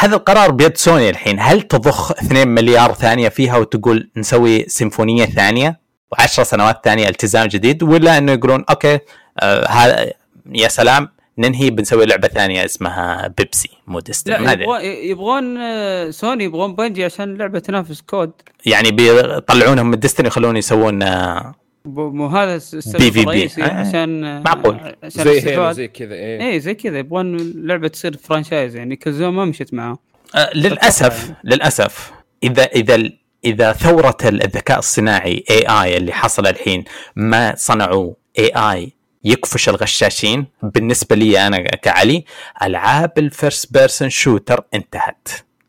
هذا 0.00 0.16
القرار 0.16 0.50
بيد 0.50 0.76
سوني 0.76 1.10
الحين. 1.10 1.40
هل 1.40 1.62
تضخ 1.62 2.10
2 2.12 2.48
مليار 2.48 2.94
ثانية 2.94 3.28
فيها 3.28 3.56
وتقول 3.56 4.10
نسوي 4.16 4.68
سيمفونية 4.68 5.26
ثانية؟ 5.26 5.87
و10 6.14 6.26
سنوات 6.26 6.84
ثانية 6.84 7.08
التزام 7.08 7.46
جديد 7.46 7.82
ولا 7.82 8.18
إنه 8.18 8.32
يقولون 8.32 8.64
أوكي 8.70 8.98
آه 9.40 9.68
هذا 9.68 10.12
يا 10.52 10.68
سلام 10.68 11.08
ننهي 11.38 11.70
بنسوي 11.70 12.06
لعبة 12.06 12.28
ثانية 12.28 12.64
اسمها 12.64 13.28
بيبسي 13.38 13.70
مو 13.86 14.00
ديستني. 14.00 14.44
لا 14.44 14.52
يبغون 14.52 14.80
يبغون 14.82 15.56
آه، 15.58 16.10
سوني 16.10 16.44
يبغون 16.44 16.74
بنجي 16.74 17.04
عشان 17.04 17.32
اللعبه 17.32 17.58
تنافس 17.58 18.00
كود. 18.00 18.32
يعني 18.66 18.90
بيطلعونهم 18.90 19.90
من 19.90 19.98
Destiny 19.98 20.26
يخلون 20.26 20.56
يسوون 20.56 21.02
آه، 21.02 21.54
مو 21.84 22.26
هذا 22.26 22.56
السبب 22.56 23.02
PvP. 23.02 23.62
عشان 23.62 24.24
آه، 24.24 24.40
معقول. 24.40 24.94
عشان 25.02 25.24
زي 25.24 25.40
زي 25.72 25.88
كذا 25.88 26.14
إيه. 26.14 26.40
إيه 26.40 26.58
زي 26.58 26.74
كذا 26.74 26.98
يبغون 26.98 27.34
اللعبه 27.34 27.88
تصير 27.88 28.16
franchise 28.16 28.76
يعني 28.76 28.96
كزو 28.96 29.30
ما 29.30 29.44
مشت 29.44 29.74
معاه 29.74 29.98
آه 30.34 30.50
للأسف 30.54 31.32
للأسف 31.44 32.12
إذا 32.42 32.62
إذا 32.62 33.10
إذا 33.44 33.72
ثورة 33.72 34.16
الذكاء 34.24 34.78
الصناعي 34.78 35.44
AI 35.50 35.96
اللي 35.96 36.12
حصل 36.12 36.46
الحين 36.46 36.84
ما 37.16 37.54
صنعوا 37.56 38.14
AI 38.38 38.92
يكفش 39.24 39.68
الغشاشين 39.68 40.46
بالنسبة 40.62 41.16
لي 41.16 41.46
أنا 41.46 41.58
كعلي 41.58 42.24
ألعاب 42.62 43.18
ال 43.18 43.27
first 43.27 43.72
person 43.72 44.10
shooter 44.10 44.64
انتهت. 44.74 45.28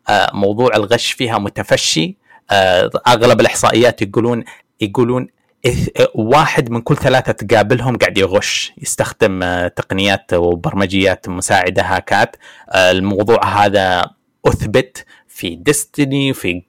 آه 0.09 0.31
موضوع 0.33 0.75
الغش 0.75 1.11
فيها 1.11 1.37
متفشي. 1.37 2.17
آه 2.51 2.89
أغلب 3.07 3.41
الإحصائيات 3.41 4.01
يقولون 4.01 4.43
يقولون 4.81 5.27
واحد 6.15 6.69
من 6.69 6.81
كل 6.81 6.95
ثلاثة 6.97 7.31
تقابلهم 7.31 7.97
قاعد 7.97 8.17
يغش 8.17 8.73
يستخدم 8.77 9.43
آه، 9.43 9.67
تقنيات 9.67 10.33
وبرمجيات 10.33 11.29
مساعدة 11.29 11.83
هاكات. 11.83 12.35
الموضوع 12.75 13.65
هذا 13.65 14.09
أثبت 14.45 15.05
في 15.39 15.55
ديستني 15.55 16.33
في 16.33 16.61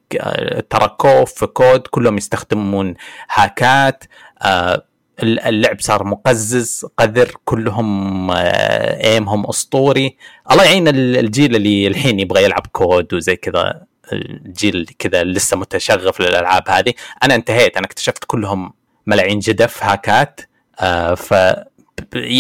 تراكوف 0.71 1.33
في 1.33 1.47
كود 1.47 1.87
كلهم 1.87 2.17
يستخدمون 2.17 2.95
هاكات. 3.31 4.05
آه، 4.43 4.85
اللعب 5.23 5.81
صار 5.81 6.05
مقزز 6.05 6.87
قذر 6.99 7.31
كلهم 7.45 8.31
ايمهم 8.31 9.47
أسطوري. 9.47 10.17
الله 10.51 10.65
يعين 10.65 10.89
الجيل 10.89 11.57
اللي 11.57 11.87
الحين 11.87 12.21
يبغى 12.21 12.45
يلعب 12.45 12.67
COD 12.73 13.15
وزي 13.15 13.37
كذا 13.37 13.87
الجيل 14.13 14.91
كذا 14.99 15.25
لسه 15.25 15.57
متشغف 15.57 16.21
للألعاب 16.21 16.69
هذه. 16.69 16.93
أنا 17.23 17.35
انتهيت 17.35 17.77
أنا 17.77 17.87
اكتشفت 17.87 18.25
كلهم 18.25 18.73
ملاعين 19.07 19.39
جدف 19.39 19.85
hackات. 19.85 20.41
آه 20.81 21.15
ف 21.15 21.35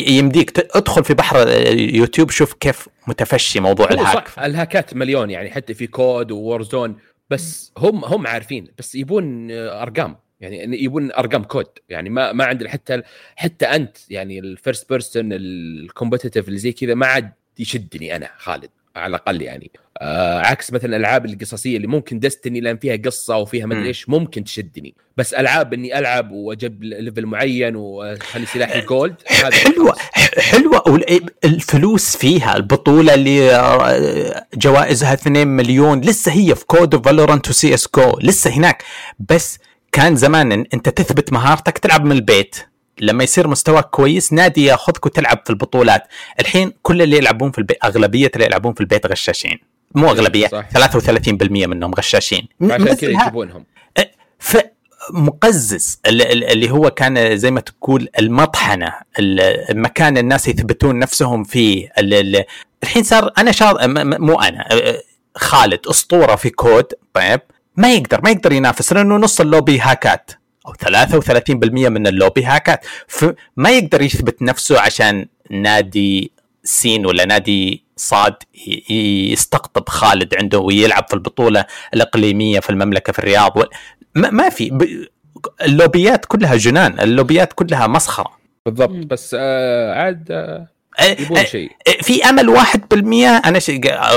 يمديك 0.09 0.77
ادخل 0.77 1.05
في 1.05 1.15
بحر 1.15 1.49
يوتيوب 1.78 2.31
شوف 2.31 2.53
كيف 2.53 2.89
متفشي 3.07 3.61
موضوع 3.61 3.89
ال 3.91 3.97
hack. 3.97 4.29
صح 4.28 4.39
ال 4.39 4.48
hackات 4.48 4.95
مليون 4.95 5.31
يعني 5.31 5.51
حتى 5.51 5.74
في 5.74 5.87
COD 5.87 6.31
Warzone 6.31 6.97
بس 7.31 7.73
هم 7.78 8.05
هم 8.05 8.27
عارفين 8.27 8.69
بس 8.78 8.95
يبون 8.95 9.51
أرقام 9.51 10.16
يعني 10.41 10.85
يبون 10.85 11.12
أرقام 11.12 11.45
COD 11.45 11.67
يعني 11.89 12.11
ما 12.11 12.32
ما 12.32 12.45
عندنا 12.45 12.69
حتى 12.69 13.03
حتى 13.37 13.66
أنت 13.66 13.97
يعني 14.11 14.39
ال 14.39 14.47
first 14.47 14.89
person 14.91 15.33
ال 15.33 15.42
competitive 15.42 16.49
اللي 16.49 16.59
زي 16.59 16.73
كذا 16.73 16.95
ما 16.95 17.07
عاد 17.07 17.32
يشدني 17.59 18.16
أنا 18.16 18.31
خالد. 18.39 18.70
على 18.97 19.11
الأقل 19.11 19.43
يعني. 19.43 19.71
آه 20.03 20.39
عكس 20.39 20.73
مثلا 20.73 20.97
الالعاب 20.97 21.27
القصصية 21.27 21.77
اللي 21.77 21.87
ممكن 21.87 22.19
Destiny 22.19 22.61
لأن 22.61 22.77
فيها 22.77 22.97
قصة 22.97 23.37
وفيها 23.37 23.67
مدري 23.67 23.87
إيش 23.87 24.09
ممكن 24.09 24.45
تشدني. 24.45 24.95
بس 25.17 25.35
ألعاب 25.35 25.75
إني 25.75 25.99
ألعب 25.99 26.31
وأجيب 26.31 26.83
level 26.85 27.27
معين 27.27 27.77
وأخلي 27.77 28.47
سلاحي 28.47 28.81
gold 28.81 29.15
حلوة 29.27 29.97
حلوة 30.39 30.83
الفلوس 31.45 32.17
فيها 32.17 32.57
البطولة 32.57 33.15
اللي 33.15 33.55
آه، 33.55 34.47
جوائزها 34.55 35.15
2 35.15 35.47
مليون 35.49 36.01
لسه 36.01 36.33
هي 36.33 36.55
في 36.55 36.67
COD 36.67 37.05
Valorant 37.05 37.44
و 37.44 37.49
CS:GO 37.49 38.19
لسه 38.23 38.51
هناك. 38.51 38.83
بس 39.19 39.59
كان 39.93 40.17
زمان 40.17 40.53
أنت 40.53 40.89
تثبت 40.89 41.33
مهارتك 41.33 41.79
تلعب 41.79 42.05
من 42.05 42.12
البيت. 42.12 42.57
لما 43.01 43.25
يصير 43.25 43.49
مستواك 43.49 43.91
كويس 43.91 44.33
نادي 44.33 44.65
ياخذك 44.65 45.07
وتلعب 45.07 45.43
في 45.45 45.51
البطولات. 45.51 46.03
الحين 46.41 46.73
كل 46.83 47.03
اللي 47.03 47.17
يلعبون 47.17 47.51
في 47.51 47.59
البيت 47.59 47.85
أغلبية 47.85 48.31
اللي 48.35 48.47
يلعبون 48.47 48.75
في 48.75 48.81
البيت 48.81 49.07
غشاشين. 49.07 49.59
مو 49.95 50.11
أغلبية 50.11 50.47
صح. 50.47 50.65
33% 50.71 51.67
منهم 51.67 51.95
غشاشين. 51.95 52.49
عشان 52.63 52.95
كذا 52.95 53.11
يجيبونهم. 53.11 53.65
إيه، 53.99 54.13
مقزز. 55.13 56.01
اللي 56.07 56.71
هو 56.71 56.91
كان 56.91 57.37
زي 57.37 57.51
ما 57.51 57.61
تقول 57.61 58.09
المطحنة. 58.19 58.93
المكان 59.19 60.19
الناس 60.19 60.49
يثبتون 60.49 60.99
نفسهم 60.99 61.45
فيه. 61.45 61.89
الحين 62.83 63.03
صار 63.03 63.33
أنا 63.39 63.53
شاط 63.53 63.85
مو 63.85 64.41
أنا 64.41 64.69
خالد 65.37 65.87
أسطورة 65.87 66.37
في 66.37 66.51
COD. 66.51 66.87
طيب. 67.15 67.41
ما 67.77 67.95
يقدر 67.95 68.21
ما 68.25 68.31
يقدر 68.31 68.53
ينافس 68.53 68.93
لأنه 68.93 69.17
نص 69.17 69.41
ال 69.41 69.47
lobby 69.47 69.81
hackات. 69.81 70.31
أو 70.66 70.73
33% 70.73 71.89
من 71.89 72.07
ال 72.07 72.13
lobby 72.13 72.45
hackات 72.45 72.85
فما 73.09 73.70
يقدر 73.70 74.03
يثبت 74.03 74.43
نفسه 74.43 74.81
عشان 74.81 75.27
نادي 75.51 76.32
سين 76.65 77.07
ولا 77.07 77.24
نادي 77.24 77.85
صاد 77.97 78.35
يستقطب 78.91 79.89
خالد 79.89 80.35
عنده 80.35 80.59
ويلعب 80.59 81.05
في 81.09 81.15
البطولة 81.15 81.65
الإقليمية 81.95 82.61
في 82.61 82.70
المملكة 82.70 83.12
في 83.12 83.19
الرياض 83.19 83.53
ما 84.15 84.49
في. 84.49 84.97
ال 85.62 85.71
lobbyات 85.71 86.25
كلها 86.24 86.57
جنان 86.57 87.01
ال 87.01 87.08
lobbyات 87.08 87.53
كلها 87.53 87.87
مسخرة. 87.87 88.31
بالضبط. 88.66 89.07
بس 89.07 89.37
آه 89.39 89.95
عاد 89.95 90.28
آه 90.31 90.69
يبون 91.03 91.39
إيه، 91.39 91.45
شيء. 91.45 91.71
إيه، 91.87 92.03
في 92.03 92.25
أمل 92.25 92.49
1% 92.49 93.39
أنا 93.39 93.61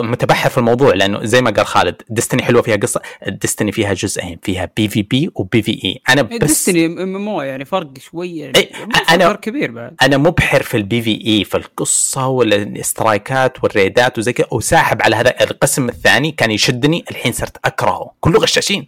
متبحر 0.01 0.49
في 0.49 0.57
الموضوع 0.57 0.93
لأنه 0.93 1.25
زي 1.25 1.41
ما 1.41 1.51
قال 1.51 1.65
خالد 1.65 2.01
Destiny 2.09 2.43
حلوة 2.43 2.61
فيها 2.61 2.75
قصة 2.75 3.01
Destiny 3.27 3.71
فيها 3.71 3.93
جزئين 3.93 4.39
فيها 4.43 4.69
PvP 4.77 4.85
و 4.85 4.87
PvE 4.87 6.01
أنا 6.09 6.21
بس 6.21 6.37
Destiny 6.37 6.87
مو 7.05 7.41
يعني 7.41 7.65
فرق 7.65 7.97
شوية. 7.97 8.43
يعني 8.43 8.69
أنا 9.09 9.27
فرق 9.27 9.39
كبير 9.39 9.71
بعد. 9.71 9.95
أنا 10.01 10.17
مبحر 10.17 10.63
في 10.63 10.77
ال 10.77 11.01
PvE 11.01 11.43
في 11.43 11.57
القصة 11.57 12.27
والإسترايكات 12.27 13.63
والريدات 13.63 14.17
وزي 14.17 14.33
كذا. 14.33 14.47
وساحب 14.51 15.01
على 15.01 15.15
هذا 15.15 15.35
القسم 15.41 15.89
الثاني 15.89 16.31
كان 16.31 16.51
يشدني. 16.51 17.05
الحين 17.11 17.31
صرت 17.31 17.57
أكرهه. 17.65 18.11
كله 18.19 18.39
غشاشين. 18.39 18.85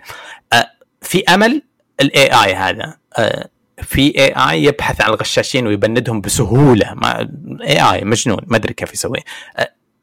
أه 0.54 0.68
في 1.02 1.24
أمل 1.24 1.62
ال 2.02 2.24
AI 2.24 2.54
هذا. 2.56 2.98
أه 3.18 3.50
في 3.82 4.02
AI 4.02 4.64
يبحث 4.64 5.02
عن 5.02 5.10
الغشاشين 5.10 5.68
ويبندهم 5.68 6.22
بسهولة. 6.22 6.94
ما 6.94 7.30
AI 7.62 8.04
مجنون 8.04 8.40
ما 8.48 8.58
أدري 8.58 8.74
كيف 8.74 8.94
يسوي. 8.94 9.20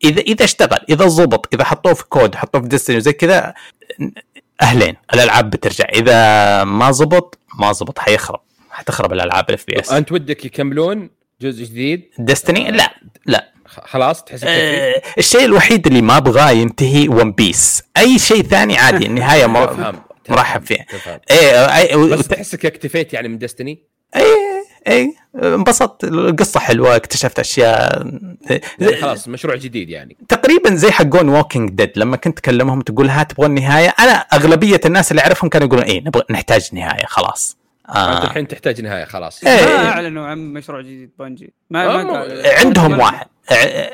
إذا 0.05 0.21
إذا 0.21 0.45
اشتغل 0.45 0.79
إذا 0.89 1.07
ضبط 1.07 1.55
إذا 1.55 1.65
حطوه 1.65 1.95
في 1.95 2.05
COD 2.05 2.35
حطوه 2.35 2.63
في 2.63 2.69
Destiny 2.69 2.97
وزي 2.97 3.13
كذا 3.13 3.55
أهلين 4.63 4.97
الألعاب 5.15 5.51
بترجع. 5.51 5.85
إذا 5.85 6.65
ما 6.65 6.91
زبط 6.91 7.39
ما 7.59 7.73
زبط 7.73 7.99
حيخرب. 7.99 8.41
حتخرب 8.71 9.13
الألعاب 9.13 9.49
ال 9.49 9.67
FPS 9.67 9.93
أنت 9.93 10.13
ودك 10.13 10.45
يكملون 10.45 11.11
جزء 11.41 11.65
جديد؟ 11.65 12.11
Destiny 12.19 12.71
لا 12.71 12.95
لا. 13.27 13.53
خلاص 13.67 14.25
تحس 14.25 14.45
آه 14.45 15.03
الشيء 15.19 15.45
الوحيد 15.45 15.87
اللي 15.87 16.03
ما 16.03 16.17
ابغاه 16.17 16.51
ينتهي 16.51 17.09
One 17.09 17.33
Piece 17.33 17.83
أي 17.97 18.19
شيء 18.19 18.43
ثاني 18.43 18.79
عادي 18.79 19.07
النهاية 19.11 19.47
مر... 19.47 19.95
مرحب 20.29 20.67
فيه 20.67 20.87
إيه 21.31 21.97
بس 21.97 22.29
تحسك 22.29 22.67
اكتفيت 22.67 23.13
يعني 23.13 23.29
من 23.29 23.39
Destiny 23.39 23.83
اي 24.17 24.25
اي 24.89 25.15
انبسطت. 25.43 26.05
القصة 26.05 26.61
حلوة 26.61 26.97
اكتشفت 26.97 27.39
أشياء. 27.39 28.07
يعني 28.79 28.97
خلاص 28.97 29.29
مشروع 29.29 29.57
جديد 29.57 29.91
يعني. 29.91 30.17
تقريبا 30.29 30.75
زي 30.75 30.91
حقون 30.91 31.29
Walking 31.29 31.71
Dead 31.71 31.93
لما 31.97 32.17
كنت 32.17 32.39
تكلمهم 32.39 32.81
تقول 32.81 33.09
ها 33.09 33.23
تبغون 33.23 33.51
نهايه 33.55 33.95
أنا 33.99 34.13
أغلبية 34.13 34.81
الناس 34.87 35.11
اللي 35.11 35.23
أعرفهم 35.23 35.51
كانوا 35.51 35.67
يقولون 35.67 35.85
اي 35.85 36.01
نبغى 36.01 36.23
نحتاج 36.31 36.69
نهاية 36.73 37.07
خلاص. 37.07 37.57
آه. 37.89 38.17
أنت 38.17 38.25
الحين 38.25 38.49
تحتاج 38.49 38.81
نهاية 38.81 39.05
خلاص. 39.05 39.45
إيه. 39.45 39.65
ما 39.67 39.89
أعلنوا 39.89 40.27
عن 40.27 40.53
مشروع 40.53 40.81
جديد 40.81 41.11
Bungie 41.19 41.53
ما, 41.71 42.03
ما 42.03 42.27
عندهم 42.45 42.99
واحد. 42.99 43.27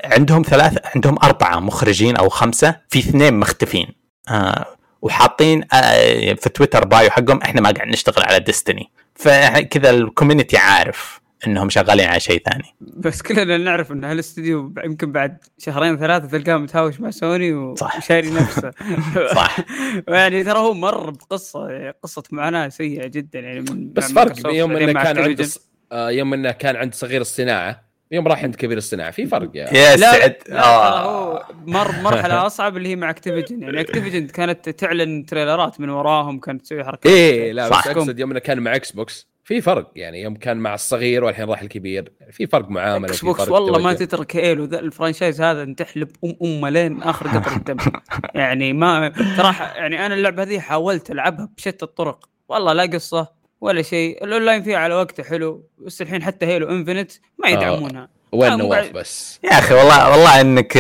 عندهم 0.05 0.42
ثلاث 0.42 0.78
عندهم 0.94 1.18
أربعة 1.22 1.60
مخرجين 1.60 2.16
أو 2.16 2.28
خمسة 2.28 2.76
في 2.88 2.98
اثنين 2.98 3.34
مختفين. 3.34 3.86
آه. 4.28 4.77
وحاطين 5.03 5.65
آه، 5.73 6.33
في 6.33 6.49
Twitter 6.48 6.85
bio 6.85 7.10
حقهم 7.11 7.43
إحنا 7.43 7.61
ما 7.61 7.70
قاعد 7.70 7.89
نشتغل 7.89 8.25
على 8.25 8.41
Destiny 8.40 8.90
فكذا 9.15 9.91
ال 9.90 9.97
community 9.97 10.56
عارف 10.57 11.20
إنهم 11.47 11.70
شغالين 11.70 12.09
على 12.09 12.20
شيء 12.20 12.43
ثاني. 12.51 12.75
بس 12.81 13.23
كلنا 13.23 13.57
نعرف 13.57 13.93
إن 13.93 14.05
هالاستديو 14.05 14.75
يمكن 14.85 15.12
بعد 15.12 15.39
شهرين 15.59 15.99
ثلاثة 15.99 16.39
تلقاه 16.39 16.57
متهاوش 16.57 17.01
مع 17.01 17.11
سوني 17.11 17.53
وشاري 17.53 18.31
نفسه. 18.31 18.73
صح. 19.35 19.57
يعني 20.09 20.45
ترى 20.45 20.59
هو 20.59 20.75
مر 20.75 21.11
بقصة 21.11 21.91
قصة 21.91 22.23
معاناة 22.33 22.69
سيئة 22.69 23.07
جدا 23.07 23.41
يعني 23.41 23.61
من 23.61 23.93
بس 23.93 24.12
فرق 24.12 24.55
يوم 24.55 24.77
إنه 24.77 25.03
كان 25.03 25.19
عنده 25.19 25.49
آه، 25.93 26.11
يوم 26.11 26.35
إنه 26.35 26.51
كان 26.51 26.77
عند 26.77 26.95
صغير 26.95 27.20
الصناعة 27.20 27.88
يوم 28.12 28.28
راح 28.28 28.43
عند 28.43 28.55
كبير 28.55 28.76
الصناعة 28.78 29.10
في 29.10 29.26
فرق 29.26 29.51
يعني 29.55 29.78
يا 29.78 29.97
سعد. 29.97 30.36
لا 30.48 31.01
هو 31.01 31.44
مر 31.66 31.93
مرحلة 32.02 32.35
أصعب 32.47 32.76
اللي 32.76 32.89
هي 32.89 32.97
مع 32.97 33.10
Activision 33.10 33.62
يعني 33.62 33.80
Activision 33.81 34.27
كانت 34.26 34.68
تعلن 34.68 35.26
تريلرات 35.26 35.80
من 35.80 35.90
وراهم 35.90 36.40
كانت 36.40 36.62
تسوي 36.62 36.85
حركات. 36.85 37.12
إيه 37.12 37.52
لا 37.52 37.68
بس 37.68 37.86
أقصد 37.86 38.18
يوم 38.18 38.30
إنه 38.30 38.40
كان 38.40 38.59
مع 38.60 38.76
Xbox 38.77 39.28
في 39.44 39.60
فرق. 39.60 39.93
يعني 39.97 40.22
يوم 40.22 40.35
كان 40.35 40.56
مع 40.56 40.74
الصغير 40.74 41.24
والحين 41.24 41.48
راح 41.48 41.62
الكبير 41.62 42.12
في 42.30 42.47
فرق 42.47 42.70
معاملة 42.70 43.10
Xbox 43.10 43.48
والله 43.48 43.72
توجه. 43.72 43.85
ما 43.85 43.93
تترك 43.93 44.36
Halo 44.36 44.65
ال 44.65 44.72
franchise 44.72 45.40
هذا 45.40 45.62
انحلب 45.62 46.09
ام 46.24 46.36
أمه 46.43 46.68
لين 46.68 47.02
آخر 47.02 47.28
قطره 47.28 47.59
دم 47.66 47.76
يعني 48.35 48.72
ما 48.72 49.12
صراحة 49.36 49.76
يعني 49.76 50.06
أنا 50.06 50.14
اللعبة 50.14 50.43
هذه 50.43 50.60
حاولت 50.60 51.10
ألعبها 51.10 51.48
بشتى 51.56 51.85
الطرق. 51.85 52.28
والله 52.48 52.72
لا 52.72 52.82
قصة 52.82 53.38
ولا 53.60 53.82
شيء. 53.82 54.24
الأونلاين 54.24 54.62
فيها 54.62 54.78
على 54.78 54.94
وقته 54.94 55.22
حلو. 55.22 55.64
بس 55.78 56.02
الحين 56.02 56.22
حتى 56.22 56.47
Halo 56.47 56.69
Infinite 56.69 57.12
ما 57.39 57.48
يدعمونها. 57.48 58.02
آه. 58.02 58.09
وين 58.32 58.59
نواف 58.59 58.90
بس؟ 58.90 59.40
يا 59.44 59.59
أخي 59.59 59.74
والله 59.74 60.10
والله 60.10 60.40
إنك 60.40 60.72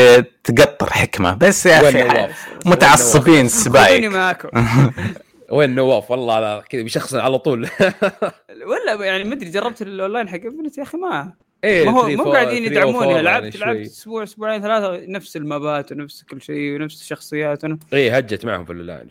تقطر 0.44 0.90
حكمة. 0.90 1.34
بس 1.34 1.66
يا 1.66 1.88
أخي 1.88 2.32
متعصبين 2.66 3.48
سبايك. 3.48 4.04
معاكم. 4.04 4.48
وين 5.50 5.74
نواف؟ 5.74 6.10
والله 6.10 6.60
كذا 6.60 6.82
بيشخص 6.82 7.14
على 7.14 7.38
طول. 7.38 7.68
ولا 8.70 9.04
يعني 9.04 9.24
ما 9.24 9.34
أدري 9.34 9.50
جربت 9.50 9.82
الأونلاين 9.82 10.28
حق 10.28 10.34
Infinite 10.34 10.78
يا 10.78 10.82
أخي؟ 10.82 10.96
ما 10.96 11.32
إيه 11.64 11.84
ما 11.84 11.90
هو 11.90 12.08
مو 12.08 12.32
قاعدين 12.32 12.64
يدعموني. 12.64 13.22
لعبت 13.22 13.56
لعبت 13.56 13.86
أسبوع 13.86 14.22
أسبوعين 14.22 14.62
ثلاثة 14.62 15.06
نفس 15.06 15.36
المابات 15.36 15.92
ونفس 15.92 16.22
كل 16.22 16.42
شيء 16.42 16.74
ونفس 16.74 17.00
الشخصيات 17.00 17.64
اي 17.92 18.10
هجت 18.10 18.44
معهم 18.44 18.64
في 18.64 18.72
الأونلاين. 18.72 19.08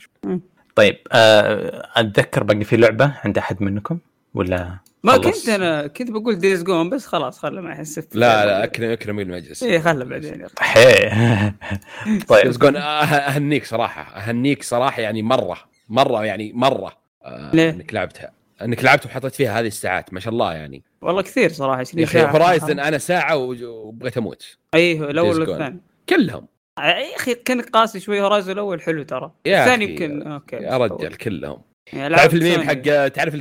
طيب 0.78 0.98
أه 1.12 1.90
أتذكر 1.96 2.44
باقي 2.44 2.64
في 2.64 2.78
لعبة 2.78 3.14
عند 3.24 3.38
أحد 3.38 3.64
منكم 3.64 4.00
ولا 4.34 4.78
ما 5.04 5.18
كنت 5.18 5.50
أنا 5.50 5.88
كنت 5.88 6.12
بقول 6.12 6.40
Days 6.40 6.64
Gone 6.64 6.90
بس 6.90 7.06
خلاص 7.06 7.40
خله 7.40 7.62
ما 7.62 7.72
يحس 7.72 8.08
لا 8.14 8.46
لا 8.46 8.64
اكرم 8.64 8.92
اكرم 8.92 9.20
المجلس 9.20 9.64
اي 9.64 9.80
خله 9.80 10.06
بعدين 10.06 10.48
طيب. 12.30 12.46
Days 12.46 12.58
Gone 12.58 12.76
أهنيك 12.76 13.66
صراحة 13.66 14.02
أهنيك 14.02 14.64
صراحة 14.64 15.02
يعني 15.02 15.22
مرة 15.22 15.58
مرة 15.90 16.26
يعني 16.26 16.54
مرة 16.54 16.98
آه 17.24 17.52
ليه؟ 17.54 17.70
إنك 17.70 17.94
لعبتها. 17.94 18.32
إنك 18.62 18.84
لعبت 18.84 19.06
وحطيت 19.06 19.36
فيها 19.36 19.60
هذه 19.60 19.68
الساعات 19.68 20.14
ما 20.14 20.20
شاء 20.20 20.34
الله 20.34 20.54
يعني. 20.54 20.84
والله 21.02 21.22
كثير 21.22 21.52
صراحة 21.52 21.84
يا 21.94 22.04
أخي 22.04 22.22
Horizon 22.22 22.80
أنا 22.80 22.98
ساعة 22.98 23.36
وبغيت 23.38 24.18
أموت. 24.18 24.58
أيوه 24.74 25.10
الأول 25.12 25.50
والثاني. 25.50 25.82
كلهم. 26.10 26.48
يا 26.78 27.16
أخي 27.16 27.36
كان 27.36 27.62
قاسي 27.62 28.00
شوي 28.00 28.22
Horizon 28.22 28.52
الأول 28.52 28.82
حلو 28.82 29.04
ترى. 29.04 29.32
الثاني 29.48 29.86
يمكن 29.86 30.22
okay 30.28 30.56
يا 30.56 30.78
رجل 30.78 31.14
كلهم. 31.14 31.62
يعني 31.94 32.16
تعرف 32.16 32.34
الميم 32.34 32.62
حق 32.62 33.08
تعرف 33.08 33.34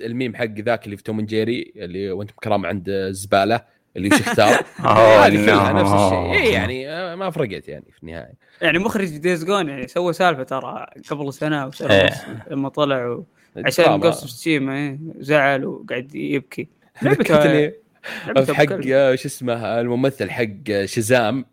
الميم 0.00 0.34
حق 0.36 0.44
ذاك 0.44 0.84
اللي 0.84 0.96
في 0.96 1.02
توم 1.02 1.20
جيري 1.20 1.72
اللي 1.76 2.10
وانت 2.10 2.30
كرام 2.30 2.66
عند 2.66 2.88
الزباله 2.88 3.60
اللي 3.96 4.08
وش 4.08 4.20
اختار 4.20 4.64
هذه 5.24 5.46
كلها 5.46 5.72
نفس 5.72 5.92
الشيء. 5.92 6.46
إي 6.46 6.52
يعني 6.52 6.90
آه، 6.90 7.14
ما 7.14 7.30
فرقت 7.30 7.68
يعني 7.68 7.84
في 7.92 8.02
النهاية. 8.02 8.34
يعني 8.62 8.78
مخرج 8.78 9.16
Days 9.16 9.44
Gone 9.44 9.68
يعني 9.68 9.88
سوى 9.88 10.12
سالفة 10.12 10.42
ترى 10.42 10.86
قبل 11.10 11.32
سنة 11.32 11.62
أو 11.62 11.70
سنة 11.70 11.94
إيه. 11.94 12.10
لما 12.50 12.68
طلع 12.68 13.06
و... 13.06 13.24
عشان 13.56 14.00
Ghost 14.00 14.38
Tsushima 14.38 14.76
إيه، 14.76 14.98
زعل 15.18 15.64
وقاعد 15.64 16.14
يبكي. 16.14 16.68
لعبته 17.02 18.54
حق 18.54 18.80
شو 19.14 19.28
اسمه 19.28 19.80
الممثل 19.80 20.30
حق 20.30 20.84
Shazam. 20.84 21.44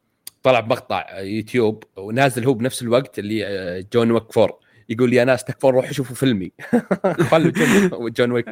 طلع 0.47 0.59
بمقطع 0.59 1.19
يوتيوب 1.19 1.83
ونازل 1.97 2.45
هو 2.45 2.53
بنفس 2.53 2.81
الوقت 2.81 3.19
اللي 3.19 3.47
آه، 3.47 3.85
John 3.93 4.11
Wick 4.11 4.31
Four. 4.31 4.59
يقول 4.89 5.13
يا 5.13 5.23
ناس 5.23 5.43
تكفون 5.43 5.73
روحوا 5.73 5.91
شوفوا 5.91 6.15
فيلمي. 6.15 6.51
خلوا 7.31 7.51
John, 7.51 8.11
John 8.11 8.31
Wick. 8.31 8.47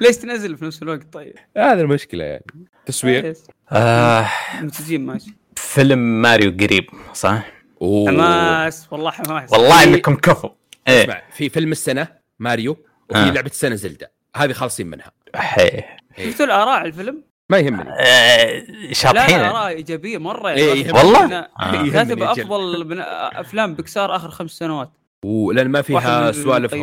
ليش 0.00 0.16
تنزل 0.16 0.56
في 0.56 0.64
نفس 0.64 0.82
الوقت؟ 0.82 1.12
طيب؟ 1.12 1.34
هذه 1.56 1.80
المشكلة 1.80 2.24
يعني. 2.24 2.44
تسويق. 2.86 3.36
آه 3.72 4.28
منتجين 4.60 5.06
ماشي. 5.06 5.34
فيلم 5.56 6.22
ماريو 6.22 6.50
قريب 6.60 6.86
صح؟ 7.14 7.46
حماس 7.80 8.92
والله 8.92 9.10
حماس. 9.10 9.52
والله 9.52 9.84
إنكم 9.84 10.14
كفو. 10.14 10.50
إيه. 10.88 11.02
اسمع 11.04 11.22
في 11.32 11.48
فيلم 11.48 11.72
السنة 11.72 12.08
ماريو 12.38 12.76
وفي 13.10 13.18
آه. 13.18 13.30
لعبة 13.30 13.50
السنة 13.50 13.74
Zelda. 13.74 14.12
هذه 14.36 14.52
خالصين 14.52 14.86
منها. 14.86 15.12
حيه 15.34 15.96
شفتوا 16.18 16.46
الآراء 16.46 16.86
الفيلم؟ 16.86 17.24
ما 17.50 17.58
يهمني. 17.58 17.90
آه 18.00 18.64
شاطحين. 18.92 19.38
لا 19.38 19.50
اراء 19.50 19.68
إيجابية 19.68 20.18
مرة 20.18 20.50
إيه 20.50 20.92
والله؟ 20.92 21.36
آه. 21.38 21.90
كاتب 21.90 22.22
أفضل 22.22 23.00
أفلام 23.00 23.74
بيكسار 23.74 24.16
آخر 24.16 24.30
خمس 24.30 24.50
سنوات. 24.50 24.90
ولان 25.24 25.68
ما 25.68 25.82
فيها 25.82 26.32
سوالف. 26.32 26.74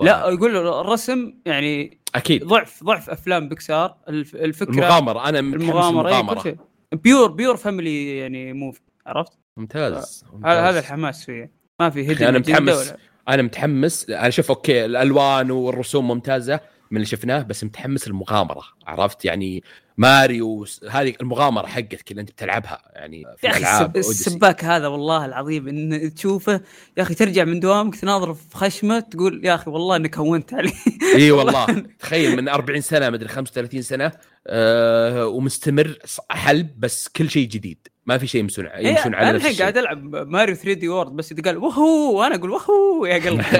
لا 0.00 0.28
يقول 0.28 0.56
الرسم 0.56 1.34
يعني 1.46 1.98
أكيد. 2.14 2.44
ضعف 2.44 2.84
ضعف 2.84 3.10
أفلام 3.10 3.48
بيكسار. 3.48 3.96
الفكرة 4.08 4.72
المغامرة. 4.72 5.28
أنا 5.28 5.38
المغامرة, 5.38 6.08
المغامرة. 6.08 6.56
pure 6.92 7.30
pure 7.30 7.56
family 7.56 8.18
يعني 8.18 8.52
movie 8.52 8.80
عرفت؟ 9.06 9.32
ممتاز, 9.56 10.24
هذا 10.44 10.78
الحماس 10.78 11.24
فيه. 11.24 11.50
ما 11.80 11.90
في 11.90 12.12
hidden 12.12 12.26
أنا 12.26 12.38
متحمس. 12.38 12.94
أنا 13.28 13.42
متحمس. 13.42 14.10
أنا 14.10 14.30
شوف 14.30 14.50
okay 14.50 14.84
الألوان 14.84 15.50
والرسوم 15.50 16.08
ممتازة. 16.08 16.60
من 16.90 16.96
اللي 16.96 17.06
شفناه 17.06 17.42
بس 17.42 17.64
متحمس 17.64 18.06
المغامره 18.06 18.62
عرفت؟ 18.86 19.24
يعني 19.24 19.62
ماريو 19.98 20.66
هذه 20.90 21.14
المغامرة 21.20 21.66
حقتك 21.66 22.10
اللي 22.10 22.20
أنت 22.20 22.30
بتلعبها 22.30 22.82
يعني 22.94 23.24
في 23.36 23.56
ألعاب 23.56 23.96
السباك 23.96 24.64
هذا 24.64 24.86
والله 24.86 25.24
العظيم 25.24 25.68
إن 25.68 26.14
تشوفه 26.14 26.60
يا 26.96 27.02
أخي 27.02 27.14
ترجع 27.14 27.44
من 27.44 27.60
دوامك 27.60 27.96
تناظر 27.96 28.34
في 28.34 28.56
خشمة 28.56 29.00
تقول 29.00 29.44
يا 29.44 29.54
أخي 29.54 29.70
والله 29.70 29.96
إنك 29.96 30.18
هونت 30.18 30.54
علي. 30.54 30.72
إي 31.14 31.30
والله 31.38 31.66
تخيل 31.98 32.36
من 32.36 32.48
40 32.48 32.80
سنة 32.80 33.10
مدري 33.10 33.28
35 33.28 33.82
سنة 33.82 34.12
آه 34.46 35.26
ومستمر 35.26 35.98
حلب 36.30 36.80
بس 36.80 37.08
كل 37.08 37.30
شيء 37.30 37.48
جديد. 37.48 37.88
ما 38.08 38.18
في 38.18 38.26
شيء 38.26 38.40
يمسون 38.40 38.68
يمسون 38.78 39.14
على 39.14 39.30
أنا 39.30 39.36
الحين 39.36 39.56
قاعد 39.56 39.78
ألعب 39.78 40.14
ماريو 40.14 40.54
3D 40.54 40.88
World 40.88 41.16
بس 41.16 41.32
إذا 41.32 41.42
قال 41.42 41.56
wahoo 41.56 42.18
وأنا 42.18 42.34
أقول 42.34 42.50
wahoo 42.50 43.06
يا 43.06 43.14
قلبي. 43.14 43.42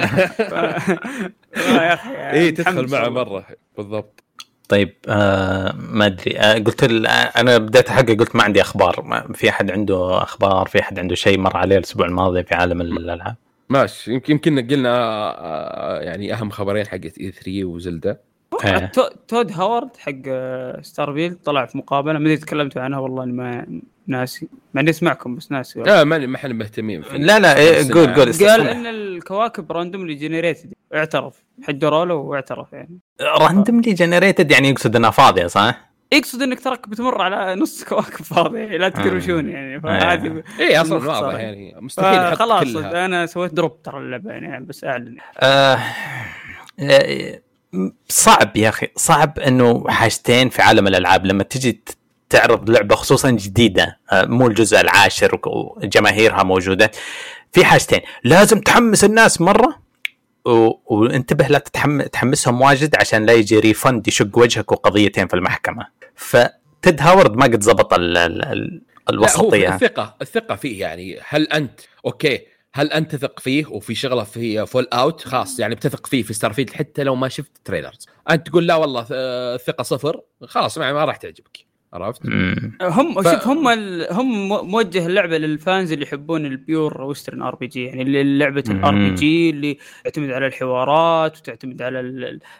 يا 1.55 1.93
أخي 1.93 2.31
اي 2.31 2.51
تدخل 2.51 2.91
معه 2.91 3.09
مرة. 3.09 3.45
بالضبط. 3.77 4.23
طيب 4.69 4.95
آه 5.07 5.75
ما 5.77 6.05
أدري. 6.05 6.39
آه 6.39 6.53
قلت 6.53 6.83
أنا 7.37 7.57
بديت 7.57 7.89
أحقق 7.89 8.11
قلت 8.11 8.35
ما 8.35 8.43
عندي 8.43 8.61
أخبار. 8.61 9.01
ما 9.05 9.33
في 9.33 9.49
أحد 9.49 9.71
عنده 9.71 10.23
أخبار؟ 10.23 10.67
في 10.67 10.79
أحد 10.79 10.99
عنده 10.99 11.15
شيء 11.15 11.39
مر 11.39 11.57
عليه 11.57 11.77
الأسبوع 11.77 12.05
الماضي 12.05 12.43
في 12.43 12.55
عالم 12.55 12.81
الألعاب؟ 12.81 13.35
ماشي. 13.69 14.13
يمكن 14.13 14.33
يمكن 14.33 14.67
قلنا 14.67 14.89
آه، 14.89 15.99
يعني 15.99 16.33
أهم 16.33 16.49
خبرين 16.49 16.87
حقت 16.87 17.17
E3 17.17 17.31
و 17.31 17.65
Zelda 17.65 18.17
إيه. 18.65 18.91
Todd 19.27 19.51
Howard 19.51 19.97
حق 19.97 20.21
Star 20.81 21.33
طلع 21.45 21.65
في 21.65 21.77
مقابلة 21.77 22.19
ما 22.19 22.25
أدري 22.25 22.37
تكلمتوا 22.37 22.81
عنها 22.81 22.99
والله 22.99 23.25
ما 23.25 23.65
ناسي. 24.09 24.47
مع 24.73 24.81
اني 24.81 24.89
اسمعكم 24.89 25.35
بس 25.35 25.51
ناسي 25.51 25.79
لا 25.79 26.03
ما 26.03 26.35
إحنا 26.35 26.53
مهتمين. 26.53 27.03
لا 27.11 27.39
لا 27.39 27.57
إيه 27.57 27.93
قول 27.93 28.13
قول 28.13 28.33
قال 28.33 28.67
إن 28.67 28.87
الكواكب 28.87 29.71
randomly 29.71 30.15
generated 30.15 30.73
اعترف. 30.95 31.43
حجروا 31.63 32.05
له 32.05 32.15
واعترف 32.15 32.73
يعني. 32.73 32.99
randomly 33.21 33.93
generated 33.93 34.51
يعني 34.51 34.69
يقصد 34.69 34.95
إنها 34.95 35.09
فاضية 35.09 35.47
صح؟ 35.47 35.89
يقصد 36.13 36.41
إنك 36.41 36.59
تراك 36.59 36.89
بتمر 36.89 37.21
على 37.21 37.55
نص 37.55 37.83
كواكب 37.83 38.25
فاضية 38.25 38.65
لا 38.65 38.89
تكروشون 38.89 39.49
يعني. 39.49 39.73
إيه. 39.73 39.79
فهذه 39.79 40.43
اي 40.59 40.81
أصلا 40.81 41.07
واضح 41.07 41.39
يعني. 41.39 41.75
مستحيل 41.79 42.37
خلاص 42.37 42.75
أنا 42.75 43.25
سويت 43.25 43.53
drop 43.53 43.81
ترى 43.83 43.97
اللعبة 43.97 44.31
يعني 44.31 44.65
بس 44.65 44.83
أعلن. 44.83 45.17
آه 45.39 45.79
صعب 48.07 48.57
يا 48.57 48.69
أخي. 48.69 48.87
صعب 48.95 49.39
إنه 49.39 49.89
حاجتين 49.89 50.49
في 50.49 50.61
عالم 50.61 50.87
الألعاب 50.87 51.25
لما 51.25 51.43
تجي 51.43 51.83
تعرض 52.29 52.69
لعبة 52.69 52.95
خصوصا 52.95 53.31
جديدة 53.31 53.99
آه، 54.11 54.25
مو 54.25 54.47
الجزء 54.47 54.81
العاشر 54.81 55.39
وجماهيرها 55.45 56.43
موجودة. 56.43 56.91
في 57.51 57.65
حاجتين 57.65 57.99
لازم 58.23 58.59
تحمس 58.59 59.03
الناس 59.03 59.41
مرة 59.41 59.79
و... 60.45 60.71
وانتبه 60.85 61.47
لا 61.47 61.59
تتحم... 61.59 62.01
تحمسهم 62.01 62.61
واجد 62.61 62.95
عشان 62.95 63.25
لا 63.25 63.33
يجي 63.33 63.59
ريفند 63.59 64.07
يشق 64.07 64.37
وجهك 64.37 64.71
وقضيتين 64.71 65.27
في 65.27 65.33
المحكمة. 65.33 65.87
فتود 66.15 67.01
هاورد 67.01 67.35
ما 67.35 67.43
قد 67.43 67.61
زبط 67.61 67.93
ال... 67.93 68.17
ال... 68.17 68.81
الوسطية. 69.09 69.75
الثقة 69.75 70.15
الثقة 70.21 70.55
فيه 70.55 70.81
يعني 70.81 71.19
هل 71.27 71.47
أنت 71.47 71.79
okay 72.05 72.41
هل 72.73 72.91
أنت 72.91 73.15
تثق 73.15 73.39
فيه 73.39 73.65
وفي 73.65 73.95
شغلة 73.95 74.23
في 74.23 74.65
فول 74.65 74.87
آوت 74.93 75.21
خلاص 75.21 75.59
يعني 75.59 75.75
بتثق 75.75 76.07
فيه 76.07 76.23
في 76.23 76.33
ستارفيلد 76.33 76.69
حتى 76.69 77.03
لو 77.03 77.15
ما 77.15 77.29
شفت 77.29 77.51
trailers 77.65 78.07
أنت 78.29 78.47
تقول 78.47 78.67
لا 78.67 78.75
والله 78.75 79.05
الثقة 79.11 79.83
صفر 79.83 80.21
خلاص 80.45 80.77
ما 80.77 81.05
راح 81.05 81.15
تعجبك. 81.15 81.68
عرفت؟ 81.93 82.21
هم 82.81 83.21
ف... 83.21 83.27
شوف 83.31 83.47
هم 83.47 83.67
ال... 83.67 84.07
هم 84.13 84.47
موجه 84.71 85.05
اللعبة 85.05 85.37
لل 85.37 85.55
fans 85.55 85.91
اللي 85.91 86.05
يحبون 86.05 86.45
ال 86.45 86.56
pure 86.56 87.01
Western 87.01 87.41
RPG 87.41 87.83
يعني 87.83 88.23
لعبة 88.37 88.63
ال 88.69 88.95
RPG 88.95 89.49
اللي 89.49 89.77
تعتمد 90.03 90.31
على 90.31 90.47
الحوارات 90.47 91.37
وتعتمد 91.37 91.81
على 91.81 91.99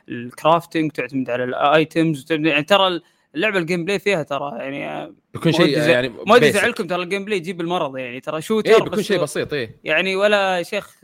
ال 0.09 0.18
crafting 0.18 0.85
وتعتمد 0.85 1.29
على 1.29 1.43
ال 1.43 1.57
items 1.57 2.25
يعني 2.31 2.63
ترى 2.63 3.01
اللعبة 3.35 3.59
ال 3.59 3.85
gameplay 3.85 3.99
فيها 3.99 4.23
ترى 4.23 4.57
يعني 4.57 5.13
بيكون 5.33 5.51
شيء 5.51 5.77
يعني 5.77 6.09
ما 6.09 6.35
ادري 6.35 6.47
يزعلكم 6.47 6.87
ترى 6.87 7.03
ال 7.03 7.25
gameplay 7.25 7.37
يجيب 7.37 7.61
المرض 7.61 7.97
يعني 7.97 8.19
ترى 8.19 8.41
shooter 8.41 8.69
إيه 8.69 8.83
بيكون 8.83 9.03
شيء 9.03 9.21
بسيط 9.21 9.53
إيه. 9.53 9.79
يعني 9.83 10.15
ولا 10.15 10.63
شيخ 10.63 10.95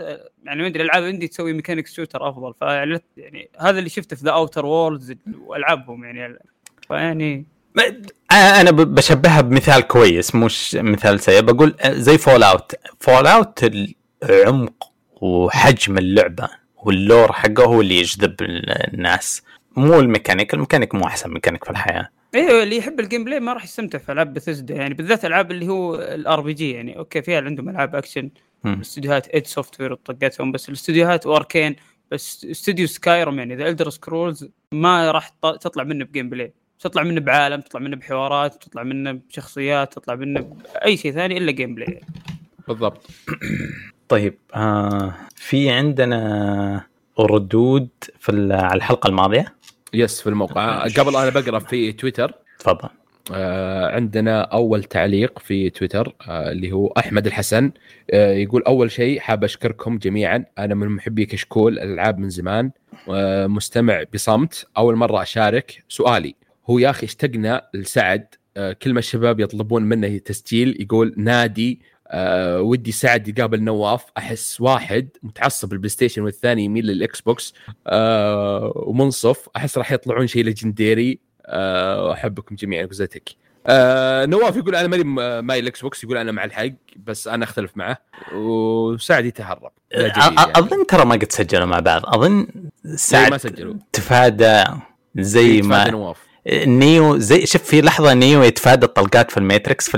يعني 0.43 0.61
ما 0.61 0.67
أدري 0.67 0.83
العاب 0.83 1.03
عندي 1.03 1.27
تسوي 1.27 1.53
mechanic 1.53 1.87
shooter 1.87 2.29
أفضل 2.29 2.53
فيعني 2.59 3.01
يعني 3.17 3.49
هذا 3.59 3.79
اللي 3.79 3.89
شفته 3.89 4.15
في 4.15 4.25
ذا 4.25 4.31
اوتر 4.31 4.65
وورلدز 4.65 5.15
وألعابهم 5.45 6.03
يعني 6.03 6.39
فيعني 6.87 7.45
أنا 8.31 8.71
بشبهها 8.71 9.41
بمثال 9.41 9.81
كويس 9.81 10.35
مش 10.35 10.75
مثال 10.75 11.19
سيء. 11.19 11.41
بقول 11.41 11.75
زي 11.85 12.17
فول 12.17 12.43
اوت 12.43 12.71
فول 12.99 13.27
اوت 13.27 13.59
العمق 14.23 14.91
وحجم 15.21 15.97
اللعبة 15.97 16.49
وال 16.75 16.94
lore 16.94 17.31
حقه 17.31 17.63
هو 17.63 17.81
اللي 17.81 17.99
يجذب 17.99 18.35
الناس. 18.41 19.41
مو 19.75 19.99
ال 19.99 20.05
mechanic 20.05 20.53
ال 20.53 20.58
mechanic 20.58 20.95
مو 20.95 21.05
أحسن 21.05 21.33
ميكانيك 21.33 21.63
في 21.63 21.69
الحياة. 21.69 22.09
أيوه 22.35 22.63
اللي 22.63 22.77
يحب 22.77 22.99
ال 22.99 23.23
gameplay 23.23 23.39
ما 23.39 23.53
راح 23.53 23.63
يستمتع 23.63 23.97
في 23.97 24.11
ألعاب 24.11 24.33
بثزدا 24.33 24.75
يعني 24.75 24.93
بالذات 24.93 25.25
ألعاب 25.25 25.51
اللي 25.51 25.67
هو 25.67 25.95
ال 25.95 26.41
RPG 26.41 26.71
يعني 26.71 26.97
okay 26.97 27.21
فيها 27.21 27.41
عندهم 27.41 27.69
ألعاب 27.69 27.95
اكشن 27.95 28.29
استديوهات 28.65 29.27
اد 29.27 29.47
سوفت 29.47 29.81
وير 29.81 29.93
وطقتهم 29.93 30.51
بس 30.51 30.69
الاستديوهات 30.69 31.25
وأركين 31.25 31.75
بس 32.11 32.47
استوديو 32.51 32.87
سكايرم 32.87 33.39
يعني 33.39 33.55
ذا 33.55 33.67
إلدر 33.67 33.89
سكرولز 33.89 34.47
ما 34.71 35.11
راح 35.11 35.29
تطلع 35.41 35.83
منه 35.83 36.05
ب 36.05 36.29
gameplay. 36.29 36.53
تطلع 36.79 37.03
منه 37.03 37.21
بعالم 37.21 37.61
تطلع 37.61 37.81
منه 37.81 37.95
بحوارات 37.95 38.63
تطلع 38.63 38.83
منه 38.83 39.11
بشخصيات 39.11 39.93
تطلع 39.93 40.15
منه 40.15 40.57
بأي 40.73 40.97
شيء 40.97 41.11
ثاني 41.11 41.37
إلا 41.37 41.51
gameplay 41.51 42.01
بالضبط. 42.67 43.09
طيب 44.09 44.37
آه 44.55 45.13
في 45.35 45.69
عندنا 45.69 46.85
ردود 47.19 47.89
في 48.19 48.53
على 48.53 48.77
الحلقة 48.77 49.07
الماضية؟ 49.07 49.55
يس 49.93 50.21
في 50.21 50.29
الموقع. 50.29 50.83
قبل 50.83 51.15
أنا 51.15 51.29
بقرأ 51.29 51.59
في 51.59 51.91
تويتر 51.91 52.33
تفضل. 52.59 52.89
آه 53.33 53.95
عندنا 53.95 54.41
أول 54.41 54.83
تعليق 54.83 55.39
في 55.39 55.69
تويتر 55.69 56.15
آه 56.27 56.51
اللي 56.51 56.71
هو 56.71 56.87
أحمد 56.87 57.25
الحسن. 57.25 57.71
آه 58.11 58.33
يقول 58.33 58.63
أول 58.63 58.91
شيء 58.91 59.19
حاب 59.19 59.43
أشكركم 59.43 59.97
جميعا. 59.97 60.45
أنا 60.57 60.75
من 60.75 60.89
محبي 60.89 61.25
كشكول 61.25 61.73
الألعاب 61.73 62.19
من 62.19 62.29
زمان 62.29 62.71
آه 63.09 63.47
مستمع 63.47 64.03
بصمت. 64.13 64.67
أول 64.77 64.95
مرة 64.95 65.21
أشارك 65.21 65.83
سؤالي. 65.89 66.35
هو 66.69 66.79
يا 66.79 66.89
أخي 66.89 67.05
اشتقنا 67.05 67.67
لسعد. 67.73 68.27
آه 68.57 68.73
كل 68.73 68.93
ما 68.93 68.99
الشباب 68.99 69.39
يطلبون 69.39 69.83
منه 69.83 70.17
تسجيل 70.17 70.81
يقول 70.81 71.13
نادي 71.17 71.81
أه 72.07 72.61
ودي 72.61 72.91
سعد 72.91 73.27
يقابل 73.27 73.63
نواف. 73.63 74.05
أحس 74.17 74.61
واحد 74.61 75.09
متعصب 75.23 75.73
البلاي 75.73 75.89
ستيشن 75.89 76.21
والثاني 76.21 76.65
يميل 76.65 76.85
للإكس 76.85 77.21
بوكس 77.21 77.53
أه 77.87 78.71
ومنصف. 78.75 79.49
أحس 79.55 79.77
راح 79.77 79.91
يطلعون 79.91 80.27
شيء 80.27 80.43
legendary 80.43 81.19
أه 81.45 82.13
أحبكم 82.13 82.55
جميعا 82.55 82.85
جزتك 82.85 83.29
أه 83.67 84.25
نواف 84.25 84.55
يقول 84.55 84.75
أنا 84.75 84.87
ماني 84.87 85.03
ماي 85.41 85.59
الإكس 85.59 85.81
بوكس 85.81 86.03
يقول 86.03 86.17
أنا 86.17 86.31
مع 86.31 86.43
الحق 86.43 86.69
بس 87.05 87.27
أنا 87.27 87.43
أختلف 87.43 87.77
معه. 87.77 87.97
وسعد 88.33 89.25
يتهرب. 89.25 89.71
يعني. 89.91 90.35
أظن 90.37 90.85
ترى 90.85 91.05
ما 91.05 91.15
قد 91.15 91.31
سجلوا 91.31 91.65
مع 91.65 91.79
بعض. 91.79 92.01
أظن 92.05 92.47
سعد 92.95 93.31
ما 93.31 93.37
سجلوا. 93.37 93.73
تفادى 93.93 94.63
زي 95.15 95.61
ما 95.61 95.91
نواف. 95.91 96.24
نيو 96.53 97.17
زي 97.17 97.45
شوف 97.45 97.63
في 97.63 97.81
لحظة 97.81 98.13
نيو 98.13 98.43
يتفادى 98.43 98.85
الطلقات 98.85 99.31
في 99.31 99.37
الماتريكس 99.37 99.91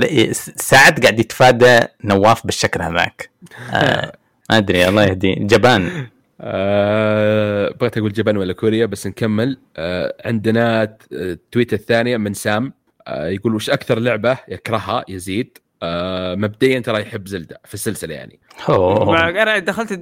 سعد 0.56 1.00
قاعد 1.00 1.20
يتفادى 1.20 1.80
نواف 2.04 2.46
بالشكل 2.46 2.82
هذاك. 2.82 3.30
آه 3.72 4.12
ما 4.50 4.56
أدري 4.56 4.88
الله 4.88 5.04
يهديه. 5.04 5.34
جبان. 5.34 6.06
آه 6.40 7.74
بغيت 7.80 7.98
أقول 7.98 8.12
جبان 8.12 8.36
ولا 8.36 8.52
كوريا 8.52 8.86
بس 8.86 9.06
نكمل. 9.06 9.58
آه 9.76 10.14
عندنا 10.24 10.96
ال 11.12 11.21
tweet 11.21 11.65
ه 11.65 11.74
الثانية 11.74 12.16
من 12.16 12.34
سام 12.34 12.72
آه 13.06 13.28
يقول 13.28 13.54
وش 13.54 13.70
أكثر 13.70 13.98
لعبة 13.98 14.38
يكرهها 14.48 15.04
يزيد؟ 15.08 15.58
آه 15.82 16.34
مبدئيا 16.34 16.80
ترى 16.80 17.00
يحب 17.00 17.28
زلدة 17.28 17.60
في 17.64 17.74
السلسلة 17.74 18.14
يعني. 18.14 18.38
أوه. 18.68 19.28
أنا 19.28 19.58
دخلت 19.58 19.92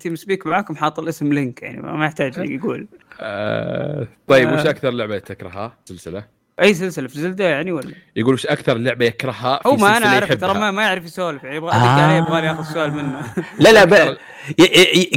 تيم 0.00 0.16
سبيك 0.16 0.46
معاكم 0.46 0.76
حاط 0.76 0.98
الاسم 0.98 1.32
لينك 1.32 1.62
يعني 1.62 1.82
ما 1.82 2.06
يحتاج 2.06 2.50
يقول. 2.50 2.86
آه 3.20 4.08
طيب 4.28 4.52
وش 4.52 4.66
آه. 4.66 4.70
أكثر 4.70 4.90
لعبة 4.90 5.18
تكرهها 5.18 5.76
سلسله؟ 5.84 6.24
أي 6.60 6.74
سلسلة 6.74 7.08
في 7.08 7.20
زلدة 7.20 7.44
يعني 7.44 7.72
ولا؟ 7.72 7.92
يقول 8.16 8.34
وش 8.34 8.46
أكثر 8.46 8.78
لعبة 8.78 9.04
يكرهها 9.04 9.60
هو 9.66 9.76
ما 9.76 9.96
أنا 9.96 10.06
أعرف 10.06 10.32
ترى 10.32 10.54
ما, 10.54 10.70
ما 10.70 10.82
يعرف 10.82 11.04
يسولف 11.04 11.44
يعني 11.44 11.56
يبغى 11.56 11.72
آه. 11.72 12.16
يبغى 12.16 12.46
ياخذ 12.46 12.62
سؤال 12.62 12.92
منه 12.92 13.34
لا 13.60 13.72
لا 13.72 13.84
ب... 13.84 14.16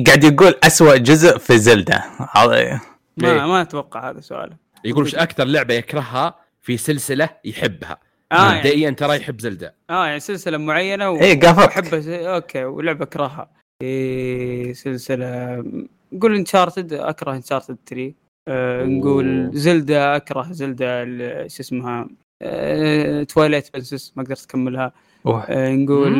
قاعد 0.07 0.23
يقول 0.23 0.55
أسوأ 0.63 0.97
جزء 0.97 1.37
في 1.37 1.57
زلدة 1.57 2.03
ما 2.37 2.53
إيه. 2.53 2.81
ما 3.17 3.61
أتوقع 3.61 4.09
هذا 4.09 4.19
سؤاله 4.19 4.55
يقول 4.85 5.03
وش 5.03 5.15
أكثر 5.15 5.43
لعبة 5.43 5.73
يكرهها 5.73 6.35
في 6.61 6.77
سلسلة 6.77 7.29
يحبها 7.45 7.97
آه 8.31 8.55
مبدئيا 8.55 8.83
يعني. 8.83 8.95
ترى 8.95 9.17
يحب 9.17 9.41
زلدة 9.41 9.75
آه 9.89 10.05
يعني 10.05 10.19
سلسلة 10.19 10.57
معينة 10.57 11.09
و... 11.09 11.21
اي 11.21 11.39
أحبها 11.45 12.35
okay 12.35 12.65
ولعبة 12.65 13.03
أكرهها 13.03 13.49
إيه 13.81 14.73
سلسلة 14.73 15.63
نقول 16.13 16.35
انشارتد 16.35 16.93
أكره 16.93 17.35
انشارتد 17.35 17.77
3 17.87 18.13
آه 18.47 18.85
نقول 18.85 19.49
زلدا 19.53 20.15
أكره 20.15 20.47
زلدا 20.51 21.05
شو 21.47 21.63
اسمها؟ 21.63 22.07
آه 22.41 23.23
تويلايت 23.23 23.73
برنسس 23.73 24.13
ما 24.15 24.23
قدرت 24.23 24.45
أكملها. 24.45 24.93
آه 25.25 25.71
نقول 25.75 26.11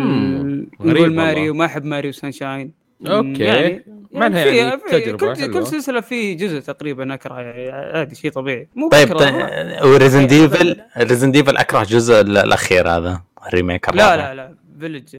نقول 0.80 1.13
ماريو 1.13 1.53
ما 1.53 1.65
أحب 1.65 1.85
ماريو 1.85 2.11
سانشاين 2.11 2.73
okay. 3.07 3.43
يعني 3.43 3.85
ما 4.11 4.30
لها 4.30 4.45
يعني 4.45 4.81
تجربة 4.91 5.34
كل, 5.34 5.53
كل 5.53 5.68
سلسلة 5.68 6.01
في 6.01 6.34
جزء 6.34 6.59
تقريبا 6.59 7.13
أكره 7.13 7.41
يعني 7.41 7.69
عادي 7.97 8.15
شيء 8.15 8.31
طبيعي. 8.31 8.68
مو 8.76 8.89
طيب, 8.89 9.18
طيب 9.18 9.35
وريزن 9.84 10.27
ديفل 10.27 10.81
ريزن 10.97 11.31
ديفل 11.31 11.57
أكره 11.57 11.81
الجزء 11.81 12.22
الأخير 12.22 12.89
هذا 12.89 13.22
ال 13.48 13.53
remake 13.53 13.89
لا 13.89 14.18
لا 14.18 14.35
لا 14.35 14.55
فيلج 14.80 15.15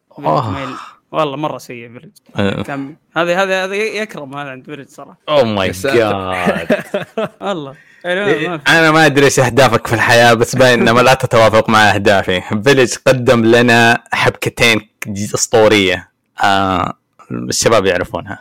والله 1.12 1.36
مرة 1.36 1.58
سيء 1.58 1.88
فيلج 1.92 2.62
كان 2.62 2.96
هذا 3.16 3.42
هذا 3.42 3.64
هذا 3.64 3.74
يكرم 3.74 4.34
هذا 4.34 4.50
عند 4.50 4.64
فيلج 4.64 4.88
صراحة. 4.88 5.18
oh 5.28 5.44
my 5.44 5.70
God 5.70 6.14
والله. 7.40 7.74
إيه، 8.06 8.60
أنا 8.68 8.90
ما 8.90 9.06
أدري 9.06 9.24
إيش 9.24 9.40
أهدافك 9.40 9.86
في 9.86 9.92
الحياة 9.92 10.34
بس 10.34 10.56
باين 10.56 10.80
انما 10.80 11.00
لا 11.00 11.14
تتوافق 11.14 11.70
مع 11.70 11.94
أهدافي. 11.94 12.40
فيلج 12.64 12.94
قدم 13.06 13.44
لنا 13.44 14.04
حبكتين 14.12 14.88
اسطوريه 15.34 16.08
آه 16.44 16.92
الشباب 17.30 17.86
يعرفونها. 17.86 18.38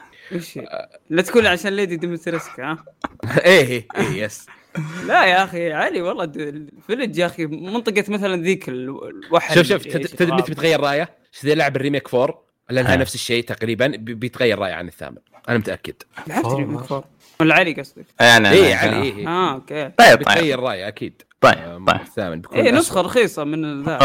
لا 1.10 1.22
تقول 1.22 1.48
عشان 1.48 1.76
ليدي 1.76 1.95
ديمتريسك 1.95 2.60
ها؟ 2.60 2.77
إيه 3.45 3.88
إيه 3.98 4.23
yes 4.23 4.45
لا 5.07 5.26
يا 5.26 5.43
أخي 5.43 5.73
علي 5.73 6.02
والله. 6.02 6.23
الفيلج 6.23 7.18
يا 7.18 7.26
أخي 7.26 7.45
منطقة 7.45 8.03
مثلا 8.07 8.41
ذيك 8.41 8.69
الوحش 8.69 9.56
شوف 9.56 9.68
شوف 9.68 9.84
تدري 9.84 10.31
متى 10.31 10.52
بتغير 10.52 10.80
راية؟ 10.80 11.10
اذا 11.43 11.56
لعب 11.56 11.76
ال 11.75 11.81
remake 11.81 12.13
4 12.14 12.50
لأنها 12.72 12.95
نفس 12.95 13.15
الشيء 13.15 13.43
تقريبا 13.43 13.88
بيتغير 13.98 14.60
رايه 14.60 14.73
عن 14.73 14.88
الثامن 14.88 15.18
أنا 15.49 15.57
متأكد. 15.57 15.93
لعبت 16.27 16.45
remake 16.45 16.91
4 16.91 17.03
ولا 17.39 17.56
علي 17.56 17.73
قصدك؟ 17.73 18.06
أنا 18.22 18.52
اي 18.52 18.73
علي 18.73 19.02
إيه. 19.02 19.27
آه 19.27 19.53
okay. 19.53 19.83
طيب 19.84 19.93
طيب. 19.98 20.19
بتغير 20.19 20.60
رايه 20.60 20.88
أكيد. 20.88 21.22
طيب 21.41 21.53
طيب. 21.88 22.02
الثامن 22.02 22.41
اي 22.56 22.72
نسخة 22.72 23.02
رخيصة 23.02 23.43
من 23.43 23.84
ذا 23.84 23.99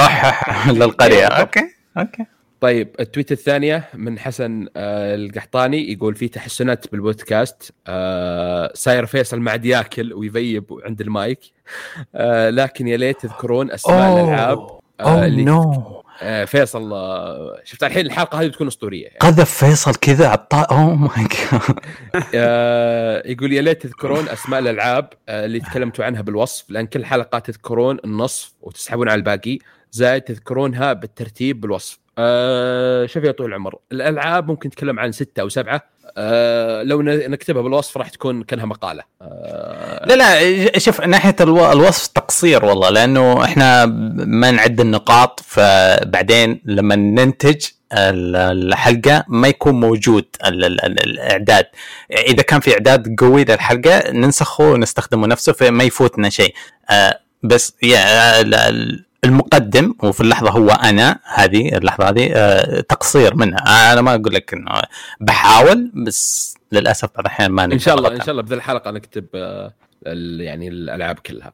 للقريه 0.67 1.27
okay 1.41 1.61
okay. 1.99 2.25
طيب 2.61 2.89
ال 3.01 3.06
tweet 3.06 3.33
الثانية 3.33 3.85
من 3.95 4.19
حسن 4.19 4.69
آه 4.77 5.15
القحطاني 5.15 5.93
يقول 5.93 6.15
في 6.15 6.29
تحسنات 6.29 6.93
بالبودكاست. 6.93 7.73
آه 7.87 8.73
صاير 8.75 9.07
فيصل 9.07 9.41
ما 9.41 9.51
عاد 9.51 9.65
ياكل 9.65 10.13
ويفيب 10.13 10.65
عند 10.85 11.01
المايك. 11.01 11.41
آه 12.15 12.51
لكن 12.51 12.89
يا 12.89 12.97
ليت 12.97 13.21
تذكرون 13.21 13.71
أسماء 13.71 14.21
الألعاب. 14.21 14.59
آه 15.01 15.27
اللي 15.27 15.51
آه 15.51 16.03
فيصل 16.47 16.93
آه 16.93 17.61
شفت 17.65 17.85
الحين 17.85 18.07
الحلقة 18.07 18.41
هذه 18.41 18.47
بتكون 18.47 18.67
أسطورية 18.67 19.05
يعني. 19.05 19.19
قذف 19.19 19.65
فيصل 19.65 19.95
كذا 19.95 20.29
عطاء 20.29 20.71
oh 20.71 20.95
my 20.95 21.29
يقول 23.33 23.53
يا 23.53 23.63
ليت 23.63 23.83
تذكرون 23.83 24.29
أسماء 24.29 24.61
الألعاب 24.61 25.09
آه 25.29 25.45
اللي 25.45 25.61
تكلمتوا 25.61 26.05
عنها 26.05 26.23
بالوصف 26.23 26.71
لأن 26.71 26.87
كل 26.87 27.05
حلقة 27.05 27.39
تذكرون 27.39 27.99
النصف 28.05 28.53
وتسحبون 28.61 29.09
على 29.09 29.19
الباقي. 29.19 29.59
زائد 29.93 30.23
تذكرونها 30.23 30.93
بالترتيب 30.93 31.61
بالوصف. 31.61 31.99
آه 32.19 33.07
شوف 33.07 33.25
يا 33.25 33.33
طويل 33.33 33.51
العمر. 33.51 33.79
الألعاب 33.93 34.49
ممكن 34.49 34.69
نتكلم 34.69 35.01
عن 35.01 35.13
ستة 35.13 35.41
أو 35.41 35.49
سبعة. 35.49 35.83
آه 36.17 36.83
لو 36.83 37.03
نكتبها 37.03 37.63
بالوصف 37.63 37.97
راح 37.97 38.09
تكون 38.09 38.43
كأنها 38.43 38.67
مقالة. 38.67 39.03
آه 39.23 40.07
لا 40.07 40.15
لا 40.15 40.79
شوف 40.79 41.01
ناحية 41.01 41.37
الوصف 41.41 42.07
تقصير 42.07 42.65
والله 42.65 42.91
لأنه 42.91 43.45
إحنا 43.45 43.87
ما 43.87 44.51
نعد 44.51 44.81
النقاط 44.81 45.41
فبعدين 45.41 46.61
لما 46.65 46.97
ننتج 46.97 47.67
الحلقة 47.93 49.25
ما 49.29 49.49
يكون 49.49 49.81
موجود 49.81 50.25
الإعداد. 50.45 51.67
إذا 52.11 52.43
كان 52.43 52.61
في 52.61 52.73
إعداد 52.73 53.15
قوي 53.19 53.45
للحلقة 53.45 54.11
ننسخه 54.11 54.65
ونستخدمه 54.65 55.27
نفسه 55.27 55.53
فما 55.53 55.85
يفوتنا 55.85 56.29
شيء. 56.31 56.55
بس 57.43 57.75
يا 57.83 58.43
المقدم 59.27 59.95
وفي 60.03 60.21
اللحظة 60.21 60.51
هو 60.51 60.71
أنا 60.71 61.19
هذه 61.35 61.77
اللحظة 61.77 62.09
هذه 62.09 62.33
آه 62.35 62.81
تقصير 62.81 63.35
منها. 63.35 63.93
أنا 63.93 64.01
ما 64.01 64.15
أقول 64.15 64.35
لك 64.35 64.55
إنه 64.55 64.71
بحاول 65.21 65.91
بس 65.95 66.55
للأسف 66.73 67.09
بعض 67.15 67.21
الأحيان 67.21 67.51
ما 67.51 67.65
إن 67.65 67.79
شاء 67.79 67.95
الله 67.97 68.13
إن 68.13 68.21
شاء 68.21 68.31
الله 68.31 68.43
بذي 68.43 68.55
الحلقة 68.55 68.91
نكتب 68.91 69.27
آه 69.35 69.73
يعني 70.41 70.69
الألعاب 70.69 71.19
كلها. 71.19 71.53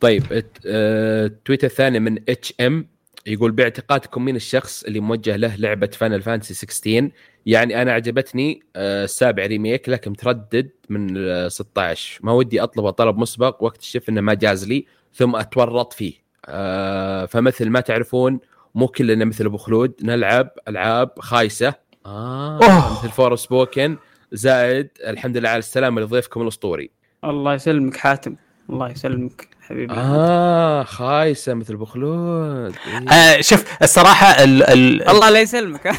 طيب 0.00 0.44
ال 0.64 0.81
tweet 0.81 1.64
الثاني 1.64 2.00
من 2.00 2.18
HM 2.28 2.86
يقول 3.26 3.50
باعتقادكم 3.50 4.24
مين 4.24 4.36
الشخص 4.36 4.82
اللي 4.82 5.00
موجه 5.00 5.36
له 5.36 5.56
لعبة 5.56 5.86
فاينل 5.86 6.22
فانتسي 6.22 6.54
16 6.54 7.10
يعني 7.46 7.82
أنا 7.82 7.92
عجبتني 7.92 8.62
السابع 8.76 9.46
remake 9.46 9.88
لكن 9.88 10.10
متردد 10.10 10.70
من 10.88 11.08
16 11.48 12.20
ما 12.22 12.32
ودي 12.32 12.62
اطلبه 12.62 12.90
طلب 12.90 13.18
مسبق 13.18 13.62
واكتشف 13.62 14.08
إنه 14.08 14.20
ما 14.20 14.34
جاز 14.34 14.68
لي 14.68 14.86
ثم 15.14 15.36
أتورط 15.36 15.92
فيه. 15.92 16.27
آه 16.48 17.26
فمثل 17.26 17.68
ما 17.68 17.80
تعرفون 17.80 18.40
مو 18.74 18.88
كلنا 18.88 19.24
مثل 19.24 19.44
أبو 19.44 19.56
خلود 19.56 19.94
نلعب 20.02 20.50
ألعاب 20.68 21.10
خايسة. 21.18 21.74
آه. 22.06 22.58
أوه. 22.62 22.98
مثل 22.98 23.08
فور 23.10 23.36
سبوكن. 23.36 23.96
زائد 24.32 24.88
الحمد 25.06 25.36
لله 25.36 25.48
على 25.48 25.58
السلامة 25.58 26.00
لضيفكم 26.00 26.42
الأسطوري. 26.42 26.90
الله 27.24 27.54
يسلمك 27.54 27.96
حاتم. 27.96 28.36
الله 28.70 28.90
يسلمك 28.90 29.48
حبيبي. 29.60 29.94
آه 29.94 30.82
خايسة 30.82 31.54
مثل 31.54 31.74
أبو 31.74 31.84
خلود. 31.84 32.74
إيه. 32.86 33.08
آه 33.10 33.40
شوف 33.40 33.64
الصراحة 33.82 34.44
ال 34.44 34.62
ال 34.62 35.08
الله 35.08 35.30
لا 35.30 35.40
يسلمك. 35.40 35.86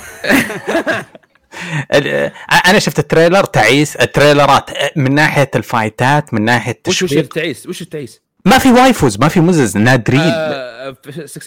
أنا 2.65 2.79
شفت 2.79 2.99
ال 2.99 3.05
trailer 3.05 3.43
تعيس. 3.43 3.95
ال 3.95 4.04
trailer 4.04 4.61
ات 4.61 4.69
من 4.95 5.15
ناحية 5.15 5.51
ال 5.55 5.66
fight 5.66 6.22
ات 6.22 6.33
من 6.33 6.41
ناحية 6.41 6.79
وش 6.87 7.03
وش 7.03 7.13
التعيس 7.13 7.67
وش 7.67 7.81
التعيس 7.81 8.21
ما 8.45 8.57
في 8.57 8.71
waifus 8.71 9.19
ما 9.19 9.27
في 9.27 9.39
مزز 9.39 9.77
نادرين. 9.77 10.19
آه 10.21 10.95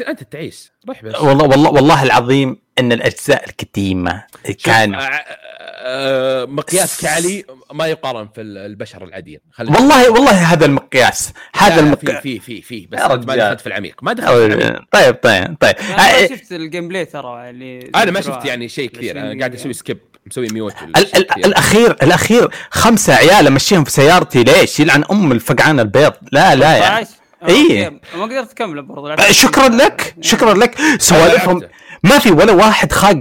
أنت 0.08 0.22
التعيس 0.22 0.72
روح 0.88 1.04
بس. 1.04 1.14
والله 1.14 1.44
والله 1.44 1.70
والله 1.70 2.02
العظيم 2.02 2.56
إن 2.78 2.92
الأجزاء 2.92 3.44
القديمة 3.48 4.24
كان 4.64 4.94
آه 4.94 5.00
آه 5.84 6.44
مقياس 6.44 7.00
كعلي 7.00 7.44
ما 7.72 7.86
يقارن 7.86 8.28
في 8.34 8.40
البشر 8.40 9.04
العاديين. 9.04 9.40
والله 9.58 10.10
والله 10.10 10.52
هذا 10.52 10.66
المقياس 10.66 11.32
هذا 11.54 11.80
المقياس. 11.80 12.22
في 12.22 12.40
في 12.40 12.62
في 12.62 12.86
بس 12.86 13.00
ما 13.00 13.36
دخلت 13.36 13.60
في 13.60 13.66
العميق. 13.66 14.02
ما 14.02 14.12
دخلت 14.12 14.30
في 14.30 14.46
العميق. 14.46 14.82
طيب 14.92 15.14
طيب 15.14 15.56
طيب. 15.60 15.74
أنا 15.78 16.20
ما 16.20 16.26
شفت 16.26 16.52
ال 16.52 16.88
gameplay 16.88 17.04
ترى 17.04 17.50
اللي 17.50 17.90
أنا 17.94 18.10
ما 18.10 18.20
شفت 18.20 18.44
يعني 18.44 18.68
شيء 18.68 18.90
كثير 18.90 19.20
أنا 19.20 19.38
قاعد 19.38 19.54
أسوي 19.54 19.72
skip 19.72 19.98
مسوي 20.26 20.46
mute 20.52 20.74
ال 20.82 21.16
ال 21.16 21.44
الاخير 21.44 21.90
الأخير 21.90 22.50
خمسة 22.70 23.14
عيال 23.14 23.46
امشيهم 23.46 23.84
في 23.84 23.90
سيارتي 23.90 24.42
ليش؟ 24.42 24.80
يلعن 24.80 25.04
أم 25.10 25.32
الفقعان 25.32 25.80
البيض. 25.80 26.12
لا 26.32 26.54
لا 26.54 26.76
يعني. 26.76 27.06
اي 27.48 27.90
ما 28.14 28.24
قدرت 28.24 28.50
اكمل 28.50 28.82
برضه 28.82 29.30
شكرا 29.30 29.68
لك 29.68 30.14
شكرا 30.20 30.54
لك. 30.54 30.78
سوالفهم 30.98 31.62
ما 32.04 32.18
في 32.18 32.30
ولا 32.30 32.52
واحد 32.52 32.92
خاق 32.92 33.20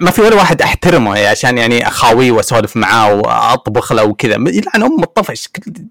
ما 0.00 0.10
في 0.10 0.22
ولا 0.22 0.34
واحد 0.34 0.62
أحترمه 0.62 1.28
عشان 1.28 1.58
يعني 1.58 1.88
اخاويه 1.88 2.30
وأسولف 2.30 2.76
معاه 2.76 3.14
وأطبخ 3.14 3.92
له 3.92 4.04
وكذا. 4.04 4.34
يلعن 4.34 4.82
أم 4.82 5.02
الطفش 5.02 5.48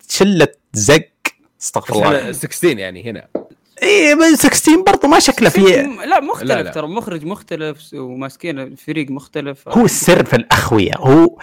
شلة 0.09 0.47
زق. 0.73 1.09
استغفر 1.61 1.95
الله. 1.95 2.31
16 2.31 2.79
يعني 2.79 3.09
هنا. 3.09 3.27
إيه 3.83 4.15
16 4.35 4.81
برضه 4.81 5.07
ما 5.07 5.19
شكله 5.19 5.49
فيه 5.49 5.81
لا 6.05 6.19
مختلف 6.19 6.73
ترى 6.73 6.87
مخرج 6.87 7.25
مختلف 7.25 7.77
وماسكين 7.93 8.75
فريق 8.75 9.09
مختلف. 9.09 9.69
هو 9.69 9.85
السر 9.85 10.25
في 10.25 10.35
الأخوية 10.35 10.91
هو 10.97 11.37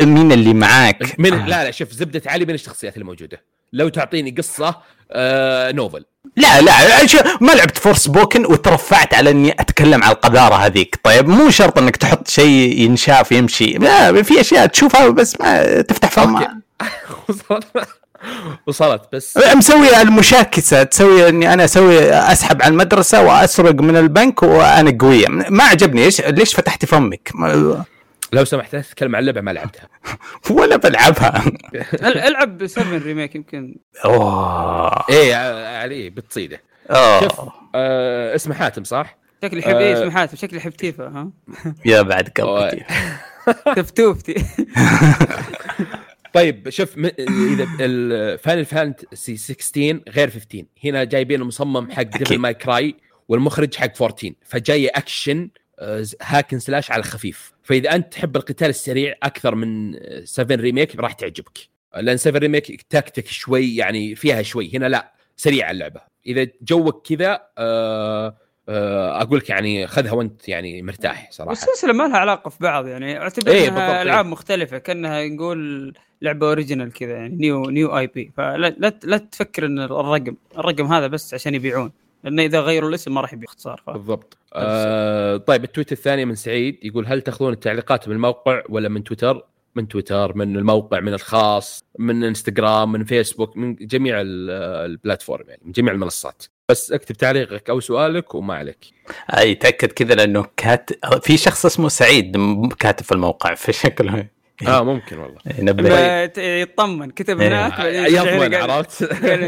مين 0.00 0.32
اللي 0.32 0.54
معاك؟ 0.54 1.20
من 1.20 1.30
لا 1.30 1.64
لا 1.64 1.70
شوف 1.70 1.92
زبدة 1.92 2.22
علي 2.26 2.44
من 2.44 2.54
الشخصيات 2.54 2.96
الموجودة. 2.96 3.42
لو 3.72 3.88
تعطيني 3.88 4.30
قصة 4.30 4.76
آه 5.10 5.72
نوفل. 5.72 6.04
لا 6.36 6.60
لا 6.60 6.76
ما 7.40 7.52
لعبت 7.52 7.78
فورس 7.78 8.08
بوكن 8.08 8.46
وترفعت 8.46 9.14
على 9.14 9.30
إني 9.30 9.52
أتكلم 9.52 10.02
على 10.02 10.14
القذارة 10.14 10.54
هذيك. 10.54 11.00
طيب 11.04 11.28
مو 11.28 11.50
شرط 11.50 11.78
إنك 11.78 11.96
تحط 11.96 12.28
شيء 12.28 12.80
ينشاف 12.80 13.32
يمشي. 13.32 13.66
لا 13.66 14.22
في 14.22 14.40
أشياء 14.40 14.66
تشوفها 14.66 15.08
بس 15.08 15.40
ما 15.40 15.80
تفتح 15.80 16.10
فمها. 16.10 16.60
وصلت 18.66 19.02
بس 19.12 19.38
مسوي 19.56 20.02
المشاكسة 20.02 20.82
تسوي 20.82 21.28
إني 21.28 21.52
أنا 21.52 21.64
أسوي 21.64 22.12
أسحب 22.12 22.62
على 22.62 22.72
المدرسة 22.72 23.24
وأسرق 23.24 23.74
من 23.74 23.96
البنك 23.96 24.42
وأنا 24.42 24.96
قوية. 25.00 25.28
ما 25.28 25.64
عجبني 25.64 26.04
إيش 26.04 26.20
ليش 26.20 26.54
فتحتي 26.54 26.86
فمك؟ 26.86 27.32
لو 28.32 28.44
سمحت 28.44 28.76
تتكلم 28.76 29.16
عن 29.16 29.20
اللعبه 29.20 29.40
ما 29.40 29.50
لعبتها. 29.50 29.88
ولا 30.50 30.76
بلعبها. 30.76 31.44
ألعب 32.28 32.66
7 32.66 32.98
remake 32.98 33.34
يمكن. 33.34 33.76
أوه. 34.04 35.04
إيه 35.10 35.34
علي 35.76 36.10
بتصيده. 36.10 36.62
شوف 37.20 37.40
آه 37.74 38.34
اسمه 38.34 38.54
حاتم 38.54 38.84
صح؟ 38.84 39.18
شكلي 39.44 39.60
يحب 39.60 39.74
آه 39.74 39.92
اسمه 39.92 40.10
حاتم 40.10 40.36
شكلي 40.36 40.58
يحب 40.58 40.72
تيفا 40.72 41.08
ها؟ 41.08 41.30
يا 41.84 42.02
بعد 42.02 42.28
قلبي 42.28 42.84
تفتوفتي 43.76 44.44
طيب 46.34 46.68
شوف 46.68 46.98
إذا 46.98 47.66
ال 47.80 47.94
Final 47.94 48.64
Fantasy 48.64 49.36
16 49.36 50.00
غير 50.08 50.30
15 50.30 50.64
هنا 50.84 51.04
جايبين 51.04 51.40
المصمم 51.40 51.90
حق 51.90 52.02
Devil 52.02 52.38
May 52.38 52.54
Cry 52.54 52.94
والمخرج 53.28 53.74
حق 53.74 54.02
14 54.02 54.32
فجاي 54.44 54.88
اكشن 54.88 55.50
hack 56.22 56.43
and 56.43 56.58
slash 56.58 56.90
على 56.90 57.02
خفيف 57.02 57.52
فإذا 57.62 57.94
أنت 57.94 58.12
تحب 58.12 58.36
القتال 58.36 58.68
السريع 58.68 59.14
أكثر 59.22 59.54
من 59.54 59.98
7 60.24 60.56
remake 60.56 60.96
راح 60.96 61.12
تعجبك. 61.12 61.58
لأن 61.96 62.16
7 62.16 62.38
remake 62.38 62.82
tactic 62.82 63.26
شوي 63.26 63.76
يعني 63.76 64.14
فيها 64.14 64.42
شوي. 64.42 64.70
هنا 64.76 64.86
لا 64.86 65.12
سريعه 65.36 65.70
اللعبة. 65.70 66.00
إذا 66.26 66.46
جوك 66.62 67.06
كذا 67.08 67.42
آه 67.58 68.36
أقول 69.22 69.38
لك 69.38 69.50
يعني 69.50 69.86
خذها 69.86 70.12
وأنت 70.12 70.48
يعني 70.48 70.82
مرتاح 70.82 71.28
صراحة. 71.30 71.52
السلسله 71.52 71.92
ما 71.92 72.08
لها 72.08 72.16
علاقة 72.16 72.48
في 72.48 72.58
بعض 72.60 72.86
يعني. 72.86 73.18
اعتبر 73.18 73.52
إيه 73.52 73.68
إنها 73.68 74.02
العاب 74.02 74.24
إيه. 74.24 74.32
مختلفة. 74.32 74.78
كأنها 74.78 75.28
نقول 75.28 75.92
لعبة 76.22 76.46
original 76.46 76.92
كذا 76.92 77.12
يعني 77.12 77.36
new 77.36 77.70
new 77.70 77.98
IP 77.98 78.32
فلا 78.36 78.74
لا, 78.78 78.98
لا 79.04 79.16
تفكر 79.16 79.66
إن 79.66 79.78
الرقم 79.78 80.36
الرقم 80.58 80.86
هذا 80.86 81.06
بس 81.06 81.34
عشان 81.34 81.54
يبيعون 81.54 81.92
لأنه 82.24 82.42
إذا 82.42 82.60
غيروا 82.60 82.88
الاسم 82.88 83.14
ما 83.14 83.20
راح 83.20 83.32
يبي 83.32 83.46
اختصار 83.46 83.82
ف... 83.86 83.90
بالضبط. 83.90 84.38
آه 84.54 85.36
طيب 85.36 85.64
ال 85.64 85.69
tweet 85.69 85.92
الثاني 85.92 86.24
من 86.24 86.34
سعيد 86.34 86.78
يقول 86.82 87.06
هل 87.06 87.22
تأخذون 87.22 87.52
التعليقات 87.52 88.08
من 88.08 88.14
الموقع 88.14 88.62
ولا 88.68 88.88
من 88.88 89.04
تويتر؟ 89.04 89.46
من 89.74 89.88
تويتر 89.88 90.36
من 90.36 90.56
الموقع 90.56 91.00
من 91.00 91.14
الخاص 91.14 91.84
من 91.98 92.24
إنستغرام 92.24 92.92
من 92.92 93.04
فيسبوك 93.04 93.56
من 93.56 93.74
جميع 93.74 94.16
ال 94.20 94.34
platform 94.34 95.44
يعني 95.48 95.62
من 95.64 95.72
جميع 95.72 95.92
المنصات. 95.92 96.44
بس 96.68 96.92
اكتب 96.92 97.14
تعليقك 97.14 97.70
أو 97.70 97.80
سؤالك 97.80 98.34
وما 98.34 98.54
عليك. 98.54 98.86
أي 99.38 99.54
تأكد 99.54 99.92
كذا 99.92 100.14
لأنه 100.14 100.46
كات 100.56 100.90
في 101.22 101.36
شخص 101.36 101.66
اسمه 101.66 101.88
سعيد 101.88 102.36
كاتب 102.78 103.04
في 103.04 103.12
الموقع 103.12 103.54
في 103.54 103.72
شكله. 103.72 104.26
آه 104.68 104.84
ممكن 104.84 105.18
والله. 105.18 105.38
ينبه 105.58 105.98
يطمن. 106.38 107.10
كتب 107.10 107.40
إيه. 107.40 107.48
هناك 107.48 107.78
يضمن 108.12 108.54
عرفت. 108.54 109.02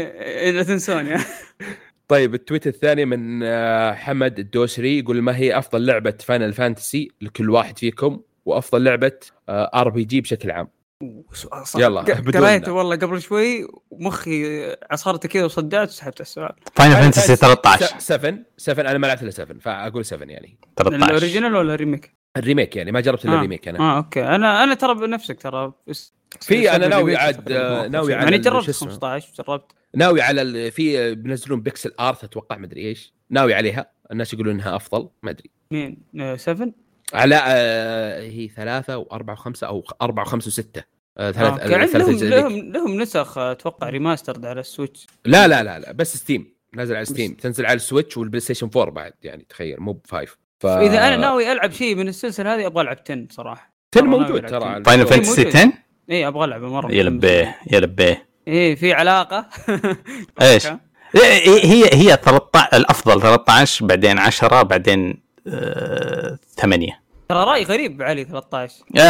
لا 0.55 0.63
تنسوني 0.63 1.17
طيب 2.07 2.33
ال 2.33 2.39
tweet 2.39 2.67
الثاني 2.67 3.05
من 3.05 3.43
آه، 3.43 3.93
حمد 3.93 4.39
الدوسري 4.39 4.99
يقول 4.99 5.21
ما 5.21 5.37
هي 5.37 5.57
أفضل 5.57 5.85
لعبة 5.85 6.13
Final 6.25 6.53
Fantasy 6.53 7.11
لكل 7.21 7.49
واحد 7.49 7.79
فيكم 7.79 8.19
وأفضل 8.45 8.83
لعبة 8.83 9.11
RPG 9.49 10.21
بشكل 10.21 10.51
عام. 10.51 10.67
سؤال 11.33 11.67
صح 11.67 11.79
يلا 11.79 12.01
قريته 12.01 12.71
والله 12.71 12.95
قبل 12.95 13.21
شوي 13.21 13.67
ومخي 13.91 14.65
عصرت 14.91 15.27
كذا 15.27 15.45
وصدعت 15.45 15.87
وسحبت 15.87 16.21
السؤال. 16.21 16.53
Final 16.75 16.93
Fantasy 16.95 17.35
13 17.35 17.95
7 17.99 18.35
7 18.57 18.91
أنا 18.91 18.97
ما 18.97 19.07
لعبت 19.07 19.21
إلا 19.23 19.31
7 19.31 19.59
فأقول 19.59 20.05
7 20.05 20.27
يعني. 20.27 20.57
13 20.77 21.05
ال 21.05 21.11
original 21.11 21.55
ولا 21.55 21.73
ال 21.73 21.78
remake؟ 21.78 22.15
ال 22.37 22.42
remake 22.42 22.75
يعني 22.75 22.91
ما 22.91 23.01
جربت 23.01 23.25
إلا 23.25 23.33
آه. 23.33 23.35
ال 23.35 23.40
remake 23.40 23.67
أنا. 23.67 23.79
آه 23.79 23.97
okay. 23.97 24.23
أنا 24.23 24.63
أنا 24.63 24.73
ترى 24.73 24.95
بنفسك 24.95 25.41
ترى. 25.41 25.73
في 26.41 26.75
أنا 26.75 26.87
ناوي 26.87 27.15
عاد 27.15 27.51
ناوي 27.51 28.13
على 28.13 28.23
يعني 28.23 28.37
جربت 28.37 28.71
15 28.71 29.43
جربت. 29.43 29.71
ناوي 29.95 30.21
على 30.21 30.71
في 30.71 31.15
بينزلون 31.15 31.61
pixel 31.61 31.91
art 31.99 32.23
أتوقع 32.23 32.57
ما 32.57 32.65
أدري 32.65 32.81
إيش. 32.81 33.13
ناوي 33.29 33.53
عليها. 33.53 33.91
الناس 34.11 34.33
يقولون 34.33 34.53
إنها 34.53 34.75
أفضل 34.75 35.09
ما 35.23 35.31
أدري. 35.31 35.49
مين؟ 35.71 35.97
7 36.37 36.71
على 37.13 37.41
آه 37.47 38.21
هي 38.21 38.47
ثلاثة 38.47 38.97
وأربعة 38.97 39.33
وخمسة 39.33 39.67
أو 39.67 39.83
أربعة 40.01 40.23
وخمسة 40.23 40.47
وستة. 40.47 40.83
آه 41.17 41.31
ثلاث 41.31 41.59
آه. 41.59 41.67
ثلاث 41.67 41.95
لهم, 41.95 42.29
لهم 42.29 42.71
لهم 42.71 43.01
نسخ 43.01 43.37
أتوقع 43.37 43.89
remastered 43.89 44.45
على 44.45 44.59
ال 44.59 44.65
Switch. 44.65 45.07
لا 45.25 45.47
لا 45.47 45.63
لا 45.63 45.79
لا 45.79 45.91
بس 45.91 46.17
Steam 46.17 46.55
نازل 46.73 46.95
على 46.95 47.05
Steam 47.05 47.33
تنزل 47.33 47.65
على 47.65 47.75
ال 47.75 47.80
Switch 47.80 48.08
وال 48.08 48.17
PlayStation 48.17 48.69
4 48.75 48.93
بعد 48.93 49.13
يعني 49.23 49.45
تخيل 49.49 49.79
مو 49.79 49.91
ب 49.93 50.02
five 50.02 50.37
ف... 50.59 50.65
إذا 50.65 51.07
أنا 51.07 51.17
ناوي 51.17 51.51
ألعب 51.51 51.71
شيء 51.71 51.95
من 51.95 52.07
السلسلة 52.07 52.55
هذه 52.55 52.65
أبغى 52.65 52.83
ألعب 52.83 52.97
10 53.05 53.25
صراحة. 53.29 53.73
10 53.95 54.05
موجود 54.05 54.45
ترى 54.45 54.83
Final 54.85 55.07
Fantasy 55.07 55.47
10 55.47 55.71
اي 56.11 56.27
أبغى 56.27 56.45
العبه 56.45 56.67
مرة 56.67 56.91
يا 56.91 57.03
لبيه 57.03 57.57
يا 57.71 57.79
لبيه 57.79 58.27
إيه 58.47 58.75
في 58.75 58.93
علاقة. 58.93 59.45
إيش؟ 60.41 60.67
هي 61.63 61.83
هي 61.93 62.19
13 62.23 62.67
الأفضل 62.73 63.21
13 63.21 63.85
بعدين 63.85 64.19
10 64.19 64.61
بعدين 64.61 65.23
آه 65.47 66.37
8 66.57 66.87
ترى 67.29 67.43
رأي 67.43 67.63
غريب 67.63 68.01
علي 68.01 68.23
13 68.23 68.83
آه 68.97 69.01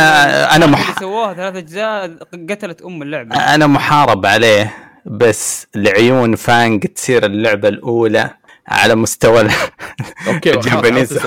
أنا 0.55 0.65
مح... 0.65 0.99
سووها 0.99 1.33
ثلاث 1.33 1.55
أجزاء 1.55 2.17
قتلت 2.49 2.81
أم 2.81 3.01
اللعبة. 3.01 3.35
أنا 3.35 3.67
محارب 3.67 4.25
عليه 4.25 4.73
بس 5.05 5.67
لعيون 5.75 6.35
Fang 6.35 6.85
تصير 6.85 7.25
اللعبة 7.25 7.67
الأولى. 7.69 8.29
على 8.67 8.95
مستوى 8.95 9.49
okay 10.27 10.53
ال 10.55 10.61
Japanese. 10.61 11.17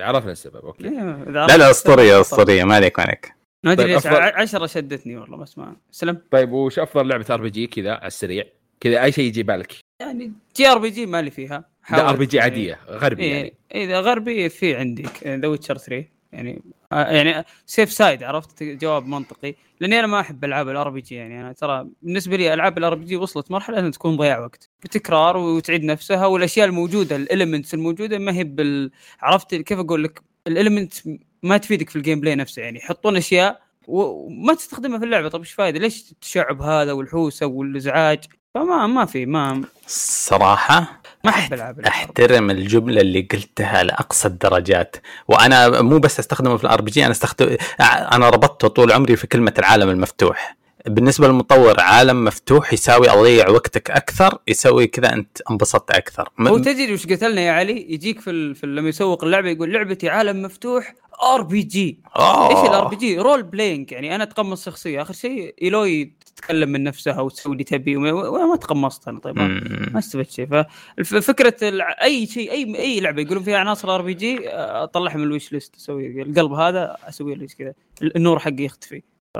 عرفنا 0.00 0.32
السبب 0.32 0.56
okay. 0.56 0.84
إيه، 0.84 1.24
لا 1.24 1.56
لا 1.56 1.70
أسطورية 1.70 2.20
أسطورية. 2.20 2.64
ما 2.64 2.74
عليك 2.74 2.98
ما 2.98 3.04
عليك. 3.04 3.32
ما 3.64 3.72
أدري 3.72 3.94
ليش 3.94 4.06
10 4.06 4.66
شدتني 4.66 5.16
والله 5.16 5.36
بس 5.36 5.58
ما 5.58 5.76
سلم. 5.90 6.22
طيب 6.30 6.52
وش 6.52 6.78
أفضل 6.78 7.08
لعبة 7.08 7.26
RPG؟ 7.30 7.66
كذا 7.66 7.92
على 7.92 8.06
السريع. 8.06 8.44
كذا 8.80 9.02
أي 9.04 9.12
شيء 9.12 9.24
يجي 9.24 9.42
بالك؟ 9.42 9.74
يعني 10.00 10.32
JRPG 10.56 11.06
مالي 11.06 11.30
فيها. 11.30 11.64
لا 11.90 12.10
RPG 12.10 12.40
عادية 12.40 12.78
غربي 12.88 13.22
إيه 13.22 13.32
يعني. 13.34 13.54
إذا 13.74 14.00
غربي 14.00 14.48
في 14.48 14.76
عندك 14.76 15.26
The 15.26 15.48
Witcher 15.48 15.78
3 15.78 16.04
يعني 16.32 16.62
آه، 16.92 17.10
يعني 17.10 17.44
safe 17.66 17.92
side 17.92 18.22
عرفت؟ 18.22 18.62
جواب 18.62 19.06
منطقي. 19.06 19.54
لأني 19.80 19.98
أنا 19.98 20.06
ما 20.06 20.20
أحب 20.20 20.44
ألعاب 20.44 20.68
ال 20.68 20.90
RPG 20.90 21.14
يعني. 21.14 21.40
أنا 21.40 21.52
ترى 21.52 21.88
بالنسبة 22.02 22.36
لي 22.36 22.54
ألعاب 22.54 22.78
ال 22.78 22.94
RPG 22.94 23.16
وصلت 23.16 23.50
مرحلة 23.50 23.78
إنها 23.78 23.90
تكون 23.90 24.16
ضياع 24.16 24.38
وقت. 24.38 24.70
بتكرار 24.84 25.36
وتعيد 25.36 25.84
نفسها 25.84 26.26
والأشياء 26.26 26.66
الموجودة 26.66 27.16
ال 27.16 27.22
elements 27.22 27.74
الموجودة 27.74 28.18
ما 28.18 28.32
هي 28.32 28.44
بال 28.44 28.90
عرفت؟ 29.20 29.54
كيف 29.54 29.78
أقول 29.78 30.04
لك؟ 30.04 30.22
ال 30.46 30.52
element 30.52 30.94
ما 31.42 31.56
تفيدك 31.58 31.90
في 31.90 31.96
ال 31.96 32.20
gameplay 32.20 32.34
نفسه 32.34 32.62
يعني. 32.62 32.78
يحطون 32.78 33.16
أشياء 33.16 33.60
وما 33.88 34.54
تستخدمها 34.54 34.98
في 34.98 35.04
اللعبة. 35.04 35.28
طيب 35.28 35.40
إيش 35.42 35.52
فايدة؟ 35.52 35.78
ليش 35.78 36.12
التشعب 36.12 36.62
هذا 36.62 36.92
والحوسة 36.92 37.46
والازعاج؟ 37.46 38.24
فما 38.56 38.86
ما 38.86 39.04
في 39.04 39.26
ما 39.26 39.62
صراحة 39.86 41.00
ما 41.24 41.30
أحب 41.30 41.54
العاب 41.54 41.80
أحترم 41.80 42.50
الجملة 42.50 43.00
اللي 43.00 43.28
قلتها 43.32 43.82
لأقصى 43.82 44.28
الدرجات. 44.28 44.96
وأنا 45.28 45.82
مو 45.82 45.98
بس 45.98 46.20
استخدمه 46.20 46.56
في 46.56 46.64
ال 46.64 46.82
RPG 46.82 47.04
أنا 47.04 47.12
استخدم 47.12 47.56
أنا 47.80 48.28
ربطته 48.28 48.68
طول 48.68 48.92
عمري 48.92 49.16
في 49.16 49.26
كلمة 49.26 49.54
العالم 49.58 49.88
المفتوح. 49.88 50.56
بالنسبة 50.86 51.26
للمطور 51.26 51.80
عالم 51.80 52.24
مفتوح 52.24 52.72
يساوي 52.72 53.10
أضيع 53.10 53.48
وقتك 53.48 53.90
أكثر 53.90 54.38
يسوي 54.48 54.86
كذا 54.86 55.12
أنت 55.12 55.38
انبسطت 55.50 55.90
أكثر. 55.90 56.28
هو 56.40 56.58
تدري 56.58 56.94
وش 56.94 57.06
قتلنا 57.06 57.40
يا 57.40 57.52
علي؟ 57.52 57.86
يجيك 57.92 58.20
في, 58.20 58.30
ال... 58.30 58.54
في 58.54 58.66
لما 58.66 58.88
يسوق 58.88 59.24
اللعبة 59.24 59.48
يقول 59.48 59.72
لعبتي 59.72 60.08
عالم 60.08 60.42
مفتوح 60.42 60.94
RPG 61.34 61.98
إيش 62.16 62.58
ال 62.58 62.88
RPG 62.88 63.18
role 63.18 63.42
playing 63.42 63.92
يعني 63.92 64.14
أنا 64.14 64.24
أتقمص 64.24 64.64
شخصية. 64.64 65.02
آخر 65.02 65.14
شيء 65.14 65.54
Aloy 65.62 66.12
تتكلم 66.46 66.68
من 66.68 66.84
نفسها 66.84 67.20
وتسوي 67.20 67.52
اللي 67.52 67.64
تبي 67.64 67.96
وما 67.96 68.56
تقمصت 68.56 69.08
أنا 69.08 69.20
طيب 69.20 69.38
ما 69.38 69.98
استفدت 69.98 70.30
شيء. 70.30 70.64
ففكره 71.04 71.56
أي 72.02 72.26
شيء 72.26 72.50
اي 72.50 72.78
أي 72.78 73.00
لعبة 73.00 73.22
يقولون 73.22 73.42
فيها 73.42 73.58
عناصر 73.58 73.94
RPG 73.94 74.48
أطلعها 74.48 75.16
من 75.16 75.22
ال 75.22 75.52
wishlist 75.52 75.76
أسوي 75.76 76.22
القلب 76.22 76.52
هذا 76.52 76.96
أسوي 77.08 77.34
له 77.34 77.46
كذا 77.58 77.72
النور 78.02 78.38
حقي 78.38 78.64
يختفي. 78.64 79.02
ف... 79.34 79.38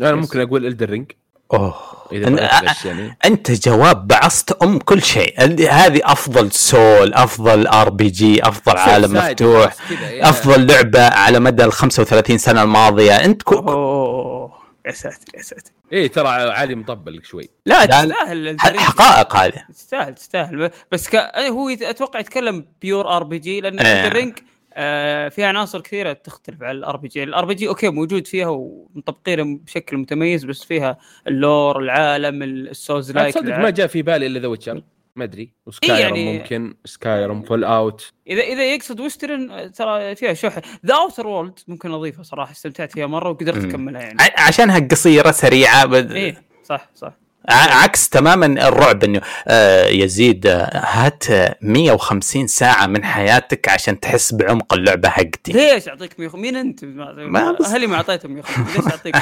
أنا 0.00 0.14
ممكن 0.14 0.40
أقول 0.40 0.66
Elden 0.66 0.92
Ring 0.92 1.12
أوه. 1.54 1.74
إذا 2.12 2.50
يعني. 2.84 3.18
أنت 3.24 3.68
جواب 3.68 4.08
بعصت 4.08 4.62
أم 4.62 4.78
كل 4.78 5.02
شيء. 5.02 5.40
هذه 5.70 6.00
أفضل 6.04 6.52
soul 6.52 7.14
أفضل 7.14 7.66
RPG 7.66 8.42
أفضل 8.42 8.76
عالم 8.76 9.12
مفتوح 9.12 9.74
أفضل 10.02 10.66
لعبة 10.66 11.06
على 11.06 11.40
مدى 11.40 11.64
ال 11.64 11.72
35 11.72 12.38
سنة 12.38 12.62
الماضية. 12.62 13.12
أنت 13.12 13.42
كو... 13.42 13.54
أوه. 13.54 14.52
يا 14.86 14.92
ساتر 14.92 15.36
يا 15.36 15.42
ساتر. 15.42 15.75
إيه 15.92 16.06
ترى 16.06 16.28
عادي 16.28 16.74
مطبل 16.74 17.24
شوي. 17.24 17.48
لا 17.66 17.86
تستاهل 17.86 18.56
حقائق 18.60 19.36
هذه. 19.36 19.64
تستاهل 19.68 20.14
تستاهل. 20.14 20.70
بس 20.92 21.08
ك... 21.08 21.16
هو 21.36 21.68
أتوقع 21.68 22.20
يتكلم 22.20 22.66
pure 22.82 23.16
RPG 23.16 23.60
لأن 23.60 23.78
إيه. 23.78 24.06
الرينج 24.06 24.38
آه 24.74 25.28
في 25.28 25.44
عناصر 25.44 25.80
كثيرة 25.80 26.12
تختلف 26.12 26.62
عن 26.62 26.76
ال 26.76 26.96
RPG، 26.96 27.22
ال 27.22 27.44
RPG 27.44 27.68
okay 27.68 27.88
موجود 27.88 28.26
فيها 28.26 28.48
ومطبقينه 28.48 29.58
بشكل 29.64 29.96
متميز 29.96 30.44
بس 30.44 30.64
فيها 30.64 30.98
ال 31.26 31.35
lore، 31.35 31.78
العالم، 31.78 32.42
ال 32.42 33.12
souls-like 33.12 33.34
تصدق 33.34 33.58
ما 33.58 33.70
جاء 33.70 33.86
في 33.86 34.02
بالي 34.02 34.26
إلا 34.26 34.40
The 34.40 34.46
Witcher 34.46 34.82
ما 35.16 35.24
أدري 35.24 35.52
و 35.66 35.70
Skyrim 35.70 35.96
إيه 35.96 36.02
يعني 36.02 36.38
ممكن 36.38 36.74
Skyrim 36.84 37.42
Fallout. 37.42 38.12
إذا 38.26 38.42
إذا 38.42 38.74
يقصد 38.74 39.00
western 39.00 39.72
ترى 39.72 40.14
فيها 40.14 40.34
شحن. 40.34 40.60
The 40.86 40.94
Outer 40.94 41.26
Worlds 41.26 41.58
ممكن 41.68 41.90
اضيفها 41.90 42.22
صراحة 42.22 42.52
استمتعت 42.52 42.92
فيها 42.92 43.06
مرة 43.06 43.30
وقدرت 43.30 43.64
أكملها 43.64 44.02
يعني. 44.02 44.16
عشانها 44.38 44.78
قصيره 44.78 45.30
سريعة 45.30 45.86
بد... 45.86 46.12
إيه 46.12 46.42
صح 46.64 46.90
صح. 46.94 47.12
عكس 47.48 48.08
تماما 48.08 48.68
الرعب 48.68 49.04
إنه 49.04 49.20
آه 49.48 49.86
يزيد 49.86 50.46
آه، 50.46 50.70
هات 50.74 51.24
150 51.62 52.46
ساعة 52.46 52.86
من 52.86 53.04
حياتك 53.04 53.68
عشان 53.68 54.00
تحس 54.00 54.34
بعمق 54.34 54.74
اللعبة 54.74 55.08
حقتي. 55.08 55.52
ليش 55.52 55.88
أعطيك 55.88 56.20
100 56.20 56.36
مين 56.36 56.56
أنت؟ 56.56 56.84
ما 56.84 57.56
أهلي 57.64 57.86
ما 57.86 57.96
أعطيتهم 57.96 58.32
150 58.32 58.66
ليش 58.66 58.92
أعطيك 58.92 59.16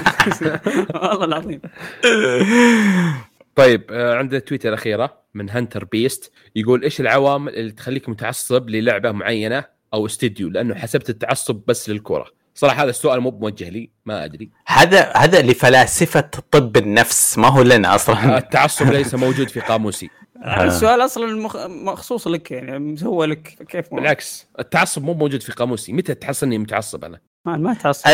والله 1.03 1.25
العظيم. 1.25 1.61
طيب 3.55 3.85
آه 3.91 4.15
عندنا 4.15 4.41
تويتر 4.41 4.69
الأخيرة 4.69 5.25
من 5.35 5.51
هنتر 5.51 5.85
بيست 5.85 6.33
يقول 6.57 6.83
إيش 6.83 7.01
العوامل 7.01 7.55
اللي 7.55 7.73
تخليك 7.73 8.09
متعصب 8.09 8.71
للعبة 8.71 9.13
معينة 9.13 9.65
أو 9.95 10.07
استديو؟ 10.07 10.49
لأنه 10.49 10.75
حسبت 10.75 11.11
التعصب 11.11 11.63
بس 11.67 11.91
للكوره 11.91 12.27
صراحة 12.55 12.83
هذا 12.83 12.91
السؤال 12.91 13.21
مو 13.21 13.31
موجه 13.31 13.69
لي 13.69 13.91
ما 14.07 14.25
أدري. 14.25 14.51
هذا 14.67 15.13
هذا 15.17 15.43
لفلاسفة 15.43 16.31
طب 16.51 16.77
النفس 16.77 17.39
ما 17.39 17.49
هو 17.49 17.63
لنا 17.63 17.95
أصلا. 17.95 18.39
التعصب 18.39 18.91
ليس 18.91 19.15
موجود 19.15 19.49
في 19.49 19.61
قاموسي. 19.61 20.11
آه. 20.45 20.65
السؤال 20.65 21.01
أصلا 21.01 21.49
مخصوص 21.69 22.29
لك 22.29 22.51
يعني 22.51 22.97
هو 23.03 23.25
لك 23.25 23.49
كيف 23.69 23.95
بالعكس 23.95 24.47
التعصب 24.59 25.03
مو 25.03 25.15
موجود 25.15 25.43
في 25.43 25.53
قاموسي. 25.53 25.93
متى 25.93 26.15
تحس 26.15 26.43
إني 26.43 26.59
متعصب 26.59 27.05
أنا؟ 27.05 27.21
ما 27.45 27.57
ما 27.57 27.75
تعصب 27.75 28.07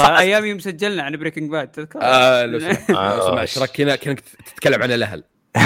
أيام 0.00 0.44
يوم 0.44 0.58
سجلنا 0.58 1.02
عن 1.02 1.16
Breaking 1.16 1.50
Bad 1.50 1.68
تذكر؟ 1.68 1.98
آه 2.02 2.46
لو 2.46 2.58
سمحت 3.46 3.70
كنا 3.76 3.96
كنت 3.96 4.20
تتكلم 4.46 4.82
عن 4.82 4.92
الأهل. 4.92 5.24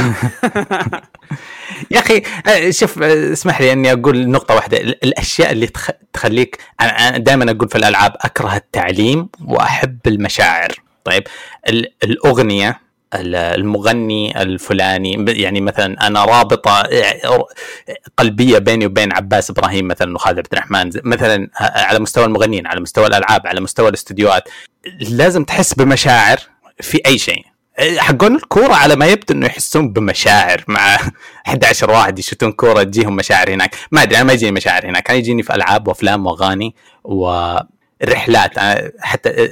يا 1.90 1.98
أخي 1.98 2.22
آه، 2.46 2.70
شوف 2.70 3.02
آه، 3.02 3.32
اسمح 3.32 3.60
لي 3.60 3.72
أني 3.72 3.92
أقول 3.92 4.28
نقطة 4.28 4.54
واحدة. 4.54 4.76
الأشياء 4.78 5.52
اللي 5.52 5.68
تخليك 6.12 6.58
أنا 6.80 7.18
دائما 7.18 7.50
أقول 7.50 7.68
في 7.68 7.78
الألعاب 7.78 8.16
أكره 8.20 8.56
التعليم 8.56 9.28
وأحب 9.44 9.98
المشاعر. 10.06 10.72
طيب 11.04 11.22
الأغنية 12.04 12.80
المغني 13.14 14.42
الفلاني 14.42 15.24
يعني 15.28 15.60
مثلا 15.60 16.06
أنا 16.06 16.24
رابطة 16.24 16.82
قلبية 18.16 18.58
بيني 18.58 18.86
وبين 18.86 19.12
عباس 19.12 19.50
إبراهيم 19.50 19.88
مثلا 19.88 20.14
وخالد 20.14 20.38
عبد 20.38 20.48
الرحمن 20.52 20.90
مثلا 21.04 21.48
على 21.60 21.98
مستوى 21.98 22.24
المغنيين 22.24 22.66
على 22.66 22.80
مستوى 22.80 23.06
الألعاب 23.06 23.46
على 23.46 23.60
مستوى 23.60 23.88
الاستديوهات 23.88 24.48
لازم 25.10 25.44
تحس 25.44 25.74
بمشاعر 25.74 26.38
في 26.80 27.00
أي 27.06 27.18
شيء. 27.18 27.44
حقون 27.98 28.36
الكورة 28.36 28.74
على 28.74 28.96
ما 28.96 29.06
يبدو 29.06 29.34
إنه 29.34 29.46
يحسون 29.46 29.92
بمشاعر 29.92 30.64
مع 30.68 30.98
11 31.46 31.90
واحد 31.90 32.18
يشوتون 32.18 32.52
كورة 32.52 32.82
تجيهم 32.82 33.16
مشاعر 33.16 33.50
هناك. 33.50 33.74
ما 33.90 34.02
أدري 34.02 34.16
أنا 34.16 34.24
ما 34.24 34.32
يجيني 34.32 34.52
مشاعر 34.52 34.86
هناك. 34.86 35.10
أنا 35.10 35.18
يجيني 35.18 35.42
في 35.42 35.54
ألعاب 35.54 35.88
وأفلام 35.88 36.26
وأغاني 36.26 36.74
ورحلات 38.02 38.58
حتى 39.00 39.48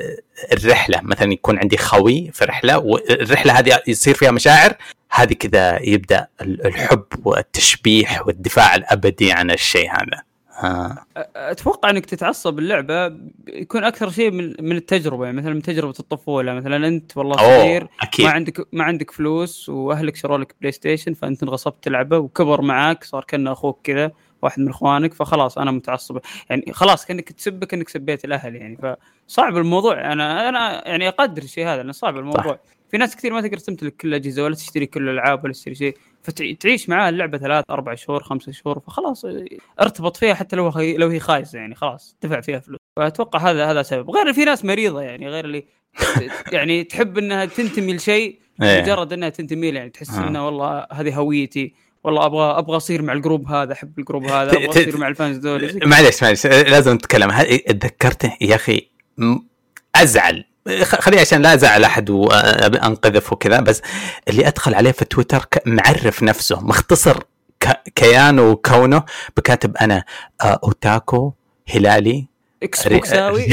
الرحلة. 0.52 1.00
مثلا 1.02 1.32
يكون 1.32 1.58
عندي 1.58 1.76
خوي 1.76 2.30
في 2.32 2.44
رحلة 2.44 2.78
والرحلة 2.78 3.58
هذه 3.58 3.82
يصير 3.86 4.14
فيها 4.14 4.30
مشاعر 4.30 4.74
هذه 5.10 5.32
كذا 5.32 5.82
يبدأ 5.82 6.26
الحب 6.40 7.04
والتشبيح 7.24 8.26
والدفاع 8.26 8.74
الأبدي 8.74 9.32
عن 9.32 9.50
الشيء 9.50 9.90
هذا. 9.90 10.22
ها. 10.58 11.04
أتوقع 11.36 11.90
إنك 11.90 12.06
تتعصب 12.06 12.58
اللعبة 12.58 13.16
يكون 13.48 13.84
أكثر 13.84 14.10
شيء 14.10 14.30
من 14.30 14.54
من 14.60 14.76
التجربة 14.76 15.24
يعني 15.24 15.36
مثلا 15.36 15.54
من 15.54 15.62
تجربة 15.62 15.94
الطفولة. 16.00 16.54
مثلا 16.54 16.88
أنت 16.88 17.16
والله 17.16 17.36
صغير 17.36 17.88
ما 18.18 18.30
عندك 18.30 18.66
ما 18.72 18.84
عندك 18.84 19.10
فلوس 19.10 19.68
وأهلك 19.68 20.16
شروا 20.16 20.38
لك 20.38 20.54
PlayStation 20.60 21.14
فأنت 21.14 21.42
انغصبت 21.42 21.84
تلعبه 21.84 22.18
وكبر 22.18 22.62
معاك 22.62 23.04
صار 23.04 23.24
كأنه 23.24 23.52
أخوك 23.52 23.80
كذا. 23.84 24.10
واحد 24.42 24.60
من 24.60 24.68
إخوانك 24.68 25.14
فخلاص 25.14 25.58
أنا 25.58 25.70
متعصب. 25.70 26.18
يعني 26.50 26.72
خلاص 26.72 27.06
كأنك 27.06 27.32
تسبه 27.32 27.66
كأنك 27.66 27.88
سبيت 27.88 28.24
الأهل 28.24 28.56
يعني. 28.56 28.96
فصعب 29.28 29.56
الموضوع. 29.56 30.12
أنا 30.12 30.48
أنا 30.48 30.88
يعني 30.88 31.08
أقدر 31.08 31.42
الشيء 31.42 31.66
هذا 31.66 31.76
لأنه 31.76 31.92
صعب 31.92 32.18
الموضوع. 32.18 32.52
صح. 32.52 32.58
في 32.90 32.98
ناس 32.98 33.16
كثير 33.16 33.32
ما 33.32 33.40
تقدر 33.40 33.58
تمتلك 33.58 33.96
كل 33.96 34.08
الأجهزة 34.08 34.44
ولا 34.44 34.54
تشتري 34.54 34.86
كل 34.86 35.08
الألعاب 35.08 35.44
ولا 35.44 35.52
تشتري 35.52 35.74
شيء. 35.74 35.96
فتعيش 36.22 36.88
معاه 36.88 37.08
اللعبة 37.08 37.38
ثلاث 37.38 37.64
أربع 37.70 37.94
شهور 37.94 38.22
خمسة 38.22 38.52
شهور 38.52 38.80
فخلاص 38.80 39.24
ارتبط 39.80 40.16
فيها 40.16 40.34
حتى 40.34 40.56
لو 40.56 40.68
هي 40.68 40.96
لو 40.96 41.08
هي 41.08 41.20
خايسة 41.20 41.58
يعني 41.58 41.74
خلاص 41.74 42.16
دفع 42.22 42.40
فيها 42.40 42.58
فلوس. 42.58 42.78
فأتوقع 42.96 43.50
هذا 43.50 43.70
هذا 43.70 43.82
سبب. 43.82 44.10
غير 44.10 44.32
في 44.32 44.44
ناس 44.44 44.64
مريضة 44.64 45.00
يعني 45.02 45.28
غير 45.28 45.44
اللي 45.44 45.64
يعني 46.52 46.84
تحب 46.84 47.18
إنها 47.18 47.44
تنتمي 47.44 47.94
لشيء 47.94 48.38
إيه. 48.62 48.82
مجرد 48.82 49.12
إنها 49.12 49.28
تنتمي 49.28 49.70
له 49.70 49.78
يعني. 49.78 49.90
تحس 49.90 50.18
آه. 50.18 50.28
إنه 50.28 50.46
والله 50.46 50.86
هذه 50.92 51.16
هويتي. 51.16 51.74
والله 52.04 52.26
أبغى 52.26 52.58
أبغى 52.58 52.76
أصير 52.76 53.02
مع 53.02 53.12
ال 53.12 53.18
group 53.18 53.48
هذا 53.48 53.72
أحب 53.72 53.98
ال 53.98 54.02
group 54.02 54.24
هذا 54.24 54.52
أبغى 54.52 54.68
أصير 54.70 54.96
مع 54.96 55.08
ال 55.08 55.14
fans 55.14 55.36
دول. 55.36 55.80
معليش 55.84 56.22
معليش 56.22 56.46
لازم 56.46 56.92
نتكلم. 56.94 57.30
تذكرته 57.68 58.36
يا 58.40 58.54
أخي 58.54 58.88
أزعل. 59.96 60.44
خليه 60.84 61.20
عشان 61.20 61.42
لا 61.42 61.54
أزعل 61.54 61.84
أحد 61.84 62.10
وانقذف 62.10 63.32
وكذا 63.32 63.60
بس 63.60 63.82
اللي 64.28 64.48
أدخل 64.48 64.74
عليه 64.74 64.90
في 64.92 65.04
تويتر 65.04 65.46
معرف 65.66 66.22
نفسه 66.22 66.60
مختصر 66.60 67.22
كيانه 67.94 68.42
وكونه 68.42 69.02
بكاتب 69.36 69.76
أنا 69.76 70.04
آه، 70.42 70.60
otaku 70.64 71.32
هلالي 71.74 72.26
إكس 72.62 72.88
بوكساوي 72.88 73.46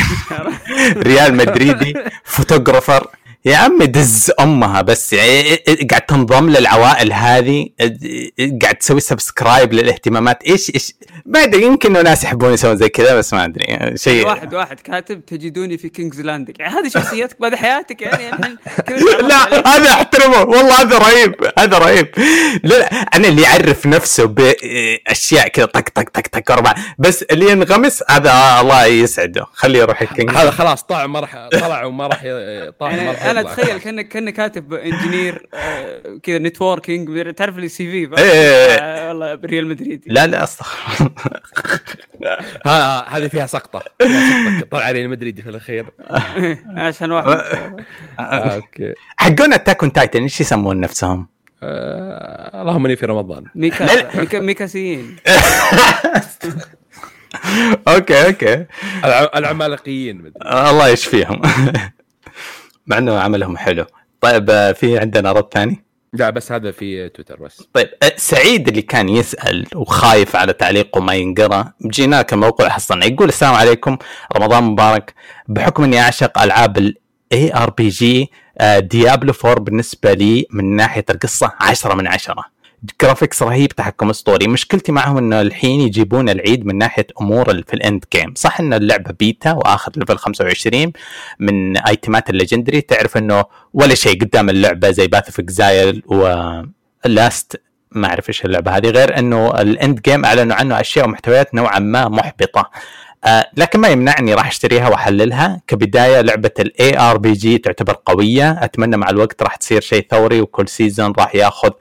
ريال 1.07 1.36
مدريدي 1.36 1.94
photographer. 2.24 3.07
يا 3.45 3.57
عمي 3.57 3.85
دز 3.85 4.31
أمها 4.39 4.81
بس 4.81 5.14
يعني 5.14 5.55
قاعد 5.89 6.01
تنضم 6.01 6.49
للعوائل 6.49 7.14
هذه 7.14 7.69
قاعد 8.61 8.76
تسوي 8.76 8.99
subscribe 8.99 9.74
للاهتمامات. 9.73 10.43
إيش 10.43 10.72
إيش؟ 10.76 10.93
ما 11.26 11.43
أدري 11.43 11.64
يمكن 11.64 12.03
ناس 12.03 12.23
يحبون 12.23 12.53
يسوون 12.53 12.77
زي 12.77 12.89
كذا 12.89 13.18
بس 13.18 13.34
ما 13.34 13.45
أدري 13.45 13.97
شيء. 13.97 14.27
واحد 14.27 14.53
واحد 14.53 14.80
كاتب 14.80 15.26
تجدوني 15.26 15.77
في 15.77 15.89
King's 15.90 16.22
Landing 16.22 16.56
يعني 16.59 16.73
هذه 16.73 16.88
شخصيتك 16.88 17.41
بعد 17.41 17.55
حياتك 17.55 18.01
يعني 18.01 18.30
الحين 18.30 18.57
لا 19.27 19.68
هذا 19.76 19.91
أحترمه. 19.91 20.41
والله 20.41 20.81
هذا 20.81 20.97
رهيب 20.97 21.35
هذا 21.59 21.77
رهيب. 21.77 22.07
لا, 22.64 22.76
لا 22.80 22.85
أنا 22.85 23.27
اللي 23.27 23.41
يعرف 23.41 23.85
نفسه 23.85 24.26
باشياء 24.26 25.47
كذا 25.47 25.65
طق 25.65 25.89
طق 25.95 26.09
طق 26.09 26.27
طق 26.39 26.51
أربع. 26.51 26.76
بس 26.99 27.23
اللي 27.23 27.51
ينغمس 27.51 28.03
هذا 28.09 28.59
الله 28.61 28.85
يسعده. 28.85 29.45
خليه 29.53 29.80
يروح 29.80 30.01
ال 30.02 30.06
King's 30.06 30.36
هذا 30.35 30.51
خلاص 30.51 30.84
طلع 30.84 31.07
ما 31.07 31.19
راح 31.19 31.49
طلع 31.51 31.85
وما 31.85 32.07
راح 32.07 32.22
طلع 32.80 33.36
أنا 33.39 33.53
اتخيل 33.53 33.77
كانك 33.77 34.07
كأنك 34.07 34.34
كاتب 34.34 34.73
engineer 34.74 35.49
آه، 35.53 36.19
كذا 36.23 36.38
networking 36.38 37.34
تعرف 37.34 37.57
لي 37.57 37.68
CV. 37.68 38.07
والله 39.07 39.35
بريال 39.35 39.68
مدريد. 39.68 40.03
لا 40.07 40.27
لا 40.27 40.43
أصلا 40.43 40.68
هذه 43.09 43.27
فيها 43.27 43.45
سقطة. 43.45 43.84
طلع 44.72 44.91
ريال 44.91 45.09
مدريد 45.09 45.41
في 45.41 45.49
الاخير 45.49 45.85
عشان 46.77 47.11
واحد. 47.11 47.27
آه، 47.27 47.76
okay. 48.56 48.94
حقون 49.18 49.53
Attack 49.53 49.84
on 49.84 49.94
Titan 49.94 50.22
إيش 50.22 50.41
يسمون 50.41 50.80
نفسهم؟ 50.80 51.27
آه، 51.64 52.61
اللهم 52.61 52.85
إني 52.85 52.95
في 52.95 53.05
رمضان. 53.05 53.43
ميكا 53.55 54.39
ميكاسيين. 54.39 55.15
okay 57.88 58.26
okay. 58.28 58.65
العمالقيين 59.35 60.34
الله 60.51 60.88
يشفيهم. 60.88 61.41
مع 62.88 62.97
إنه 62.97 63.19
عملهم 63.19 63.57
حلو. 63.57 63.85
طيب 64.22 64.49
آه، 64.49 64.72
في 64.72 64.99
عندنا 64.99 65.31
رد 65.31 65.53
ثاني؟ 65.53 65.84
لا 66.14 66.30
بس 66.30 66.51
هذا 66.51 66.72
في 66.72 67.09
تويتر 67.09 67.43
بس. 67.43 67.64
طيب 67.73 67.89
آه، 68.03 68.14
سعيد 68.18 68.68
اللي 68.68 68.81
كان 68.81 69.09
يسأل 69.09 69.65
وخايف 69.76 70.35
على 70.35 70.53
تعليقه 70.53 71.01
ما 71.01 71.14
ينقرأ 71.14 71.73
جيناك 71.85 72.34
موقع 72.34 72.69
حصلنا 72.69 73.05
يقول 73.05 73.30
السلام 73.30 73.53
عليكم 73.53 73.97
رمضان 74.38 74.64
مبارك. 74.64 75.14
بحكم 75.47 75.84
إني 75.84 75.99
أعشق 76.01 76.41
ألعاب 76.41 76.77
ال 76.78 77.53
ARPG 77.56 78.32
Diablo 78.80 79.34
4 79.45 79.59
بالنسبة 79.64 80.14
لي 80.14 80.45
من 80.51 80.76
ناحية 80.76 81.05
القصة 81.09 81.51
10 81.59 81.93
من 81.95 82.07
10 82.07 82.35
graphics 83.02 83.44
رهيب 83.44 83.70
تحكم 83.70 84.10
اسطوري 84.10 84.48
مشكلتي 84.48 84.91
معهم 84.91 85.18
إنه 85.18 85.41
الحين 85.41 85.82
يجيبون 85.82 86.30
العيد 86.30 86.66
من 86.66 86.78
ناحية 86.78 87.08
أمور 87.22 87.62
في 87.68 87.74
ال 87.74 87.82
end 87.82 88.06
game 88.14 88.34
صح 88.36 88.60
ان 88.60 88.74
اللعبة 88.74 89.12
بيتا 89.20 89.52
وآخر 89.54 89.91
level 89.95 90.18
25 90.18 90.94
من 91.40 91.78
ايتمات 91.78 92.30
ال 92.30 92.35
legendary 92.35 92.82
تعرف 92.82 93.18
إنه 93.18 93.45
ولا 93.74 93.95
شيء 93.95 94.22
قدام 94.22 94.49
اللعبة 94.49 94.91
زي 94.91 95.08
Path 95.07 95.26
of 95.26 95.40
Exile 95.40 96.03
و 97.06 97.17
Last 97.17 97.61
ما 97.91 98.08
أعرف 98.08 98.30
إيش 98.30 98.45
اللعبة 98.45 98.72
هذه. 98.78 98.90
غير 98.90 99.20
إنه 99.20 99.62
ال 99.61 99.72
end 99.72 100.02
game 100.02 100.26
أعلنوا 100.26 100.56
عنه 100.56 100.80
أشياء 100.80 101.06
ومحتويات 101.06 101.56
نوعا 101.56 101.80
ما 101.80 102.08
محبطة. 102.10 102.70
آه 103.24 103.45
لكن 103.58 103.80
ما 103.80 103.88
يمنعني 103.88 104.34
راح 104.34 104.48
أشتريها 104.48 104.90
وأحللها. 104.90 105.62
كبداية 105.68 106.22
لعبة 106.22 106.52
ال 106.60 106.99
ARPG 106.99 107.57
تعتبر 107.58 107.95
قوية. 108.06 108.52
أتمنى 108.64 108.98
مع 108.98 109.10
الوقت 109.10 109.44
راح 109.44 109.56
تصير 109.56 109.82
شيء 109.82 110.08
ثوري 110.12 110.41
وكل 110.41 110.68
season 110.68 111.14
راح 111.20 111.36
ياخذ 111.36 111.72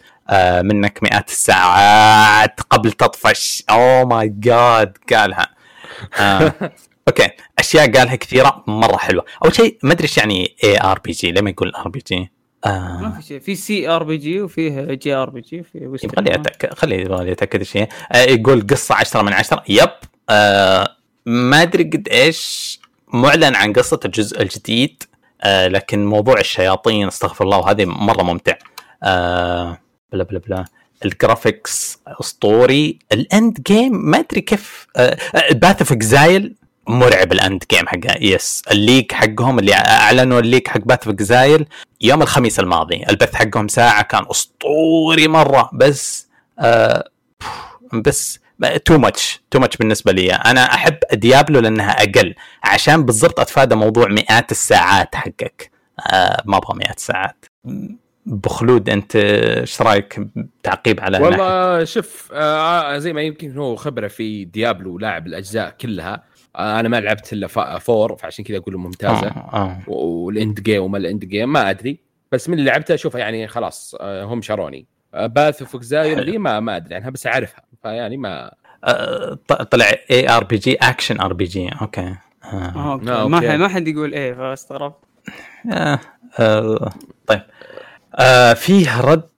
منك 0.63 1.03
مئات 1.03 1.29
الساعات 1.29 2.61
قبل 2.71 2.93
تطفش. 2.93 3.65
oh 3.71 4.05
my 4.05 4.29
God 4.39 4.99
قالها. 5.13 5.49
آه، 6.21 6.53
okay. 7.09 7.31
أشياء 7.59 7.93
قالها 7.93 8.17
كثيرة 8.17 8.65
مرة 8.67 8.97
حلوة. 8.97 9.25
أول 9.45 9.55
شيء 9.55 9.79
ما 9.83 9.93
أدري 9.93 10.03
إيش 10.05 10.19
يعني 10.19 10.57
اي 10.65 10.81
ار 10.81 10.99
بي 10.99 11.13
جي 11.13 11.33
لما 11.33 11.51
يقول 11.51 11.75
ار 11.75 11.89
بي 11.89 12.03
جي 12.09 12.31
ما 12.67 13.17
في 13.21 13.27
شيء. 13.27 13.41
في 13.41 13.55
سي 13.55 13.89
ار 13.89 14.03
بي 14.03 14.17
جي 14.17 14.41
وفيه 14.41 14.85
جي 14.95 15.15
ار 15.15 15.31
بي 15.31 15.41
جي 15.41 15.63
في 15.63 16.09
خليه 16.17 16.33
يتاكد 16.33 16.75
خليه 16.75 16.97
يبغى 16.97 17.31
يتاكد 17.31 17.63
شيء 17.63 17.89
آه 18.13 18.23
يقول 18.23 18.67
قصة 18.67 18.95
10 18.95 19.23
من 19.23 19.33
10 19.33 19.63
yep. 19.69 19.89
آه 20.31 20.89
ما 21.27 21.63
أدري 21.63 21.85
قد 21.85 22.09
إيش 22.09 22.81
معلن 23.13 23.55
عن 23.55 23.73
قصة 23.73 24.01
الجزء 24.05 24.43
الجديد. 24.43 25.03
آه 25.43 25.69
لكن 25.69 26.07
موضوع 26.07 26.41
الشياطين 26.41 27.07
استغفر 27.07 27.45
الله 27.45 27.59
وهذه 27.59 27.85
مرة 27.85 28.23
ممتع. 28.23 28.55
آه 29.03 29.79
blah 30.13 30.25
blah 30.25 30.39
blah. 30.39 30.65
ال 31.05 31.15
graphics 31.15 31.99
اسطوري 32.07 32.99
ال 33.13 33.24
end 33.24 33.59
game 33.67 33.93
ما 34.11 34.19
أدري 34.19 34.41
كيف 34.41 34.87
Path 35.53 35.79
of 35.79 35.93
Exile 35.93 36.57
مرعب 36.89 37.33
ال 37.33 37.41
end 37.41 37.65
game 37.73 37.89
حقها 37.89 38.23
yes 38.23 38.63
ال 38.71 38.77
league 38.77 39.13
حقهم 39.13 39.59
اللي 39.59 39.75
أعلنوا 39.75 40.41
ال 40.41 40.45
league 40.45 40.69
حق 40.69 40.81
Path 40.81 40.99
of 40.99 41.09
Exile 41.15 41.67
يوم 42.01 42.23
الخميس 42.23 42.61
الماضي. 42.61 43.05
البث 43.11 43.35
حقهم 43.35 43.69
ساعة 43.69 44.03
كان 44.03 44.25
اسطوري 44.31 45.29
مرة 45.29 45.71
بس 45.73 46.29
آه 46.59 47.09
بس 47.93 48.41
too 48.85 48.99
much 48.99 49.41
too 49.51 49.59
much 49.59 49.77
بالنسبة 49.77 50.13
لي. 50.13 50.33
أنا 50.33 50.75
أحب 50.75 50.99
Diablo 51.13 51.61
لأنها 51.61 51.91
أقل. 51.91 52.35
عشان 52.65 53.05
بالضبط 53.05 53.41
أتفادى 53.41 53.75
موضوع 53.75 54.09
مئات 54.09 54.51
الساعات 54.51 55.15
حقك. 55.15 55.71
آه 56.13 56.43
ما 56.45 56.57
أبغى 56.57 56.79
مئات 56.79 56.99
ساعات. 56.99 57.45
بخلود 58.27 58.91
أنت 58.91 59.17
إيش 59.17 59.83
رأيك 59.83 60.21
تعقيب 60.63 61.01
على 61.01 61.19
والله 61.19 61.37
ناحية. 61.73 61.85
شوف 61.85 62.31
آه 62.33 62.99
زي 62.99 63.13
ما 63.13 63.23
يمكن 63.23 63.59
هو 63.59 63.77
خبرة 63.77 64.09
في 64.09 64.45
Diablo 64.45 64.99
لاعب 64.99 65.27
الأجزاء 65.27 65.71
كلها 65.81 66.23
آه 66.57 66.81
أنا 66.81 66.89
ما 66.89 67.01
لعبت 67.01 67.33
إلا 67.33 67.47
four 67.79 68.17
فعشان 68.17 68.45
كذا 68.45 68.57
أقول 68.57 68.77
ممتازة 68.77 69.27
آه 69.27 69.53
آه. 69.53 69.83
وال 69.87 70.16
end 70.16 70.61
game 70.61 70.83
وما 70.83 70.99
ال 70.99 71.05
end 71.05 71.25
game 71.25 71.53
ما 71.53 71.71
أدري 71.71 71.99
بس 72.33 72.49
من 72.49 72.59
اللي 72.59 72.71
لعبتها 72.71 72.95
اشوفها 72.95 73.19
يعني 73.21 73.49
خلاص 73.49 73.95
آه 74.01 74.25
هم 74.25 74.43
شاروني 74.43 74.87
آه 75.15 75.27
باث 75.27 75.63
اوف 75.63 75.77
دي 75.95 76.39
ما 76.39 76.61
ما 76.61 76.77
أدري 76.77 76.95
عنها 76.95 77.11
بس 77.11 77.27
أعرفها 77.27 77.63
فيعني 77.83 78.17
ما 78.17 78.51
آه 78.85 79.39
طلع 79.71 79.87
اي 80.11 80.31
ار 80.31 80.45
بي 80.45 80.57
جي 80.57 80.75
اكشن 80.75 81.21
ار 81.21 81.33
بي 81.33 81.45
جي 81.45 81.71
أوكي 81.83 82.15
آه. 82.45 82.93
أوكي. 82.93 83.05
ما 83.05 83.57
ما 83.57 83.69
حد 83.69 83.89
يقول 83.89 84.13
إيه 84.15 84.35
فاستغربت 84.35 84.97
آه. 85.73 86.01
آه. 86.39 86.93
طيب 87.27 87.43
آه 88.19 88.53
فيه 88.53 89.01
رد 89.01 89.29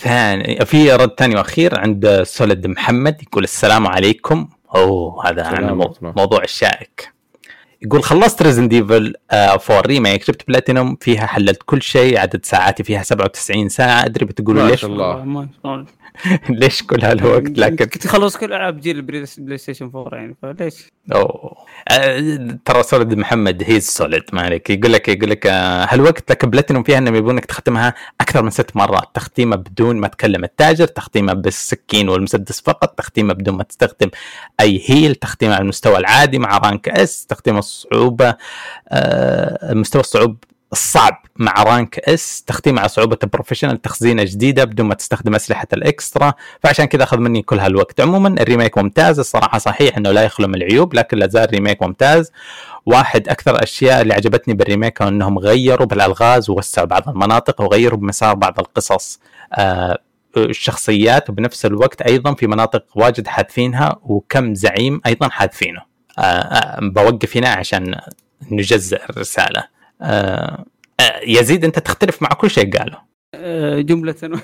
ثاني 0.00 0.66
في 0.66 0.92
رد 0.92 1.14
ثاني 1.18 1.36
وأخير 1.36 1.80
عند 1.80 2.22
سولد 2.22 2.66
محمد 2.66 3.22
يقول 3.22 3.44
السلام 3.44 3.86
عليكم. 3.86 4.48
أوه 4.74 5.28
هذا 5.28 5.42
عن 5.46 5.80
الموضوع 6.02 6.42
الشائك. 6.44 7.12
يقول 7.82 8.02
خلصت 8.02 8.42
Resident 8.42 8.68
Evil 8.68 9.14
4 9.32 9.80
Remake 9.80 10.26
جبت 10.26 10.48
بلاتينوم 10.48 10.96
فيها 11.00 11.26
حللت 11.26 11.62
كل 11.66 11.82
شيء 11.82 12.18
عدد 12.18 12.44
ساعاتي 12.44 12.82
فيها 12.82 13.02
97 13.02 13.68
ساعة. 13.68 14.04
أدري 14.04 14.24
بتقولوا 14.24 14.68
ليش؟ 14.68 14.84
الله. 14.84 15.46
ليش 16.60 16.82
كل 16.82 17.04
هالوقت 17.04 17.42
يعني 17.42 17.54
لكن 17.60 17.84
كنت 17.84 18.06
خلص 18.06 18.36
كل 18.36 18.46
العاب 18.46 18.80
جيل 18.80 18.96
ال 18.98 19.26
PlayStation 19.58 19.90
4 19.94 20.18
يعني 20.18 20.36
فليش؟ 20.42 20.92
أوه. 21.14 21.56
أه 21.88 22.58
ترى 22.64 22.82
Solid 22.82 23.14
محمد 23.14 23.62
he's 23.66 23.88
solid 23.88 24.22
ما 24.32 24.42
عليك. 24.42 24.70
يقول 24.70 24.92
لك 24.92 25.08
يقول 25.08 25.30
لك 25.30 25.46
آه، 25.46 25.86
هالوقت 25.90 26.30
لك 26.30 26.44
بلاتينوم 26.44 26.82
فيها 26.82 26.98
إنهم 26.98 27.14
يبونك 27.14 27.44
تختمها 27.44 27.94
أكثر 28.20 28.42
من 28.42 28.50
ست 28.50 28.76
مرات؟ 28.76 29.08
تختيمه 29.14 29.56
بدون 29.56 29.96
ما 29.96 30.08
تكلم 30.08 30.44
التاجر 30.44 30.86
تختيمه 30.86 31.32
بالسكين 31.32 32.08
والمسدس 32.08 32.60
فقط 32.60 32.98
تختيمه 32.98 33.34
بدون 33.34 33.56
ما 33.56 33.62
تستخدم 33.62 34.10
اللي 34.60 34.82
هي 34.86 35.14
تختيمة 35.14 35.54
على 35.54 35.62
المستوى 35.62 35.98
العادي 35.98 36.38
مع 36.38 36.58
rank 36.58 36.88
S 36.88 37.26
تختيم 37.26 37.58
الصعوبة 37.58 38.34
آه 38.88 39.74
مستوى 39.74 40.00
الصعوبه 40.00 40.51
الصعب 40.72 41.26
مع 41.36 41.62
rank 41.62 41.98
S 41.98 42.42
تختيم 42.42 42.78
على 42.78 42.88
صعوبة 42.88 43.18
ال 43.22 43.27
professional 43.27 43.82
تخزينة 43.82 44.24
جديدة 44.24 44.64
بدون 44.64 44.86
ما 44.86 44.94
تستخدم 44.94 45.34
أسلحة 45.34 45.66
ال 45.72 45.81
extra. 45.81 46.34
فعشان 46.62 46.84
كذا 46.84 47.02
أخذ 47.02 47.18
مني 47.18 47.42
كل 47.42 47.58
هالوقت. 47.58 48.00
عموما 48.00 48.28
ال 48.28 48.35
remake 48.35 48.78
ممتاز 48.78 49.18
الصراحة 49.18 49.58
صحيح 49.58 49.96
إنه 49.96 50.10
لا 50.10 50.22
يخلو 50.22 50.48
من 50.48 50.54
العيوب 50.54 50.94
لكن 50.94 51.18
لا 51.18 51.26
زال 51.26 51.50
remake 51.50 51.82
ممتاز. 51.82 52.32
واحد 52.86 53.28
أكثر 53.28 53.54
الاشياء 53.54 54.02
اللي 54.02 54.14
عجبتني 54.14 54.54
بال 54.54 54.66
remake 54.66 55.02
إنهم 55.02 55.38
غيروا 55.38 55.86
بالألغاز 55.86 56.50
ووسعوا 56.50 56.86
بعض 56.86 57.08
المناطق 57.08 57.60
وغيروا 57.60 57.98
بمسار 57.98 58.34
بعض 58.34 58.58
القصص. 58.58 59.20
آه 59.52 59.98
الشخصيات 60.36 61.30
وبنفس 61.30 61.66
الوقت 61.66 62.02
أيضا 62.02 62.34
في 62.34 62.46
مناطق 62.46 62.84
واجد 62.94 63.26
حادثينها 63.26 63.96
وكم 64.02 64.54
زعيم 64.54 65.00
أيضا 65.06 65.28
حادثينه. 65.28 65.80
آه 66.18 66.22
آه 66.22 66.78
بوقف 66.80 67.36
هنا 67.36 67.48
عشان 67.48 67.94
نجزء 68.50 69.00
الرسالة. 69.10 69.72
يزيد 71.26 71.64
أنت 71.64 71.78
تختلف 71.78 72.22
مع 72.22 72.28
كل 72.28 72.50
شيء 72.50 72.78
قاله. 72.78 72.98
آه 73.34 73.80
جملة 73.80 74.14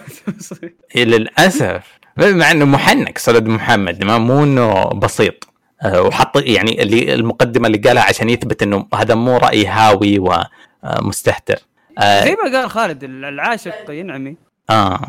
للاسف 0.97 1.98
مع 2.18 2.51
أنه 2.51 2.64
محنك 2.64 3.18
صلد 3.18 3.47
محمد 3.47 4.05
ما 4.05 4.18
مو 4.18 4.44
إنه 4.44 4.85
بسيط. 4.85 5.48
آه 5.82 6.02
وحط 6.02 6.36
يعني 6.36 6.82
اللي 6.82 7.14
المقدمة 7.14 7.66
اللي 7.66 7.78
قالها 7.78 8.02
عشان 8.02 8.30
يثبت 8.30 8.62
إنه 8.62 8.86
هذا 8.94 9.14
مو 9.14 9.36
رأي 9.36 9.66
هاوي 9.66 10.18
ومستهتر. 10.18 11.59
آه 11.98 12.24
زي 12.24 12.36
ما 12.44 12.59
قال 12.59 12.70
خالد 12.70 13.05
العاشق 13.05 13.90
ينعمي. 13.90 14.36
آه. 14.70 15.01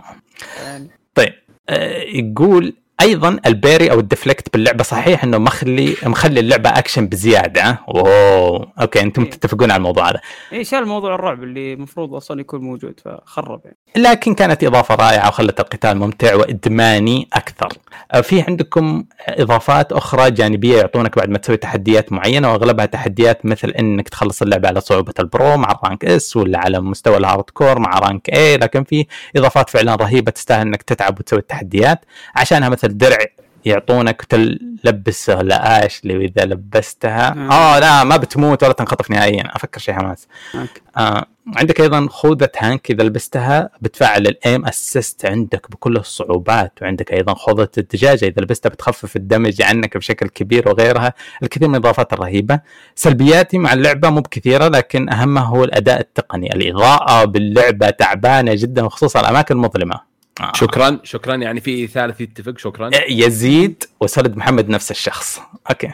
يعني. 0.63 0.89
طيب 1.15 1.34
آه 1.69 2.01
يقول 2.03 2.73
أيضا 3.01 3.39
ال 3.45 3.53
parry 3.53 3.91
أو 3.91 3.99
ال 3.99 4.06
deflect 4.06 4.53
باللعبة 4.53 4.84
صحيح 4.84 5.23
إنه 5.23 5.38
مخلي 5.38 5.95
مخلي 6.03 6.39
اللعبة 6.39 6.69
اكشن 6.69 7.07
بزيادة. 7.07 7.80
اوه 7.89 8.71
okay 8.81 9.02
أنتم 9.01 9.23
إيه. 9.23 9.30
تتفقون 9.30 9.71
على 9.71 9.77
الموضوع 9.77 10.09
هذا. 10.09 10.19
اي 10.53 10.63
شال 10.63 10.88
موضوع 10.88 11.15
الرعب 11.15 11.43
اللي 11.43 11.73
المفروض 11.73 12.13
أصلا 12.13 12.41
يكون 12.41 12.61
موجود 12.61 12.99
فخرب 13.05 13.61
يعني. 13.65 13.77
لكن 13.95 14.34
كانت 14.34 14.63
إضافة 14.63 14.95
رائعة 14.95 15.27
وخلت 15.27 15.59
القتال 15.59 15.97
ممتع 15.97 16.35
وإدماني 16.35 17.27
أكثر. 17.34 17.73
آه، 18.11 18.21
في 18.21 18.41
عندكم 18.41 19.03
إضافات 19.27 19.91
أخرى 19.91 20.31
جانبية 20.31 20.77
يعطونك 20.77 21.17
بعد 21.17 21.30
ما 21.30 21.38
تسوي 21.38 21.57
تحديات 21.57 22.11
معينة 22.11 22.51
وأغلبها 22.51 22.85
تحديات 22.85 23.45
مثل 23.45 23.69
إنك 23.69 24.09
تخلص 24.09 24.41
اللعبة 24.41 24.67
على 24.67 24.81
صعوبة 24.81 25.13
ال 25.19 25.29
pro 25.29 25.57
مع 25.57 25.71
ال 25.72 25.78
rank 25.78 26.06
S 26.06 26.38
ولا 26.38 26.59
على 26.59 26.80
مستوى 26.80 27.17
ال 27.18 27.44
hardcore 27.44 27.80
مع 27.80 27.99
rank 27.99 28.30
A 28.30 28.57
لكن 28.57 28.84
في 28.84 29.05
إضافات 29.35 29.69
فعلا 29.69 29.95
رهيبة 29.95 30.31
تستاهل 30.31 30.61
إنك 30.61 30.84
تتعب 30.84 31.19
وتسوي 31.19 31.39
التحديات. 31.39 32.05
عشانها 32.35 32.69
مثل 32.69 32.89
درع 32.98 33.18
يعطونك 33.66 34.22
تلبسه 34.22 35.30
لاشلي 35.30 36.18
واذا 36.18 36.45
لبستها. 36.45 37.30
آه, 37.30 37.76
آه 37.76 37.80
لا 37.80 38.03
ما 38.03 38.18
بتموت 38.18 38.64
ولا 38.64 38.74
تنخطف 38.74 39.11
نهائيا 39.11 39.56
أفكر 39.56 39.80
شيء 39.80 39.95
حماس. 39.95 40.28
آه 40.98 41.26
عندك 41.56 41.82
أيضا 41.82 42.07
خوذة 42.10 42.49
هانك 42.57 42.91
إذا 42.91 43.03
لبستها 43.03 43.70
بتفعل 43.82 44.22
ال 44.27 44.37
aim 44.37 44.65
assist 44.65 45.26
عندك 45.26 45.72
بكل 45.72 45.98
الصعوبات 45.98 46.74
وعندك 46.82 47.14
أيضا 47.14 47.34
خوذة 47.34 47.70
الدجاجة 47.78 48.26
إذا 48.26 48.41
لبستها 48.41 48.70
بتخفف 48.70 49.16
ال 49.15 49.22
damage 49.22 49.61
عنك 49.61 49.98
بشكل 49.98 50.28
كبير 50.30 50.70
وغيرها 50.70 51.14
الكثير 51.44 51.68
من 51.68 51.76
الإضافات 51.76 52.14
الرهيبه 52.14 52.60
سلبياتي 52.95 53.57
مع 53.57 53.74
اللعبة 53.74 54.10
مو 54.10 54.22
بكثيرة 54.22 54.68
لكن 54.68 55.10
أهمها 55.10 55.44
هو 55.44 55.64
الأداء 55.64 55.99
التقني 55.99 56.56
الإضاءة 56.56 57.26
باللعبة 57.26 57.90
تعبانة 57.90 58.53
جدا 58.56 58.86
وخصوصا 58.86 59.20
الأماكن 59.20 59.56
المظلمة. 59.56 60.09
آه. 60.41 60.52
شكرا 60.56 60.99
شكرا. 61.03 61.36
يعني 61.36 61.61
في 61.61 61.88
ثالث 61.88 62.22
يتفق 62.22 62.57
شكرا. 62.57 62.90
يزيد 63.10 63.84
وسلد 64.02 64.38
محمد 64.38 64.70
نفس 64.70 64.91
الشخص. 64.91 65.41
أوكي. 65.70 65.91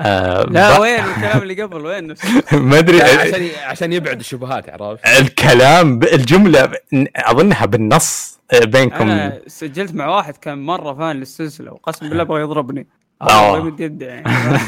آه 0.00 0.42
لا 0.42 0.78
ب... 0.78 0.80
وين 0.80 1.04
الكلام 1.04 1.42
اللي 1.42 1.62
قبل؟ 1.62 1.86
وين؟ 1.86 2.14
ما 2.70 2.78
أدري. 2.78 3.02
عشان 3.02 3.48
عشان 3.64 3.92
يبعد 3.92 4.18
الشبهات 4.20 4.70
عرفت؟ 4.70 5.06
الكلام 5.06 6.00
الجملة 6.02 6.72
أظنها 7.16 7.66
بالنص 7.66 8.38
آه، 8.52 8.64
بينكم. 8.64 9.10
أنا 9.10 9.40
سجلت 9.46 9.94
مع 9.94 10.06
واحد 10.08 10.36
كان 10.36 10.66
مرة 10.66 10.94
فان 10.94 11.16
للسلسلة 11.16 11.72
وقسم 11.72 12.08
بالله 12.08 12.24
بغى 12.24 12.40
يضربني. 12.40 12.86
آه. 13.22 13.58
يمد 13.58 13.80
يده 13.80 14.06
يعني. 14.06 14.58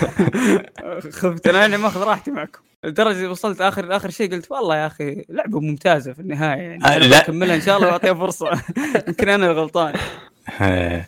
خفت 1.21 1.49
أنا 1.49 1.77
ماخذ 1.77 2.03
راحتي 2.03 2.31
معكم. 2.31 2.61
لدرجة 2.85 3.31
وصلت 3.31 3.61
اخر 3.61 3.97
آخر 3.97 4.11
شيء 4.11 4.33
قلت 4.33 4.51
والله 4.51 4.77
يا 4.77 4.87
أخي 4.87 5.25
لعبة 5.29 5.61
ممتازة 5.61 6.13
في 6.13 6.19
النهاية 6.19 6.61
يعني. 6.63 6.85
آه 6.85 6.99
لا. 6.99 7.19
أكملها 7.19 7.57
إن 7.57 7.61
شاء 7.61 7.77
الله 7.77 7.89
وأعطيها 7.89 8.15
فرصة. 8.15 8.51
يمكن 9.09 9.29
أنا 9.29 9.47
الغلطان 9.47 9.95
آه، 10.61 11.07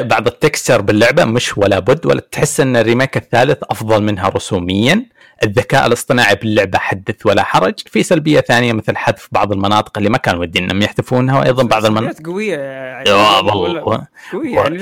بعض 0.00 0.26
ال 0.26 0.33
texture 0.33 0.80
باللعبة 0.80 1.24
مش 1.24 1.58
ولا 1.58 1.78
بد 1.78 2.06
ولا 2.06 2.20
تحس 2.20 2.60
إن 2.60 2.76
ال 2.76 2.82
remake 2.82 3.16
الثالث 3.16 3.58
أفضل 3.62 4.02
منها 4.02 4.28
رسوميا. 4.28 5.06
الذكاء 5.44 5.86
الاصطناعي 5.86 6.34
باللعبه 6.34 6.78
حدث 6.78 7.26
ولا 7.26 7.42
حرج. 7.42 7.74
في 7.86 8.02
سلبية 8.02 8.40
ثانية 8.40 8.72
مثل 8.72 8.96
حذف 8.96 9.28
بعض 9.32 9.52
المناطق 9.52 9.98
اللي 9.98 10.10
ما 10.10 10.18
كانوا 10.18 10.40
ودي 10.40 10.58
إنهم 10.58 10.82
يحذفونها 10.82 11.38
وأيضا 11.38 11.62
بعض 11.62 11.84
المناطق 11.84 12.26
قوية. 12.26 12.58
يعني 12.58 13.10
والله. 13.10 14.06
قوية 14.32 14.54
يعني 14.54 14.78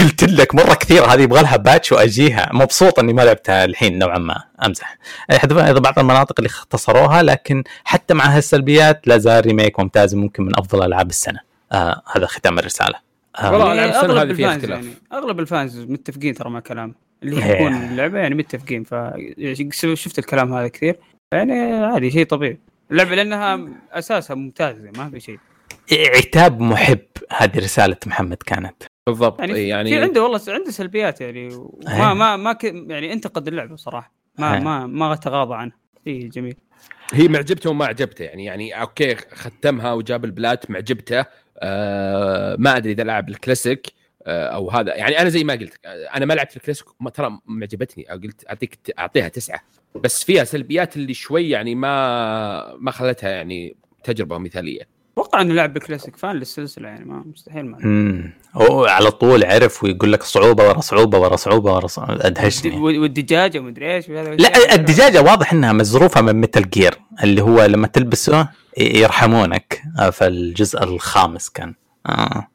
قلت 0.00 0.24
لك 0.24 0.54
مرة 0.54 0.74
كثير 0.74 1.04
هذه 1.04 1.22
يبغى 1.22 1.42
لها 1.42 1.56
patch 1.56 1.92
وأجيها. 1.92 2.50
مبسوط 2.52 2.98
إني 2.98 3.12
ما 3.12 3.22
لعبتها 3.22 3.64
الحين 3.64 3.98
نوعا 3.98 4.18
ما. 4.18 4.42
أمزح. 4.66 4.98
يحذفون 5.30 5.62
أيضا 5.62 5.80
بعض 5.80 5.98
المناطق 5.98 6.34
اللي 6.38 6.48
اختصروها 6.48 7.22
لكن 7.22 7.64
حتى 7.84 8.14
مع 8.14 8.24
هالسلبيات 8.24 9.08
لا 9.08 9.18
زال 9.18 9.46
remake 9.46 9.80
ممتاز 9.80 10.14
ممكن 10.14 10.42
من 10.42 10.58
أفضل 10.58 10.86
ألعاب 10.86 11.10
السنة. 11.10 11.40
آه 11.72 12.02
هذا 12.12 12.26
ختام 12.26 12.58
الرسالة. 12.58 13.10
آه. 13.38 13.52
والله 13.52 13.74
يعني 13.74 13.96
أغلب 13.96 14.30
الفانز 14.30 14.64
يعني 14.64 14.94
أغلب 15.12 15.40
الفانز 15.40 15.78
متفقين 15.78 16.34
ترى 16.34 16.50
مع 16.50 16.60
كلام 16.60 16.94
اللي 17.22 17.36
يحبون 17.36 17.74
اللعبة 17.74 18.18
يعني 18.18 18.34
متفقين. 18.34 18.84
فشفت 18.84 20.18
الكلام 20.18 20.54
هذا 20.54 20.68
كثير؟ 20.68 20.96
يعني 21.34 21.52
عادي 21.72 22.10
شيء 22.10 22.26
طبيعي. 22.26 22.58
اللعبة 22.90 23.14
لأنها 23.14 23.68
أساسها 23.92 24.34
ممتازه 24.34 24.90
ما 24.96 25.10
في 25.10 25.20
شيء. 25.20 25.38
عتاب 25.92 26.60
محب 26.60 26.98
هذه 27.36 27.58
رسالة 27.58 27.96
محمد 28.06 28.36
كانت. 28.36 28.82
بالضبط 29.06 29.40
يعني, 29.40 29.68
يعني 29.68 29.90
في 29.90 30.00
عنده 30.00 30.22
والله 30.22 30.40
عنده 30.48 30.70
سلبيات 30.70 31.20
يعني. 31.20 31.48
ما 31.86 32.14
ما 32.14 32.36
ما 32.36 32.52
ك... 32.52 32.64
يعني 32.64 33.12
انتقد 33.12 33.48
اللعبة 33.48 33.76
صراحة. 33.76 34.12
ما 34.38 34.58
ما 34.58 34.86
ما 34.86 35.14
تغاضى 35.14 35.54
عنها. 35.54 35.76
اي 36.06 36.18
جميل. 36.18 36.56
هي 37.12 37.28
معجبته 37.28 37.70
وما 37.70 37.86
عجبته 37.86 38.22
يعني. 38.22 38.44
يعني 38.44 38.80
okay 38.80 39.14
ختمها 39.14 39.92
وجاب 39.92 40.24
ال 40.24 40.33
plat 40.33 40.70
معجبته. 40.70 41.24
آه 41.58 42.56
ما 42.58 42.76
أدري 42.76 42.92
إذا 42.92 43.04
لعب 43.04 43.28
الكلاسيك. 43.28 43.86
أو 44.26 44.70
هذا. 44.70 44.94
يعني 44.94 45.20
أنا 45.20 45.28
زي 45.28 45.44
ما 45.44 45.52
قلت 45.52 45.74
أنا 45.86 46.26
ما 46.26 46.34
لعبت 46.34 46.56
الكلاسيك 46.56 46.86
ترى 47.14 47.38
معجبتني. 47.46 48.04
قلت 48.04 48.44
أعطيك 48.48 48.78
أعطيها 48.98 49.28
تسعة. 49.28 49.60
بس 49.94 50.24
فيها 50.24 50.44
سلبيات 50.44 50.96
اللي 50.96 51.14
شوي 51.14 51.50
يعني 51.50 51.74
ما 51.74 52.74
ما 52.76 52.90
خلتها 52.90 53.30
يعني 53.30 53.76
تجربة 54.04 54.38
مثالية. 54.38 55.00
أتوقع 55.12 55.40
إنه 55.40 55.54
لاعب 55.54 55.78
classic 55.78 56.16
fan 56.16 56.36
للسلسلة 56.36 56.88
يعني 56.88 57.04
ما 57.04 57.24
مستحيل 57.26 57.64
ما 57.66 57.78
امم 57.78 58.32
هو 58.54 58.84
على 58.84 59.10
طول 59.10 59.44
عرف 59.44 59.84
ويقول 59.84 60.12
لك 60.12 60.22
صعوبة 60.22 60.68
ورا 60.68 60.80
صعوبة 60.80 61.18
ورا 61.18 61.36
صعوبة 61.36 61.74
ورا 61.74 61.86
صعوبة. 61.86 62.26
أدهشني. 62.26 62.76
والدجاجة 62.78 63.58
ومدري 63.58 63.94
إيش 63.96 64.08
لا 64.08 64.74
الدجاجة 64.74 65.22
واضح 65.22 65.52
إنها 65.52 65.72
مزروفه 65.72 66.20
من 66.20 66.40
متل 66.40 66.70
جير 66.70 66.94
اللي 67.22 67.42
هو 67.42 67.64
لما 67.64 67.86
تلبسه 67.86 68.48
يرحمونك. 68.78 69.82
آه، 69.98 70.10
في 70.10 70.26
الجزء 70.26 70.82
الخامس 70.82 71.50
كان. 71.50 71.74
آه 72.06 72.48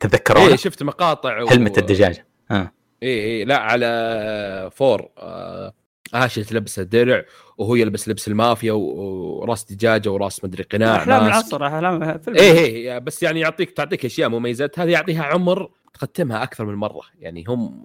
تذكرون 0.00 0.48
إيه 0.48 0.56
شفت 0.56 0.82
مقاطع 0.82 1.42
و... 1.42 1.48
حلمة 1.48 1.72
الدجاجه 1.78 2.26
آه. 2.50 2.72
إيه 3.02 3.20
إيه 3.22 3.44
لا 3.44 3.58
على 3.58 4.70
فور. 4.74 5.08
آه 5.18 5.72
اشي 6.14 6.44
تلبس 6.44 6.78
الدرع 6.78 7.24
وهو 7.58 7.74
يلبس 7.74 8.08
لبس 8.08 8.28
المافيا 8.28 8.72
وراس 8.72 9.72
دجاجة 9.72 10.10
وراس 10.10 10.44
مدري 10.44 10.62
قناع 10.62 10.96
أحلام 10.96 11.26
العصر 11.26 11.66
أحلام 11.66 12.02
إيه 12.02 12.52
إيه 12.52 12.98
بس 12.98 13.22
يعني 13.22 13.40
يعطيك 13.40 13.70
تعطيك 13.70 14.04
أشياء 14.04 14.28
مميزات. 14.28 14.78
هذه 14.78 14.90
يعطيها 14.90 15.22
عمر 15.22 15.70
تختمها 15.94 16.42
أكثر 16.42 16.64
من 16.64 16.74
مرة. 16.74 17.00
يعني 17.20 17.44
هم 17.48 17.84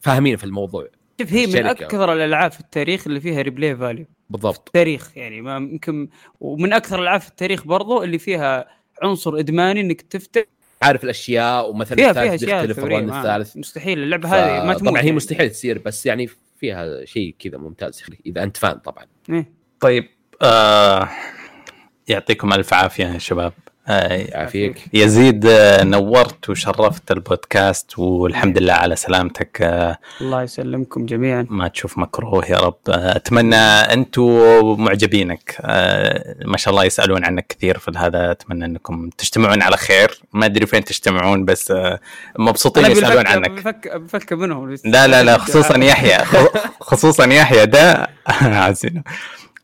فاهمين 0.00 0.36
في 0.36 0.44
الموضوع. 0.44 0.88
شوف 1.20 1.32
هي 1.32 1.46
من 1.46 1.66
أكثر 1.66 2.12
الألعاب 2.12 2.52
في 2.52 2.60
التاريخ 2.60 3.06
اللي 3.06 3.20
فيها 3.20 3.42
replay 3.42 3.76
value 3.76 4.06
بالضبط. 4.30 4.70
تاريخ 4.74 5.16
يعني 5.16 5.40
ما 5.40 5.56
يمكن 5.56 6.08
ومن 6.40 6.72
أكثر 6.72 6.98
الألعاب 6.98 7.20
في 7.20 7.28
التاريخ 7.28 7.64
برضو 7.64 8.02
اللي 8.02 8.18
فيها 8.18 8.66
عنصر 9.02 9.38
إدماني 9.38 9.80
إنك 9.80 10.02
تفتح 10.02 10.42
عارف 10.82 11.04
الأشياء 11.04 11.70
ومثلا 11.70 11.96
فيها 11.96 12.12
فيها 12.12 12.34
أشياء 12.34 12.64
الثالث 12.64 13.56
مستحيل 13.56 13.98
اللعبة 13.98 14.28
ف... 14.28 14.32
هذه 14.32 14.66
ما 14.66 14.74
تموت 14.74 14.88
طبعا 14.90 15.00
هي 15.00 15.04
يعني. 15.04 15.16
مستحيل 15.16 15.50
تصير 15.50 15.78
بس 15.78 16.06
يعني 16.06 16.28
فيها 16.60 17.04
شيء 17.04 17.34
كذا 17.38 17.58
ممتاز 17.58 18.02
إذا 18.26 18.42
أنت 18.42 18.56
fan 18.56 18.78
طبعا 18.78 19.06
إيه؟ 19.30 19.52
طيب 19.80 20.08
آه 20.42 21.08
يعطيكم 22.08 22.52
ألف 22.52 22.74
عافية 22.74 23.04
يا 23.04 23.18
شباب 23.18 23.52
يعافيك 23.88 24.76
يزيد 24.92 25.46
آه، 25.46 25.84
نورت 25.84 26.50
وشرفت 26.50 27.10
البودكاست 27.10 27.98
والحمد 27.98 28.58
لله 28.58 28.72
على 28.72 28.96
سلامتك 28.96 29.58
آه، 29.62 29.98
الله 30.20 30.42
يسلمكم 30.42 31.06
جميعا. 31.06 31.46
ما 31.50 31.68
تشوف 31.68 31.98
مكروه 31.98 32.46
يا 32.46 32.56
رب. 32.58 32.76
أتمنى 32.88 33.56
أنتم 33.56 34.22
معجبينك 34.80 35.56
ما 36.44 36.56
شاء 36.56 36.70
الله 36.72 36.84
يسألون 36.84 37.24
عنك 37.24 37.46
كثير 37.46 37.78
في 37.78 37.92
هذا. 37.96 38.30
أتمنى 38.30 38.64
أنكم 38.64 39.10
تجتمعون 39.18 39.62
على 39.62 39.76
خير. 39.76 40.20
ما 40.32 40.46
أدري 40.46 40.66
فين 40.66 40.84
تجتمعون 40.84 41.44
بس 41.44 41.72
مبسوطين 42.38 42.90
يسألون 42.90 43.26
عنك. 43.26 43.50
بفك 43.50 43.96
بفك 43.96 44.32
منهم. 44.32 44.76
لا 44.84 45.06
لا 45.06 45.22
لا 45.22 45.38
خصوصا 45.38 45.76
يحيى. 45.78 46.18
خصوصا 46.80 47.24
يحيى 47.24 47.66
ده 47.66 48.08
عزيزي 48.40 49.02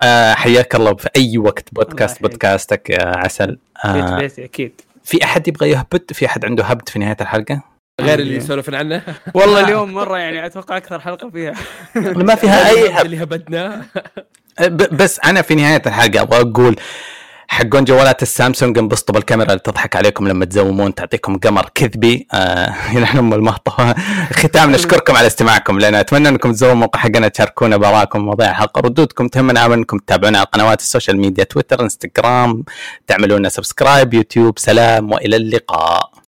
آه 0.03 0.35
حياك 0.35 0.75
الله 0.75 0.95
في 0.95 1.09
أي 1.17 1.39
وقت 1.39 1.75
بودكاست 1.75 2.23
بودكاستك 2.23 2.91
يا 2.91 3.07
عسل. 3.17 3.59
آه 3.85 3.93
بيت 3.93 4.05
بيتي 4.21 4.45
أكيد. 4.45 4.81
في 5.05 5.25
أحد 5.25 5.49
يبغى 5.49 5.71
يهبد 5.71 6.13
في 6.13 6.27
أحد 6.27 6.45
عنده 6.45 6.65
هبد 6.65 6.89
في 6.89 6.99
نهاية 6.99 7.17
الحلقة؟ 7.21 7.63
غير 8.01 8.19
اللي 8.19 8.37
يسولفن 8.37 8.75
عنه. 8.75 9.03
والله. 9.35 9.61
اليوم 9.65 9.95
مرة 9.95 10.19
يعني 10.19 10.47
أتوقع 10.47 10.77
أكثر 10.77 11.01
حلقة 11.01 11.31
فيها. 11.31 11.55
ما 11.97 12.35
فيها 12.35 12.69
أي 12.69 12.89
هبد 12.91 13.05
اللي 13.05 13.23
هبدناه 13.23 13.81
بس 14.93 15.21
أنا 15.21 15.43
في 15.43 15.55
نهاية 15.55 15.83
الحلقة 15.87 16.21
أبغى 16.23 16.41
أقول 16.41 16.77
حقون 17.51 17.85
جوالات 17.85 18.23
السامسونج 18.23 18.79
انبسطوا 18.79 19.15
بالكاميرا 19.15 19.49
اللي 19.49 19.59
تضحك 19.59 19.97
عليكم 19.97 20.29
لما 20.29 20.45
تزومون 20.45 20.95
تعطيكم 20.95 21.39
قمر 21.39 21.71
كذبي. 21.75 22.27
آه 22.33 22.99
نحن 22.99 23.19
ام 23.19 23.35
المهطة. 23.35 23.95
ختام 24.33 24.71
نشكركم 24.73 25.17
على 25.17 25.27
استماعكم 25.27 25.79
لنا. 25.79 26.01
أتمنى 26.01 26.29
أنكم 26.29 26.53
تزوروا 26.53 26.75
الموقع 26.75 27.01
حقنا 27.01 27.29
تشاركونا 27.29 27.77
بآراءكم 27.77 28.21
مواضيع 28.21 28.51
الحلقة 28.51 28.81
ردودكم. 28.81 29.29
تهمنا 29.29 29.67
انكم 29.67 29.99
تتابعونا 29.99 30.39
على 30.39 30.47
قنوات 30.53 30.81
ال 30.81 30.86
social 30.86 31.19
media 31.19 31.45
تويتر 31.45 31.83
إنستغرام 31.83 32.65
تعملوا 33.07 33.39
لنا 33.39 33.49
سبسكرايب 33.49 34.15
يوتيوب 34.15 34.59
سلام 34.59 35.13
وإلى 35.13 35.37
اللقاء. 35.37 36.28